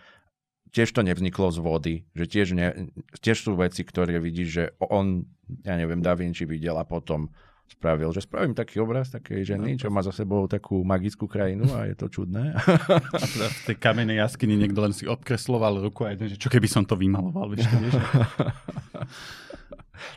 tiež 0.72 0.88
to 0.92 1.00
nevzniklo 1.04 1.48
z 1.50 1.58
vody, 1.58 1.94
že 2.12 2.24
tiež, 2.28 2.48
ne, 2.54 2.92
tiež 3.20 3.48
sú 3.48 3.56
veci, 3.56 3.84
ktoré 3.84 4.20
vidíš, 4.20 4.48
že 4.48 4.64
on, 4.80 5.24
ja 5.64 5.74
neviem, 5.76 6.00
Da 6.04 6.14
Vinci 6.14 6.44
videl 6.44 6.76
a 6.76 6.84
potom 6.84 7.32
spravil, 7.68 8.10
že 8.10 8.24
spravím 8.24 8.56
taký 8.56 8.80
obraz 8.80 9.12
takej 9.12 9.44
ženy, 9.44 9.76
čo 9.76 9.92
má 9.92 10.00
za 10.00 10.10
sebou 10.10 10.48
takú 10.48 10.80
magickú 10.82 11.28
krajinu 11.28 11.68
a 11.76 11.86
je 11.86 11.94
to 11.94 12.08
čudné. 12.08 12.56
V 13.60 13.62
tej 13.68 13.76
kamenej 13.76 14.24
jaskyni 14.24 14.56
niekto 14.56 14.80
len 14.80 14.96
si 14.96 15.04
obkresloval 15.04 15.84
ruku 15.84 16.08
a 16.08 16.16
jeden, 16.16 16.32
že 16.32 16.40
čo 16.40 16.48
keby 16.48 16.66
som 16.66 16.82
to 16.82 16.96
vymaloval, 16.96 17.52
vieš, 17.52 17.68
vieš. 17.76 17.94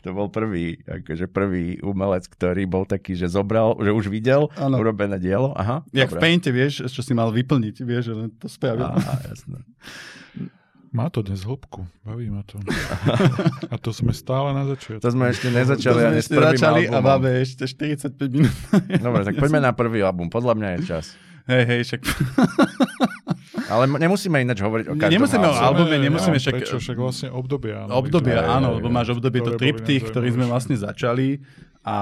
to 0.04 0.14
bol 0.14 0.30
prvý, 0.30 0.78
akože 0.82 1.26
prvý 1.28 1.78
umelec, 1.82 2.26
ktorý 2.26 2.66
bol 2.66 2.84
taký, 2.86 3.18
že 3.18 3.30
zobral, 3.30 3.76
že 3.78 3.90
už 3.92 4.08
videl 4.08 4.48
ano. 4.56 4.78
urobené 4.78 5.18
dielo. 5.18 5.52
Aha, 5.58 5.84
Jak 5.92 6.10
dobre. 6.10 6.18
v 6.18 6.22
Painte, 6.22 6.50
vieš, 6.50 6.86
čo 6.88 7.02
si 7.04 7.12
mal 7.12 7.30
vyplniť, 7.30 7.76
vieš, 7.82 8.02
že 8.10 8.14
len 8.16 8.28
to 8.38 8.48
spravil. 8.48 8.88
Aha, 8.88 9.14
jasné. 9.28 9.60
Má 10.92 11.08
to 11.08 11.24
dnes 11.24 11.40
hĺbku, 11.48 11.88
baví 12.04 12.28
ma 12.28 12.44
to. 12.44 12.60
A 13.72 13.80
to 13.80 13.96
sme 13.96 14.12
stále 14.12 14.52
na 14.52 14.68
začiatku. 14.68 15.00
To 15.00 15.08
sme 15.08 15.32
ešte 15.32 15.48
nezačali 15.48 15.96
to 15.96 16.04
sme 16.04 16.20
ešte 16.20 16.36
začali 16.36 16.82
albumom. 16.84 17.00
a 17.00 17.08
máme 17.16 17.28
ešte 17.40 17.64
45 17.64 18.12
minút. 18.28 18.52
Dobre, 19.08 19.24
tak 19.24 19.40
poďme 19.40 19.64
na 19.64 19.72
prvý 19.72 20.04
album. 20.04 20.28
Podľa 20.28 20.52
mňa 20.52 20.68
je 20.76 20.78
čas. 20.84 21.16
Hej, 21.48 21.64
hej, 21.64 21.80
však... 21.88 22.00
Ale 23.72 23.88
nemusíme 23.88 24.36
ináč 24.44 24.60
hovoriť 24.60 24.86
o 24.92 24.94
každom 25.00 25.16
Nemusíme 25.16 25.46
o 25.48 25.54
albume, 25.56 25.96
nemusíme 25.96 26.36
však... 26.36 26.54
Prečo, 26.60 26.76
však 26.76 26.96
vlastne 27.00 27.28
obdobia. 27.32 27.88
Áno, 27.88 27.96
obdobia, 27.96 28.44
áno, 28.44 28.76
lebo 28.76 28.92
máš 28.92 29.16
obdobie 29.16 29.40
to 29.40 29.56
triptych, 29.56 30.04
ktorý 30.12 30.28
sme 30.28 30.44
vlastne 30.44 30.76
začali 30.76 31.40
a 31.88 31.96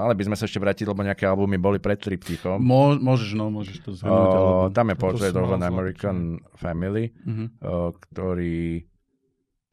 Mali 0.00 0.16
by 0.16 0.32
sme 0.32 0.36
sa 0.40 0.48
ešte 0.48 0.56
vrátiť, 0.56 0.88
lebo 0.88 1.04
nejaké 1.04 1.28
albumy 1.28 1.60
boli 1.60 1.76
pred 1.76 2.00
triptychom. 2.00 2.56
Mo, 2.56 2.96
môžeš, 2.96 3.36
no, 3.36 3.52
môžeš 3.52 3.84
to 3.84 3.92
zhrnúť. 3.92 4.32
Uh, 4.32 4.66
tam 4.72 4.88
je 4.88 4.96
Portrait 4.96 5.36
of 5.36 5.52
an 5.52 5.60
American 5.60 6.40
Family, 6.56 7.12
uh-huh. 7.12 7.48
uh, 7.60 7.90
ktorý... 7.92 8.88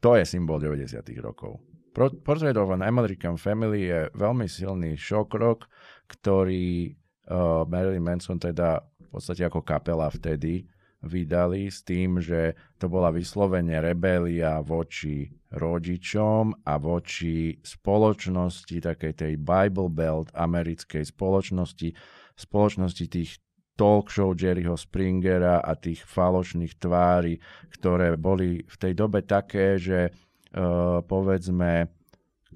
To 0.04 0.14
je 0.20 0.24
symbol 0.28 0.60
90 0.60 1.00
rokov. 1.24 1.64
Portrait 1.96 2.54
of 2.54 2.68
an 2.70 2.84
American 2.84 3.40
Family 3.40 3.88
je 3.88 4.12
veľmi 4.12 4.44
silný 4.46 4.94
shock 5.00 5.32
rock, 5.32 5.64
ktorý 6.12 6.92
uh, 7.32 7.64
Marilyn 7.64 8.04
Manson 8.04 8.36
teda 8.36 8.84
v 8.84 9.08
podstate 9.08 9.48
ako 9.48 9.64
kapela 9.64 10.12
vtedy 10.12 10.68
vydali 11.00 11.70
s 11.70 11.80
tým, 11.86 12.18
že 12.18 12.58
to 12.76 12.90
bola 12.90 13.14
vyslovene 13.14 13.78
rebélia 13.80 14.58
voči 14.60 15.30
rodičom 15.48 16.64
a 16.68 16.74
voči 16.76 17.56
spoločnosti, 17.64 18.76
takej 18.84 19.12
tej 19.16 19.32
Bible 19.40 19.88
Belt 19.88 20.28
americkej 20.36 21.08
spoločnosti, 21.08 21.96
spoločnosti 22.36 23.04
tých 23.08 23.40
talk 23.78 24.10
show 24.10 24.34
Jerryho 24.34 24.74
Springera 24.74 25.62
a 25.62 25.72
tých 25.78 26.02
falošných 26.04 26.76
tvári, 26.76 27.38
ktoré 27.78 28.18
boli 28.18 28.66
v 28.66 28.76
tej 28.76 28.92
dobe 28.92 29.22
také, 29.22 29.78
že 29.78 30.10
uh, 30.10 31.00
povedzme, 31.06 31.86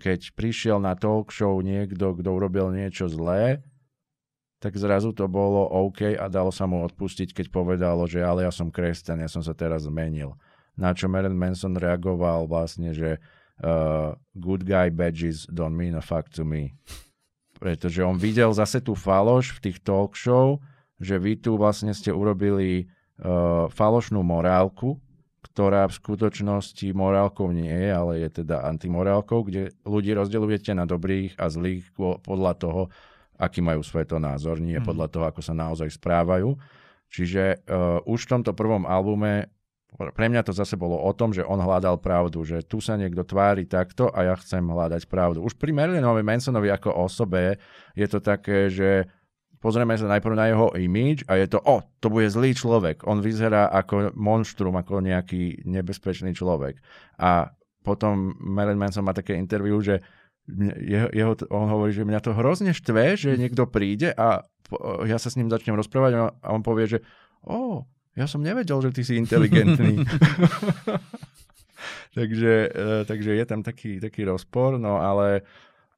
keď 0.03 0.35
prišiel 0.35 0.83
na 0.83 0.99
talk 0.99 1.31
show 1.31 1.63
niekto, 1.63 2.19
kto 2.19 2.29
urobil 2.29 2.75
niečo 2.75 3.07
zlé, 3.07 3.63
tak 4.59 4.79
zrazu 4.79 5.11
to 5.11 5.27
bolo 5.27 5.67
OK 5.67 6.15
a 6.15 6.27
dalo 6.31 6.55
sa 6.55 6.71
mu 6.71 6.87
odpustiť, 6.87 7.35
keď 7.35 7.47
povedalo, 7.51 8.07
že 8.07 8.23
ale 8.23 8.47
ja 8.47 8.53
som 8.55 8.71
kresťan, 8.71 9.23
ja 9.23 9.31
som 9.31 9.43
sa 9.43 9.55
teraz 9.55 9.91
zmenil. 9.91 10.39
Na 10.77 10.97
čo 10.97 11.09
Marilyn 11.09 11.37
Manson 11.37 11.77
reagoval 11.77 12.49
vlastne, 12.49 12.97
že 12.97 13.21
uh, 13.61 14.17
good 14.33 14.65
guy 14.65 14.89
badges 14.89 15.45
don't 15.53 15.77
mean 15.77 15.93
a 15.97 16.03
fuck 16.03 16.33
to 16.33 16.43
me. 16.43 16.73
Pretože 17.61 18.03
on 18.03 18.19
videl 18.19 18.51
zase 18.51 18.83
tú 18.83 18.97
faloš 18.97 19.55
v 19.55 19.71
tých 19.71 19.79
talk 19.85 20.17
show, 20.19 20.59
že 20.99 21.21
vy 21.21 21.39
tu 21.39 21.55
vlastne 21.55 21.93
ste 21.95 22.11
urobili 22.11 22.89
uh, 23.23 23.69
falošnú 23.71 24.25
morálku, 24.25 24.99
ktorá 25.43 25.91
v 25.91 25.99
skutočnosti 25.99 26.87
morálkou 26.95 27.51
nie 27.53 27.71
je, 27.71 27.91
ale 27.93 28.13
je 28.25 28.43
teda 28.43 28.65
antimorálkou, 28.67 29.45
kde 29.45 29.75
ľudí 29.85 30.15
rozdeľujete 30.17 30.73
na 30.73 30.89
dobrých 30.89 31.37
a 31.37 31.51
zlých 31.53 31.93
podľa 31.99 32.53
toho, 32.57 32.83
aký 33.37 33.61
majú 33.61 33.83
svetonázor, 33.83 34.63
nie 34.63 34.79
mm. 34.79 34.87
podľa 34.87 35.07
toho, 35.11 35.25
ako 35.29 35.41
sa 35.43 35.53
naozaj 35.53 35.91
správajú. 35.93 36.57
Čiže 37.13 37.69
uh, 37.69 38.01
už 38.09 38.25
v 38.25 38.31
tomto 38.39 38.57
prvom 38.57 38.89
albume 38.89 39.53
pre 39.97 40.27
mňa 40.33 40.43
to 40.49 40.53
zase 40.57 40.75
bolo 40.81 40.97
o 40.97 41.13
tom, 41.13 41.37
že 41.37 41.45
on 41.45 41.61
hľadal 41.61 42.01
pravdu, 42.01 42.43
že 42.43 42.65
tu 42.65 42.81
sa 42.81 42.97
niekto 42.97 43.29
tvári 43.29 43.69
takto 43.69 44.09
a 44.09 44.25
ja 44.25 44.35
chcem 44.41 44.65
hľadať 44.65 45.05
pravdu. 45.05 45.45
Už 45.45 45.55
pri 45.61 45.71
Marilynovi 45.77 46.25
Mansonovi 46.25 46.73
ako 46.73 46.97
osobe 46.97 47.61
je 47.93 48.07
to 48.09 48.25
také, 48.25 48.73
že 48.73 49.05
pozrieme 49.63 49.95
sa 49.95 50.11
najprv 50.11 50.35
na 50.35 50.51
jeho 50.51 50.73
image 50.81 51.23
a 51.29 51.39
je 51.39 51.47
to, 51.53 51.63
o, 51.63 51.85
to 52.01 52.09
bude 52.09 52.27
zlý 52.33 52.57
človek. 52.57 53.05
On 53.05 53.21
vyzerá 53.21 53.71
ako 53.71 54.17
monštrum, 54.17 54.75
ako 54.75 55.05
nejaký 55.05 55.63
nebezpečný 55.69 56.35
človek. 56.35 56.81
A 57.21 57.53
potom 57.87 58.35
Marilyn 58.43 58.81
Manson 58.81 59.07
má 59.07 59.15
také 59.15 59.39
interview, 59.39 59.79
že 59.79 60.03
jeho, 60.83 61.09
jeho, 61.15 61.33
on 61.55 61.71
hovorí, 61.71 61.95
že 61.95 62.03
mňa 62.03 62.19
to 62.19 62.35
hrozne 62.35 62.75
štve, 62.75 63.15
že 63.15 63.39
niekto 63.39 63.71
príde 63.71 64.11
a 64.11 64.43
ja 65.07 65.17
sa 65.21 65.29
s 65.31 65.39
ním 65.39 65.53
začnem 65.53 65.77
rozprávať 65.79 66.33
a 66.43 66.49
on 66.51 66.65
povie, 66.67 66.97
že 66.97 66.99
o, 67.47 67.87
ja 68.13 68.29
som 68.29 68.45
nevedel, 68.45 68.79
že 68.85 68.91
ty 68.93 69.03
si 69.03 69.17
inteligentný. 69.17 70.05
takže, 72.19 72.55
uh, 72.69 73.03
takže 73.09 73.31
je 73.33 73.45
tam 73.49 73.65
taký, 73.65 74.01
taký 74.01 74.29
rozpor, 74.29 74.77
no 74.77 75.01
ale 75.01 75.49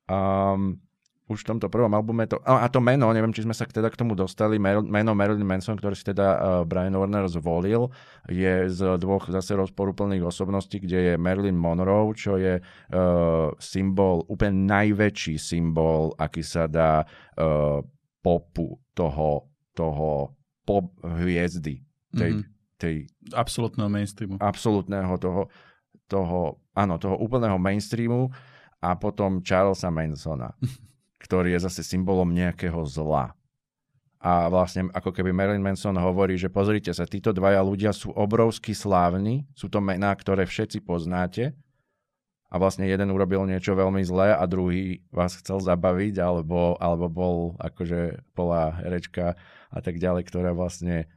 um, 0.06 0.78
už 1.24 1.40
v 1.40 1.56
tomto 1.56 1.72
prvom 1.72 1.88
albume 1.96 2.28
to... 2.28 2.36
A 2.44 2.68
to 2.68 2.84
meno, 2.84 3.08
neviem, 3.08 3.32
či 3.32 3.48
sme 3.48 3.56
sa 3.56 3.64
teda 3.64 3.88
k 3.88 3.96
tomu 3.96 4.12
dostali, 4.12 4.60
meno 4.60 5.16
Marilyn 5.16 5.48
Manson, 5.48 5.80
ktoré 5.80 5.96
si 5.96 6.04
teda 6.04 6.28
uh, 6.36 6.40
Brian 6.68 6.92
Warner 6.92 7.24
zvolil, 7.32 7.88
je 8.28 8.68
z 8.68 8.80
dvoch 9.00 9.32
zase 9.32 9.56
rozporúplných 9.56 10.20
osobností, 10.20 10.84
kde 10.84 10.98
je 11.00 11.14
Marilyn 11.16 11.56
Monroe, 11.56 12.12
čo 12.12 12.36
je 12.36 12.60
uh, 12.60 13.48
symbol, 13.56 14.28
úplne 14.28 14.68
najväčší 14.68 15.40
symbol, 15.40 16.12
aký 16.20 16.44
sa 16.44 16.68
dá 16.68 17.02
uh, 17.02 17.80
popu 18.20 18.76
toho, 18.92 19.48
toho 19.72 20.36
pop 20.68 20.92
hviezdy. 21.00 21.80
Tej, 22.14 22.30
mm-hmm. 22.38 22.78
tej, 22.78 22.94
absolutného 23.34 23.90
mainstreamu. 23.90 24.34
Absolutného 24.38 25.14
toho, 25.18 25.42
toho, 26.06 26.40
áno, 26.72 26.94
toho 26.96 27.18
úplného 27.18 27.58
mainstreamu 27.58 28.30
a 28.78 28.94
potom 28.94 29.42
Charlesa 29.42 29.90
Mansona. 29.90 30.54
ktorý 31.24 31.56
je 31.56 31.64
zase 31.64 31.80
symbolom 31.80 32.28
nejakého 32.28 32.84
zla. 32.84 33.32
A 34.20 34.48
vlastne 34.52 34.92
ako 34.92 35.12
keby 35.12 35.32
Marilyn 35.32 35.64
Manson 35.64 35.96
hovorí, 35.96 36.36
že 36.36 36.52
pozrite 36.52 36.92
sa, 36.92 37.08
títo 37.08 37.32
dvaja 37.32 37.64
ľudia 37.64 37.92
sú 37.96 38.12
obrovsky 38.12 38.76
slávni, 38.76 39.48
sú 39.56 39.72
to 39.72 39.80
mená, 39.80 40.12
ktoré 40.12 40.44
všetci 40.44 40.84
poznáte, 40.84 41.56
a 42.48 42.54
vlastne 42.54 42.86
jeden 42.86 43.10
urobil 43.10 43.42
niečo 43.50 43.74
veľmi 43.74 44.06
zlé 44.06 44.30
a 44.30 44.44
druhý 44.46 45.02
vás 45.10 45.34
chcel 45.42 45.58
zabaviť, 45.58 46.22
alebo, 46.22 46.78
alebo 46.78 47.10
bol 47.10 47.36
akože 47.58 48.30
bola 48.30 48.78
herečka 48.78 49.34
a 49.74 49.78
tak 49.82 49.98
ďalej, 49.98 50.22
ktorá 50.30 50.54
vlastne 50.54 51.10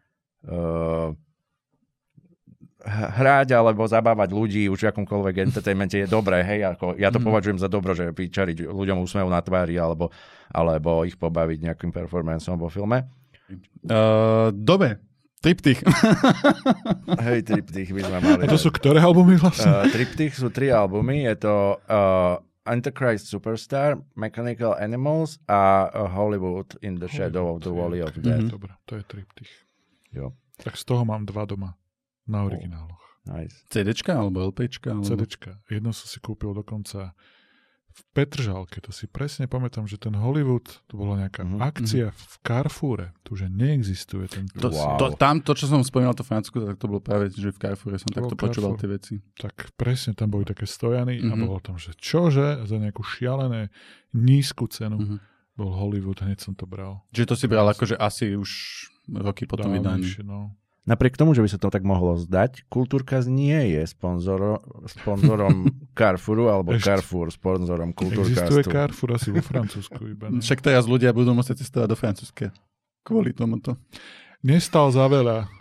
hrať 2.87 3.51
alebo 3.51 3.83
zabávať 3.83 4.29
ľudí 4.31 4.63
už 4.71 4.79
v 4.79 4.89
akomkoľvek 4.95 5.35
entertainmente 5.43 5.99
je 5.99 6.07
dobré, 6.07 6.41
hej, 6.45 6.71
ako 6.71 6.95
ja 6.95 7.11
to 7.11 7.19
mm. 7.19 7.25
považujem 7.27 7.59
za 7.59 7.67
dobro, 7.67 7.91
že 7.91 8.15
vyčariť 8.15 8.63
ľuďom 8.63 9.03
úsmev 9.03 9.27
na 9.27 9.43
tvári 9.43 9.75
alebo, 9.75 10.09
alebo 10.47 11.03
ich 11.03 11.19
pobaviť 11.19 11.67
nejakým 11.67 11.91
performanceom 11.91 12.55
vo 12.55 12.71
filme. 12.71 13.03
Uh, 13.87 14.51
dobre, 14.55 14.99
triptych. 15.43 15.83
hej, 17.27 17.43
triptych 17.43 17.91
by 17.91 18.01
sme 18.03 18.17
mali. 18.23 18.43
A 18.43 18.51
to 18.51 18.59
sú 18.59 18.71
ktoré 18.71 19.03
albumy 19.03 19.35
vlastne? 19.39 19.67
Uh, 19.67 19.87
triptych 19.91 20.35
sú 20.35 20.47
tri 20.51 20.71
albumy, 20.71 21.27
je 21.27 21.35
to 21.43 21.55
uh, 21.87 22.39
Antichrist 22.67 23.31
Superstar, 23.31 23.99
Mechanical 24.15 24.75
Animals 24.75 25.39
a 25.47 25.87
uh, 25.87 26.07
Hollywood 26.11 26.75
in 26.83 26.99
the 26.99 27.07
Shadow 27.07 27.55
of 27.55 27.63
the 27.63 27.71
Valley 27.71 28.03
of 28.03 28.15
Death. 28.19 28.47
Mm-hmm. 28.47 28.53
Dobre, 28.53 28.71
to 28.87 28.99
je 28.99 29.03
triptych. 29.07 29.66
Jo. 30.11 30.33
Tak 30.57 30.75
z 30.75 30.83
toho 30.83 31.03
mám 31.03 31.23
dva 31.23 31.45
doma. 31.45 31.75
Na 32.25 32.43
origináloch. 32.43 32.99
Nice. 33.23 33.55
CDčka 33.67 34.15
alebo 34.15 34.43
LPčka? 34.45 34.91
Alebo... 34.91 35.03
CDčka. 35.03 35.59
Jedno 35.67 35.91
som 35.91 36.07
si 36.07 36.19
kúpil 36.19 36.51
dokonca 36.51 37.11
v 37.89 38.01
Petržalke, 38.13 38.77
to 38.77 38.93
si 38.93 39.09
presne 39.09 39.49
pamätám, 39.49 39.89
že 39.89 39.97
ten 39.97 40.13
Hollywood, 40.13 40.69
to 40.85 40.93
bola 40.93 41.17
nejaká 41.25 41.41
Mhm. 41.41 41.57
mm-hmm. 41.57 41.65
akcia 41.65 42.05
v 42.13 42.35
Carrefoure, 42.45 43.09
tu 43.25 43.33
že 43.33 43.49
neexistuje 43.49 44.29
ten 44.29 44.45
To, 44.53 44.69
Wow. 44.69 45.01
to, 45.01 45.05
tam, 45.17 45.41
to, 45.41 45.57
čo 45.57 45.65
som 45.65 45.81
spomínal, 45.81 46.13
to 46.13 46.21
Francúzsku, 46.21 46.61
tak 46.61 46.77
to 46.77 46.85
bolo 46.85 47.01
práve, 47.01 47.33
že 47.33 47.49
v 47.49 47.57
Carrefoure 47.57 47.97
som 47.97 48.13
To 48.13 48.21
takto 48.21 48.35
počúval 48.37 48.77
tie 48.77 48.85
veci. 48.87 49.17
tak 49.33 49.73
presne 49.73 50.13
tam 50.13 50.29
boli 50.29 50.45
také 50.45 50.63
stojany 50.63 51.17
mm-hmm. 51.17 51.31
a 51.31 51.35
Mhm. 51.35 51.43
bolo 51.43 51.59
tam, 51.59 51.75
že 51.75 51.97
čože, 51.97 52.63
za 52.63 52.77
nejakú 52.77 53.01
šialené 53.01 53.73
nízku 54.13 54.69
cenu 54.69 55.01
Mhm. 55.01 55.17
bol 55.57 55.73
Hollywood, 55.73 56.21
hneď 56.21 56.37
som 56.37 56.53
to 56.53 56.69
bral. 56.69 57.01
Čiže 57.11 57.27
to 57.27 57.35
si 57.35 57.45
bral 57.49 57.65
akože 57.65 57.97
asi 57.97 58.37
už 58.37 58.49
roky 59.09 59.43
po 59.43 59.55
tom 59.55 59.71
vydaní. 59.71 60.03
No. 60.21 60.51
Napriek 60.83 61.15
tomu, 61.15 61.35
že 61.35 61.43
by 61.43 61.49
sa 61.49 61.59
to 61.59 61.67
tak 61.67 61.83
mohlo 61.83 62.15
zdať, 62.15 62.63
Kultúrkaz 62.67 63.27
nie 63.27 63.75
je 63.75 63.83
sponzoro, 63.83 64.63
sponzorom 64.87 65.67
Carrefouru 65.99 66.47
alebo 66.47 66.71
Ešte. 66.71 66.87
Carrefour 66.87 67.27
sponzorom 67.27 67.91
Existuje 67.91 68.23
Kultúrkastu. 68.23 68.71
Carrefour 68.71 69.09
asi 69.11 69.27
vo 69.29 69.41
Francúzsku 69.41 70.01
iba. 70.07 70.31
Ne? 70.31 70.39
Však 70.39 70.63
teraz 70.63 70.87
ľudia 70.87 71.11
budú 71.11 71.35
musieť 71.35 71.59
cestovať 71.59 71.87
do 71.91 71.97
Francúzska. 71.97 72.55
Kvôli 73.03 73.35
tomuto. 73.35 73.75
Nestal 74.39 74.87
za 74.89 75.03
veľa 75.05 75.51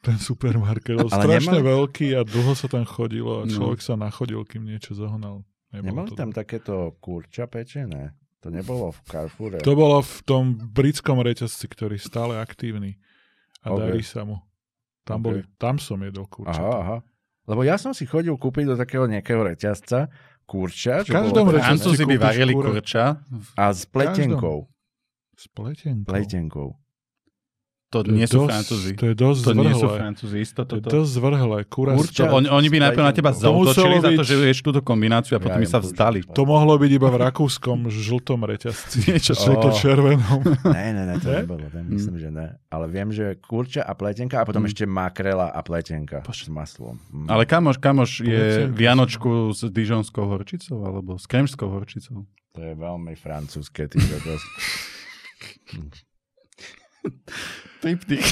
ten 0.00 0.18
supermarket. 0.18 0.98
Bol 0.98 1.06
Ale 1.08 1.22
strašne 1.22 1.58
nemali- 1.58 1.70
veľký 1.70 2.06
a 2.12 2.20
dlho 2.22 2.54
sa 2.54 2.66
tam 2.66 2.82
chodilo 2.82 3.42
a 3.42 3.46
No. 3.46 3.50
človek 3.52 3.78
sa 3.78 3.94
nachodil, 3.94 4.42
kým 4.42 4.62
niečo 4.64 4.94
zohnal. 4.94 5.46
Nebolo 5.70 6.02
Nemali 6.02 6.08
to 6.08 6.14
tam 6.14 6.30
takéto 6.30 6.74
kurča 6.98 7.46
pečené? 7.46 8.14
To 8.44 8.52
nebolo 8.52 8.92
v 8.92 9.00
Carrefoure. 9.08 9.56
To 9.64 9.72
bolo 9.72 10.04
v 10.04 10.16
tom 10.22 10.44
britskom 10.52 11.24
reťazci, 11.24 11.64
ktorý 11.64 11.96
stále 11.96 12.36
aktívny 12.36 13.00
a 13.64 13.72
Ok. 13.72 13.78
darí 13.80 14.04
sa 14.04 14.28
mu. 14.28 14.44
Tam, 15.02 15.20
Ok. 15.20 15.24
boli, 15.24 15.40
tam 15.56 15.80
som 15.80 15.96
jedol 15.98 16.28
Aha, 16.28 16.32
kurčatá. 16.36 16.76
aha. 16.76 16.96
Lebo 17.48 17.60
ja 17.64 17.80
som 17.80 17.96
si 17.96 18.04
chodil 18.04 18.36
kúpiť 18.36 18.68
do 18.68 18.76
takého 18.76 19.08
nejakého 19.08 19.40
reťazca 19.48 20.12
kurča, 20.44 21.04
V 21.04 21.12
každom 21.12 21.48
bolo 21.48 21.56
reťazci 21.56 21.88
Francúzi 21.88 22.04
by 22.04 22.16
varili 22.20 22.52
kurča. 22.52 23.24
a 23.56 23.64
s 23.72 23.88
pletenkou. 23.88 24.68
S 25.40 25.48
pletenkou. 25.48 26.04
Pletenkou. 26.04 26.68
To, 27.94 28.02
To 28.02 28.10
je 28.10 28.10
nie 28.10 28.26
sú 28.26 28.38
dosť- 28.40 28.50
Francúzi. 28.50 28.90
To 28.92 29.04
je 29.04 29.14
dosť 29.14 29.40
To 29.40 29.52
nie 29.54 29.70
sú 29.70 29.78
zvrhlé. 29.78 29.96
Francúzi, 29.96 30.36
isto 30.36 30.60
To 30.60 30.74
je 30.74 30.82
toto. 30.82 30.94
dosť 30.96 31.10
zvrhlé. 31.14 31.58
Kura, 31.64 31.92
Kurča. 31.94 32.22
To, 32.24 32.34
oni, 32.34 32.48
oni 32.48 32.68
by 32.68 32.78
najprv 32.82 33.04
na 33.04 33.12
teba. 33.12 33.30
To 33.30 33.38
zautočili 33.40 33.96
za 33.96 34.10
to, 34.10 34.14
byť- 34.16 34.26
že 34.26 34.34
vieš 34.36 34.58
túto 34.60 34.80
kombináciu 34.80 35.32
a 35.32 35.38
potom 35.38 35.54
Ja 35.54 35.62
by 35.62 35.68
sa 35.68 35.78
vzdali. 35.78 36.18
To 36.26 36.42
mohlo 36.44 36.74
byť 36.74 36.90
iba 36.90 37.06
v 37.06 37.18
rakúskom 37.20 37.86
žltom 37.86 38.42
reťazci. 38.42 38.96
Niečo 39.08 39.32
Žlto-červenom. 39.32 40.42
Ne, 40.74 40.86
ne, 40.90 41.02
ne, 41.04 41.14
to 41.16 41.28
Ne? 41.28 41.40
nebolo. 41.40 41.62
Ne, 41.64 41.80
myslím, 41.88 42.16
že 42.16 42.28
ne. 42.28 42.58
Ale 42.68 42.84
viem, 42.86 43.08
že 43.08 43.38
kurča 43.38 43.80
a 43.80 43.92
pletenka 43.92 44.36
a 44.36 44.44
potom 44.44 44.60
Mm. 44.60 44.68
ešte 44.68 44.84
makrela 44.84 45.46
a 45.46 45.60
pletenka 45.60 46.18
s 46.24 46.48
maslom. 46.48 46.98
Mm. 47.08 47.28
Ale 47.28 47.44
kamoš, 47.44 47.78
kamoš 47.78 48.10
je. 48.20 48.66
Vianočku 48.66 49.24
s 49.50 49.62
dižonskou 49.62 50.24
horčicou 50.24 50.82
alebo 50.82 51.14
s 51.14 51.24
kremskou 51.24 51.68
horčicou. 51.68 52.26
To 52.50 52.60
je 52.60 52.72
veľmi 52.72 53.14
francúzske. 53.14 53.86
Ty 53.86 53.96
kokos. 53.96 54.42
Triptych. 57.84 58.24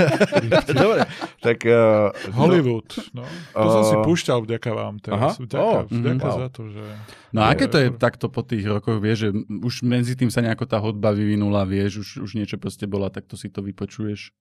Dobre, 0.82 1.06
tak... 1.38 1.62
Uh, 1.62 2.10
Hollywood. 2.34 2.90
No. 3.14 3.22
To 3.54 3.68
som 3.70 3.82
si 3.86 3.94
Uh, 3.94 4.02
púšťal 4.02 4.42
vďaka 4.42 4.70
vám 4.74 4.98
teraz. 4.98 5.38
aha. 5.38 5.46
Vďaka, 5.46 5.62
Oh, 5.62 5.86
vďaka 5.86 6.26
mhm. 6.26 6.38
za 6.42 6.48
to, 6.50 6.62
že... 6.66 6.82
No 7.30 7.46
a 7.46 7.54
aké 7.54 7.70
to 7.70 7.78
je 7.78 7.94
takto 7.94 8.26
po 8.26 8.42
tých 8.42 8.66
rokoch, 8.66 8.98
vieš, 8.98 9.30
že 9.30 9.38
už 9.46 9.86
medzi 9.86 10.18
tým 10.18 10.26
sa 10.34 10.42
nejako 10.42 10.66
tá 10.66 10.82
hudba 10.82 11.14
vyvinula, 11.14 11.62
vieš, 11.62 12.02
už, 12.02 12.08
už 12.26 12.30
niečo 12.34 12.58
proste 12.58 12.90
bola, 12.90 13.06
tak 13.14 13.30
to 13.30 13.38
si 13.38 13.46
to 13.46 13.62
vypočuješ. 13.62 14.34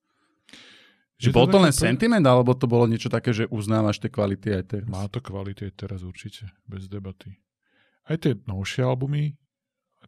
Že 1.20 1.30
Je 1.30 1.36
bol 1.36 1.46
to 1.52 1.60
len 1.60 1.76
sentiment, 1.76 2.24
alebo 2.24 2.56
to 2.56 2.66
bolo 2.66 2.88
niečo 2.88 3.12
také, 3.12 3.36
že 3.36 3.46
uznávaš 3.52 4.00
tie 4.02 4.08
kvality 4.10 4.56
aj 4.56 4.64
teraz? 4.66 4.88
Má 4.88 5.06
to 5.12 5.20
kvality 5.20 5.68
aj 5.70 5.74
teraz 5.76 6.02
určite, 6.02 6.50
bez 6.66 6.88
debaty. 6.90 7.38
Aj 8.08 8.18
tie 8.18 8.40
novšie 8.48 8.82
albumy, 8.88 9.36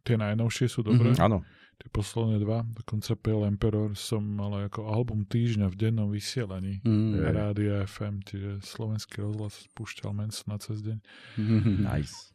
tie 0.02 0.16
najnovšie 0.18 0.66
sú 0.66 0.82
dobré. 0.82 1.14
Mhm. 1.14 1.20
áno. 1.22 1.38
Tie 1.82 1.90
posledné 1.90 2.38
dva, 2.38 2.62
dokonca 2.62 3.18
Pale 3.18 3.50
Emperor 3.50 3.90
som 3.98 4.22
mal 4.22 4.70
ako 4.70 4.86
album 4.86 5.26
týždňa 5.26 5.66
v 5.66 5.74
dennom 5.74 6.14
vysielaní. 6.14 6.78
Mm. 6.86 7.18
Rádia 7.34 7.82
FM, 7.82 8.22
čiže 8.22 8.62
slovenský 8.62 9.18
rozhlas 9.18 9.66
spúšťal 9.66 10.14
Mansona 10.14 10.62
cez 10.62 10.78
deň. 10.78 10.98
Nice. 11.90 12.30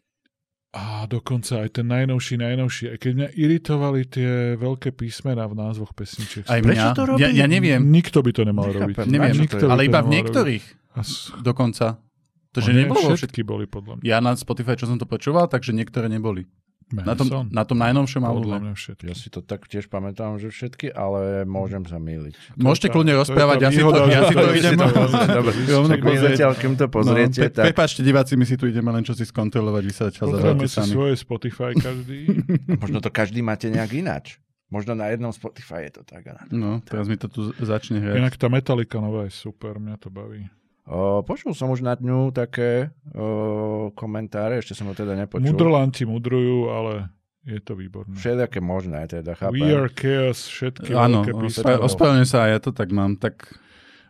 A 0.76 1.08
dokonca 1.08 1.64
aj 1.64 1.80
ten 1.80 1.88
najnovší, 1.88 2.36
najnovší. 2.44 2.92
Aj 2.92 2.98
keď 3.00 3.12
mňa 3.16 3.28
iritovali 3.40 4.04
tie 4.04 4.60
veľké 4.60 4.92
písmená 4.92 5.48
v 5.48 5.56
názvoch 5.64 5.96
pesničiek. 5.96 6.44
Aj 6.44 6.60
Prečo 6.60 6.92
mňa? 6.92 6.94
to 6.94 7.04
robí? 7.08 7.24
Ja, 7.24 7.32
ja 7.32 7.48
neviem, 7.48 7.88
Nikto 7.88 8.20
by 8.20 8.32
to 8.36 8.44
nemal 8.44 8.68
Nechápem. 8.68 8.92
robiť. 8.94 9.08
neviem, 9.08 9.36
Nikto 9.48 9.64
by 9.64 9.72
ale 9.72 9.82
to 9.82 9.88
iba 9.88 10.00
v 10.04 10.10
niektorých 10.12 10.64
robiť. 10.68 11.40
Dokonca. 11.40 11.86
To, 12.52 12.60
že 12.60 12.72
nebolo 12.76 13.16
všetky 13.16 13.48
boli 13.48 13.64
podľa 13.64 14.02
mňa. 14.02 14.04
Ja 14.04 14.20
na 14.20 14.36
Spotify, 14.36 14.76
čo 14.76 14.92
som 14.92 15.00
to 15.00 15.08
počúval, 15.08 15.48
takže 15.48 15.72
niektoré 15.72 16.12
neboli. 16.12 16.44
Na 16.88 17.20
tom, 17.20 17.28
na 17.52 17.64
tom 17.68 17.78
najnovšom 17.84 18.24
albume. 18.24 18.72
Ja 19.04 19.12
si 19.12 19.28
to 19.28 19.44
tak 19.44 19.68
tiež 19.68 19.92
pamätám, 19.92 20.40
že 20.40 20.48
všetky, 20.48 20.96
ale 20.96 21.44
môžem 21.44 21.84
sa 21.84 22.00
míliť. 22.00 22.56
Môžete 22.56 22.88
kľudne 22.96 23.12
rozprávať, 23.20 23.68
ja 23.68 23.70
si 23.76 23.84
to, 23.84 24.02
ja 24.08 24.22
si 24.24 24.34
idem... 24.56 24.72
si 24.72 24.80
to 24.80 24.88
pozrieš. 24.96 25.28
Dobre, 25.28 25.52
zatiaľ, 26.16 26.52
kým 26.56 26.74
to 26.80 26.88
pozriete, 26.88 27.40
no, 27.40 27.44
pe- 27.44 27.52
tak... 27.52 27.64
Prepáčte, 27.68 28.02
diváci, 28.08 28.40
my 28.40 28.46
si 28.48 28.56
tu 28.56 28.72
ideme 28.72 28.88
len 28.96 29.04
čo 29.04 29.12
si 29.12 29.28
skontrolovať, 29.28 29.84
vy 29.84 29.94
sa 29.94 30.06
zahrajte 30.16 30.68
si 30.72 30.80
sami. 30.80 30.94
svoje 30.96 31.14
Spotify 31.20 31.76
každý. 31.76 32.20
Možno 32.80 33.04
to 33.04 33.12
každý 33.12 33.44
máte 33.44 33.68
nejak 33.68 33.92
ináč. 33.92 34.40
Možno 34.72 34.96
na 34.96 35.12
jednom 35.12 35.32
Spotify 35.32 35.88
je 35.88 36.00
to 36.00 36.02
tak. 36.04 36.28
No, 36.52 36.84
teraz 36.84 37.08
mi 37.08 37.16
to 37.16 37.32
tu 37.32 37.56
začne 37.56 38.04
hrať. 38.04 38.16
Inak 38.20 38.36
tá 38.36 38.48
Metallica 38.48 39.00
nová 39.00 39.28
je 39.28 39.32
super, 39.36 39.80
mňa 39.80 39.96
to 40.00 40.12
baví. 40.12 40.48
O, 40.88 41.20
počul 41.20 41.52
som 41.52 41.68
už 41.68 41.84
na 41.84 41.94
dňu 41.94 42.32
také 42.32 42.96
o, 43.12 43.92
komentáre, 43.92 44.56
ešte 44.58 44.72
som 44.72 44.88
ho 44.88 44.96
teda 44.96 45.14
nepočul. 45.14 45.44
Mudrlanti 45.44 46.08
mudrujú, 46.08 46.72
ale 46.72 47.12
je 47.44 47.60
to 47.60 47.76
výborné. 47.76 48.16
Všelijaké 48.16 48.60
možné, 48.60 49.04
teda 49.04 49.36
chápem. 49.36 49.60
We 49.60 49.72
are 49.72 49.88
chaos, 49.88 50.48
všetky 50.48 50.92
Áno, 50.92 51.28
ospravedlňujem 51.84 52.28
sa, 52.28 52.48
ja 52.48 52.60
to 52.60 52.72
tak 52.72 52.88
mám. 52.90 53.16
Tak... 53.16 53.52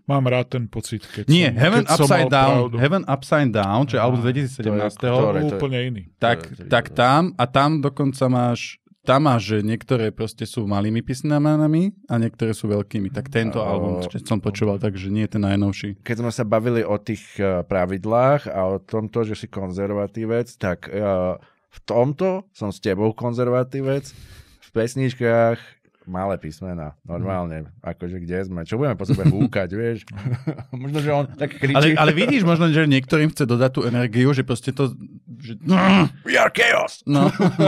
Mám 0.06 0.24
rád 0.26 0.48
ten 0.48 0.66
pocit, 0.66 1.04
keď 1.04 1.28
Nie, 1.28 1.50
som, 1.50 1.60
Heaven 1.60 1.84
keď 1.84 1.92
som 1.92 2.06
Upside 2.06 2.24
mal 2.24 2.32
Down, 2.32 2.54
pravdu. 2.56 2.76
Heaven 2.80 3.04
Upside 3.04 3.52
Down, 3.52 3.82
čo 3.84 3.94
je 3.94 4.02
album 4.02 4.20
z 4.20 4.26
Aha, 4.26 4.36
2017. 4.38 4.56
to 4.96 5.04
je 5.04 5.12
ktoré? 5.12 5.28
to 5.36 5.44
je- 5.44 5.60
úplne 5.60 5.80
iný. 5.84 6.04
tak, 6.16 6.38
To 6.46 6.54
je- 6.56 6.70
tak 6.70 6.86
tam, 6.96 7.22
a 7.34 7.44
tam 7.44 7.70
dokonca 7.82 8.24
máš, 8.28 8.80
tam 9.08 9.32
máš, 9.32 9.56
že 9.56 9.58
niektoré 9.64 10.12
proste 10.12 10.44
sú 10.44 10.68
malými 10.68 11.00
písmenami 11.00 11.96
a 12.12 12.20
niektoré 12.20 12.52
sú 12.52 12.68
veľkými. 12.68 13.08
Tak 13.16 13.32
tento 13.32 13.64
O- 13.64 13.64
album 13.64 14.04
som 14.04 14.44
počúval, 14.44 14.84
takže 14.84 15.08
nie 15.08 15.24
je 15.24 15.40
ten 15.40 15.44
najnovší. 15.48 16.04
Keď 16.04 16.16
sme 16.20 16.32
sa 16.36 16.44
bavili 16.44 16.84
o 16.84 17.00
tých 17.00 17.24
eh, 17.40 17.64
pravidlách 17.64 18.52
a 18.52 18.76
o 18.76 18.84
tomto, 18.84 19.24
že 19.24 19.40
si 19.40 19.48
konzervatívec, 19.48 20.52
tak 20.60 20.92
eh, 20.92 21.40
v 21.72 21.80
tomto 21.88 22.44
som 22.52 22.76
s 22.76 22.84
tebou 22.84 23.16
konzervatívec. 23.16 24.12
V 24.68 24.70
pesničkách 24.76 25.77
malé 26.08 26.40
písmena, 26.40 26.96
normálne, 27.04 27.68
akože 27.84 28.24
kde 28.24 28.48
sme, 28.48 28.64
čo 28.64 28.80
budeme 28.80 28.96
po 28.96 29.04
sebe 29.04 29.28
húkať, 29.28 29.70
vieš? 29.80 30.08
Možno, 30.72 31.04
že 31.04 31.12
on 31.12 31.26
tak 31.36 31.60
kričí. 31.60 31.76
Ale, 31.76 31.88
ale 32.00 32.12
vidíš 32.16 32.48
možno, 32.48 32.72
že 32.72 32.88
niektorým 32.88 33.30
chce 33.36 33.44
dodať 33.44 33.72
tú 33.76 33.82
energiu, 33.84 34.32
že 34.32 34.48
proste 34.48 34.72
to... 34.72 34.96
Že... 35.38 35.60
We 36.24 36.40
are 36.40 36.50
chaos! 36.50 37.04
No. 37.04 37.28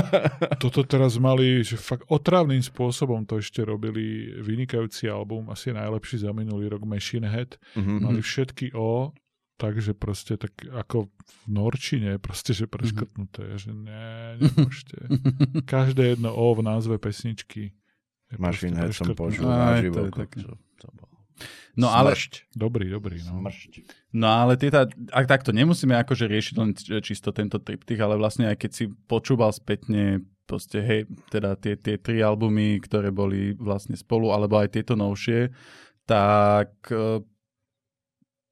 Toto 0.63 0.87
teraz 0.87 1.19
mali, 1.19 1.61
že 1.67 1.75
fakt 1.75 2.07
otravným 2.07 2.63
spôsobom 2.63 3.27
to 3.27 3.43
ešte 3.43 3.61
robili 3.61 4.31
vynikajúci 4.39 5.11
album, 5.11 5.51
asi 5.51 5.75
najlepší 5.75 6.23
za 6.23 6.31
minulý 6.31 6.71
rok 6.71 6.87
Machine 6.87 7.27
Head. 7.27 7.59
Mhm. 7.75 8.07
Mali 8.07 8.23
všetky 8.23 8.71
O, 8.73 9.11
takže 9.59 9.91
proste 9.91 10.39
tak 10.39 10.55
ako 10.71 11.11
v 11.11 11.35
Norčine, 11.51 12.15
proste, 12.23 12.55
že 12.55 12.71
preškrtnuté, 12.71 13.59
že 13.59 13.75
ne, 13.75 14.39
nemôžete. 14.39 14.97
Každé 15.67 16.15
jedno 16.15 16.31
O 16.31 16.55
v 16.55 16.63
názve 16.63 16.95
pesničky 16.95 17.75
Machine 18.37 18.77
Head 18.77 18.93
som 18.93 19.09
počul 19.17 19.47
to 19.47 20.87
bolo. 20.93 21.17
No 21.79 21.87
ale, 21.87 22.11
Smršť. 22.11 22.51
Dobrý, 22.51 22.91
dobrý. 22.91 23.23
No. 23.23 23.39
Smršť. 23.39 23.71
no 24.11 24.27
ale 24.27 24.59
tieto, 24.59 24.83
ak 25.15 25.25
takto 25.25 25.55
nemusíme 25.55 25.95
akože 25.95 26.27
riešiť 26.27 26.55
len 26.59 26.75
čisto 26.99 27.31
tento 27.31 27.55
triptych, 27.63 27.95
ale 28.03 28.19
vlastne 28.19 28.51
aj 28.51 28.59
keď 28.59 28.71
si 28.75 28.85
počúval 29.07 29.55
spätne 29.55 30.27
proste, 30.43 30.81
hej, 30.83 31.07
teda 31.31 31.55
tie, 31.55 31.79
tie 31.79 31.95
tri 31.95 32.19
albumy, 32.19 32.81
ktoré 32.83 33.13
boli 33.15 33.55
vlastne 33.55 33.95
spolu, 33.95 34.33
alebo 34.35 34.59
aj 34.59 34.75
tieto 34.75 34.99
novšie, 34.99 35.53
tak 36.03 36.73
eh, 36.91 37.21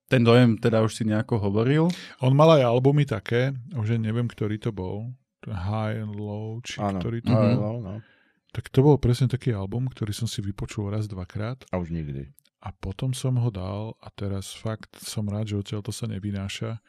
ten 0.08 0.22
dojem 0.24 0.56
teda 0.56 0.80
už 0.88 0.94
si 0.96 1.04
nejako 1.04 1.42
hovoril. 1.52 1.92
On 2.24 2.32
mal 2.32 2.56
aj 2.56 2.64
albumy 2.64 3.04
také, 3.04 3.52
už 3.76 4.00
neviem, 4.00 4.30
ktorý 4.32 4.56
to 4.62 4.72
bol. 4.72 5.12
High 5.44 6.04
and 6.04 6.16
Low, 6.16 6.60
či 6.64 6.80
Áno. 6.80 7.00
ktorý 7.00 7.20
to 7.24 7.32
No, 7.32 7.40
bol. 7.40 7.52
no, 7.56 7.72
no. 7.84 7.94
Tak 8.50 8.70
to 8.70 8.80
bol 8.80 8.98
presne 8.98 9.28
taký 9.28 9.52
album, 9.52 9.86
ktorý 9.86 10.12
som 10.12 10.26
si 10.26 10.40
vypočul 10.40 10.88
raz, 10.88 11.06
dvakrát 11.06 11.62
A 11.68 11.78
už 11.78 11.90
nikdy. 11.90 12.32
a 12.58 12.72
potom 12.72 13.12
som 13.12 13.36
ho 13.36 13.50
dal 13.50 13.94
a 13.98 14.08
teraz 14.10 14.52
fakt 14.52 14.90
som 14.98 15.26
rád, 15.26 15.48
že 15.48 15.58
odtiaľ 15.58 15.82
to 15.82 15.92
sa 15.92 16.06
nevynáša, 16.06 16.80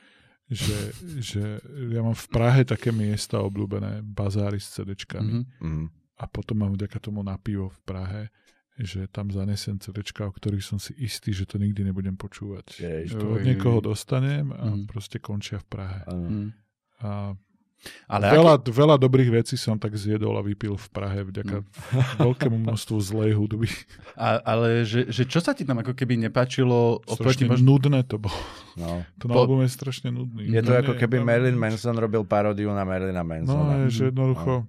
že, 0.46 0.78
že 1.28 1.42
ja 1.88 2.00
mám 2.00 2.14
v 2.14 2.28
Prahe 2.28 2.62
také 2.62 2.88
miesta 2.90 3.38
obľúbené, 3.38 4.00
bazáry 4.02 4.56
s 4.56 4.72
CDčkami 4.72 5.32
Mhm. 5.34 5.44
Mhm. 5.60 5.84
a 6.14 6.24
potom 6.26 6.56
mám 6.58 6.72
vďaka 6.72 6.98
tomu 6.98 7.20
na 7.20 7.36
pivo 7.36 7.68
v 7.68 7.80
Prahe, 7.82 8.22
že 8.76 9.06
tam 9.06 9.26
zanesem 9.28 9.74
CDčka, 9.74 10.22
o 10.22 10.30
ktorých 10.30 10.62
som 10.62 10.78
si 10.78 10.94
istý, 10.96 11.30
že 11.30 11.42
to 11.44 11.58
nikdy 11.58 11.82
nebudem 11.82 12.14
počúvať. 12.14 12.78
Že 13.04 13.12
to 13.12 13.26
od 13.28 13.36
je- 13.36 13.44
niekoho 13.44 13.78
dostanem 13.80 14.50
a 14.52 14.70
Mhm. 14.72 14.86
proste 14.86 15.18
končia 15.18 15.58
v 15.58 15.66
Prahe. 15.68 16.00
Mm. 16.06 16.54
A 17.00 17.34
Ale 18.04 18.26
veľa, 18.28 18.52
aký, 18.58 18.70
veľa 18.70 18.96
dobrých 18.96 19.30
vecí 19.32 19.54
som 19.54 19.74
tak 19.74 19.94
zjedol 19.94 20.34
a 20.34 20.42
vypil 20.42 20.74
v 20.74 20.88
Prahe 20.88 21.22
vďaka 21.22 21.62
veľkému 22.20 22.58
množstvu 22.60 22.96
zlej 22.98 23.32
hudby. 23.32 23.70
a, 24.14 24.42
ale 24.42 24.82
že, 24.82 25.06
že 25.06 25.22
čo 25.22 25.38
sa 25.38 25.50
ti 25.50 25.62
tam 25.62 25.78
ako 25.78 25.92
keby 25.92 26.18
nepáčilo 26.20 26.98
oproti 27.00 27.42
Strašne 27.42 27.46
možno... 27.48 27.64
nudné 27.68 28.02
to 28.02 28.18
bolo. 28.18 28.34
No. 28.74 29.06
Ten 29.14 29.28
Po- 29.28 29.38
album 29.38 29.62
je 29.62 29.70
strašne 29.70 30.10
nudný. 30.10 30.42
Je 30.44 30.58
to 30.58 30.68
No 30.68 30.76
ako 30.76 30.92
nie, 30.92 31.00
keby 31.00 31.16
no, 31.16 31.24
Marilyn. 31.24 31.56
Manson 31.56 31.94
robil 31.94 32.22
paródiu 32.22 32.68
na 32.68 32.82
Marilyna 32.82 33.20
No, 33.20 33.26
Mansona. 33.26 33.72
je, 33.80 33.86
že 33.88 34.02
jednoducho 34.08 34.66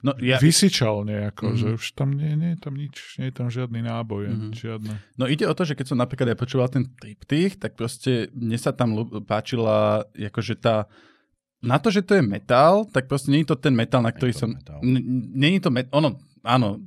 No, 0.00 0.18
ja, 0.18 0.34
vysičal 0.36 1.04
nejako, 1.04 1.44
Mhm. 1.46 1.56
že 1.56 1.66
už 1.72 1.84
tam 1.92 2.10
nie, 2.10 2.34
nie 2.34 2.50
je 2.50 2.60
tam 2.60 2.74
nič, 2.74 2.96
nie 3.16 3.30
je 3.30 3.36
tam 3.36 3.46
žiadny 3.46 3.80
náboj, 3.80 4.24
Mhm. 4.26 4.50
žiadne. 4.50 4.94
No 5.14 5.24
ide 5.24 5.46
o 5.46 5.52
to, 5.52 5.62
že 5.62 5.78
keď 5.78 5.86
som 5.86 5.96
napríklad 5.96 6.26
ja 6.26 6.34
počúval 6.34 6.66
ten 6.66 6.90
triptych, 6.90 7.54
tak 7.54 7.76
proste 7.76 8.26
mne 8.32 8.56
sa 8.56 8.72
tam 8.72 8.96
páčila 9.22 10.02
akože 10.12 10.58
tá 10.58 10.90
na 11.62 11.78
to, 11.78 11.88
že 11.88 12.02
to 12.02 12.12
je 12.12 12.22
metal, 12.22 12.84
tak 12.84 13.06
proste 13.06 13.30
nie 13.30 13.40
je 13.40 13.50
to 13.50 13.56
ten 13.56 13.72
metal, 13.72 13.98
na 13.98 14.10
ktorý 14.10 14.30
to 14.30 14.38
som... 14.38 14.50
Není 15.32 15.58
to 15.58 15.70
metal, 15.70 15.94
ono, 15.94 16.10
áno, 16.42 16.82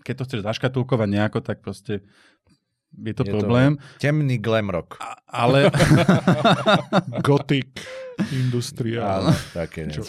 keď 0.00 0.14
to 0.16 0.24
chceš 0.24 0.40
zaškatulkovať 0.42 1.08
nejako, 1.10 1.38
tak 1.38 1.60
proste 1.60 2.00
je 2.94 3.12
to 3.12 3.20
Je 3.20 3.26
to- 3.26 3.34
problém, 3.34 3.76
Temný 3.98 4.38
glam 4.38 4.68
rock. 4.68 4.96
a, 4.96 5.18
ale... 5.26 5.68
Gothic, 7.20 7.68
industria, 8.32 9.20
Áno, 9.20 9.30
také 9.50 9.86
niečo. 9.86 10.06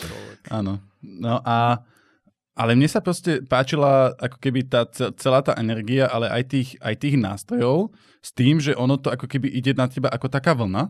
áno, 0.48 0.80
no 1.02 1.42
a... 1.42 1.82
Ale 2.56 2.72
mne 2.72 2.88
sa 2.88 3.04
proste 3.04 3.44
páčila 3.44 4.16
ako 4.16 4.40
keby 4.40 4.64
tá 4.64 4.88
ce- 4.88 5.12
celá 5.20 5.44
tá 5.44 5.60
energia, 5.60 6.08
ale 6.08 6.32
aj 6.32 6.44
tých, 6.48 6.70
aj 6.80 6.96
tých 6.96 7.20
nástrojov 7.20 7.92
s 8.24 8.32
tým, 8.32 8.64
že 8.64 8.72
ono 8.72 8.96
to 8.96 9.12
ako 9.12 9.28
keby 9.28 9.52
ide 9.52 9.76
na 9.76 9.92
teba 9.92 10.08
ako 10.08 10.32
taká 10.32 10.56
vlna, 10.56 10.88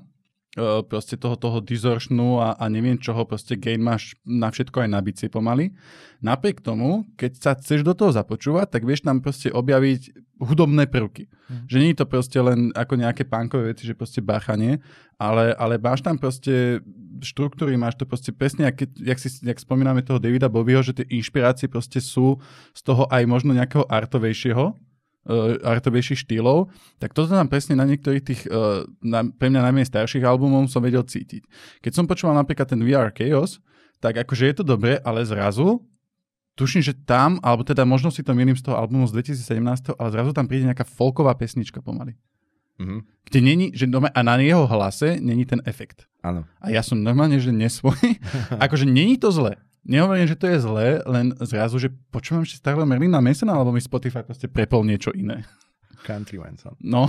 proste 0.88 1.20
toho, 1.20 1.36
toho 1.36 1.60
distortionu 1.60 2.40
a, 2.40 2.56
a 2.56 2.66
neviem 2.72 2.96
čoho, 2.96 3.28
proste 3.28 3.60
gain 3.60 3.84
máš 3.84 4.16
na 4.24 4.48
všetko 4.48 4.88
aj 4.88 4.90
na 4.90 5.00
bicie 5.04 5.28
pomaly. 5.28 5.76
Napriek 6.24 6.64
tomu, 6.64 7.04
keď 7.20 7.32
sa 7.36 7.52
chceš 7.60 7.84
do 7.84 7.92
toho 7.92 8.16
započúvať, 8.16 8.72
tak 8.72 8.88
vieš 8.88 9.04
tam 9.04 9.20
proste 9.20 9.52
objaviť 9.52 10.16
hudobné 10.40 10.88
prvky. 10.88 11.28
Mhm. 11.28 11.66
Že 11.68 11.78
nie 11.84 11.92
je 11.92 12.00
to 12.00 12.08
proste 12.08 12.40
len 12.40 12.72
ako 12.72 12.94
nejaké 12.96 13.28
punkové 13.28 13.76
veci, 13.76 13.84
že 13.84 14.00
proste 14.00 14.24
báchanie, 14.24 14.80
ale, 15.20 15.52
ale 15.60 15.76
máš 15.76 16.00
tam 16.00 16.16
proste 16.16 16.80
štruktúry, 17.20 17.76
máš 17.76 18.00
to 18.00 18.08
proste 18.08 18.32
presne, 18.36 18.68
jak, 18.72 18.76
keď- 18.80 19.00
jak, 19.16 19.20
si, 19.20 19.30
jak 19.44 19.60
spomíname 19.60 20.04
toho 20.04 20.20
Davida 20.20 20.52
Bobbyho, 20.52 20.84
že 20.84 21.04
tie 21.04 21.08
inšpirácie 21.08 21.68
proste 21.72 22.00
sú 22.04 22.40
z 22.76 22.82
toho 22.84 23.08
aj 23.08 23.24
možno 23.28 23.56
nejakého 23.56 23.88
artovejšieho, 23.88 24.76
uh, 25.26 25.58
artovejších 25.62 26.26
štýlov, 26.26 26.70
tak 27.02 27.14
toto 27.18 27.34
tam 27.34 27.50
presne 27.50 27.76
na 27.76 27.86
niektorých 27.86 28.24
tých, 28.24 28.42
uh, 28.48 28.86
na, 29.02 29.26
pre 29.26 29.50
mňa 29.50 29.62
najmenej 29.70 29.90
starších 29.90 30.24
albumov 30.24 30.70
som 30.70 30.82
vedel 30.82 31.04
cítiť. 31.04 31.46
Keď 31.82 31.92
som 31.92 32.06
počúval 32.06 32.38
napríklad 32.38 32.70
ten 32.70 32.82
VR 32.82 33.10
Chaos, 33.12 33.60
tak 34.00 34.22
akože 34.22 34.46
je 34.46 34.56
to 34.62 34.64
dobré, 34.64 35.02
ale 35.02 35.26
zrazu 35.26 35.82
tuším, 36.56 36.82
že 36.82 36.94
tam, 36.96 37.38
alebo 37.44 37.68
teda 37.68 37.84
možno 37.84 38.10
si 38.10 38.24
to 38.24 38.32
milím 38.32 38.56
z 38.56 38.64
toho 38.64 38.80
albumu 38.80 39.06
z 39.12 39.20
2017, 39.20 40.00
ale 40.00 40.10
zrazu 40.12 40.32
tam 40.32 40.48
príde 40.48 40.66
nejaká 40.66 40.88
folková 40.88 41.36
pesnička 41.36 41.84
pomaly. 41.84 42.16
Mhm. 42.80 43.00
Kde 43.26 43.40
není, 43.42 43.72
že 43.74 43.88
doma, 43.88 44.12
a 44.12 44.20
na 44.24 44.36
jeho 44.38 44.68
hlase 44.68 45.18
není 45.24 45.46
ten 45.46 45.64
efekt. 45.66 46.08
Áno. 46.24 46.44
A 46.60 46.70
ja 46.72 46.84
som 46.84 47.00
normálne, 47.00 47.40
že 47.40 47.52
nesvoj. 47.52 47.98
akože 48.66 48.84
není 48.88 49.16
to 49.16 49.32
zle. 49.32 49.56
Nehovorím, 49.86 50.26
že 50.26 50.36
to 50.36 50.50
je 50.50 50.58
zlé, 50.58 50.88
len 51.06 51.30
zrazu, 51.46 51.78
že 51.78 51.94
počúvam 52.10 52.42
ešte 52.42 52.58
starého 52.58 52.90
Merlina 52.90 53.22
Masona, 53.22 53.54
alebo 53.54 53.70
mi 53.70 53.78
Spotify 53.78 54.26
proste 54.26 54.50
prepol 54.50 54.82
niečo 54.82 55.14
iné. 55.14 55.46
Country 56.02 56.38
Manson. 56.38 56.74
No. 56.82 57.06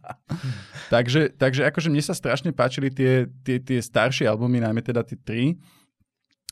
takže, 0.94 1.32
takže 1.36 1.68
akože 1.68 1.88
mne 1.92 2.04
sa 2.04 2.16
strašne 2.16 2.52
páčili 2.52 2.88
tie, 2.88 3.28
tie, 3.44 3.60
tie 3.60 3.80
staršie 3.80 4.28
albumy, 4.28 4.60
najmä 4.60 4.80
teda 4.80 5.04
tie 5.04 5.16
tri, 5.20 5.56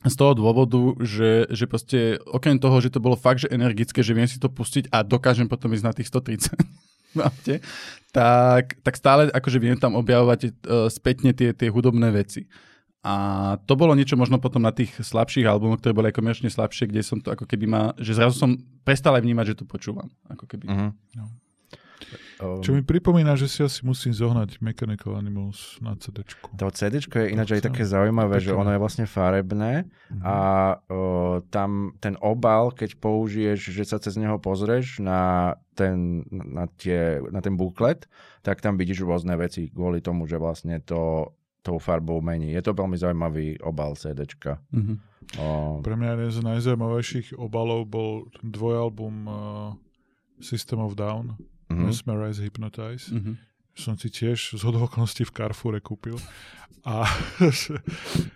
z 0.05 0.15
toho 0.21 0.37
dôvodu, 0.37 1.01
že, 1.01 1.49
že 1.49 1.65
proste 1.65 2.21
okrem 2.29 2.61
toho, 2.61 2.77
že 2.85 2.93
to 2.93 3.01
bolo 3.01 3.17
fakt, 3.17 3.41
že 3.41 3.49
energické, 3.49 4.05
že 4.05 4.13
viem 4.13 4.29
si 4.29 4.37
to 4.37 4.53
pustiť 4.53 4.93
a 4.93 5.01
dokážem 5.01 5.49
potom 5.49 5.73
ísť 5.73 5.85
na 5.89 5.97
tých 5.97 6.13
130 6.13 6.53
v 7.17 7.21
aute, 7.25 7.55
tak, 8.13 8.77
tak 8.85 8.95
stále 9.01 9.33
akože 9.33 9.59
viem 9.63 9.81
tam 9.81 9.97
objavovať 9.97 10.41
uh, 10.45 10.53
spätne 10.93 11.33
tie, 11.33 11.57
tie 11.57 11.73
hudobné 11.73 12.13
veci. 12.13 12.45
A 13.05 13.15
to 13.69 13.77
bolo 13.77 13.93
niečo 13.93 14.17
možno 14.17 14.41
potom 14.41 14.65
na 14.65 14.73
tých 14.73 14.97
slabších 14.97 15.45
albumoch, 15.45 15.77
ktoré 15.85 15.93
boli 15.93 16.09
aj 16.09 16.17
komerčne 16.17 16.49
slabšie, 16.49 16.89
kde 16.89 17.05
som 17.05 17.21
to 17.21 17.37
ako 17.37 17.45
keby 17.45 17.69
ma, 17.69 17.83
že 18.01 18.17
zrazu 18.17 18.41
som 18.41 18.51
prestal 18.81 19.13
aj 19.21 19.23
vnímať, 19.29 19.53
že 19.53 19.59
to 19.61 19.65
počúvam. 19.69 20.09
Ako 20.33 20.49
keby. 20.49 20.65
Mhm. 20.73 20.89
No. 21.21 21.25
Um, 22.43 22.59
Čo 22.61 22.75
mi 22.75 22.83
pripomína, 22.83 23.39
že 23.39 23.47
si 23.47 23.63
asi 23.63 23.87
musím 23.87 24.11
zohnať 24.11 24.59
Mechanical 24.59 25.15
Animals 25.15 25.79
na 25.79 25.95
CD. 25.95 26.27
To 26.59 26.67
CD 26.75 26.99
je 26.99 27.31
ináč 27.31 27.55
aj 27.55 27.71
také 27.71 27.87
zaujímavé, 27.87 28.43
že 28.43 28.51
Také- 28.51 28.59
ono 28.59 28.71
je 28.75 28.83
vlastne 28.83 29.07
farebné 29.07 29.87
a 30.21 30.37
o, 30.91 31.41
tam 31.49 31.95
ten 32.03 32.19
obal, 32.19 32.75
keď 32.75 32.99
použiješ, 32.99 33.71
že 33.71 33.85
sa 33.87 34.03
cez 34.03 34.19
neho 34.19 34.37
pozrieš 34.43 34.99
na 34.99 35.55
ten, 35.79 36.27
na, 36.29 36.67
tie, 36.75 37.23
na 37.31 37.39
ten 37.39 37.55
buklet, 37.55 38.11
tak 38.43 38.59
tam 38.59 38.75
vidíš 38.75 39.07
rôzne 39.07 39.39
veci 39.39 39.71
kvôli 39.71 40.03
tomu, 40.03 40.27
že 40.27 40.37
vlastne 40.37 40.83
to 40.83 41.31
tou 41.65 41.81
farbou 41.81 42.21
mení. 42.21 42.53
Je 42.53 42.61
to 42.61 42.77
veľmi 42.77 43.01
zaujímavý 43.01 43.57
obal 43.65 43.97
CDčka. 43.97 44.61
Mhm. 44.69 44.95
O, 45.41 45.81
Pre 45.81 45.97
mňa 45.97 46.09
jeden 46.21 46.31
z 46.31 46.39
najzaujímavejších 46.45 47.41
obalov 47.41 47.89
bol 47.89 48.29
dvojalbum 48.45 49.15
uh, 49.25 49.35
System 50.45 50.85
of 50.85 50.93
Down, 50.93 51.41
mhm. 51.73 51.89
Mesmerize, 51.89 52.45
Hypnotize. 52.45 53.09
Mhm. 53.09 53.41
Som 53.75 53.97
si 53.97 54.13
tiež 54.13 54.55
z 54.55 54.63
okolností 54.63 55.25
v 55.25 55.35
Carrefoure 55.35 55.81
kúpil. 55.81 56.21
A, 56.85 57.09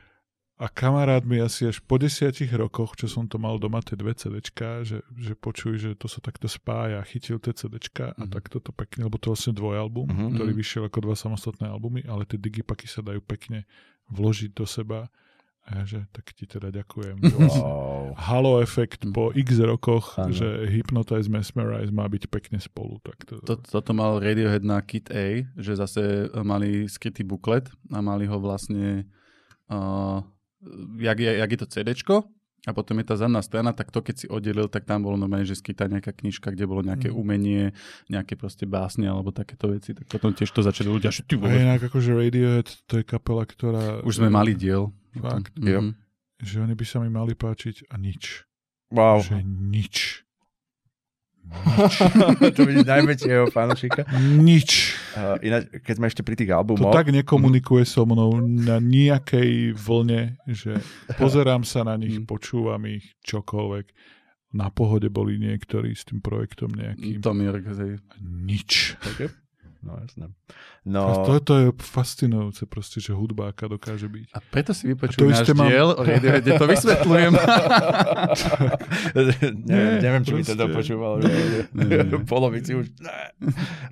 a 0.59 0.67
kamarát 0.67 1.23
mi 1.23 1.39
asi 1.39 1.65
až 1.65 1.79
po 1.79 1.97
desiatich 1.97 2.51
rokoch, 2.51 2.95
čo 2.95 3.07
som 3.07 3.25
to 3.25 3.39
mal 3.39 3.57
doma, 3.57 3.79
tie 3.79 3.95
dve 3.95 4.11
CDčka, 4.11 4.83
že, 4.83 5.07
že 5.15 5.33
počuj, 5.33 5.79
že 5.79 5.91
to 5.95 6.05
sa 6.05 6.19
takto 6.19 6.47
spája, 6.47 6.99
chytil 7.05 7.39
tie 7.39 7.53
CDčka 7.53 8.11
a 8.13 8.23
Mhm. 8.23 8.31
takto 8.31 8.59
to 8.59 8.71
pekne, 8.71 9.07
lebo 9.07 9.17
to 9.17 9.31
je 9.31 9.33
vlastne 9.33 9.55
dvojalbum, 9.55 10.07
Mhm. 10.07 10.29
ktorý 10.35 10.53
vyšiel 10.53 10.83
ako 10.85 10.99
dva 11.01 11.15
samostatné 11.15 11.65
albumy, 11.65 12.03
ale 12.05 12.23
tie 12.25 12.37
digipaky 12.37 12.85
sa 12.85 13.01
dajú 13.01 13.23
pekne 13.23 13.71
vložiť 14.09 14.51
do 14.51 14.67
seba. 14.67 15.07
A 15.63 15.79
ja, 15.79 15.85
že 15.85 16.01
tak 16.11 16.33
ti 16.33 16.43
teda 16.43 16.73
ďakujem. 16.73 17.21
Wow. 17.55 18.17
Halo 18.17 18.59
efekt 18.59 19.05
po 19.13 19.31
x 19.31 19.61
rokoch, 19.61 20.17
Áno. 20.17 20.33
že 20.33 20.65
Hypnotize, 20.67 21.29
Mesmerize 21.29 21.93
má 21.93 22.09
byť 22.09 22.25
pekne 22.27 22.57
spolu. 22.59 22.97
Tak 22.99 23.21
to, 23.23 23.35
To, 23.45 23.55
toto 23.55 23.93
mal 23.93 24.17
Radiohead 24.17 24.65
na 24.65 24.81
Kit 24.81 25.13
A, 25.13 25.45
že 25.55 25.77
zase 25.77 26.03
mali 26.41 26.89
skrytý 26.89 27.21
buklet 27.21 27.69
a 27.87 28.01
mali 28.01 28.25
ho 28.25 28.41
vlastne, 28.41 29.05
uh, 29.69 30.25
jak, 30.99 31.19
je, 31.19 31.31
jak 31.39 31.51
je 31.51 31.59
to 31.59 31.67
CDčko 31.67 32.15
a 32.67 32.75
potom 32.75 32.99
je 32.99 33.07
tá 33.07 33.15
zadná 33.15 33.39
strana, 33.41 33.71
tak 33.71 33.95
to 33.95 34.03
keď 34.03 34.15
si 34.19 34.27
oddelil, 34.27 34.67
tak 34.67 34.83
tam 34.85 35.07
bolo 35.07 35.15
normálne, 35.15 35.47
že 35.47 35.55
skrytá 35.55 35.87
nejaká 35.87 36.11
knižka, 36.11 36.51
kde 36.51 36.67
bolo 36.67 36.83
nejaké 36.83 37.09
Mm. 37.09 37.17
umenie, 37.17 37.65
nejaké 38.11 38.35
proste 38.35 38.67
básne 38.67 39.07
alebo 39.07 39.31
takéto 39.31 39.71
veci. 39.71 39.95
Tak 39.95 40.11
potom 40.11 40.35
tiež 40.35 40.51
to 40.51 40.67
začali 40.67 40.91
ľudia, 40.91 41.15
že 41.15 41.23
ty 41.23 41.39
A 41.39 41.47
vole, 41.47 41.55
inak 41.55 41.87
akože 41.87 42.11
Radiohead, 42.13 42.69
to 42.91 42.99
je 43.01 43.05
kapela, 43.07 43.47
ktorá... 43.47 44.03
už 44.03 44.19
sme 44.19 44.29
mali 44.29 44.59
diel. 44.59 44.91
Fakt. 45.15 45.55
Mhm. 45.55 45.95
Že 46.43 46.57
oni 46.67 46.75
by 46.75 46.85
sa 46.85 46.99
mi 46.99 47.11
mali 47.11 47.35
páčiť 47.39 47.91
a 47.91 47.95
nič. 47.99 48.43
wow. 48.91 49.23
Že 49.23 49.47
nič. 49.47 50.27
to 52.59 52.61
vidíš 52.67 52.85
najväčšieho 52.85 53.49
fanúšika. 53.55 54.05
Nič. 54.43 54.98
Uh, 55.19 55.37
ináč, 55.43 55.67
keď 55.83 55.95
sme 55.99 56.07
ešte 56.07 56.23
pri 56.23 56.39
tých 56.39 56.51
To 56.55 56.63
albumoch, 56.63 56.95
tak 56.95 57.11
nekomunikuje 57.11 57.83
so 57.83 58.07
mnou 58.07 58.39
na 58.39 58.79
nejakej 58.79 59.75
vlne, 59.75 60.39
že 60.47 60.79
pozerám 61.19 61.67
sa 61.67 61.83
na 61.83 61.99
nich, 61.99 62.23
Mm. 62.23 62.31
počúvam 62.31 62.87
ich, 62.87 63.19
čokoľvek 63.27 63.87
na 64.55 64.71
pohode 64.71 65.11
boli 65.11 65.37
niektorí 65.37 65.93
s 65.93 66.07
tým 66.07 66.23
projektom 66.23 66.73
nejakým. 66.73 67.21
Tom 67.21 67.43
York, 67.43 67.67
hej. 67.69 68.01
Nič. 68.23 68.97
Okay. 69.15 69.29
No, 69.79 69.95
jasné. 70.03 70.27
No, 70.83 71.23
to, 71.23 71.39
to 71.39 71.55
je 71.55 71.67
fascinujúce 71.79 72.67
proste, 72.67 72.99
že 72.99 73.15
hudba 73.15 73.55
aká 73.55 73.71
dokáže 73.71 74.11
byť. 74.11 74.35
A 74.35 74.43
preto 74.43 74.75
si 74.75 74.91
vypočujem 74.91 75.31
náš 75.31 75.55
mám- 75.55 75.71
diel 75.71 75.95
o 75.95 76.03
Radioheade, 76.03 76.51
to 76.59 76.67
vysvetľujem. 76.67 77.33
neviem, 79.71 79.95
neviem, 80.03 80.23
či 80.27 80.33
by 80.35 80.43
to 80.43 80.55
proste. 80.55 80.63
dopočúval. 80.67 81.13
Polovici 82.33 82.75
už. 82.75 82.91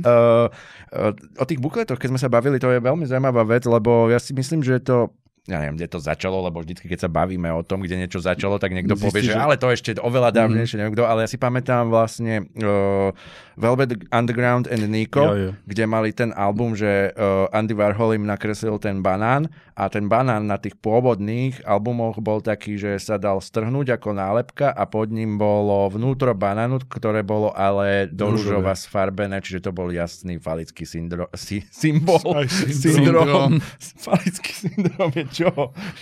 Uh, 0.02 0.50
uh, 0.90 1.12
o 1.38 1.44
tých 1.46 1.62
bukletoch, 1.62 2.02
keď 2.02 2.08
sme 2.10 2.20
sa 2.20 2.26
bavili, 2.26 2.58
to 2.58 2.66
je 2.66 2.82
veľmi 2.82 3.06
zaujímavá 3.06 3.46
vec, 3.46 3.62
lebo 3.62 4.10
ja 4.10 4.18
si 4.18 4.34
myslím, 4.34 4.66
že 4.66 4.82
to 4.82 5.14
ja 5.46 5.56
neviem, 5.56 5.74
kde 5.74 5.88
to 5.88 5.98
začalo, 5.98 6.38
lebo 6.40 6.58
vždycky, 6.58 6.86
keď 6.86 7.00
sa 7.00 7.08
bavíme 7.08 7.46
o 7.48 7.60
tom, 7.60 7.78
kde 7.78 7.96
niečo 7.96 8.18
začalo, 8.18 8.56
tak 8.56 8.70
niekto 8.70 8.92
Zistíš, 8.92 9.06
povie, 9.06 9.22
že 9.22 9.32
že- 9.32 9.38
ale 9.38 9.54
to 9.54 9.68
ešte 9.68 9.90
oveľa 9.96 10.30
dávnejšie, 10.32 10.76
neviem 10.76 10.92
kto, 10.92 11.04
ale 11.04 11.22
ja 11.22 11.28
si 11.28 11.36
pamätám 11.36 11.86
vlastne 11.86 12.44
uh, 12.56 13.14
Velvet 13.54 14.10
Underground 14.10 14.66
and 14.66 14.84
Nico, 14.84 15.22
Jo, 15.22 15.32
jo. 15.32 15.50
kde 15.64 15.84
mali 15.84 16.10
ten 16.10 16.30
album, 16.30 16.74
že 16.74 16.86
uh, 17.10 17.46
Andy 17.50 17.72
Warhol 17.72 18.14
im 18.14 18.24
nakreslil 18.24 18.76
ten 18.76 19.00
banán 19.00 19.46
a 19.72 19.86
ten 19.86 20.04
banán 20.04 20.42
na 20.42 20.56
tých 20.56 20.74
pôvodných 20.74 21.62
albumoch 21.62 22.18
bol 22.18 22.38
taký, 22.38 22.74
že 22.74 22.98
sa 22.98 23.16
dal 23.16 23.38
strhnúť 23.38 23.94
ako 23.94 24.12
nálepka 24.12 24.68
a 24.68 24.84
pod 24.84 25.08
ním 25.08 25.36
bolo 25.36 25.88
vnútro 25.88 26.32
banánu, 26.32 26.80
ktoré 26.82 27.22
bolo 27.22 27.48
ale 27.50 28.06
do 28.06 28.28
rúžova 28.30 28.74
sfarbené, 28.74 29.38
čiže 29.38 29.62
to 29.62 29.70
bol 29.70 29.88
jasný 29.88 30.36
falický 30.36 30.82
syndro- 30.82 31.30
sy- 31.32 31.64
symbol. 31.66 32.20
Syndrom. 32.66 33.24
syndrom. 33.24 33.52
Falický 33.96 34.52
syndrom 34.52 35.10
je 35.12 35.24
čo? 35.36 35.48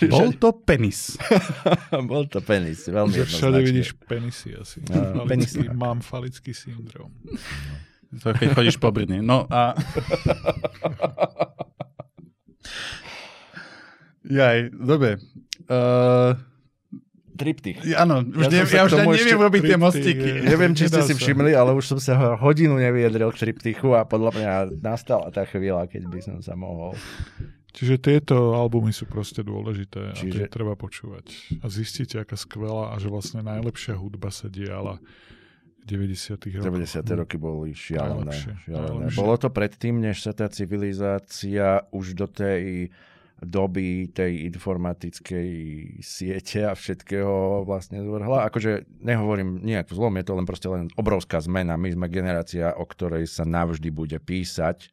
Bol 0.07 0.31
to 0.39 0.55
penis. 0.55 1.19
bol 2.11 2.23
to 2.25 2.39
penis, 2.39 2.87
veľmi 2.87 3.11
Že 3.11 3.23
všade 3.27 3.59
vidíš 3.59 3.89
penisy 4.07 4.55
asi. 4.55 4.79
No, 4.87 5.27
Falický, 5.27 5.27
penisy. 5.27 5.59
mám 5.75 5.99
falický 5.99 6.51
syndrom. 6.55 7.11
To 8.23 8.31
keď 8.31 8.55
chodíš 8.55 8.79
po 8.79 8.95
Brne. 8.95 9.19
No 9.19 9.43
a... 9.51 9.75
Jaj, 14.25 14.73
dobre. 14.73 15.21
Uh, 15.69 16.33
Triptych. 17.35 17.83
áno, 17.99 18.23
už 18.23 18.47
Ja 18.47 18.49
ne, 18.49 18.59
ja 18.63 18.83
už 18.87 18.95
neviem 18.95 19.11
ešte- 19.19 19.35
robiť 19.35 19.61
tie 19.67 19.77
mostiky. 19.77 20.29
je. 20.39 20.47
Neviem, 20.47 20.71
či 20.71 20.87
ste 20.87 21.03
si 21.03 21.13
sa. 21.13 21.19
všimli, 21.19 21.51
ale 21.51 21.75
už 21.75 21.83
som 21.83 21.99
sa 21.99 22.39
hodinu 22.39 22.79
nevyjadril 22.79 23.27
k 23.35 23.37
triptychu 23.43 23.91
a 23.91 24.07
podľa 24.07 24.31
mňa 24.33 24.51
nastala 24.79 25.27
tá 25.35 25.43
chvíľa, 25.43 25.91
keď 25.91 26.07
by 26.07 26.19
som 26.23 26.39
sa 26.39 26.55
mohol. 26.55 26.95
Čiže 27.75 27.95
tieto 27.99 28.55
albumy 28.55 28.95
sú 28.95 29.03
proste 29.03 29.43
dôležité 29.43 30.11
a 30.11 30.15
Čiže- 30.15 30.39
tie 30.39 30.47
treba 30.47 30.79
počúvať. 30.79 31.59
A 31.59 31.67
zistíte, 31.67 32.23
aká 32.23 32.39
skvelá 32.39 32.95
a 32.95 32.99
že 33.03 33.11
vlastne 33.11 33.43
najlepšia 33.43 33.99
hudba 33.99 34.31
sa 34.31 34.47
diala 34.47 35.03
v 35.83 35.83
90 35.83 36.55
rokoch. 36.55 36.71
90. 36.71 37.19
roky 37.19 37.35
boli 37.35 37.75
šialené. 37.75 38.31
Najlepšie, 38.31 38.53
šialené. 38.63 39.11
najlepšie. 39.11 39.19
Bolo 39.19 39.35
to 39.35 39.49
predtým, 39.51 39.95
než 39.99 40.23
sa 40.23 40.31
tá 40.31 40.47
civilizácia 40.47 41.83
už 41.91 42.15
do 42.15 42.31
tej 42.31 42.89
doby 43.43 44.07
tej 44.15 44.47
informatickej 44.47 45.49
siete 45.99 46.63
a 46.63 46.71
všetkého 46.71 47.67
vlastne 47.67 47.99
zvrhla. 47.99 48.47
Akože 48.47 48.87
nehovorím 49.03 49.59
nejak 49.59 49.91
v 49.91 49.95
zlom, 49.99 50.15
je 50.15 50.25
to 50.25 50.33
len 50.39 50.47
proste 50.47 50.67
len 50.71 50.87
obrovská 50.95 51.43
zmena. 51.43 51.75
My 51.75 51.91
sme 51.91 52.07
generácia, 52.07 52.71
o 52.71 52.87
ktorej 52.87 53.27
sa 53.27 53.43
navždy 53.43 53.91
bude 53.91 54.17
písať 54.23 54.87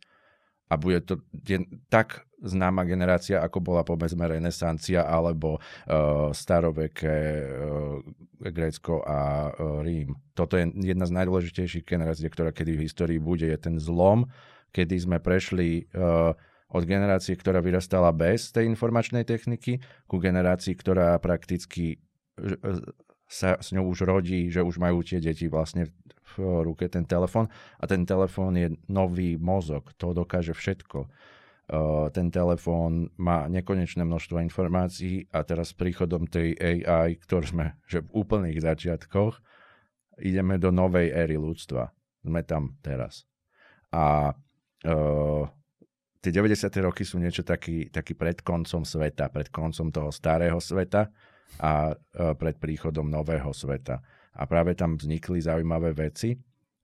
a 0.73 0.81
bude 0.81 1.05
to 1.05 1.21
je 1.45 1.61
tak 1.93 2.25
známa 2.41 2.89
generácia, 2.89 3.39
ako 3.45 3.61
bola 3.61 3.83
povedzme 3.85 4.25
renesancia 4.25 5.05
alebo 5.05 5.61
uh, 5.61 6.33
staroveké 6.33 7.19
uh, 7.45 8.01
Grécko 8.41 9.05
a 9.05 9.53
uh, 9.53 9.85
Rím. 9.85 10.17
Toto 10.33 10.57
je 10.57 10.67
jedna 10.73 11.05
z 11.07 11.15
najdôležitejších 11.23 11.85
generácií, 11.85 12.27
ktorá 12.33 12.51
kedy 12.51 12.75
v 12.75 12.85
histórii 12.89 13.21
bude, 13.21 13.47
je 13.47 13.59
ten 13.61 13.77
zlom, 13.79 14.27
kedy 14.75 14.97
sme 14.97 15.21
prešli 15.21 15.87
uh, 15.95 16.35
od 16.73 16.83
generácie, 16.89 17.37
ktorá 17.37 17.61
vyrastala 17.61 18.11
bez 18.17 18.49
tej 18.51 18.65
informačnej 18.65 19.29
techniky, 19.29 19.79
ku 20.09 20.17
generácii, 20.17 20.73
ktorá 20.73 21.21
prakticky 21.21 22.01
sa 23.29 23.61
s 23.61 23.77
ňou 23.77 23.93
už 23.93 24.09
rodí, 24.09 24.49
že 24.49 24.65
už 24.65 24.81
majú 24.81 25.05
tie 25.05 25.21
deti 25.21 25.53
vlastne 25.53 25.93
v 26.37 26.65
ruke 26.65 26.89
ten 26.89 27.05
telefón 27.05 27.49
a 27.79 27.85
ten 27.85 28.07
telefón 28.07 28.57
je 28.57 28.73
nový 28.89 29.37
mozog, 29.37 29.93
to 29.97 30.17
dokáže 30.17 30.57
všetko. 30.57 31.09
Uh, 31.73 32.11
ten 32.11 32.29
telefón 32.29 33.09
má 33.17 33.47
nekonečné 33.47 34.03
množstvo 34.03 34.43
informácií 34.43 35.31
a 35.31 35.47
teraz 35.47 35.73
s 35.73 35.79
príchodom 35.79 36.27
tej 36.27 36.59
AI, 36.59 37.17
ktorú 37.17 37.47
sme 37.49 37.67
že 37.87 38.03
v 38.03 38.13
úplných 38.13 38.59
začiatkoch, 38.61 39.41
ideme 40.21 40.59
do 40.61 40.69
novej 40.75 41.15
éry 41.15 41.39
ľudstva. 41.39 41.89
Sme 42.23 42.45
tam 42.45 42.77
teraz. 42.85 43.25
A 43.95 44.35
uh, 44.85 45.45
tie 46.23 46.33
90. 46.35 46.71
roky 46.83 47.03
sú 47.03 47.19
niečo 47.19 47.43
taký, 47.43 47.91
taký 47.91 48.15
pred 48.15 48.43
koncom 48.43 48.87
sveta, 48.87 49.33
pred 49.33 49.49
koncom 49.51 49.91
toho 49.91 50.11
starého 50.15 50.59
sveta 50.63 51.11
a 51.59 51.93
uh, 51.93 52.33
pred 52.39 52.57
príchodom 52.59 53.11
nového 53.11 53.51
sveta. 53.51 54.03
A 54.33 54.43
práve 54.45 54.73
tam 54.73 54.95
vznikli 54.95 55.39
zaujímavé 55.39 55.93
veci. 55.93 56.37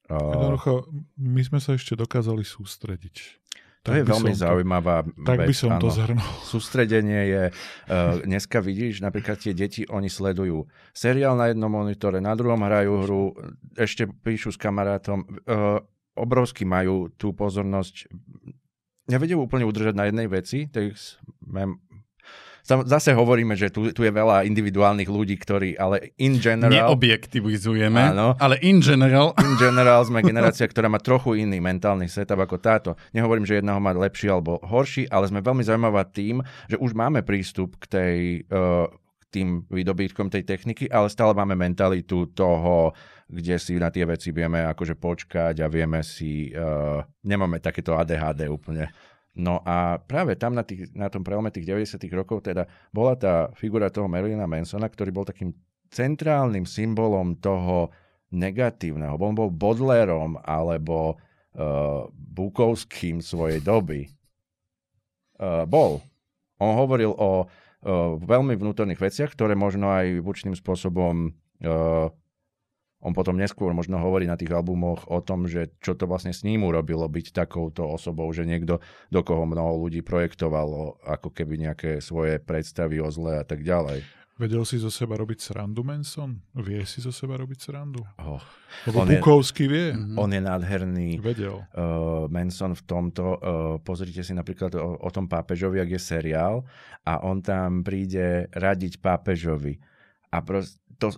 Jednoducho, 0.07 0.89
my 1.17 1.41
sme 1.41 1.59
sa 1.59 1.73
ešte 1.73 1.93
dokázali 1.93 2.41
sústrediť. 2.41 3.17
to 3.79 3.89
Tak 3.89 3.95
je 3.95 4.05
veľmi 4.05 4.33
som 4.33 4.35
to- 4.35 4.43
zaujímavá 4.43 4.97
Tak 5.23 5.39
vec. 5.39 5.49
by 5.49 5.55
som 5.55 5.71
to 5.77 5.87
áno. 5.87 5.95
zhrnul. 5.95 6.29
Sústredenie 6.53 7.23
je, 7.25 7.45
uh, 7.49 8.21
dneska 8.23 8.59
vidíš, 8.59 9.01
napríklad 9.01 9.37
tie 9.37 9.53
deti, 9.53 9.85
oni 9.85 10.07
sledujú 10.07 10.65
seriál 10.91 11.35
na 11.35 11.49
jednom 11.49 11.69
monitore, 11.69 12.19
na 12.19 12.33
druhom 12.33 12.59
hrajú 12.59 12.93
hru, 13.03 13.23
ešte 13.75 14.05
píšu 14.05 14.51
s 14.51 14.59
kamarátom, 14.59 15.25
uh, 15.47 15.81
obrovsky 16.15 16.65
majú 16.65 17.09
tú 17.11 17.31
pozornosť, 17.31 18.11
nevedia 19.07 19.37
úplne 19.37 19.65
udržať 19.65 19.95
na 19.95 20.05
jednej 20.05 20.27
veci, 20.27 20.67
tak 20.67 20.93
Sam- 20.97 21.81
zase 22.69 23.17
hovoríme, 23.17 23.57
že 23.57 23.73
tu, 23.73 23.89
tu 23.97 24.05
je 24.05 24.13
veľa 24.13 24.45
individuálnych 24.45 25.09
ľudí, 25.09 25.41
ktorí, 25.41 25.81
ale 25.81 26.13
in 26.21 26.37
general, 26.37 26.93
Neobjektivizujeme, 26.93 28.13
Áno. 28.13 28.37
ale 28.37 28.61
in 28.61 28.85
general... 28.85 29.33
in 29.41 29.57
general 29.57 30.05
sme 30.05 30.21
generácia, 30.21 30.69
ktorá 30.69 30.93
má 30.93 31.01
trochu 31.01 31.41
iný 31.41 31.59
mentálny 31.65 32.13
setup 32.13 32.45
ako 32.45 32.57
táto. 32.61 32.91
Nehovorím, 33.17 33.49
že 33.49 33.65
jedného 33.65 33.81
má 33.81 33.97
lepší 33.97 34.29
alebo 34.29 34.61
horší, 34.61 35.09
ale 35.09 35.25
sme 35.33 35.41
veľmi 35.41 35.65
zaujímavá 35.65 36.05
tým, 36.05 36.45
že 36.69 36.77
už 36.77 36.93
máme 36.93 37.25
prístup 37.25 37.81
k 37.81 37.85
tej 37.89 38.17
uh, 38.53 38.85
tým 39.29 39.65
výdobytkom 39.69 40.33
tej 40.33 40.45
techniky, 40.45 40.89
ale 40.89 41.13
stále 41.13 41.37
máme 41.37 41.53
mentalitu 41.53 42.33
toho, 42.33 42.97
kde 43.29 43.61
si 43.61 43.77
na 43.77 43.93
tie 43.93 44.09
veci 44.09 44.33
vieme 44.33 44.65
akože 44.65 44.97
počkať 44.97 45.61
a 45.61 45.69
vieme 45.69 46.01
si, 46.01 46.49
uh, 46.53 47.05
nemáme 47.29 47.61
takéto 47.61 47.93
ADHD 47.93 48.49
úplne. 48.49 48.89
No 49.39 49.63
a 49.63 50.03
práve 50.03 50.35
tam 50.35 50.59
na, 50.59 50.67
tých, 50.67 50.91
na 50.99 51.07
tom 51.07 51.23
prelome 51.23 51.55
tých 51.55 51.63
90 51.63 52.03
rokov 52.11 52.43
teda 52.43 52.67
bola 52.91 53.15
tá 53.15 53.55
figura 53.55 53.87
toho 53.87 54.11
Marilyna 54.11 54.51
Mansona, 54.51 54.91
ktorý 54.91 55.15
bol 55.15 55.23
takým 55.23 55.55
centrálnym 55.95 56.67
symbolom 56.67 57.39
toho 57.39 57.95
negatívneho. 58.35 59.15
On 59.15 59.39
bol 59.39 59.55
Bodlerom 59.55 60.43
alebo 60.43 61.15
uh, 61.15 62.11
Bukovským 62.13 63.23
svojej 63.23 63.63
doby. 63.63 64.11
Uh, 65.39 65.63
bol. 65.71 66.03
On 66.59 66.75
hovoril 66.75 67.15
o 67.15 67.47
uh, 67.47 68.19
veľmi 68.19 68.59
vnútorných 68.59 68.99
veciach, 68.99 69.39
ktoré 69.39 69.55
možno 69.55 69.89
aj 69.95 70.19
určitým 70.19 70.59
spôsobom 70.59 71.31
uh, 71.31 72.11
on 72.99 73.15
potom 73.15 73.35
neskôr 73.35 73.71
možno 73.71 73.97
hovorí 73.97 74.27
na 74.27 74.35
tých 74.35 74.51
albumoch 74.51 75.07
o 75.07 75.23
tom, 75.23 75.47
že 75.47 75.71
čo 75.79 75.95
to 75.95 76.05
vlastne 76.05 76.35
s 76.35 76.43
ním 76.43 76.63
urobilo 76.63 77.07
byť 77.07 77.31
takouto 77.33 77.87
osobou, 77.87 78.27
že 78.31 78.43
niekto, 78.43 78.83
do 79.07 79.21
koho 79.23 79.47
mnoho 79.47 79.79
ľudí 79.79 80.03
projektovalo 80.03 80.99
ako 81.07 81.31
keby 81.31 81.63
nejaké 81.63 81.91
svoje 81.99 82.39
predstavy 82.39 82.99
o 82.99 83.07
zle 83.09 83.39
a 83.39 83.47
tak 83.47 83.63
ďalej. 83.63 84.03
Vedel 84.35 84.63
si 84.63 84.79
zo 84.79 84.87
seba 84.87 85.19
robiť 85.19 85.51
srandu, 85.51 85.83
Manson? 85.83 86.39
Vie 86.55 86.87
si 86.87 87.03
zo 87.03 87.11
seba 87.11 87.35
robiť 87.35 87.59
srandu? 87.59 88.07
Oh, 88.19 88.39
Lebo 88.87 89.03
On 89.03 89.11
je- 89.11 89.19
Bukovský 89.19 89.67
vie. 89.67 89.91
Mhm. 89.91 90.15
on 90.15 90.31
je 90.31 90.39
nádherný. 90.41 91.11
Vedel. 91.19 91.59
uh, 91.59 92.27
Manson 92.27 92.71
v 92.71 92.83
tomto, 92.83 93.25
uh, 93.27 93.39
pozrite 93.79 94.23
si 94.23 94.31
napríklad 94.31 94.79
o, 94.79 94.95
o 94.95 95.11
tom 95.11 95.27
pápežovi, 95.27 95.79
ak 95.79 95.91
je 95.91 95.99
seriál 95.99 96.63
a 97.03 97.19
on 97.19 97.43
tam 97.43 97.83
príde 97.83 98.47
radiť 98.55 99.03
pápežovi 99.03 99.83
a 100.31 100.39
prost, 100.39 100.79
to, 100.99 101.11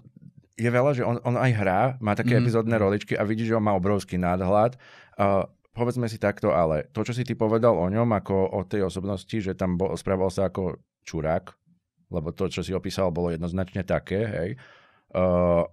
je 0.61 0.69
veľa, 0.69 0.93
že 0.93 1.03
on, 1.03 1.17
on 1.25 1.41
aj 1.41 1.53
hrá, 1.57 1.81
má 2.05 2.13
také 2.13 2.37
mm. 2.37 2.41
epizódne 2.45 2.77
roličky 2.77 3.17
a 3.17 3.25
vidí, 3.25 3.49
že 3.49 3.57
on 3.57 3.65
má 3.65 3.73
obrovský 3.73 4.21
nadhľad. 4.21 4.77
Uh, 5.17 5.49
povedzme 5.73 6.05
si 6.13 6.21
takto, 6.21 6.53
ale 6.53 6.93
to, 6.93 7.01
čo 7.01 7.17
si 7.17 7.25
ty 7.25 7.33
povedal 7.33 7.73
o 7.73 7.89
ňom, 7.89 8.13
ako 8.13 8.37
o 8.53 8.61
tej 8.69 8.85
osobnosti, 8.85 9.33
že 9.33 9.57
tam 9.57 9.81
bol, 9.81 9.97
správal 9.97 10.29
sa 10.29 10.53
ako 10.53 10.77
čurák, 11.09 11.49
lebo 12.13 12.29
to, 12.37 12.53
čo 12.53 12.61
si 12.61 12.77
opísal, 12.77 13.09
bolo 13.09 13.33
jednoznačne 13.33 13.89
také, 13.89 14.21
hej. 14.29 14.51
Uh, 15.17 15.65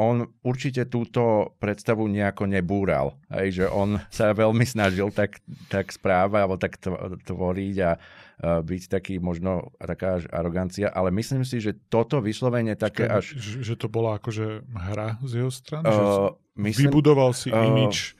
on 0.00 0.24
určite 0.40 0.88
túto 0.88 1.52
predstavu 1.60 2.08
nejako 2.08 2.48
nebúral. 2.48 3.20
Hej, 3.28 3.62
že 3.62 3.66
on 3.68 4.00
sa 4.08 4.32
veľmi 4.32 4.64
snažil 4.64 5.12
tak, 5.12 5.44
tak 5.68 5.92
správať 5.92 6.40
alebo 6.40 6.56
tak 6.56 6.80
tvoriť 7.28 7.76
a 7.84 7.92
byť 8.42 8.82
taký 8.90 9.22
možno 9.22 9.70
taká 9.78 10.18
až 10.18 10.26
arogancia, 10.34 10.90
ale 10.90 11.14
myslím 11.14 11.46
si, 11.46 11.62
že 11.62 11.78
toto 11.86 12.18
vyslovene 12.18 12.74
také 12.74 13.06
až... 13.06 13.38
Že, 13.38 13.52
že 13.62 13.74
to 13.78 13.86
bola 13.86 14.18
akože 14.18 14.66
hra 14.66 15.22
z 15.22 15.32
jeho 15.44 15.52
strany? 15.52 15.86
Uh, 15.86 15.94
že 15.94 16.08
myslím, 16.58 16.90
vybudoval 16.90 17.30
si 17.38 17.54
uh, 17.54 17.62
imič 17.62 18.18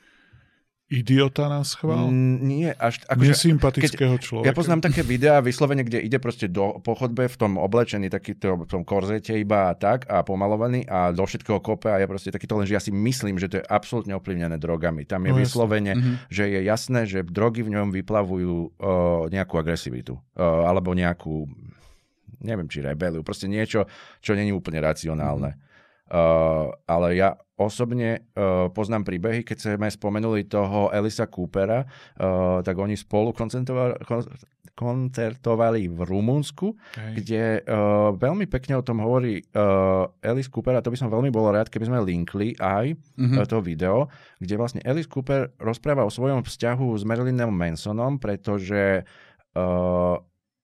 idiota 0.93 1.49
na 1.49 1.65
schvál? 1.65 2.13
Mm, 2.13 2.37
nie, 2.45 2.69
až... 2.69 3.01
Akože, 3.09 3.33
Nesympatického 3.33 4.15
keď, 4.15 4.21
človeka. 4.21 4.47
Ja 4.47 4.53
poznám 4.53 4.85
také 4.85 5.01
videá 5.01 5.41
vyslovene, 5.41 5.81
kde 5.81 6.05
ide 6.05 6.21
proste 6.21 6.45
do 6.45 6.77
pochodbe 6.85 7.25
v 7.25 7.35
tom 7.35 7.57
oblečení, 7.57 8.13
takýto, 8.13 8.61
v 8.63 8.69
tom 8.69 8.85
korzete 8.85 9.33
iba 9.33 9.69
a 9.69 9.73
tak 9.73 10.05
a 10.05 10.21
pomalovaný 10.21 10.85
a 10.85 11.09
do 11.09 11.25
všetkého 11.25 11.57
kope 11.65 11.89
a 11.89 11.97
je 11.97 12.05
proste 12.05 12.29
takýto 12.29 12.61
len, 12.61 12.69
že 12.69 12.77
ja 12.77 12.81
si 12.83 12.93
myslím, 12.93 13.41
že 13.41 13.49
to 13.49 13.55
je 13.59 13.65
absolútne 13.65 14.13
ovplyvnené 14.13 14.61
drogami. 14.61 15.09
Tam 15.09 15.25
je 15.25 15.33
no, 15.33 15.41
vyslovene, 15.41 15.97
mm-hmm. 15.97 16.15
že 16.29 16.43
je 16.53 16.59
jasné, 16.61 17.09
že 17.09 17.25
drogy 17.25 17.65
v 17.65 17.73
ňom 17.73 17.89
vyplavujú 17.89 18.53
uh, 18.53 19.25
nejakú 19.33 19.57
agresivitu 19.57 20.13
uh, 20.37 20.69
alebo 20.69 20.93
nejakú 20.93 21.49
neviem, 22.43 22.67
či 22.67 22.83
rebeliu, 22.83 23.23
proste 23.23 23.47
niečo, 23.47 23.87
čo 24.19 24.35
není 24.35 24.51
úplne 24.51 24.83
racionálne. 24.83 25.55
Mm-hmm. 25.55 25.72
Uh, 26.13 26.69
ale 26.85 27.17
ja 27.17 27.33
osobne 27.57 28.29
uh, 28.37 28.69
poznám 28.69 29.01
príbehy, 29.01 29.41
keď 29.41 29.77
sme 29.77 29.89
spomenuli 29.89 30.45
toho 30.45 30.93
Elisa 30.93 31.25
Coopera, 31.25 31.81
uh, 31.81 32.61
tak 32.61 32.77
oni 32.77 32.93
spolu 32.93 33.33
koncertovali, 33.33 33.97
koncertovali 34.73 35.85
v 35.85 35.99
Rumunsku, 36.01 36.73
okay. 36.73 37.13
kde 37.13 37.43
uh, 37.61 38.09
veľmi 38.17 38.49
pekne 38.49 38.81
o 38.81 38.85
tom 38.85 39.05
hovorí 39.05 39.41
uh, 39.53 40.09
Alice 40.25 40.49
Cooper 40.49 40.77
a 40.77 40.81
to 40.81 40.89
by 40.89 40.97
som 40.97 41.13
veľmi 41.13 41.29
bol 41.29 41.45
rád, 41.53 41.69
keby 41.69 41.89
sme 41.89 42.01
linkli 42.01 42.57
aj 42.57 42.97
mm-hmm. 42.97 43.37
uh, 43.37 43.45
to 43.45 43.61
video, 43.61 44.09
kde 44.41 44.57
vlastne 44.57 44.81
Alice 44.81 45.09
Cooper 45.09 45.53
rozpráva 45.61 46.05
o 46.05 46.13
svojom 46.13 46.41
vzťahu 46.41 46.89
s 46.97 47.05
Marilynom 47.05 47.53
Mansonom, 47.53 48.17
pretože 48.17 49.05
uh, 49.53 50.17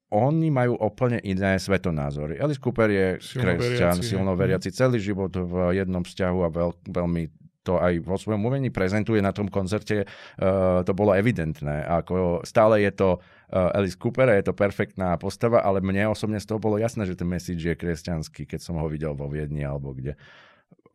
oni 0.10 0.50
majú 0.50 0.74
úplne 0.82 1.22
iné 1.22 1.62
svetonázory. 1.62 2.42
Alice 2.42 2.58
Cooper 2.58 2.90
je 2.90 3.08
silno 3.22 3.54
kresťan, 3.54 3.98
veriaci, 3.98 4.02
silno 4.06 4.34
veriaci 4.34 4.70
celý 4.74 4.98
život 4.98 5.30
v 5.34 5.78
jednom 5.78 6.02
vzťahu 6.02 6.40
a 6.46 6.50
veľ, 6.50 6.72
veľmi 6.90 7.24
to 7.62 7.78
aj 7.78 8.02
vo 8.02 8.18
svojom 8.18 8.42
umení 8.42 8.74
prezentuje 8.74 9.22
na 9.22 9.30
tom 9.30 9.46
koncerte, 9.46 10.08
uh, 10.08 10.82
to 10.82 10.92
bolo 10.98 11.14
evidentné. 11.14 11.86
Ako 11.86 12.42
stále 12.42 12.82
je 12.82 12.92
to 12.96 13.10
uh, 13.22 13.78
Alice 13.78 14.00
Cooper, 14.00 14.34
je 14.34 14.50
to 14.50 14.58
perfektná 14.58 15.14
postava, 15.22 15.62
ale 15.62 15.84
mne 15.84 16.10
osobne 16.10 16.42
z 16.42 16.50
toho 16.50 16.58
bolo 16.58 16.82
jasné, 16.82 17.06
že 17.06 17.14
ten 17.14 17.30
message 17.30 17.62
je 17.62 17.76
kresťanský, 17.78 18.50
keď 18.50 18.60
som 18.66 18.82
ho 18.82 18.90
videl 18.90 19.14
vo 19.14 19.30
Viedni 19.30 19.62
alebo 19.62 19.94
kde. 19.94 20.18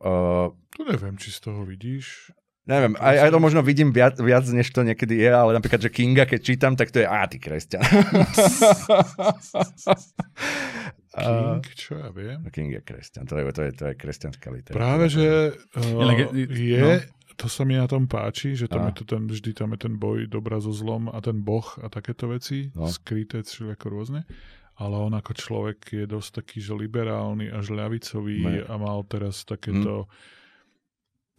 Uh, 0.03 0.51
to 0.75 0.83
neviem, 0.83 1.15
či 1.15 1.31
z 1.31 1.39
toho 1.39 1.63
vidíš. 1.63 2.35
Neviem, 2.65 2.97
aj, 2.97 3.29
aj 3.29 3.29
to 3.29 3.37
možno 3.37 3.61
vidím 3.61 3.93
viac, 3.93 4.17
viac, 4.17 4.41
než 4.49 4.73
to 4.73 4.81
niekedy 4.81 5.21
je, 5.21 5.29
ale 5.29 5.53
napríklad, 5.53 5.85
že 5.85 5.93
Kinga, 5.93 6.25
keď 6.25 6.39
čítam, 6.41 6.73
tak 6.73 6.89
to 6.89 6.97
je, 6.97 7.05
a 7.05 7.21
ty 7.29 7.37
kresťan. 7.37 7.77
King, 11.15 11.63
čo 11.77 11.93
ja 12.01 12.09
viem. 12.09 12.41
King 12.49 12.73
je 12.73 12.81
kresťan, 12.81 13.29
to 13.29 13.37
je, 13.37 13.45
to 13.53 13.61
je, 13.69 13.71
to 13.77 13.83
je 13.85 13.93
kresťanská 13.93 14.49
literatúra. 14.49 14.81
Práve, 14.81 15.13
že 15.13 15.53
uh, 15.77 16.33
je, 16.41 17.05
no. 17.05 17.37
to 17.37 17.45
sa 17.45 17.69
mi 17.69 17.77
na 17.77 17.85
tom 17.85 18.09
páči, 18.09 18.57
že 18.57 18.65
tam 18.65 18.89
je 18.89 18.97
to 18.97 19.05
ten, 19.13 19.29
vždy 19.29 19.53
tam 19.53 19.69
je 19.77 19.85
ten 19.85 19.93
boj 20.01 20.25
dobra 20.25 20.57
so 20.57 20.73
zlom 20.73 21.05
a 21.13 21.21
ten 21.21 21.45
boh 21.45 21.69
a 21.85 21.87
takéto 21.93 22.33
veci, 22.33 22.73
no. 22.73 22.89
skryté 22.89 23.45
ako 23.45 23.85
rôzne 23.93 24.25
ale 24.75 24.99
on 24.99 25.15
ako 25.15 25.31
človek 25.31 26.03
je 26.03 26.03
dosť 26.03 26.43
taký, 26.43 26.59
že 26.59 26.75
liberálny 26.75 27.47
až 27.47 27.71
ľavicový 27.71 28.43
ne. 28.43 28.59
a 28.67 28.75
mal 28.75 29.07
teraz 29.07 29.47
takéto 29.47 30.03
hm 30.03 30.33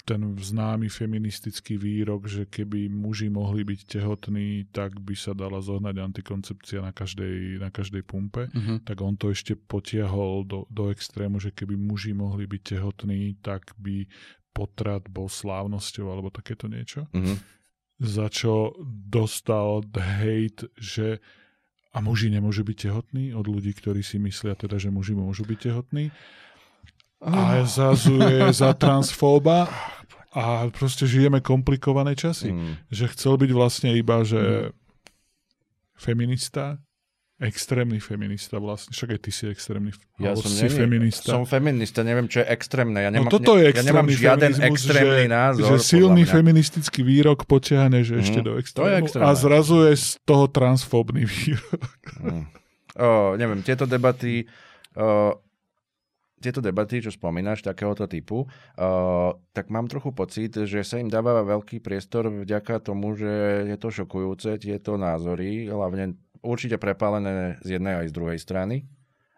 ten 0.07 0.39
známy 0.39 0.87
feministický 0.87 1.75
výrok, 1.75 2.31
že 2.31 2.47
keby 2.47 2.87
muži 2.87 3.27
mohli 3.27 3.67
byť 3.67 3.99
tehotní, 3.99 4.71
tak 4.71 5.03
by 5.03 5.19
sa 5.19 5.35
dala 5.35 5.59
zohnať 5.59 5.99
antikoncepcia 5.99 6.79
na 6.79 6.95
každej, 6.95 7.59
na 7.59 7.75
každej 7.75 8.07
pumpe, 8.07 8.47
uh-huh. 8.47 8.79
tak 8.87 9.03
on 9.03 9.19
to 9.19 9.35
ešte 9.35 9.59
potiahol 9.59 10.47
do, 10.47 10.63
do 10.71 10.95
extrému, 10.95 11.43
že 11.43 11.51
keby 11.51 11.75
muži 11.75 12.15
mohli 12.15 12.47
byť 12.47 12.79
tehotní, 12.79 13.35
tak 13.43 13.75
by 13.83 14.07
potrat 14.55 15.11
bol 15.11 15.27
slávnosťou 15.27 16.07
alebo 16.07 16.31
takéto 16.31 16.71
niečo. 16.71 17.11
Uh-huh. 17.11 17.37
Za 17.99 18.31
čo 18.31 18.79
dostal 18.87 19.83
hate, 19.91 20.71
že 20.79 21.19
a 21.97 21.99
muži 22.05 22.29
nemôžu 22.29 22.61
byť 22.63 22.77
tehotní 22.77 23.33
od 23.33 23.49
ľudí, 23.49 23.73
ktorí 23.73 24.05
si 24.05 24.21
myslia 24.21 24.53
teda, 24.53 24.77
že 24.77 24.93
muži 24.93 25.17
môžu 25.17 25.49
byť 25.49 25.59
tehotní. 25.73 26.13
A 27.27 27.67
zrazu 27.67 28.23
je 28.23 28.53
za 28.63 28.71
transfóba 28.79 29.67
a 30.37 30.69
proste 30.71 31.09
žijeme 31.09 31.41
komplikované 31.43 32.15
časy. 32.15 32.53
Mm. 32.53 32.77
Že 32.93 33.05
chcel 33.17 33.35
byť 33.41 33.51
vlastne 33.57 33.91
iba, 33.97 34.23
že 34.23 34.69
mm. 34.69 34.73
feminista, 35.97 36.79
extrémny 37.41 38.01
feminista 38.01 38.61
vlastne. 38.61 38.93
Však 38.93 39.17
aj 39.17 39.21
ty 39.21 39.31
si 39.33 39.45
extrémny 39.49 39.97
ja 40.21 40.33
som 40.37 40.49
si 40.49 40.69
neviem, 40.69 40.81
feminista. 40.87 41.31
Som 41.33 41.45
feminista, 41.45 42.01
neviem, 42.05 42.29
čo 42.29 42.45
je 42.45 42.47
extrémne. 42.49 43.01
Ja 43.01 43.09
no 43.13 43.21
nemám, 43.21 43.29
no 43.29 43.35
toto 43.37 43.61
je 43.61 43.69
ja 43.73 43.85
nemám 43.85 44.09
žiaden 44.09 44.53
extrémny 44.61 45.25
že, 45.25 45.33
názor. 45.33 45.69
Že 45.73 45.77
silný 45.85 46.23
feministický 46.29 47.01
výrok 47.05 47.45
potiahneš 47.49 48.07
mm. 48.13 48.19
ešte 48.21 48.41
do 48.41 48.61
extrému 48.61 49.09
a 49.21 49.31
zrazu 49.37 49.89
je 49.89 49.95
z 49.97 50.09
toho 50.25 50.49
transfóbny 50.53 51.25
výrok. 51.33 51.93
Mm. 52.21 52.45
O, 52.97 53.37
neviem, 53.41 53.61
tieto 53.65 53.85
debaty... 53.85 54.45
O, 54.97 55.41
tieto 56.37 56.61
debaty, 56.61 57.01
čo 57.01 57.09
spomínaš, 57.09 57.65
takéhoto 57.65 58.05
typu, 58.05 58.45
uh, 58.45 59.33
tak 59.57 59.73
mám 59.73 59.89
trochu 59.89 60.13
pocit, 60.13 60.53
že 60.69 60.85
sa 60.85 61.01
im 61.01 61.09
dáva 61.09 61.41
veľký 61.41 61.81
priestor 61.81 62.29
vďaka 62.29 62.85
tomu, 62.85 63.17
že 63.17 63.65
je 63.65 63.77
to 63.81 63.89
šokujúce, 63.89 64.61
tieto 64.61 65.01
názory, 65.01 65.69
hlavne 65.73 66.21
určite 66.45 66.77
prepálené 66.77 67.57
z 67.65 67.81
jednej 67.81 68.05
aj 68.05 68.13
z 68.13 68.17
druhej 68.17 68.39
strany. 68.39 68.85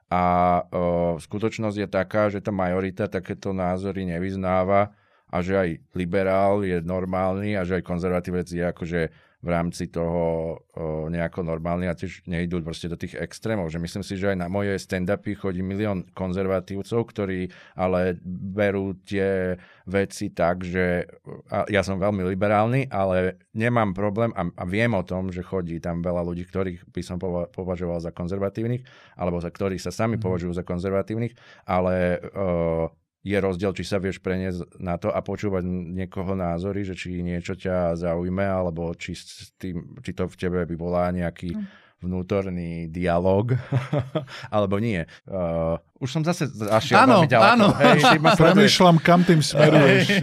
A 0.08 0.24
uh, 0.64 1.20
skutočnosť 1.20 1.76
je 1.84 1.88
taká, 1.88 2.32
že 2.32 2.40
tá 2.40 2.50
majorita 2.50 3.06
takéto 3.06 3.52
názory 3.52 4.08
nevyznáva 4.08 4.96
a 5.28 5.36
že 5.44 5.54
aj 5.54 5.68
liberál 5.92 6.64
je 6.64 6.80
normálny 6.80 7.54
a 7.54 7.62
že 7.62 7.78
aj 7.78 7.84
konzervatívec 7.84 8.48
je 8.48 8.64
akože 8.64 9.00
v 9.38 9.48
rámci 9.54 9.86
toho 9.86 10.58
o, 10.74 11.06
nejako 11.06 11.46
normálne 11.46 11.86
a 11.86 11.94
tiež 11.94 12.26
nejdú 12.26 12.58
proste 12.66 12.90
do 12.90 12.98
tých 12.98 13.14
extrémov. 13.14 13.70
Že 13.70 13.78
myslím 13.86 14.02
si, 14.02 14.18
že 14.18 14.34
aj 14.34 14.38
na 14.42 14.48
moje 14.50 14.74
stand-upy 14.74 15.38
chodí 15.38 15.62
milión 15.62 16.02
konzervatívcov, 16.10 17.06
ktorí 17.06 17.46
ale 17.78 18.18
berú 18.26 18.98
tie 19.06 19.54
veci 19.86 20.34
tak, 20.34 20.66
že 20.66 21.06
a 21.54 21.70
ja 21.70 21.86
som 21.86 22.02
veľmi 22.02 22.26
liberálny, 22.34 22.90
ale 22.90 23.38
nemám 23.54 23.94
problém 23.94 24.34
a, 24.34 24.50
a 24.50 24.64
viem 24.66 24.90
o 24.90 25.06
tom, 25.06 25.30
že 25.30 25.46
chodí 25.46 25.78
tam 25.78 26.02
veľa 26.02 26.26
ľudí, 26.26 26.42
ktorých 26.42 26.90
by 26.90 27.02
som 27.06 27.22
považoval 27.54 28.02
za 28.02 28.10
konzervatívnych, 28.10 28.82
alebo 29.14 29.38
za 29.38 29.54
ktorých 29.54 29.82
sa 29.82 29.94
sami 29.94 30.18
mm. 30.18 30.22
považujú 30.22 30.52
za 30.52 30.66
konzervatívnych, 30.66 31.38
ale 31.62 32.18
o, 32.34 32.90
je 33.26 33.36
rozdiel, 33.36 33.74
či 33.74 33.84
sa 33.84 33.98
vieš 33.98 34.22
preniesť 34.22 34.78
na 34.78 34.94
to 34.96 35.10
a 35.10 35.18
počúvať 35.20 35.66
niekoho 35.66 36.38
názory, 36.38 36.86
že 36.86 36.94
či 36.94 37.20
niečo 37.20 37.58
ťa 37.58 37.98
zaujme, 37.98 38.46
alebo 38.46 38.94
či, 38.94 39.18
tým, 39.58 39.98
či 40.00 40.10
to 40.14 40.30
v 40.30 40.38
tebe 40.38 40.62
vyvolá 40.62 41.10
nejaký 41.10 41.52
no. 41.52 41.66
vnútorný 41.98 42.86
dialog, 42.88 43.58
alebo 44.54 44.78
nie. 44.78 45.02
Uh, 45.26 45.76
už 45.98 46.08
som 46.14 46.22
zase 46.22 46.46
zašiel 46.46 47.04
áno, 47.04 47.26
veľmi 47.26 47.30
ďaleko. 47.30 47.50
Áno, 47.58 47.66
Hej, 47.74 48.00
Premýšľam, 48.38 48.96
kam 49.02 49.26
tým 49.26 49.42
smeruješ. 49.42 50.22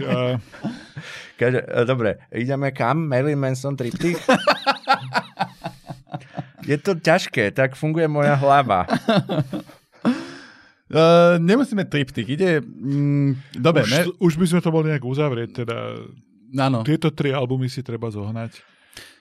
Kaže, 1.36 1.60
dobre, 1.84 2.16
ideme 2.32 2.72
kam? 2.72 3.12
Marilyn 3.12 3.36
Manson 3.36 3.76
triptych? 3.76 4.16
Je 6.66 6.74
to 6.80 6.98
ťažké, 6.98 7.54
tak 7.54 7.78
funguje 7.78 8.10
moja 8.10 8.34
hlava. 8.34 8.88
Uh, 10.96 11.36
nemusíme 11.36 11.84
triptych, 11.84 12.24
ide... 12.24 12.64
Mm, 12.64 13.36
dobre, 13.52 13.84
už, 13.84 13.92
ne... 13.92 14.02
už 14.16 14.32
by 14.40 14.46
sme 14.48 14.60
to 14.64 14.70
boli 14.72 14.88
nejak 14.88 15.04
uzavrieť, 15.04 15.50
teda... 15.64 15.76
Áno. 16.56 16.80
Tieto 16.88 17.12
tri 17.12 17.36
albumy 17.36 17.68
si 17.68 17.84
treba 17.84 18.08
zohnať. 18.08 18.64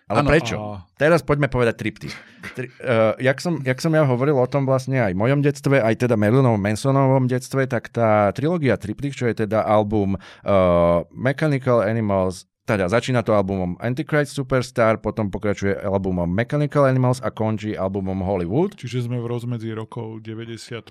Ale 0.05 0.21
ano, 0.21 0.29
prečo? 0.29 0.55
A... 0.55 0.85
Teraz 0.95 1.25
poďme 1.25 1.49
povedať 1.49 1.75
tripty. 1.81 2.07
Tri, 2.53 2.69
uh, 2.69 3.17
jak, 3.17 3.41
som, 3.41 3.57
jak 3.65 3.81
som 3.81 3.89
ja 3.91 4.05
hovoril 4.05 4.37
o 4.37 4.45
tom 4.45 4.63
vlastne 4.63 5.01
aj 5.01 5.17
v 5.17 5.19
mojom 5.19 5.41
detstve, 5.41 5.81
aj 5.81 6.05
teda 6.05 6.13
Marilynovom 6.13 6.61
Mansonovom 6.61 7.25
detstve, 7.25 7.65
tak 7.65 7.89
tá 7.89 8.29
trilógia 8.31 8.77
triptych, 8.77 9.17
čo 9.17 9.25
je 9.25 9.43
teda 9.43 9.65
album 9.65 10.15
uh, 10.15 11.01
Mechanical 11.09 11.81
Animals, 11.81 12.45
teda 12.65 12.89
začína 12.89 13.21
to 13.21 13.37
albumom 13.37 13.77
Antichrist 13.77 14.33
Superstar, 14.33 14.97
potom 14.97 15.29
pokračuje 15.29 15.77
albumom 15.85 16.25
Mechanical 16.25 16.89
Animals 16.89 17.21
a 17.21 17.29
končí 17.29 17.77
albumom 17.77 18.25
Hollywood. 18.25 18.73
Čiže 18.73 19.05
sme 19.05 19.21
v 19.21 19.29
rozmedzi 19.29 19.69
rokov 19.77 20.25
95 20.25 20.89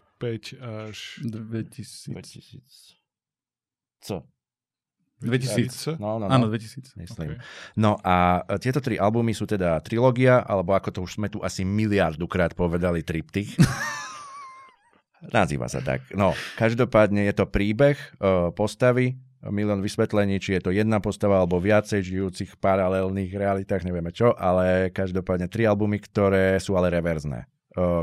až... 0.63 1.19
2000. 1.27 2.15
2000. 2.15 3.03
Co? 4.07 4.23
2000. 5.19 5.99
No, 5.99 6.23
no, 6.23 6.29
no. 6.29 6.33
Áno, 6.33 6.47
2000. 6.47 6.95
Myslím. 6.95 7.35
Okay. 7.35 7.43
No 7.75 7.99
a 8.07 8.47
tieto 8.63 8.79
tri 8.79 8.95
albumy 8.95 9.35
sú 9.35 9.49
teda 9.49 9.83
trilógia, 9.83 10.47
alebo 10.47 10.79
ako 10.79 10.89
to 10.95 11.01
už 11.03 11.19
sme 11.19 11.27
tu 11.27 11.43
asi 11.43 11.67
miliardukrát 11.67 12.55
povedali, 12.55 13.03
triptych. 13.03 13.57
Nazýva 15.37 15.73
sa 15.73 15.81
tak. 15.81 16.05
No, 16.13 16.37
každopádne 16.61 17.25
je 17.25 17.35
to 17.35 17.49
príbeh 17.49 17.97
uh, 18.21 18.53
postavy, 18.53 19.17
milión 19.53 19.85
vysvetlení, 19.85 20.41
či 20.41 20.57
je 20.57 20.65
to 20.65 20.71
jedna 20.73 21.01
postava 21.05 21.41
alebo 21.41 21.61
viacej 21.61 22.01
žijúcich 22.01 22.57
paralelných 22.57 23.33
realitách, 23.37 23.85
nevieme 23.85 24.09
čo, 24.09 24.33
ale 24.33 24.89
každopádne 24.89 25.53
tri 25.53 25.69
albumy, 25.69 26.01
ktoré 26.01 26.57
sú 26.57 26.77
ale 26.81 26.89
reverzné. 26.89 27.45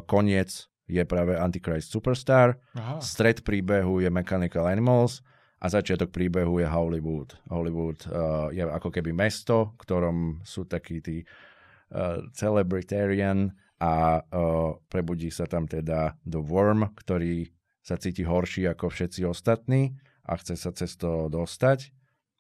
Koniec 0.06 0.70
je 0.86 1.04
práve 1.08 1.40
Antichrist 1.40 1.90
Superstar, 1.90 2.60
Aha. 2.76 3.00
stred 3.00 3.42
príbehu 3.48 4.04
je 4.04 4.12
Mechanical 4.12 4.68
Animals 4.68 5.24
a 5.62 5.72
začiatok 5.72 6.12
príbehu 6.12 6.60
je 6.60 6.68
Hollywood. 6.68 7.38
Hollywood 7.48 8.04
uh, 8.10 8.52
je 8.52 8.66
ako 8.66 8.90
keby 8.92 9.16
mesto, 9.16 9.78
v 9.78 9.88
ktorom 9.88 10.18
sú 10.44 10.68
takí 10.68 11.00
tí 11.00 11.24
uh, 11.24 12.20
celebritarian 12.36 13.54
a 13.80 14.20
uh, 14.20 14.78
prebudí 14.92 15.32
sa 15.32 15.48
tam 15.48 15.70
teda 15.70 16.18
The 16.28 16.42
Worm, 16.44 16.92
ktorý 16.98 17.48
sa 17.82 17.98
cíti 17.98 18.22
horší 18.22 18.70
ako 18.70 18.92
všetci 18.92 19.26
ostatní 19.26 19.96
a 20.32 20.40
chce 20.40 20.56
sa 20.56 20.72
cez 20.72 20.96
to 20.96 21.28
dostať. 21.28 21.92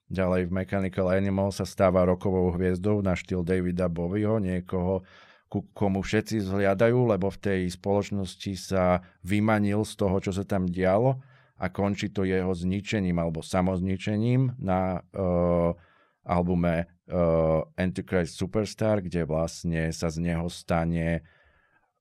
Ďalej 0.07 0.47
v 0.47 0.55
Mechanical 0.63 1.11
Animal 1.11 1.51
sa 1.51 1.67
stáva 1.67 2.07
rokovou 2.07 2.51
hviezdou 2.55 3.03
na 3.03 3.15
štýl 3.15 3.43
Davida 3.43 3.91
Bowieho, 3.91 4.39
niekoho, 4.39 5.03
ku 5.51 5.67
komu 5.75 5.99
všetci 5.99 6.47
zhliadajú, 6.47 7.11
lebo 7.11 7.27
v 7.27 7.41
tej 7.43 7.61
spoločnosti 7.75 8.55
sa 8.55 9.03
vymanil 9.27 9.83
z 9.83 9.93
toho, 9.99 10.15
čo 10.23 10.31
sa 10.31 10.47
tam 10.47 10.67
dialo 10.67 11.19
a 11.59 11.67
končí 11.67 12.07
to 12.07 12.23
jeho 12.23 12.55
zničením 12.55 13.19
alebo 13.19 13.43
samozničením 13.43 14.55
na 14.63 15.03
uh, 15.11 15.75
albume 16.23 16.87
uh, 16.87 17.67
Antichrist 17.75 18.39
Superstar, 18.39 19.03
kde 19.03 19.27
vlastne 19.27 19.91
sa 19.91 20.07
z 20.07 20.23
neho 20.23 20.47
stane, 20.47 21.27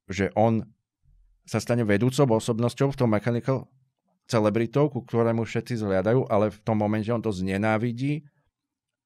že 0.06 0.30
on 0.38 0.62
sa 1.42 1.58
stane 1.58 1.82
vedúcou 1.82 2.38
osobnosťou 2.38 2.94
v 2.94 2.98
tom 2.98 3.10
Mechanical 3.10 3.66
celebritou, 4.30 4.86
ku 4.86 5.02
ktorému 5.02 5.42
všetci 5.42 5.82
zhliadajú, 5.82 6.30
ale 6.30 6.54
v 6.54 6.58
tom 6.62 6.78
momente 6.78 7.10
on 7.10 7.18
to 7.18 7.34
znenávidí 7.34 8.22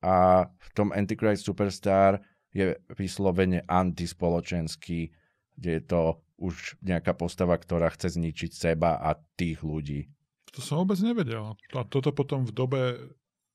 a 0.04 0.44
v 0.52 0.68
tom 0.76 0.92
Antichrist 0.92 1.48
Superstar 1.48 2.20
je 2.52 2.76
vyslovene 2.92 3.64
antispoločenský, 3.64 5.10
kde 5.56 5.70
je 5.80 5.82
to 5.82 6.00
už 6.36 6.76
nejaká 6.84 7.16
postava, 7.16 7.56
ktorá 7.56 7.88
chce 7.88 8.20
zničiť 8.20 8.50
seba 8.52 9.00
a 9.00 9.16
tých 9.16 9.64
ľudí. 9.64 10.12
To 10.54 10.60
som 10.62 10.84
vôbec 10.84 11.00
nevedel. 11.02 11.56
A 11.74 11.82
toto 11.82 12.14
potom 12.14 12.46
v 12.46 12.52
dobe 12.54 12.82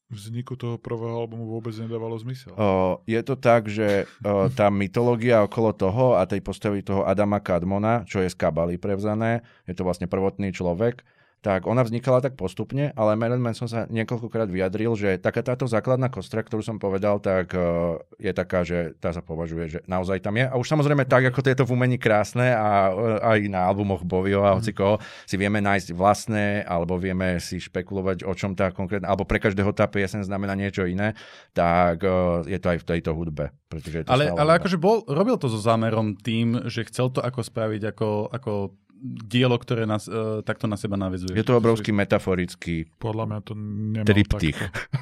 vzniku 0.09 0.57
toho 0.57 0.81
prvého 0.81 1.21
albumu 1.21 1.45
vôbec 1.47 1.71
nedávalo 1.77 2.17
zmysel. 2.17 2.57
O, 2.57 2.99
je 3.05 3.21
to 3.21 3.37
tak, 3.37 3.69
že 3.69 4.09
o, 4.25 4.49
tá 4.49 4.67
mytológia 4.73 5.45
okolo 5.45 5.71
toho 5.71 6.17
a 6.17 6.25
tej 6.25 6.41
postavy 6.41 6.81
toho 6.81 7.05
Adama 7.05 7.37
Kadmona, 7.37 8.03
čo 8.09 8.19
je 8.25 8.27
z 8.27 8.35
Kabaly 8.35 8.81
prevzané, 8.81 9.45
je 9.69 9.77
to 9.77 9.85
vlastne 9.85 10.09
prvotný 10.09 10.49
človek, 10.49 11.05
tak 11.39 11.71
ona 11.71 11.87
vznikala 11.87 12.19
tak 12.19 12.35
postupne, 12.35 12.91
ale 12.99 13.15
Marilyn 13.15 13.39
Manson 13.39 13.71
sa 13.71 13.87
niekoľkokrát 13.87 14.51
vyjadril, 14.51 14.91
že 14.99 15.15
taká 15.23 15.39
táto 15.39 15.63
základná 15.71 16.11
kostra, 16.11 16.43
ktorú 16.43 16.59
som 16.59 16.75
povedal, 16.75 17.23
tak 17.23 17.55
uh, 17.55 17.95
je 18.19 18.31
taká, 18.35 18.67
že 18.67 18.91
tá 18.99 19.15
sa 19.15 19.23
považuje, 19.23 19.65
že 19.71 19.79
naozaj 19.87 20.19
tam 20.19 20.35
je. 20.35 20.45
A 20.51 20.55
už 20.59 20.67
samozrejme 20.67 21.07
tak, 21.07 21.31
ako 21.31 21.39
to 21.39 21.51
je 21.51 21.57
to 21.63 21.67
v 21.67 21.73
umení 21.79 21.95
krásne 21.95 22.51
a 22.51 22.91
uh, 22.91 23.23
aj 23.23 23.39
na 23.47 23.63
albumoch 23.71 24.03
Bovio 24.03 24.43
a 24.43 24.59
hoci 24.59 24.75
koho, 24.75 24.99
si 25.23 25.39
vieme 25.39 25.63
nájsť 25.63 25.95
vlastné, 25.95 26.67
alebo 26.67 26.99
vieme 26.99 27.39
si 27.39 27.63
špekulovať, 27.63 28.27
o 28.27 28.33
čom 28.35 28.51
tá 28.51 28.75
konkrétna, 28.75 29.07
alebo 29.07 29.23
pre 29.23 29.39
každého 29.39 29.71
tá 29.71 29.87
piesen 29.87 30.19
znamená 30.27 30.59
niečo 30.59 30.83
iné, 30.83 31.15
tak 31.55 32.03
uh, 32.03 32.43
je 32.43 32.59
to 32.59 32.67
aj 32.75 32.83
v 32.83 32.87
tejto 32.95 33.15
hudbe. 33.15 33.55
Pretože 33.71 33.95
je 33.95 34.03
to 34.03 34.11
ale, 34.11 34.27
ale 34.35 34.59
akože 34.59 34.75
bol, 34.75 35.07
robil 35.07 35.39
to 35.39 35.47
so 35.47 35.61
zámerom 35.61 36.19
tým, 36.19 36.67
že 36.67 36.83
chcel 36.91 37.15
to 37.15 37.23
ako 37.23 37.47
spraviť 37.47 37.95
ako, 37.95 38.09
ako 38.27 38.51
dielo, 39.01 39.55
ktoré 39.55 39.83
nás, 39.83 40.05
uh, 40.05 40.41
takto 40.41 40.65
na 40.65 40.75
seba 40.75 40.95
navezuje. 40.95 41.31
Je 41.31 41.41
to 41.41 41.55
obrovský 41.55 41.89
metaforický 41.89 42.91
Podľa 42.95 43.25
mňa 43.25 43.39
to 43.41 43.53
nemal 43.55 44.05
triptych. 44.05 44.59
takto. 44.59 44.99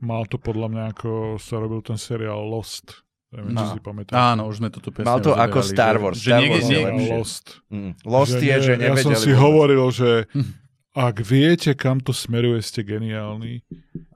Mal 0.00 0.24
to 0.24 0.36
podľa 0.36 0.68
mňa, 0.68 0.84
ako 0.90 1.10
sa 1.38 1.56
robil 1.56 1.80
ten 1.80 1.96
seriál 1.96 2.40
Lost. 2.42 3.04
Neviem, 3.30 3.50
No. 3.50 3.60
či 3.60 3.74
si 3.74 3.80
pamätáš. 3.80 4.14
Áno, 4.14 4.46
už 4.46 4.56
sme 4.56 4.68
toto 4.68 4.88
presne 4.88 5.06
Mal 5.06 5.18
to 5.18 5.32
ako 5.32 5.58
Star 5.60 5.94
že- 5.94 6.00
Wars. 6.00 6.16
Že 6.16 6.24
Star 6.24 6.38
niekde, 6.38 6.54
Wars 6.54 6.64
je 6.64 6.70
nie, 6.70 6.84
lepšie. 6.84 7.12
Lost. 7.12 7.46
Mm. 7.66 7.92
Lost 8.04 8.38
je, 8.38 8.54
že 8.56 8.72
ja 8.72 8.78
nevedeli 8.80 9.02
som 9.02 9.12
si 9.14 9.28
vôbec. 9.28 9.42
hovoril, 9.42 9.84
že 9.90 10.10
ak 10.94 11.26
viete, 11.26 11.74
kam 11.74 11.98
to 11.98 12.14
smeruje, 12.14 12.62
ste 12.62 12.86
geniálni. 12.86 13.66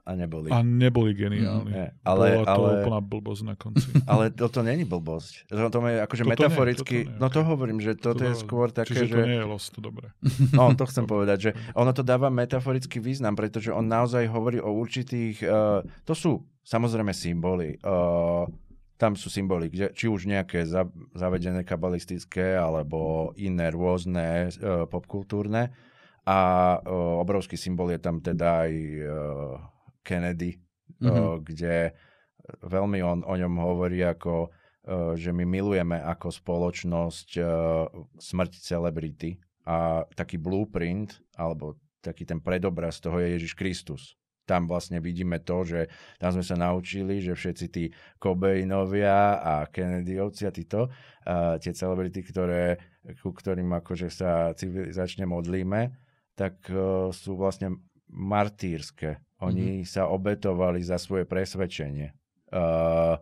A 0.09 0.17
neboli. 0.17 0.49
A 0.49 0.65
neboli 0.65 1.13
geniálni. 1.13 1.69
Nie, 1.69 1.87
ale- 2.01 2.41
Bola 2.41 2.47
to 2.49 2.55
ale- 2.65 2.71
úplná 2.81 2.99
blbosť 3.03 3.41
na 3.45 3.53
konci. 3.53 3.85
Ale 4.09 4.33
toto 4.33 4.65
není 4.65 4.81
blbosť. 4.81 5.45
To, 5.53 5.69
to 5.69 5.77
je 5.85 6.01
akože 6.01 6.23
Toto 6.25 6.25
nie, 6.25 6.33
metaforicky, 6.33 6.97
toto 7.05 7.11
nie, 7.13 7.19
no 7.21 7.27
to 7.29 7.39
hovorím, 7.45 7.77
že 7.77 7.93
toto 7.93 8.25
je 8.25 8.33
dáva- 8.33 8.41
skôr 8.41 8.67
také, 8.73 9.05
Čiže 9.05 9.05
to 9.05 9.17
že... 9.21 9.27
nie 9.29 9.37
je 9.37 9.45
Lost, 9.45 9.73
dobre. 9.77 10.09
No, 10.49 10.73
to 10.73 10.89
chcem 10.89 11.05
povedať, 11.13 11.37
že 11.37 11.51
ono 11.77 11.93
to 11.93 12.01
dáva 12.01 12.33
metaforický 12.33 12.97
význam, 12.97 13.37
pretože 13.37 13.69
on 13.69 13.85
naozaj 13.85 14.25
hovorí 14.33 14.57
o 14.57 14.73
určitých... 14.73 15.45
Uh, 15.45 15.85
to 16.09 16.17
sú 16.17 16.41
samozrejme 16.65 17.13
symboly. 17.13 17.77
Uh, 17.85 18.49
tam 18.97 19.13
sú 19.13 19.29
symboly, 19.29 19.69
kde, 19.69 19.93
či 19.93 20.09
už 20.09 20.25
nejaké 20.25 20.65
za, 20.65 20.89
zavedené 21.13 21.61
kabalistické, 21.61 22.57
alebo 22.57 23.29
iné 23.37 23.69
rôzne 23.69 24.49
uh, 24.57 24.89
popkultúrne. 24.89 25.69
A 26.29 26.37
uh, 26.77 27.17
obrovský 27.25 27.57
symbol 27.57 27.89
je 27.89 27.97
tam 27.97 28.21
teda 28.21 28.69
aj 28.69 28.73
uh, 29.01 29.57
Kennedy, 30.05 30.61
mm-hmm. 31.01 31.09
uh, 31.09 31.41
kde 31.41 31.97
veľmi 32.69 33.01
on 33.01 33.25
o 33.25 33.33
ňom 33.33 33.57
hovorí 33.57 34.05
ako, 34.05 34.45
uh, 34.45 35.17
že 35.17 35.33
my 35.33 35.41
milujeme 35.41 35.97
ako 35.97 36.29
spoločnosť 36.29 37.29
uh, 37.41 37.89
smrť 38.21 38.61
celebrity 38.61 39.41
a 39.65 40.05
taký 40.13 40.37
blueprint, 40.37 41.17
alebo 41.33 41.81
taký 41.97 42.29
ten 42.29 42.37
predobraz 42.37 43.01
toho 43.01 43.17
je 43.17 43.33
Ježiš 43.33 43.57
Kristus. 43.57 44.13
Tam 44.45 44.69
vlastne 44.69 45.01
vidíme 45.01 45.41
to, 45.41 45.65
že 45.65 45.89
tam 46.21 46.33
sme 46.37 46.45
sa 46.45 46.53
naučili, 46.57 47.25
že 47.25 47.33
všetci 47.33 47.65
tí 47.73 47.89
Cobainovia 48.21 49.41
a 49.41 49.65
Kennedyovci 49.65 50.45
a 50.45 50.53
títo, 50.53 50.93
uh, 50.93 51.57
tie 51.57 51.73
celebrity, 51.73 52.21
ktoré, 52.21 52.77
ku 53.17 53.33
ktorým 53.33 53.73
akože 53.81 54.13
sa 54.13 54.53
civilizačne 54.53 55.25
modlíme, 55.25 56.08
tak 56.39 56.63
uh, 56.71 57.11
sú 57.11 57.35
vlastne 57.35 57.75
martýrske. 58.07 59.19
Oni 59.43 59.83
mm-hmm. 59.83 59.91
sa 59.91 60.07
obetovali 60.07 60.79
za 60.79 60.95
svoje 60.95 61.27
presvedčenie. 61.27 62.15
Uh, 62.47 63.19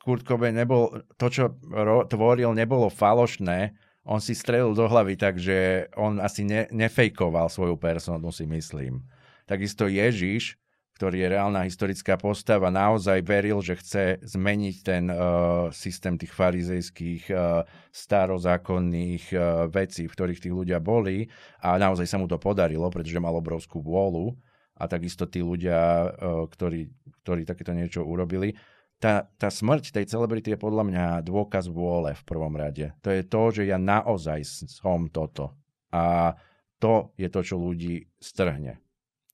Kurt 0.00 0.22
Cobain 0.22 0.54
nebol, 0.54 1.02
to, 1.18 1.26
čo 1.26 1.58
ro, 1.66 2.06
tvoril, 2.06 2.54
nebolo 2.54 2.88
falošné, 2.88 3.74
on 4.06 4.22
si 4.22 4.32
strelil 4.32 4.72
do 4.72 4.88
hlavy, 4.88 5.18
takže 5.18 5.90
on 5.98 6.22
asi 6.22 6.46
ne, 6.46 6.64
nefejkoval 6.72 7.52
svoju 7.52 7.76
personu, 7.76 8.32
si 8.32 8.48
myslím. 8.48 9.04
Takisto 9.44 9.90
Ježiš, 9.90 10.56
ktorý 11.00 11.16
je 11.24 11.32
reálna 11.32 11.64
historická 11.64 12.20
postava, 12.20 12.68
naozaj 12.68 13.24
veril, 13.24 13.64
že 13.64 13.80
chce 13.80 14.20
zmeniť 14.20 14.76
ten 14.84 15.08
uh, 15.08 15.72
systém 15.72 16.20
tých 16.20 16.28
farizejských 16.28 17.32
uh, 17.32 17.64
starozákonných 17.88 19.32
uh, 19.32 19.64
vecí, 19.72 20.04
v 20.04 20.12
ktorých 20.12 20.44
tí 20.44 20.52
ľudia 20.52 20.76
boli 20.76 21.24
a 21.64 21.80
naozaj 21.80 22.04
sa 22.04 22.20
mu 22.20 22.28
to 22.28 22.36
podarilo, 22.36 22.92
pretože 22.92 23.16
mal 23.16 23.32
obrovskú 23.32 23.80
vôľu 23.80 24.36
a 24.76 24.84
takisto 24.92 25.24
tí 25.24 25.40
ľudia, 25.40 25.80
uh, 25.80 26.44
ktorí, 26.44 26.92
ktorí 27.24 27.48
takéto 27.48 27.72
niečo 27.72 28.04
urobili, 28.04 28.52
tá, 29.00 29.24
tá 29.40 29.48
smrť 29.48 29.96
tej 29.96 30.04
celebrity 30.04 30.52
je 30.52 30.60
podľa 30.60 30.84
mňa 30.84 31.04
dôkaz 31.24 31.72
vôle 31.72 32.12
v 32.12 32.22
prvom 32.28 32.52
rade. 32.52 32.92
To 33.00 33.08
je 33.08 33.24
to, 33.24 33.42
že 33.56 33.72
ja 33.72 33.80
naozaj 33.80 34.44
som 34.68 35.08
toto. 35.08 35.56
A 35.96 36.36
to 36.76 37.16
je 37.16 37.32
to, 37.32 37.40
čo 37.40 37.56
ľudí 37.56 38.04
strhne. 38.20 38.84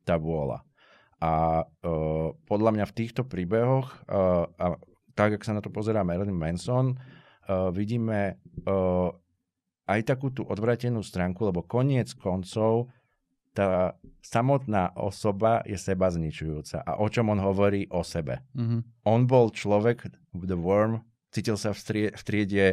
Tá 0.06 0.14
vôľa. 0.14 0.62
A 1.16 1.64
uh, 1.64 2.36
podľa 2.44 2.70
mňa 2.76 2.84
v 2.92 2.96
týchto 2.96 3.24
príbehoch, 3.24 3.88
uh, 4.08 4.44
a 4.60 4.76
tak, 5.16 5.40
ak 5.40 5.46
sa 5.48 5.56
na 5.56 5.64
to 5.64 5.72
pozerá 5.72 6.04
Marilyn 6.04 6.36
Manson, 6.36 6.92
uh, 6.92 7.72
vidíme 7.72 8.36
uh, 8.68 9.08
aj 9.88 10.00
takú 10.04 10.28
tú 10.28 10.44
odvratenú 10.44 11.00
stránku, 11.00 11.48
lebo 11.48 11.64
koniec 11.64 12.12
koncov 12.18 12.92
tá 13.56 13.96
samotná 14.20 14.92
osoba 15.00 15.64
je 15.64 15.80
seba 15.80 16.12
zničujúca. 16.12 16.84
A 16.84 17.00
o 17.00 17.08
čom 17.08 17.32
on 17.32 17.40
hovorí? 17.40 17.88
O 17.88 18.04
sebe. 18.04 18.44
Mhm. 18.52 19.08
On 19.08 19.24
bol 19.24 19.48
človek, 19.48 20.12
The 20.36 20.58
Worm, 20.60 21.00
cítil 21.32 21.56
sa 21.56 21.72
v, 21.72 21.78
strie, 21.80 22.06
v 22.12 22.22
triede 22.22 22.66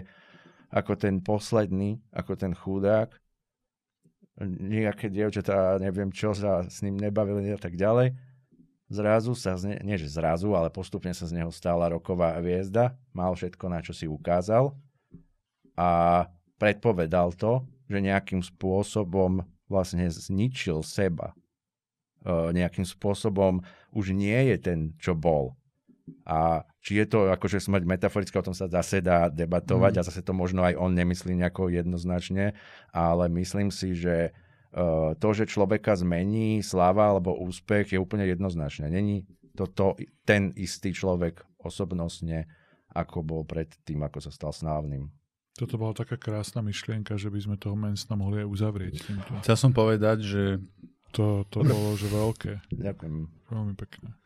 ako 0.74 1.00
ten 1.00 1.24
posledný, 1.24 2.04
ako 2.12 2.36
ten 2.36 2.52
chudák. 2.52 3.16
Nejaké 4.44 5.14
dievčatá, 5.14 5.78
neviem 5.78 6.10
čo, 6.10 6.34
sa 6.34 6.66
s 6.66 6.82
ním 6.82 6.98
nebavili 6.98 7.54
a 7.54 7.60
tak 7.62 7.78
ďalej. 7.78 8.18
Zrazu 8.94 9.34
sa, 9.34 9.58
z 9.58 9.74
ne, 9.74 9.76
nie 9.82 9.98
že 9.98 10.06
zrazu, 10.06 10.54
ale 10.54 10.70
postupne 10.70 11.10
sa 11.18 11.26
z 11.26 11.42
neho 11.42 11.50
stala 11.50 11.90
roková 11.90 12.38
hviezda. 12.38 12.94
Mal 13.10 13.34
všetko, 13.34 13.66
na 13.66 13.82
čo 13.82 13.90
si 13.90 14.06
ukázal. 14.06 14.70
A 15.74 15.90
predpovedal 16.62 17.34
to, 17.34 17.66
že 17.90 17.98
nejakým 17.98 18.46
spôsobom 18.46 19.42
vlastne 19.66 20.06
zničil 20.06 20.86
seba. 20.86 21.34
E, 22.22 22.54
nejakým 22.54 22.86
spôsobom 22.86 23.66
už 23.98 24.14
nie 24.14 24.54
je 24.54 24.58
ten, 24.62 24.80
čo 25.02 25.18
bol. 25.18 25.58
A 26.30 26.62
či 26.84 27.00
je 27.02 27.10
to 27.10 27.34
akože 27.34 27.64
smrť 27.64 27.88
metaforická, 27.88 28.44
o 28.44 28.48
tom 28.52 28.54
sa 28.54 28.70
zase 28.70 29.02
dá 29.02 29.32
debatovať 29.32 29.98
Mm. 29.98 30.00
a 30.00 30.06
zase 30.06 30.22
to 30.22 30.38
možno 30.38 30.62
aj 30.62 30.78
on 30.78 30.94
nemyslí 30.94 31.34
nejako 31.34 31.74
jednoznačne, 31.74 32.54
ale 32.94 33.26
myslím 33.42 33.74
si, 33.74 33.98
že 33.98 34.36
to, 35.22 35.28
že 35.38 35.46
človeka 35.46 35.94
zmení 35.94 36.66
sláva 36.66 37.14
alebo 37.14 37.38
úspech 37.38 37.94
je 37.94 38.02
úplne 38.02 38.26
jednoznačné. 38.26 38.90
Není 38.90 39.30
toto 39.54 39.94
ten 40.26 40.50
istý 40.58 40.90
človek 40.90 41.46
osobnostne, 41.62 42.50
ako 42.90 43.22
bol 43.22 43.42
pred 43.46 43.70
tým, 43.86 44.02
ako 44.02 44.18
sa 44.18 44.34
stal 44.34 44.50
slávnym. 44.50 45.14
Toto 45.54 45.78
bola 45.78 45.94
taká 45.94 46.18
krásna 46.18 46.66
myšlienka, 46.66 47.14
že 47.14 47.30
by 47.30 47.40
sme 47.40 47.56
toho 47.62 47.78
Mansona 47.78 48.18
mohli 48.18 48.42
aj 48.42 48.50
uzavrieť. 48.50 48.94
Týmto. 49.06 49.32
Chcel 49.46 49.58
som 49.58 49.70
povedať, 49.70 50.26
že 50.26 50.44
To, 51.14 51.46
to 51.46 51.62
bolo 51.62 51.94
že 51.94 52.10
veľké. 52.10 52.74
Ďakujem. 52.74 53.30
Veľmi 53.54 53.78
pekné. 53.78 54.18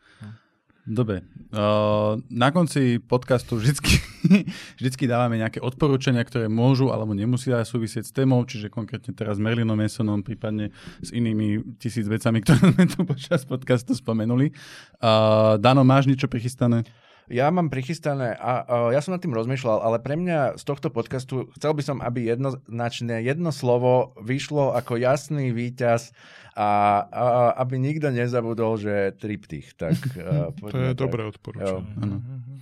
Dobre. 0.88 1.28
Uh, 1.52 2.16
na 2.32 2.48
konci 2.56 3.04
podcastu 3.04 3.60
vždycky, 3.60 4.00
vždycky 4.80 5.04
dávame 5.04 5.36
nejaké 5.36 5.60
odporúčania, 5.60 6.24
ktoré 6.24 6.48
môžu 6.48 6.96
alebo 6.96 7.12
nemusia 7.12 7.60
súvisieť 7.68 8.08
s 8.08 8.16
témou, 8.16 8.40
čiže 8.48 8.72
konkrétne 8.72 9.12
teraz 9.12 9.36
s 9.36 9.44
Merlinom 9.44 9.76
Masonom, 9.76 10.24
prípadne 10.24 10.72
s 11.04 11.12
inými 11.12 11.76
tisíc 11.76 12.08
vecami, 12.08 12.40
ktoré 12.44 12.72
sme 12.72 12.88
tu 12.88 13.04
počas 13.04 13.44
podcastu 13.44 14.00
spomenuli. 14.00 14.56
Uh, 15.04 15.60
Dano, 15.60 15.84
máš 15.84 16.08
niečo 16.08 16.32
prichystané? 16.32 16.88
Ja 17.28 17.52
mám 17.52 17.68
prichystané 17.68 18.40
a, 18.40 18.64
a 18.64 18.76
ja 18.96 19.04
som 19.04 19.12
nad 19.12 19.20
tým 19.20 19.36
rozmýšľal, 19.36 19.84
ale 19.84 20.00
pre 20.00 20.16
mňa 20.16 20.56
z 20.56 20.64
tohto 20.64 20.88
podcastu 20.88 21.52
chcel 21.60 21.76
by 21.76 21.84
som, 21.84 21.98
aby 22.00 22.24
jednoznačne 22.24 23.20
jedno 23.20 23.52
slovo 23.52 24.16
vyšlo 24.16 24.72
ako 24.72 24.96
jasný 24.96 25.52
víťaz 25.52 26.16
a, 26.56 27.04
a 27.12 27.24
aby 27.60 27.84
nikto 27.84 28.16
nezabudol, 28.16 28.80
že 28.80 29.12
triptych. 29.20 29.76
Tak, 29.76 29.96
a, 30.24 30.56
To 30.56 30.72
je 30.72 30.96
tak. 30.96 31.04
dobré 31.04 31.28
odporúčanie. 31.28 31.84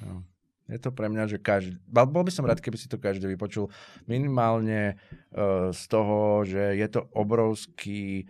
Jo. 0.01 0.25
Je 0.65 0.81
to 0.81 0.89
pre 0.89 1.13
mňa, 1.13 1.29
že 1.29 1.37
každý... 1.37 1.77
Bol 1.85 2.25
by 2.25 2.33
som 2.33 2.49
rád, 2.49 2.57
keby 2.57 2.73
si 2.73 2.89
to 2.89 2.97
každý 2.97 3.29
vypočul. 3.29 3.69
Minimálne 4.09 4.97
uh, 5.29 5.69
z 5.69 5.83
toho, 5.85 6.41
že 6.41 6.73
je 6.73 6.87
to 6.89 7.05
obrovský 7.13 8.25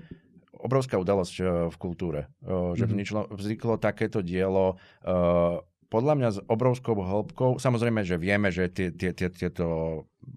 obrovská 0.56 0.98
udalosť 0.98 1.36
uh, 1.40 1.48
v 1.70 1.76
kultúre. 1.78 2.28
Uh, 2.42 2.74
že 2.76 2.84
Mhm. 2.84 2.92
vzniklo, 2.92 3.22
vzniklo 3.32 3.74
takéto 3.80 4.20
dielo 4.20 4.76
uh, 5.06 5.64
podľa 5.90 6.14
mňa 6.18 6.30
s 6.34 6.40
obrovskou 6.50 6.98
hĺbkou. 6.98 7.62
Samozrejme, 7.62 8.02
že 8.02 8.18
vieme, 8.18 8.50
že 8.50 8.68
tie, 8.70 8.90
tie, 8.90 9.14
tie, 9.14 9.30
tieto, 9.30 9.66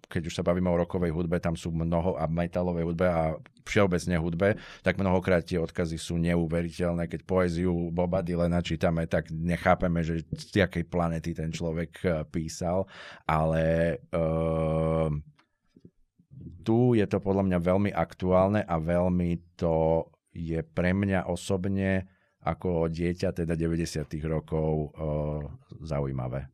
keď 0.07 0.29
už 0.29 0.35
sa 0.37 0.47
bavíme 0.47 0.69
o 0.69 0.81
rokovej 0.81 1.13
hudbe, 1.13 1.41
tam 1.41 1.57
sú 1.57 1.73
mnoho 1.73 2.15
a 2.21 2.29
metalovej 2.29 2.85
hudbe 2.85 3.07
a 3.09 3.37
všeobecne 3.69 4.17
hudbe, 4.17 4.49
tak 4.81 4.97
mnohokrát 4.97 5.45
tie 5.45 5.61
odkazy 5.61 6.01
sú 6.01 6.17
neuveriteľné. 6.17 7.05
Keď 7.09 7.21
poéziu 7.29 7.93
Boba 7.93 8.25
Dylana 8.25 8.65
čítame, 8.65 9.05
tak 9.05 9.29
nechápeme, 9.29 10.01
že 10.01 10.25
z 10.33 10.65
jakej 10.65 10.89
planety 10.89 11.37
ten 11.37 11.53
človek 11.53 11.93
eh, 12.05 12.11
písal, 12.29 12.89
ale 13.29 13.97
uh, 14.17 15.13
tu 16.65 16.97
je 16.97 17.05
to 17.05 17.21
podľa 17.21 17.45
mňa 17.45 17.59
veľmi 17.61 17.91
aktuálne 17.93 18.61
a 18.65 18.77
veľmi 18.81 19.57
to 19.61 20.09
je 20.33 20.61
pre 20.65 20.97
mňa 20.97 21.29
osobne 21.29 22.09
ako 22.41 22.87
dieťa 22.87 23.35
teda 23.35 23.55
90. 23.55 24.07
rokov 24.25 24.69
uh, 24.89 25.43
zaujímavé. 25.81 26.47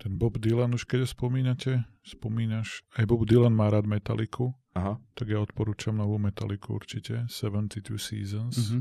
Ten 0.00 0.16
Bob 0.16 0.40
Dylan, 0.40 0.72
už 0.72 0.88
keď 0.88 1.04
ho 1.04 1.08
spomínate, 1.08 1.72
spomínaš, 2.00 2.80
aj 2.96 3.04
Bob 3.04 3.28
Dylan 3.28 3.52
má 3.52 3.68
rád 3.68 3.84
metaliku, 3.84 4.56
Aha. 4.72 4.96
tak 5.12 5.28
ja 5.28 5.38
odporúčam 5.38 5.92
novú 5.92 6.16
metaliku 6.16 6.72
určite, 6.72 7.28
72 7.28 8.00
Seasons, 8.00 8.56
Mhm. 8.56 8.80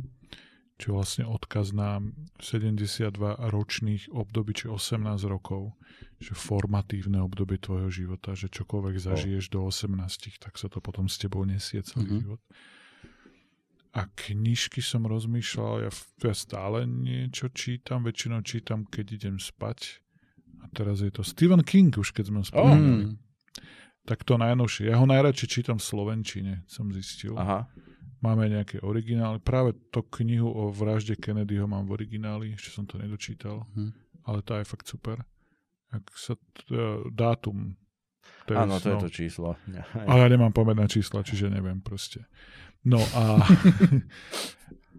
čo 0.79 0.95
vlastne 0.95 1.27
odkaz 1.27 1.75
na 1.75 1.99
72 2.39 3.11
ročných 3.35 4.07
období, 4.15 4.55
či 4.55 4.71
18 4.71 5.27
rokov, 5.27 5.75
že 6.23 6.31
formatívne 6.31 7.19
obdobie 7.19 7.59
tvojho 7.59 7.91
života, 7.91 8.31
že 8.31 8.47
čokoľvek 8.47 8.95
zažiješ 8.95 9.51
do 9.51 9.67
18, 9.67 10.39
tak 10.39 10.55
sa 10.55 10.71
to 10.71 10.79
potom 10.79 11.11
s 11.11 11.19
tebou 11.19 11.43
nesie 11.43 11.83
celý 11.83 12.07
Mhm. 12.07 12.19
život. 12.23 12.41
A 13.89 14.05
knižky 14.05 14.85
som 14.85 15.09
rozmýšľal, 15.09 15.89
ja, 15.89 15.91
ja 16.21 16.33
stále 16.37 16.85
niečo 16.85 17.49
čítam, 17.49 18.05
väčšinou 18.05 18.45
čítam, 18.45 18.85
keď 18.85 19.05
idem 19.17 19.35
spať. 19.41 19.97
A 20.61 20.69
teraz 20.69 21.01
je 21.01 21.09
to 21.09 21.25
Stephen 21.25 21.65
King, 21.65 21.89
už 21.97 22.13
keď 22.13 22.29
sme 22.29 22.45
spomínali. 22.45 23.09
Mm. 23.09 23.17
Tak 24.05 24.21
to 24.25 24.37
najnovšie. 24.37 24.93
Ja 24.93 25.01
ho 25.01 25.09
najradšej 25.09 25.49
čítam 25.49 25.77
v 25.81 25.85
Slovenčine, 25.89 26.53
som 26.69 26.93
zistil. 26.93 27.33
Aha. 27.33 27.65
Máme 28.21 28.51
nejaké 28.51 28.77
originály. 28.83 29.39
Práve 29.39 29.73
to 29.89 30.03
knihu 30.21 30.51
o 30.51 30.69
vražde 30.69 31.15
Kennedyho 31.15 31.65
mám 31.65 31.87
v 31.87 32.03
origináli, 32.03 32.53
ešte 32.53 32.69
som 32.75 32.85
to 32.85 32.99
nedočítal, 32.99 33.65
Mhm. 33.73 33.89
ale 34.29 34.39
tá 34.45 34.59
je 34.61 34.69
fakt 34.69 34.85
super. 34.85 35.23
Ak 35.89 36.05
sa 36.13 36.37
t- 36.37 36.69
e, 36.69 37.09
dátum. 37.09 37.73
Áno, 38.49 38.77
to 38.77 38.93
je 38.93 38.97
no. 38.97 39.01
to 39.01 39.09
číslo. 39.09 39.49
Ale 39.93 40.19
ja 40.21 40.29
nemám 40.29 40.53
pamäť 40.53 40.77
na 40.77 40.85
čísla, 40.85 41.25
čiže 41.25 41.49
neviem 41.49 41.81
proste. 41.81 42.25
No 42.81 42.99
a, 43.11 43.43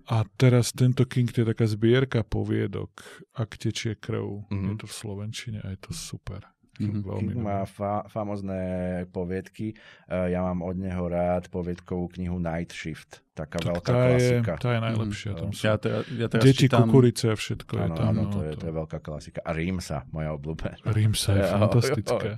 a 0.06 0.16
teraz 0.34 0.72
tento 0.72 1.04
King, 1.04 1.28
to 1.28 1.42
je 1.42 1.48
taká 1.48 1.64
zbierka 1.64 2.20
poviedok, 2.20 2.90
ak 3.32 3.56
tečie 3.56 3.94
krv. 3.94 4.44
Mhm. 4.48 4.66
Je 4.66 4.76
to 4.76 4.86
v 4.86 4.94
Slovenčine 4.94 5.58
a 5.60 5.70
je 5.70 5.80
to 5.80 5.92
super. 5.92 6.44
Mhm. 6.76 7.04
Veľmi 7.04 7.30
King 7.30 7.44
má 7.44 7.68
fa- 7.68 8.08
famozné 8.08 8.60
poviedky. 9.06 9.76
Uh, 10.06 10.26
ja 10.26 10.40
mám 10.40 10.60
od 10.60 10.74
neho 10.74 11.04
rád 11.04 11.48
poviedkovú 11.48 12.08
knihu 12.16 12.40
Night 12.40 12.72
Shift. 12.72 13.20
Taká 13.30 13.56
Tak 13.56 13.68
veľká 13.70 13.84
tá 13.86 13.92
je, 13.92 14.00
klasika. 14.08 14.52
tá 14.56 14.68
je 14.70 14.80
najlepšia. 14.80 15.30
Tam 15.34 15.48
sú 15.50 15.60
Ja, 15.60 15.74
teraz, 15.76 16.02
ja 16.10 16.26
teraz 16.26 16.40
deti, 16.42 16.58
čítam... 16.64 16.84
kukurice 16.84 17.26
a 17.28 17.36
všetko 17.36 17.72
je 17.74 17.84
Áno, 17.84 17.94
tam. 17.94 18.04
áno, 18.06 18.20
no, 18.22 18.30
to, 18.30 18.38
je, 18.42 18.52
to 18.54 18.64
je 18.66 18.74
veľká 18.74 18.98
klasika. 18.98 19.40
A 19.40 19.50
Rímsa, 19.52 20.08
moja 20.08 20.32
obľúbená. 20.32 20.80
Rímsa 20.86 21.30
je 21.34 21.44
fantastická. 21.54 22.28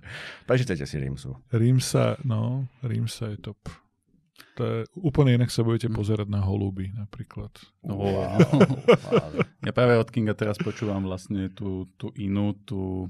Prečítajte 0.43 0.85
si 0.85 0.97
Rímsu. 0.99 1.39
Rímsa, 1.49 2.19
no, 2.23 2.67
Rímsa 2.81 3.31
je 3.31 3.39
top. 3.41 3.63
To 4.53 4.63
je 4.65 4.79
úplne 5.01 5.33
inak 5.33 5.49
sa 5.49 5.65
budete 5.65 5.89
Hm. 5.89 5.97
pozerať 5.97 6.29
na 6.29 6.45
holuby 6.45 6.93
napríklad. 6.93 7.53
Wow. 7.85 8.37
Ja 9.65 9.73
práve 9.73 9.97
od 9.97 10.11
Kinga 10.13 10.37
teraz 10.37 10.61
počúvam 10.61 11.07
vlastne 11.07 11.49
tú, 11.55 11.89
tú 11.97 12.13
inú, 12.19 12.53
tú 12.67 13.09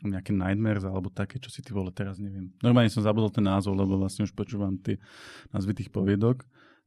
nejaké 0.00 0.32
Nightmares 0.32 0.86
alebo 0.86 1.12
také, 1.12 1.36
čo 1.36 1.52
si 1.52 1.60
ty 1.60 1.76
vole 1.76 1.92
teraz 1.92 2.16
neviem. 2.16 2.48
Normálne 2.64 2.88
som 2.88 3.04
zabudol 3.04 3.28
ten 3.28 3.44
názov, 3.44 3.76
lebo 3.76 4.00
vlastne 4.00 4.24
už 4.24 4.32
počúvam 4.32 4.78
tie 4.80 4.96
názvy 5.52 5.76
tých 5.76 5.90
poviedok. 5.92 6.40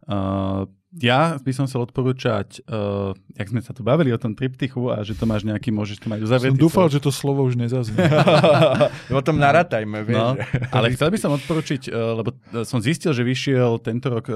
Uh, 0.03 0.67
ja 0.93 1.35
by 1.35 1.49
som 1.49 1.65
chcel 1.65 1.81
odporúčať, 1.81 2.61
uh, 2.63 3.11
jak 3.33 3.47
sme 3.47 3.59
sa 3.59 3.71
tu 3.71 3.81
bavili 3.81 4.09
o 4.09 4.19
tom 4.19 4.31
triptychu 4.31 4.87
a 4.87 5.01
že 5.01 5.13
to 5.13 5.23
máš 5.23 5.41
nejaký, 5.41 5.69
môžeš 5.69 5.97
to 5.97 6.07
mať 6.07 6.21
uzavretý. 6.21 6.53
Som 6.53 6.61
dúfal, 6.61 6.85
že 6.87 6.99
to 6.99 7.09
slovo 7.09 7.41
už 7.41 7.55
nezaznie. 7.55 7.97
o 9.09 9.21
tom 9.21 9.37
narátajme, 9.37 10.03
vieš. 10.03 10.13
No, 10.13 10.37
ale 10.69 10.91
chcel 10.91 11.09
by 11.09 11.17
som 11.17 11.31
odporučiť, 11.31 11.87
uh, 11.87 11.93
lebo 12.15 12.29
uh, 12.29 12.61
som 12.61 12.77
zistil, 12.77 13.09
že 13.09 13.23
vyšiel 13.23 13.79
tento 13.79 14.11
rok 14.11 14.25
uh, 14.27 14.35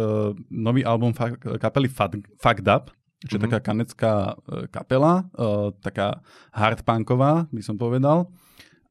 nový 0.50 0.82
album 0.82 1.12
fa- 1.12 1.36
kapely 1.38 1.88
Fuck- 1.88 2.26
Fucked 2.38 2.66
Up, 2.66 2.90
čo 3.20 3.36
je 3.36 3.40
Mhm. 3.40 3.46
taká 3.46 3.60
kanecká 3.62 4.14
uh, 4.34 4.66
kapela, 4.68 5.30
uh, 5.34 5.70
taká 5.78 6.26
hardpunková, 6.52 7.46
by 7.48 7.62
som 7.62 7.76
povedal. 7.76 8.34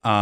A, 0.03 0.17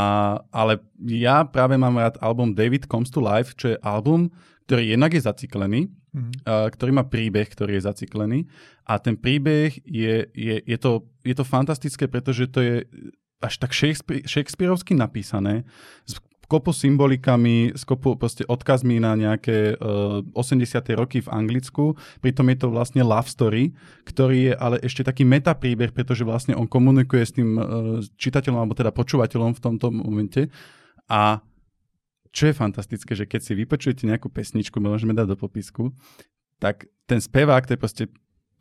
ale 0.48 0.80
ja 1.04 1.44
práve 1.44 1.76
mám 1.76 1.92
rád 1.94 2.16
album 2.18 2.56
David 2.56 2.88
Comes 2.88 3.12
to 3.12 3.20
Life, 3.20 3.52
čo 3.52 3.68
je 3.68 3.82
album, 3.84 4.32
ktorý 4.64 4.96
jednak 4.96 5.12
je 5.12 5.22
zaciklený, 5.22 5.80
Mhm. 6.14 6.32
uh, 6.46 6.70
ktorý 6.70 6.90
má 6.94 7.04
príbeh, 7.04 7.50
ktorý 7.50 7.76
je 7.76 7.86
zaciklený. 7.90 8.38
A 8.86 9.02
ten 9.02 9.18
príbeh 9.18 9.82
je, 9.82 10.30
je, 10.30 10.54
je, 10.62 10.78
to, 10.78 11.10
je 11.26 11.34
to 11.34 11.42
fantastické, 11.42 12.06
pretože 12.06 12.46
to 12.54 12.62
je 12.62 12.74
až 13.42 13.54
tak 13.58 13.74
Shakespe- 13.74 14.24
Shakespeareovsky 14.24 14.94
napísané, 14.94 15.66
s 16.06 16.16
kopu 16.46 16.70
symbolikami, 16.76 17.72
s 17.74 17.82
kopu 17.88 18.14
proste 18.20 18.44
odkazmi 18.46 19.00
na 19.00 19.16
nejaké 19.16 19.74
uh, 19.74 20.22
80. 20.36 20.86
roky 20.94 21.18
v 21.24 21.32
Anglicku. 21.32 21.96
Pritom 22.20 22.46
je 22.52 22.56
to 22.60 22.68
vlastne 22.70 23.00
love 23.02 23.26
story, 23.26 23.72
ktorý 24.06 24.52
je 24.52 24.54
ale 24.54 24.76
ešte 24.84 25.02
taký 25.02 25.24
metapríbeh, 25.24 25.90
pretože 25.90 26.22
vlastne 26.22 26.54
on 26.54 26.68
komunikuje 26.68 27.22
s 27.24 27.32
tým 27.34 27.56
uh, 27.56 27.64
čitateľom, 28.16 28.60
alebo 28.60 28.76
teda 28.76 28.92
počúvateľom 28.92 29.56
v 29.56 29.60
tomto 29.60 29.88
momente. 29.90 30.52
A 31.08 31.40
čo 32.34 32.50
je 32.50 32.54
fantastické, 32.54 33.14
že 33.14 33.24
keď 33.24 33.40
si 33.40 33.52
vypočujete 33.54 34.04
nejakú 34.04 34.26
pesničku, 34.26 34.82
môžeme 34.82 35.14
dať 35.14 35.30
do 35.30 35.36
popisku, 35.38 35.94
tak 36.58 36.84
ten 37.06 37.22
spevák, 37.22 37.62
to 37.62 37.74
je 37.74 37.80
proste 37.80 38.04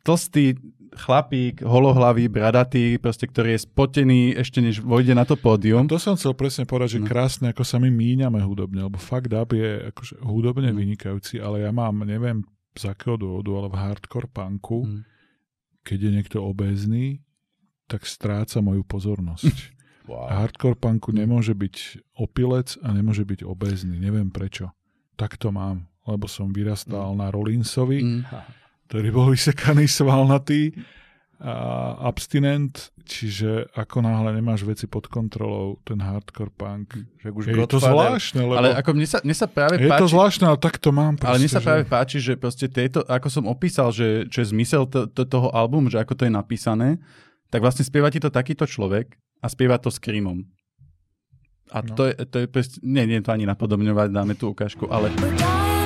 tlstý 0.04 0.54
chlapík, 0.94 1.64
holohlavý, 1.66 2.30
bradatý, 2.30 3.02
proste, 3.02 3.26
ktorý 3.26 3.58
je 3.58 3.66
spotený 3.66 4.20
ešte 4.38 4.62
než 4.62 4.78
vojde 4.78 5.10
na 5.10 5.26
to 5.26 5.34
pódium. 5.34 5.90
To 5.90 5.98
som 5.98 6.14
chcel 6.14 6.38
presne 6.38 6.62
povedať, 6.64 6.96
že 6.96 7.02
No. 7.02 7.08
krásne, 7.08 7.50
ako 7.50 7.66
sa 7.66 7.82
my 7.82 7.90
míňame 7.90 8.38
hudobne, 8.38 8.78
lebo 8.78 8.94
Fucked 8.94 9.34
Up 9.34 9.50
je 9.50 9.90
akože 9.90 10.22
hudobne 10.22 10.70
Mm. 10.70 10.78
vynikajúci, 10.78 11.42
ale 11.42 11.66
ja 11.66 11.74
mám, 11.74 12.06
neviem 12.06 12.46
z 12.78 12.84
akého 12.86 13.18
dôvodu, 13.18 13.50
ale 13.54 13.68
v 13.68 13.76
hardcore 13.80 14.28
punku, 14.30 14.86
Mm. 14.86 15.00
keď 15.82 15.98
je 15.98 16.10
niekto 16.12 16.38
obézny, 16.38 17.18
tak 17.90 18.06
stráca 18.06 18.62
moju 18.62 18.86
pozornosť. 18.86 19.50
Wow. 20.04 20.28
Hardcore 20.28 20.76
punku 20.76 21.10
nemôže 21.10 21.56
byť 21.56 21.76
opilec 22.14 22.76
a 22.84 22.92
nemôže 22.92 23.24
byť 23.24 23.40
obézny. 23.42 23.96
Neviem 23.96 24.28
prečo. 24.28 24.68
Tak 25.16 25.40
to 25.40 25.48
mám, 25.48 25.88
lebo 26.04 26.28
som 26.28 26.52
vyrastal 26.52 27.16
na 27.16 27.32
Rollinsovi, 27.32 28.04
Mm. 28.04 28.22
ktorý 28.86 29.08
bol 29.08 29.32
vysekaný 29.32 29.88
svalnatý 29.88 30.76
a 31.40 31.54
abstinent, 32.08 32.88
čiže 33.04 33.68
ako 33.76 34.00
náhle 34.00 34.32
nemáš 34.32 34.64
veci 34.64 34.86
pod 34.86 35.10
kontrolou, 35.10 35.76
ten 35.84 36.00
hardcore 36.00 36.48
punk. 36.48 36.94
Že 37.20 37.28
už 37.32 37.42
Je 37.48 37.66
to 37.66 37.80
zvláštne, 37.82 38.40
lebo... 38.40 38.56
Ale 38.56 38.72
ako 38.76 38.90
mne 38.96 39.04
sa, 39.04 39.18
mne 39.20 39.36
sa 39.36 39.44
práve 39.44 39.76
je 39.76 39.84
to 39.84 39.92
páči... 39.92 40.12
zvláštne, 40.14 40.44
ale 40.46 40.56
tak 40.56 40.78
to 40.78 40.88
mám 40.88 41.16
proste, 41.16 41.28
Ale 41.28 41.40
mne 41.42 41.50
sa 41.50 41.60
že- 41.60 41.66
práve 41.66 41.82
páči, 41.84 42.16
že 42.22 42.32
proste 42.36 42.64
tieto, 42.64 43.04
ako 43.04 43.28
som 43.28 43.44
opísal, 43.44 43.92
že 43.92 44.24
čo 44.28 44.40
je 44.40 44.52
zmysel 44.52 44.88
to, 44.88 45.04
to, 45.04 45.24
toho 45.24 45.52
albumu, 45.52 45.88
že 45.88 46.00
ako 46.00 46.12
to 46.14 46.24
je 46.24 46.32
napísané, 46.32 46.96
tak 47.48 47.60
vlastne 47.60 47.84
spieva 47.84 48.08
ti 48.08 48.18
to 48.18 48.32
takýto 48.32 48.64
človek 48.64 49.12
a 49.44 49.46
spieva 49.52 49.76
to 49.76 49.92
screamom. 49.92 50.48
A 51.68 51.84
No. 51.84 51.92
to 51.92 52.08
je, 52.08 52.16
to 52.24 52.36
je 52.40 52.48
nie, 52.80 53.04
nie 53.04 53.20
je 53.20 53.28
to 53.28 53.36
ani 53.36 53.44
napodobňovať, 53.44 54.08
dáme 54.08 54.32
tú 54.32 54.56
ukážku, 54.56 54.88
ale 54.88 55.12
other 55.12 55.84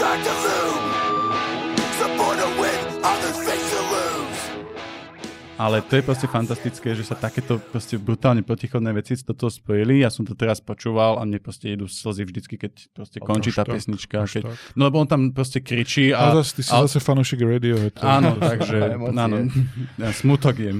start 0.00 0.24
to 0.24 0.32
loom. 0.44 0.82
Born 2.16 2.38
to 2.38 2.48
win, 2.60 3.04
others 3.04 3.36
face 3.44 3.70
to 3.70 3.80
lose. 3.92 4.19
Ale 5.60 5.84
to 5.84 6.00
je 6.00 6.02
proste 6.02 6.24
fantastické, 6.24 6.96
že 6.96 7.04
sa 7.04 7.12
takéto 7.12 7.60
proste 7.60 8.00
brutálne 8.00 8.40
protichodné 8.40 8.96
veci 8.96 9.12
do 9.20 9.36
toho 9.36 9.52
spojili. 9.52 10.00
Ja 10.00 10.08
som 10.08 10.24
to 10.24 10.32
teraz 10.32 10.64
počúval 10.64 11.20
a 11.20 11.28
mne 11.28 11.36
proste 11.36 11.76
idú 11.76 11.84
slzy 11.84 12.24
vždycky, 12.24 12.56
keď 12.56 12.72
proste 12.96 13.20
končí 13.20 13.52
tá 13.52 13.68
tak, 13.68 13.76
pesnička. 13.76 14.24
Keď, 14.24 14.40
tak. 14.48 14.56
no 14.72 14.88
lebo 14.88 15.04
on 15.04 15.04
tam 15.04 15.36
proste 15.36 15.60
kričí 15.60 16.16
A, 16.16 16.32
a... 16.32 16.40
zase, 16.40 16.50
ty 16.56 16.62
si 16.64 16.72
a- 16.72 16.88
zase 16.88 16.96
fanúšik 17.04 17.44
Radiohead. 17.44 17.92
to- 17.92 18.08
Áno, 18.08 18.40
takže 18.56 18.96
áno, 18.96 19.36
ja 20.00 20.10
smutok. 20.16 20.56
Hej. 20.64 20.72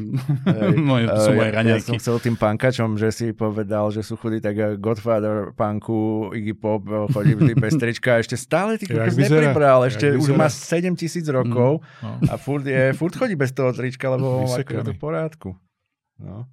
moje, 0.81 1.05
sú 1.13 1.31
moje 1.37 1.51
ja, 1.53 1.61
ja 1.61 1.77
som 1.85 2.01
chcel 2.01 2.17
tým 2.25 2.41
pankačom, 2.41 2.97
že 2.97 3.13
si 3.13 3.27
povedal, 3.37 3.93
že 3.93 4.01
sú 4.01 4.17
chudí, 4.17 4.41
tak 4.41 4.81
Godfather 4.81 5.53
punku, 5.53 6.33
Iggy 6.33 6.57
Pop 6.57 6.89
eh, 6.89 7.05
chodí 7.13 7.37
vždy 7.37 7.53
bez 7.53 7.77
trička 7.83 8.17
a 8.17 8.25
ešte 8.25 8.41
stále 8.41 8.81
ty 8.81 8.89
nepribral, 8.89 9.85
ešte 9.85 10.17
už 10.17 10.33
má 10.33 10.49
7 10.49 10.97
tisíc 10.97 11.29
rokov 11.29 11.85
No. 12.01 12.17
a 12.33 12.35
furt, 12.41 12.65
je, 12.65 12.95
furt 12.97 13.13
chodí 13.13 13.37
bez 13.37 13.53
toho 13.53 13.75
trička, 13.75 14.09
lebo 14.09 14.47
je 14.71 14.85
to 14.87 14.95
v. 14.95 15.51
No. 16.19 16.47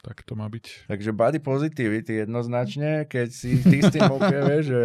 Tak 0.00 0.24
to 0.24 0.32
má 0.32 0.48
byť. 0.48 0.88
Takže 0.88 1.12
body 1.12 1.38
positivity 1.44 2.24
jednoznačne, 2.24 3.04
keď 3.04 3.28
si 3.28 3.60
ty 3.60 3.84
s 3.84 3.92
tým 3.92 4.08
OK, 4.08 4.32
vieš, 4.48 4.64
že... 4.72 4.84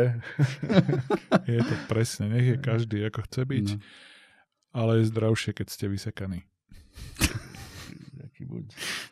Je 1.48 1.62
to 1.64 1.76
presne, 1.88 2.28
nech 2.28 2.44
je 2.44 2.58
každý 2.60 3.00
ako 3.08 3.24
chce 3.24 3.42
byť, 3.48 3.68
No. 3.76 3.80
ale 4.76 4.92
je 5.00 5.12
zdravšie, 5.16 5.56
keď 5.56 5.68
ste 5.72 5.86
vysekaní. 5.88 6.44
Buď. 8.46 8.66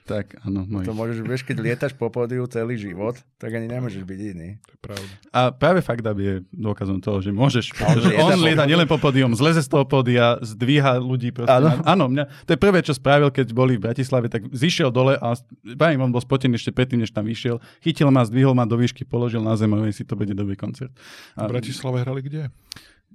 Tak, 0.05 0.37
áno, 0.45 0.63
môj. 0.69 0.85
To 0.85 0.93
môžeš, 0.93 1.17
vieš, 1.25 1.41
keď 1.41 1.57
lietaš 1.65 1.93
po 1.97 2.13
pódiu 2.13 2.45
celý 2.45 2.77
život, 2.77 3.17
tak 3.41 3.57
ani 3.57 3.65
nemôžeš 3.65 4.05
byť 4.05 4.19
iný. 4.37 4.61
To 4.61 4.71
je 4.77 4.79
pravda. 4.79 5.13
A 5.33 5.49
práve 5.49 5.81
fakt 5.81 6.05
je 6.05 6.45
dôkazom 6.53 7.01
toho, 7.01 7.17
že 7.19 7.33
môžeš, 7.33 7.73
A 7.81 7.97
on 7.97 8.37
pretože 8.37 8.45
lieta 8.45 8.69
nielen 8.69 8.85
po 8.85 9.01
pódium, 9.01 9.33
zleze 9.33 9.65
z 9.65 9.69
toho 9.73 9.89
pódia, 9.89 10.37
zdvíha 10.45 11.01
ľudí 11.01 11.33
proste. 11.33 11.49
Áno. 11.49 11.81
Áno, 11.81 12.05
mňa, 12.13 12.45
to 12.45 12.53
je 12.53 12.59
prvé, 12.61 12.85
čo 12.85 12.93
spravil, 12.93 13.33
keď 13.33 13.49
boli 13.51 13.81
v 13.81 13.89
Bratislave, 13.89 14.29
tak 14.29 14.45
zišiel 14.53 14.93
dole 14.93 15.17
a 15.17 15.33
pravím, 15.75 16.05
on 16.05 16.13
bol 16.13 16.21
spotený 16.21 16.61
ešte 16.61 16.69
predtým, 16.69 17.01
než 17.01 17.09
tam 17.09 17.25
vyšiel, 17.25 17.57
chytil 17.81 18.13
ma, 18.13 18.21
zdvihol 18.21 18.53
ma 18.53 18.69
do 18.69 18.77
výšky, 18.77 19.01
položil 19.03 19.41
na 19.41 19.57
zem 19.57 19.73
a 19.73 19.81
si 19.89 20.05
to 20.05 20.13
bude 20.13 20.31
dobrý 20.37 20.53
koncert. 20.53 20.93
A, 21.33 21.49
V 21.49 21.57
Bratislave 21.57 22.05
hrali 22.05 22.21
kde? 22.21 22.53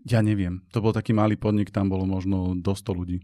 ja 0.07 0.20
neviem, 0.23 0.62
to 0.70 0.81
bol 0.81 0.95
taký 0.95 1.12
malý 1.12 1.35
podnik, 1.35 1.74
tam 1.74 1.90
bolo 1.90 2.07
možno 2.07 2.55
do 2.55 2.73
100 2.73 2.99
ľudí. 2.99 3.19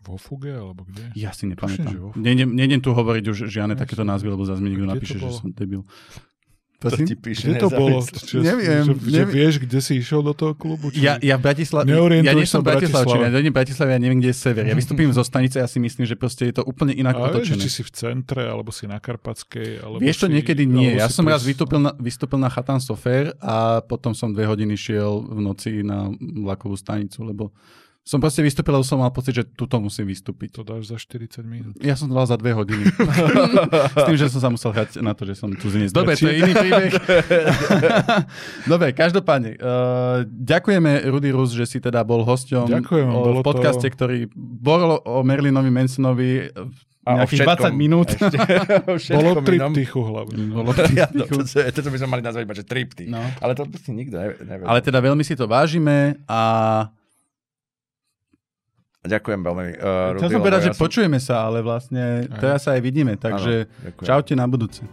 Vo 0.00 0.16
Fuge 0.16 0.50
alebo 0.50 0.82
kde? 0.82 1.12
Ja 1.14 1.30
si 1.30 1.44
Tuším, 1.44 1.48
že 1.48 1.54
nepamätám. 1.76 1.92
vo- 1.94 2.14
Nejdem, 2.14 2.48
nejdem 2.50 2.80
tu 2.80 2.90
hovoriť 2.90 3.24
už 3.26 3.38
žiadne 3.46 3.74
Jasne. 3.74 3.80
takéto 3.80 4.02
názvy, 4.02 4.28
lebo 4.28 4.42
zase 4.42 4.58
mi 4.58 4.68
niekto 4.68 4.84
to 4.84 4.90
napíše, 4.90 5.16
že 5.16 5.28
som 5.30 5.48
debil. 5.50 5.84
To 6.80 6.88
Prosím? 6.88 7.04
ti 7.04 7.14
píše 7.14 7.44
Kde 7.44 7.60
to 7.60 7.68
bolo? 7.68 8.00
Čo, 8.00 8.40
Neviem, 8.40 8.80
že, 8.80 8.92
že 8.96 9.12
neviem. 9.12 9.34
vieš, 9.36 9.54
kde 9.60 9.78
si 9.78 10.00
išiel 10.00 10.24
do 10.24 10.32
toho 10.32 10.56
klubu? 10.56 10.88
Či... 10.88 11.04
Ja, 11.04 11.20
ja 11.20 11.36
v 11.36 11.44
Bratislave, 11.44 11.84
ja 12.24 12.32
nie 12.32 12.48
som 12.48 12.64
Bratislavčan, 12.64 13.20
ja 13.20 13.28
dojdem 13.28 13.52
v 13.52 13.58
Bratislave, 13.60 13.90
ja 13.90 14.00
neviem, 14.00 14.16
kde 14.16 14.32
je 14.32 14.38
sever. 14.40 14.64
Ja 14.64 14.72
vystúpim 14.80 15.12
zo 15.12 15.20
stanice 15.20 15.60
a 15.60 15.68
si 15.68 15.76
myslím, 15.76 16.08
že 16.08 16.16
proste 16.16 16.48
je 16.48 16.56
to 16.56 16.64
úplne 16.64 16.96
inak 16.96 17.12
vieš, 17.12 17.28
otočené. 17.52 17.60
či 17.60 17.68
si 17.68 17.82
v 17.84 17.90
centre, 17.92 18.48
alebo 18.48 18.72
si 18.72 18.88
na 18.88 18.96
Karpatskej, 18.96 19.76
alebo 19.78 20.00
Vieš 20.00 20.16
to 20.16 20.26
si, 20.26 20.32
niekedy 20.32 20.64
nie. 20.64 20.96
Ja 20.96 21.06
si 21.06 21.20
som 21.20 21.28
raz 21.28 21.44
pri- 21.44 21.52
vystúpil 21.52 21.80
na, 21.80 21.92
vystúpil 21.94 22.38
na 22.38 22.48
Chatan 22.48 22.80
Sofer 22.80 23.36
a 23.36 23.84
potom 23.84 24.16
som 24.16 24.32
dve 24.32 24.48
hodiny 24.48 24.72
šiel 24.72 25.20
v 25.20 25.36
noci 25.38 25.84
na 25.84 26.08
vlakovú 26.16 26.80
stanicu, 26.80 27.20
lebo 27.22 27.52
som 28.00 28.16
proste 28.18 28.40
vystúpil, 28.40 28.72
lebo 28.72 28.82
som 28.82 28.98
mal 28.98 29.12
pocit, 29.12 29.36
že 29.36 29.44
tuto 29.44 29.76
musím 29.76 30.08
vystúpiť. 30.08 30.56
To 30.56 30.62
dáš 30.64 30.88
za 30.88 30.96
40 30.96 31.44
minút. 31.44 31.72
Ja 31.78 31.94
som 31.94 32.08
to 32.08 32.16
dal 32.16 32.24
za 32.24 32.34
dve 32.34 32.56
hodiny. 32.56 32.88
S 34.00 34.04
tým, 34.08 34.16
že 34.16 34.32
som 34.32 34.40
sa 34.40 34.48
musel 34.48 34.72
hrať 34.72 35.04
na 35.04 35.12
to, 35.12 35.28
že 35.28 35.36
som 35.36 35.52
cudzinec. 35.52 35.92
Dobre, 35.92 36.16
to 36.16 36.26
je 36.26 36.40
iný 36.40 36.52
príbeh. 36.56 36.90
Dobre, 38.72 38.96
každopádne. 38.96 39.60
Uh, 39.60 40.24
ďakujeme 40.26 41.06
Rudy 41.06 41.30
Rus, 41.30 41.52
že 41.52 41.68
si 41.68 41.78
teda 41.78 42.00
bol 42.02 42.24
hosťom 42.24 42.66
Ďakujem, 42.72 43.06
o, 43.12 43.20
bolo 43.20 43.40
v 43.40 43.46
podcaste, 43.46 43.86
to- 43.86 43.94
ktorý 43.94 44.18
bol 44.34 45.00
o 45.04 45.20
Merlinovi 45.20 45.68
Mansonovi 45.68 46.48
A 47.04 47.14
o 47.14 47.16
nejakých 47.20 47.46
všetkom. 47.46 47.72
20 47.72 47.84
minút. 47.84 48.08
Ešte, 48.16 49.12
Bolo 49.16 49.40
triptychu 49.40 50.00
hlavne. 50.00 50.42
Bolo 50.50 50.72
Ja, 50.96 51.06
to, 51.08 51.24
to, 51.24 51.44
to, 51.46 51.80
to, 51.80 51.88
by 51.92 51.98
sme 52.00 52.08
mali 52.18 52.22
nazvať 52.24 52.42
iba, 52.44 52.56
že 52.56 52.64
tripty. 52.64 53.08
No. 53.08 53.20
Ale 53.40 53.52
to 53.54 53.68
proste 53.68 53.92
nikto 53.92 54.16
ne, 54.20 54.36
nevie. 54.40 54.64
Ale 54.64 54.80
teda 54.80 54.98
veľmi 55.00 55.24
si 55.24 55.36
to 55.36 55.44
vážime 55.44 56.16
a 56.28 56.40
Ďakujem 59.00 59.40
veľmi. 59.40 59.66
Uh, 59.80 60.20
chcel 60.20 60.28
som 60.28 60.42
povedať, 60.44 60.60
že 60.68 60.72
počujeme 60.76 61.16
sa, 61.16 61.48
ale 61.48 61.64
vlastne 61.64 62.28
teraz 62.36 62.68
sa 62.68 62.76
aj 62.76 62.84
vidíme, 62.84 63.16
takže 63.16 63.64
ďakujem. 63.64 64.04
čaute 64.04 64.32
na 64.36 64.44
budúce. 64.44 64.84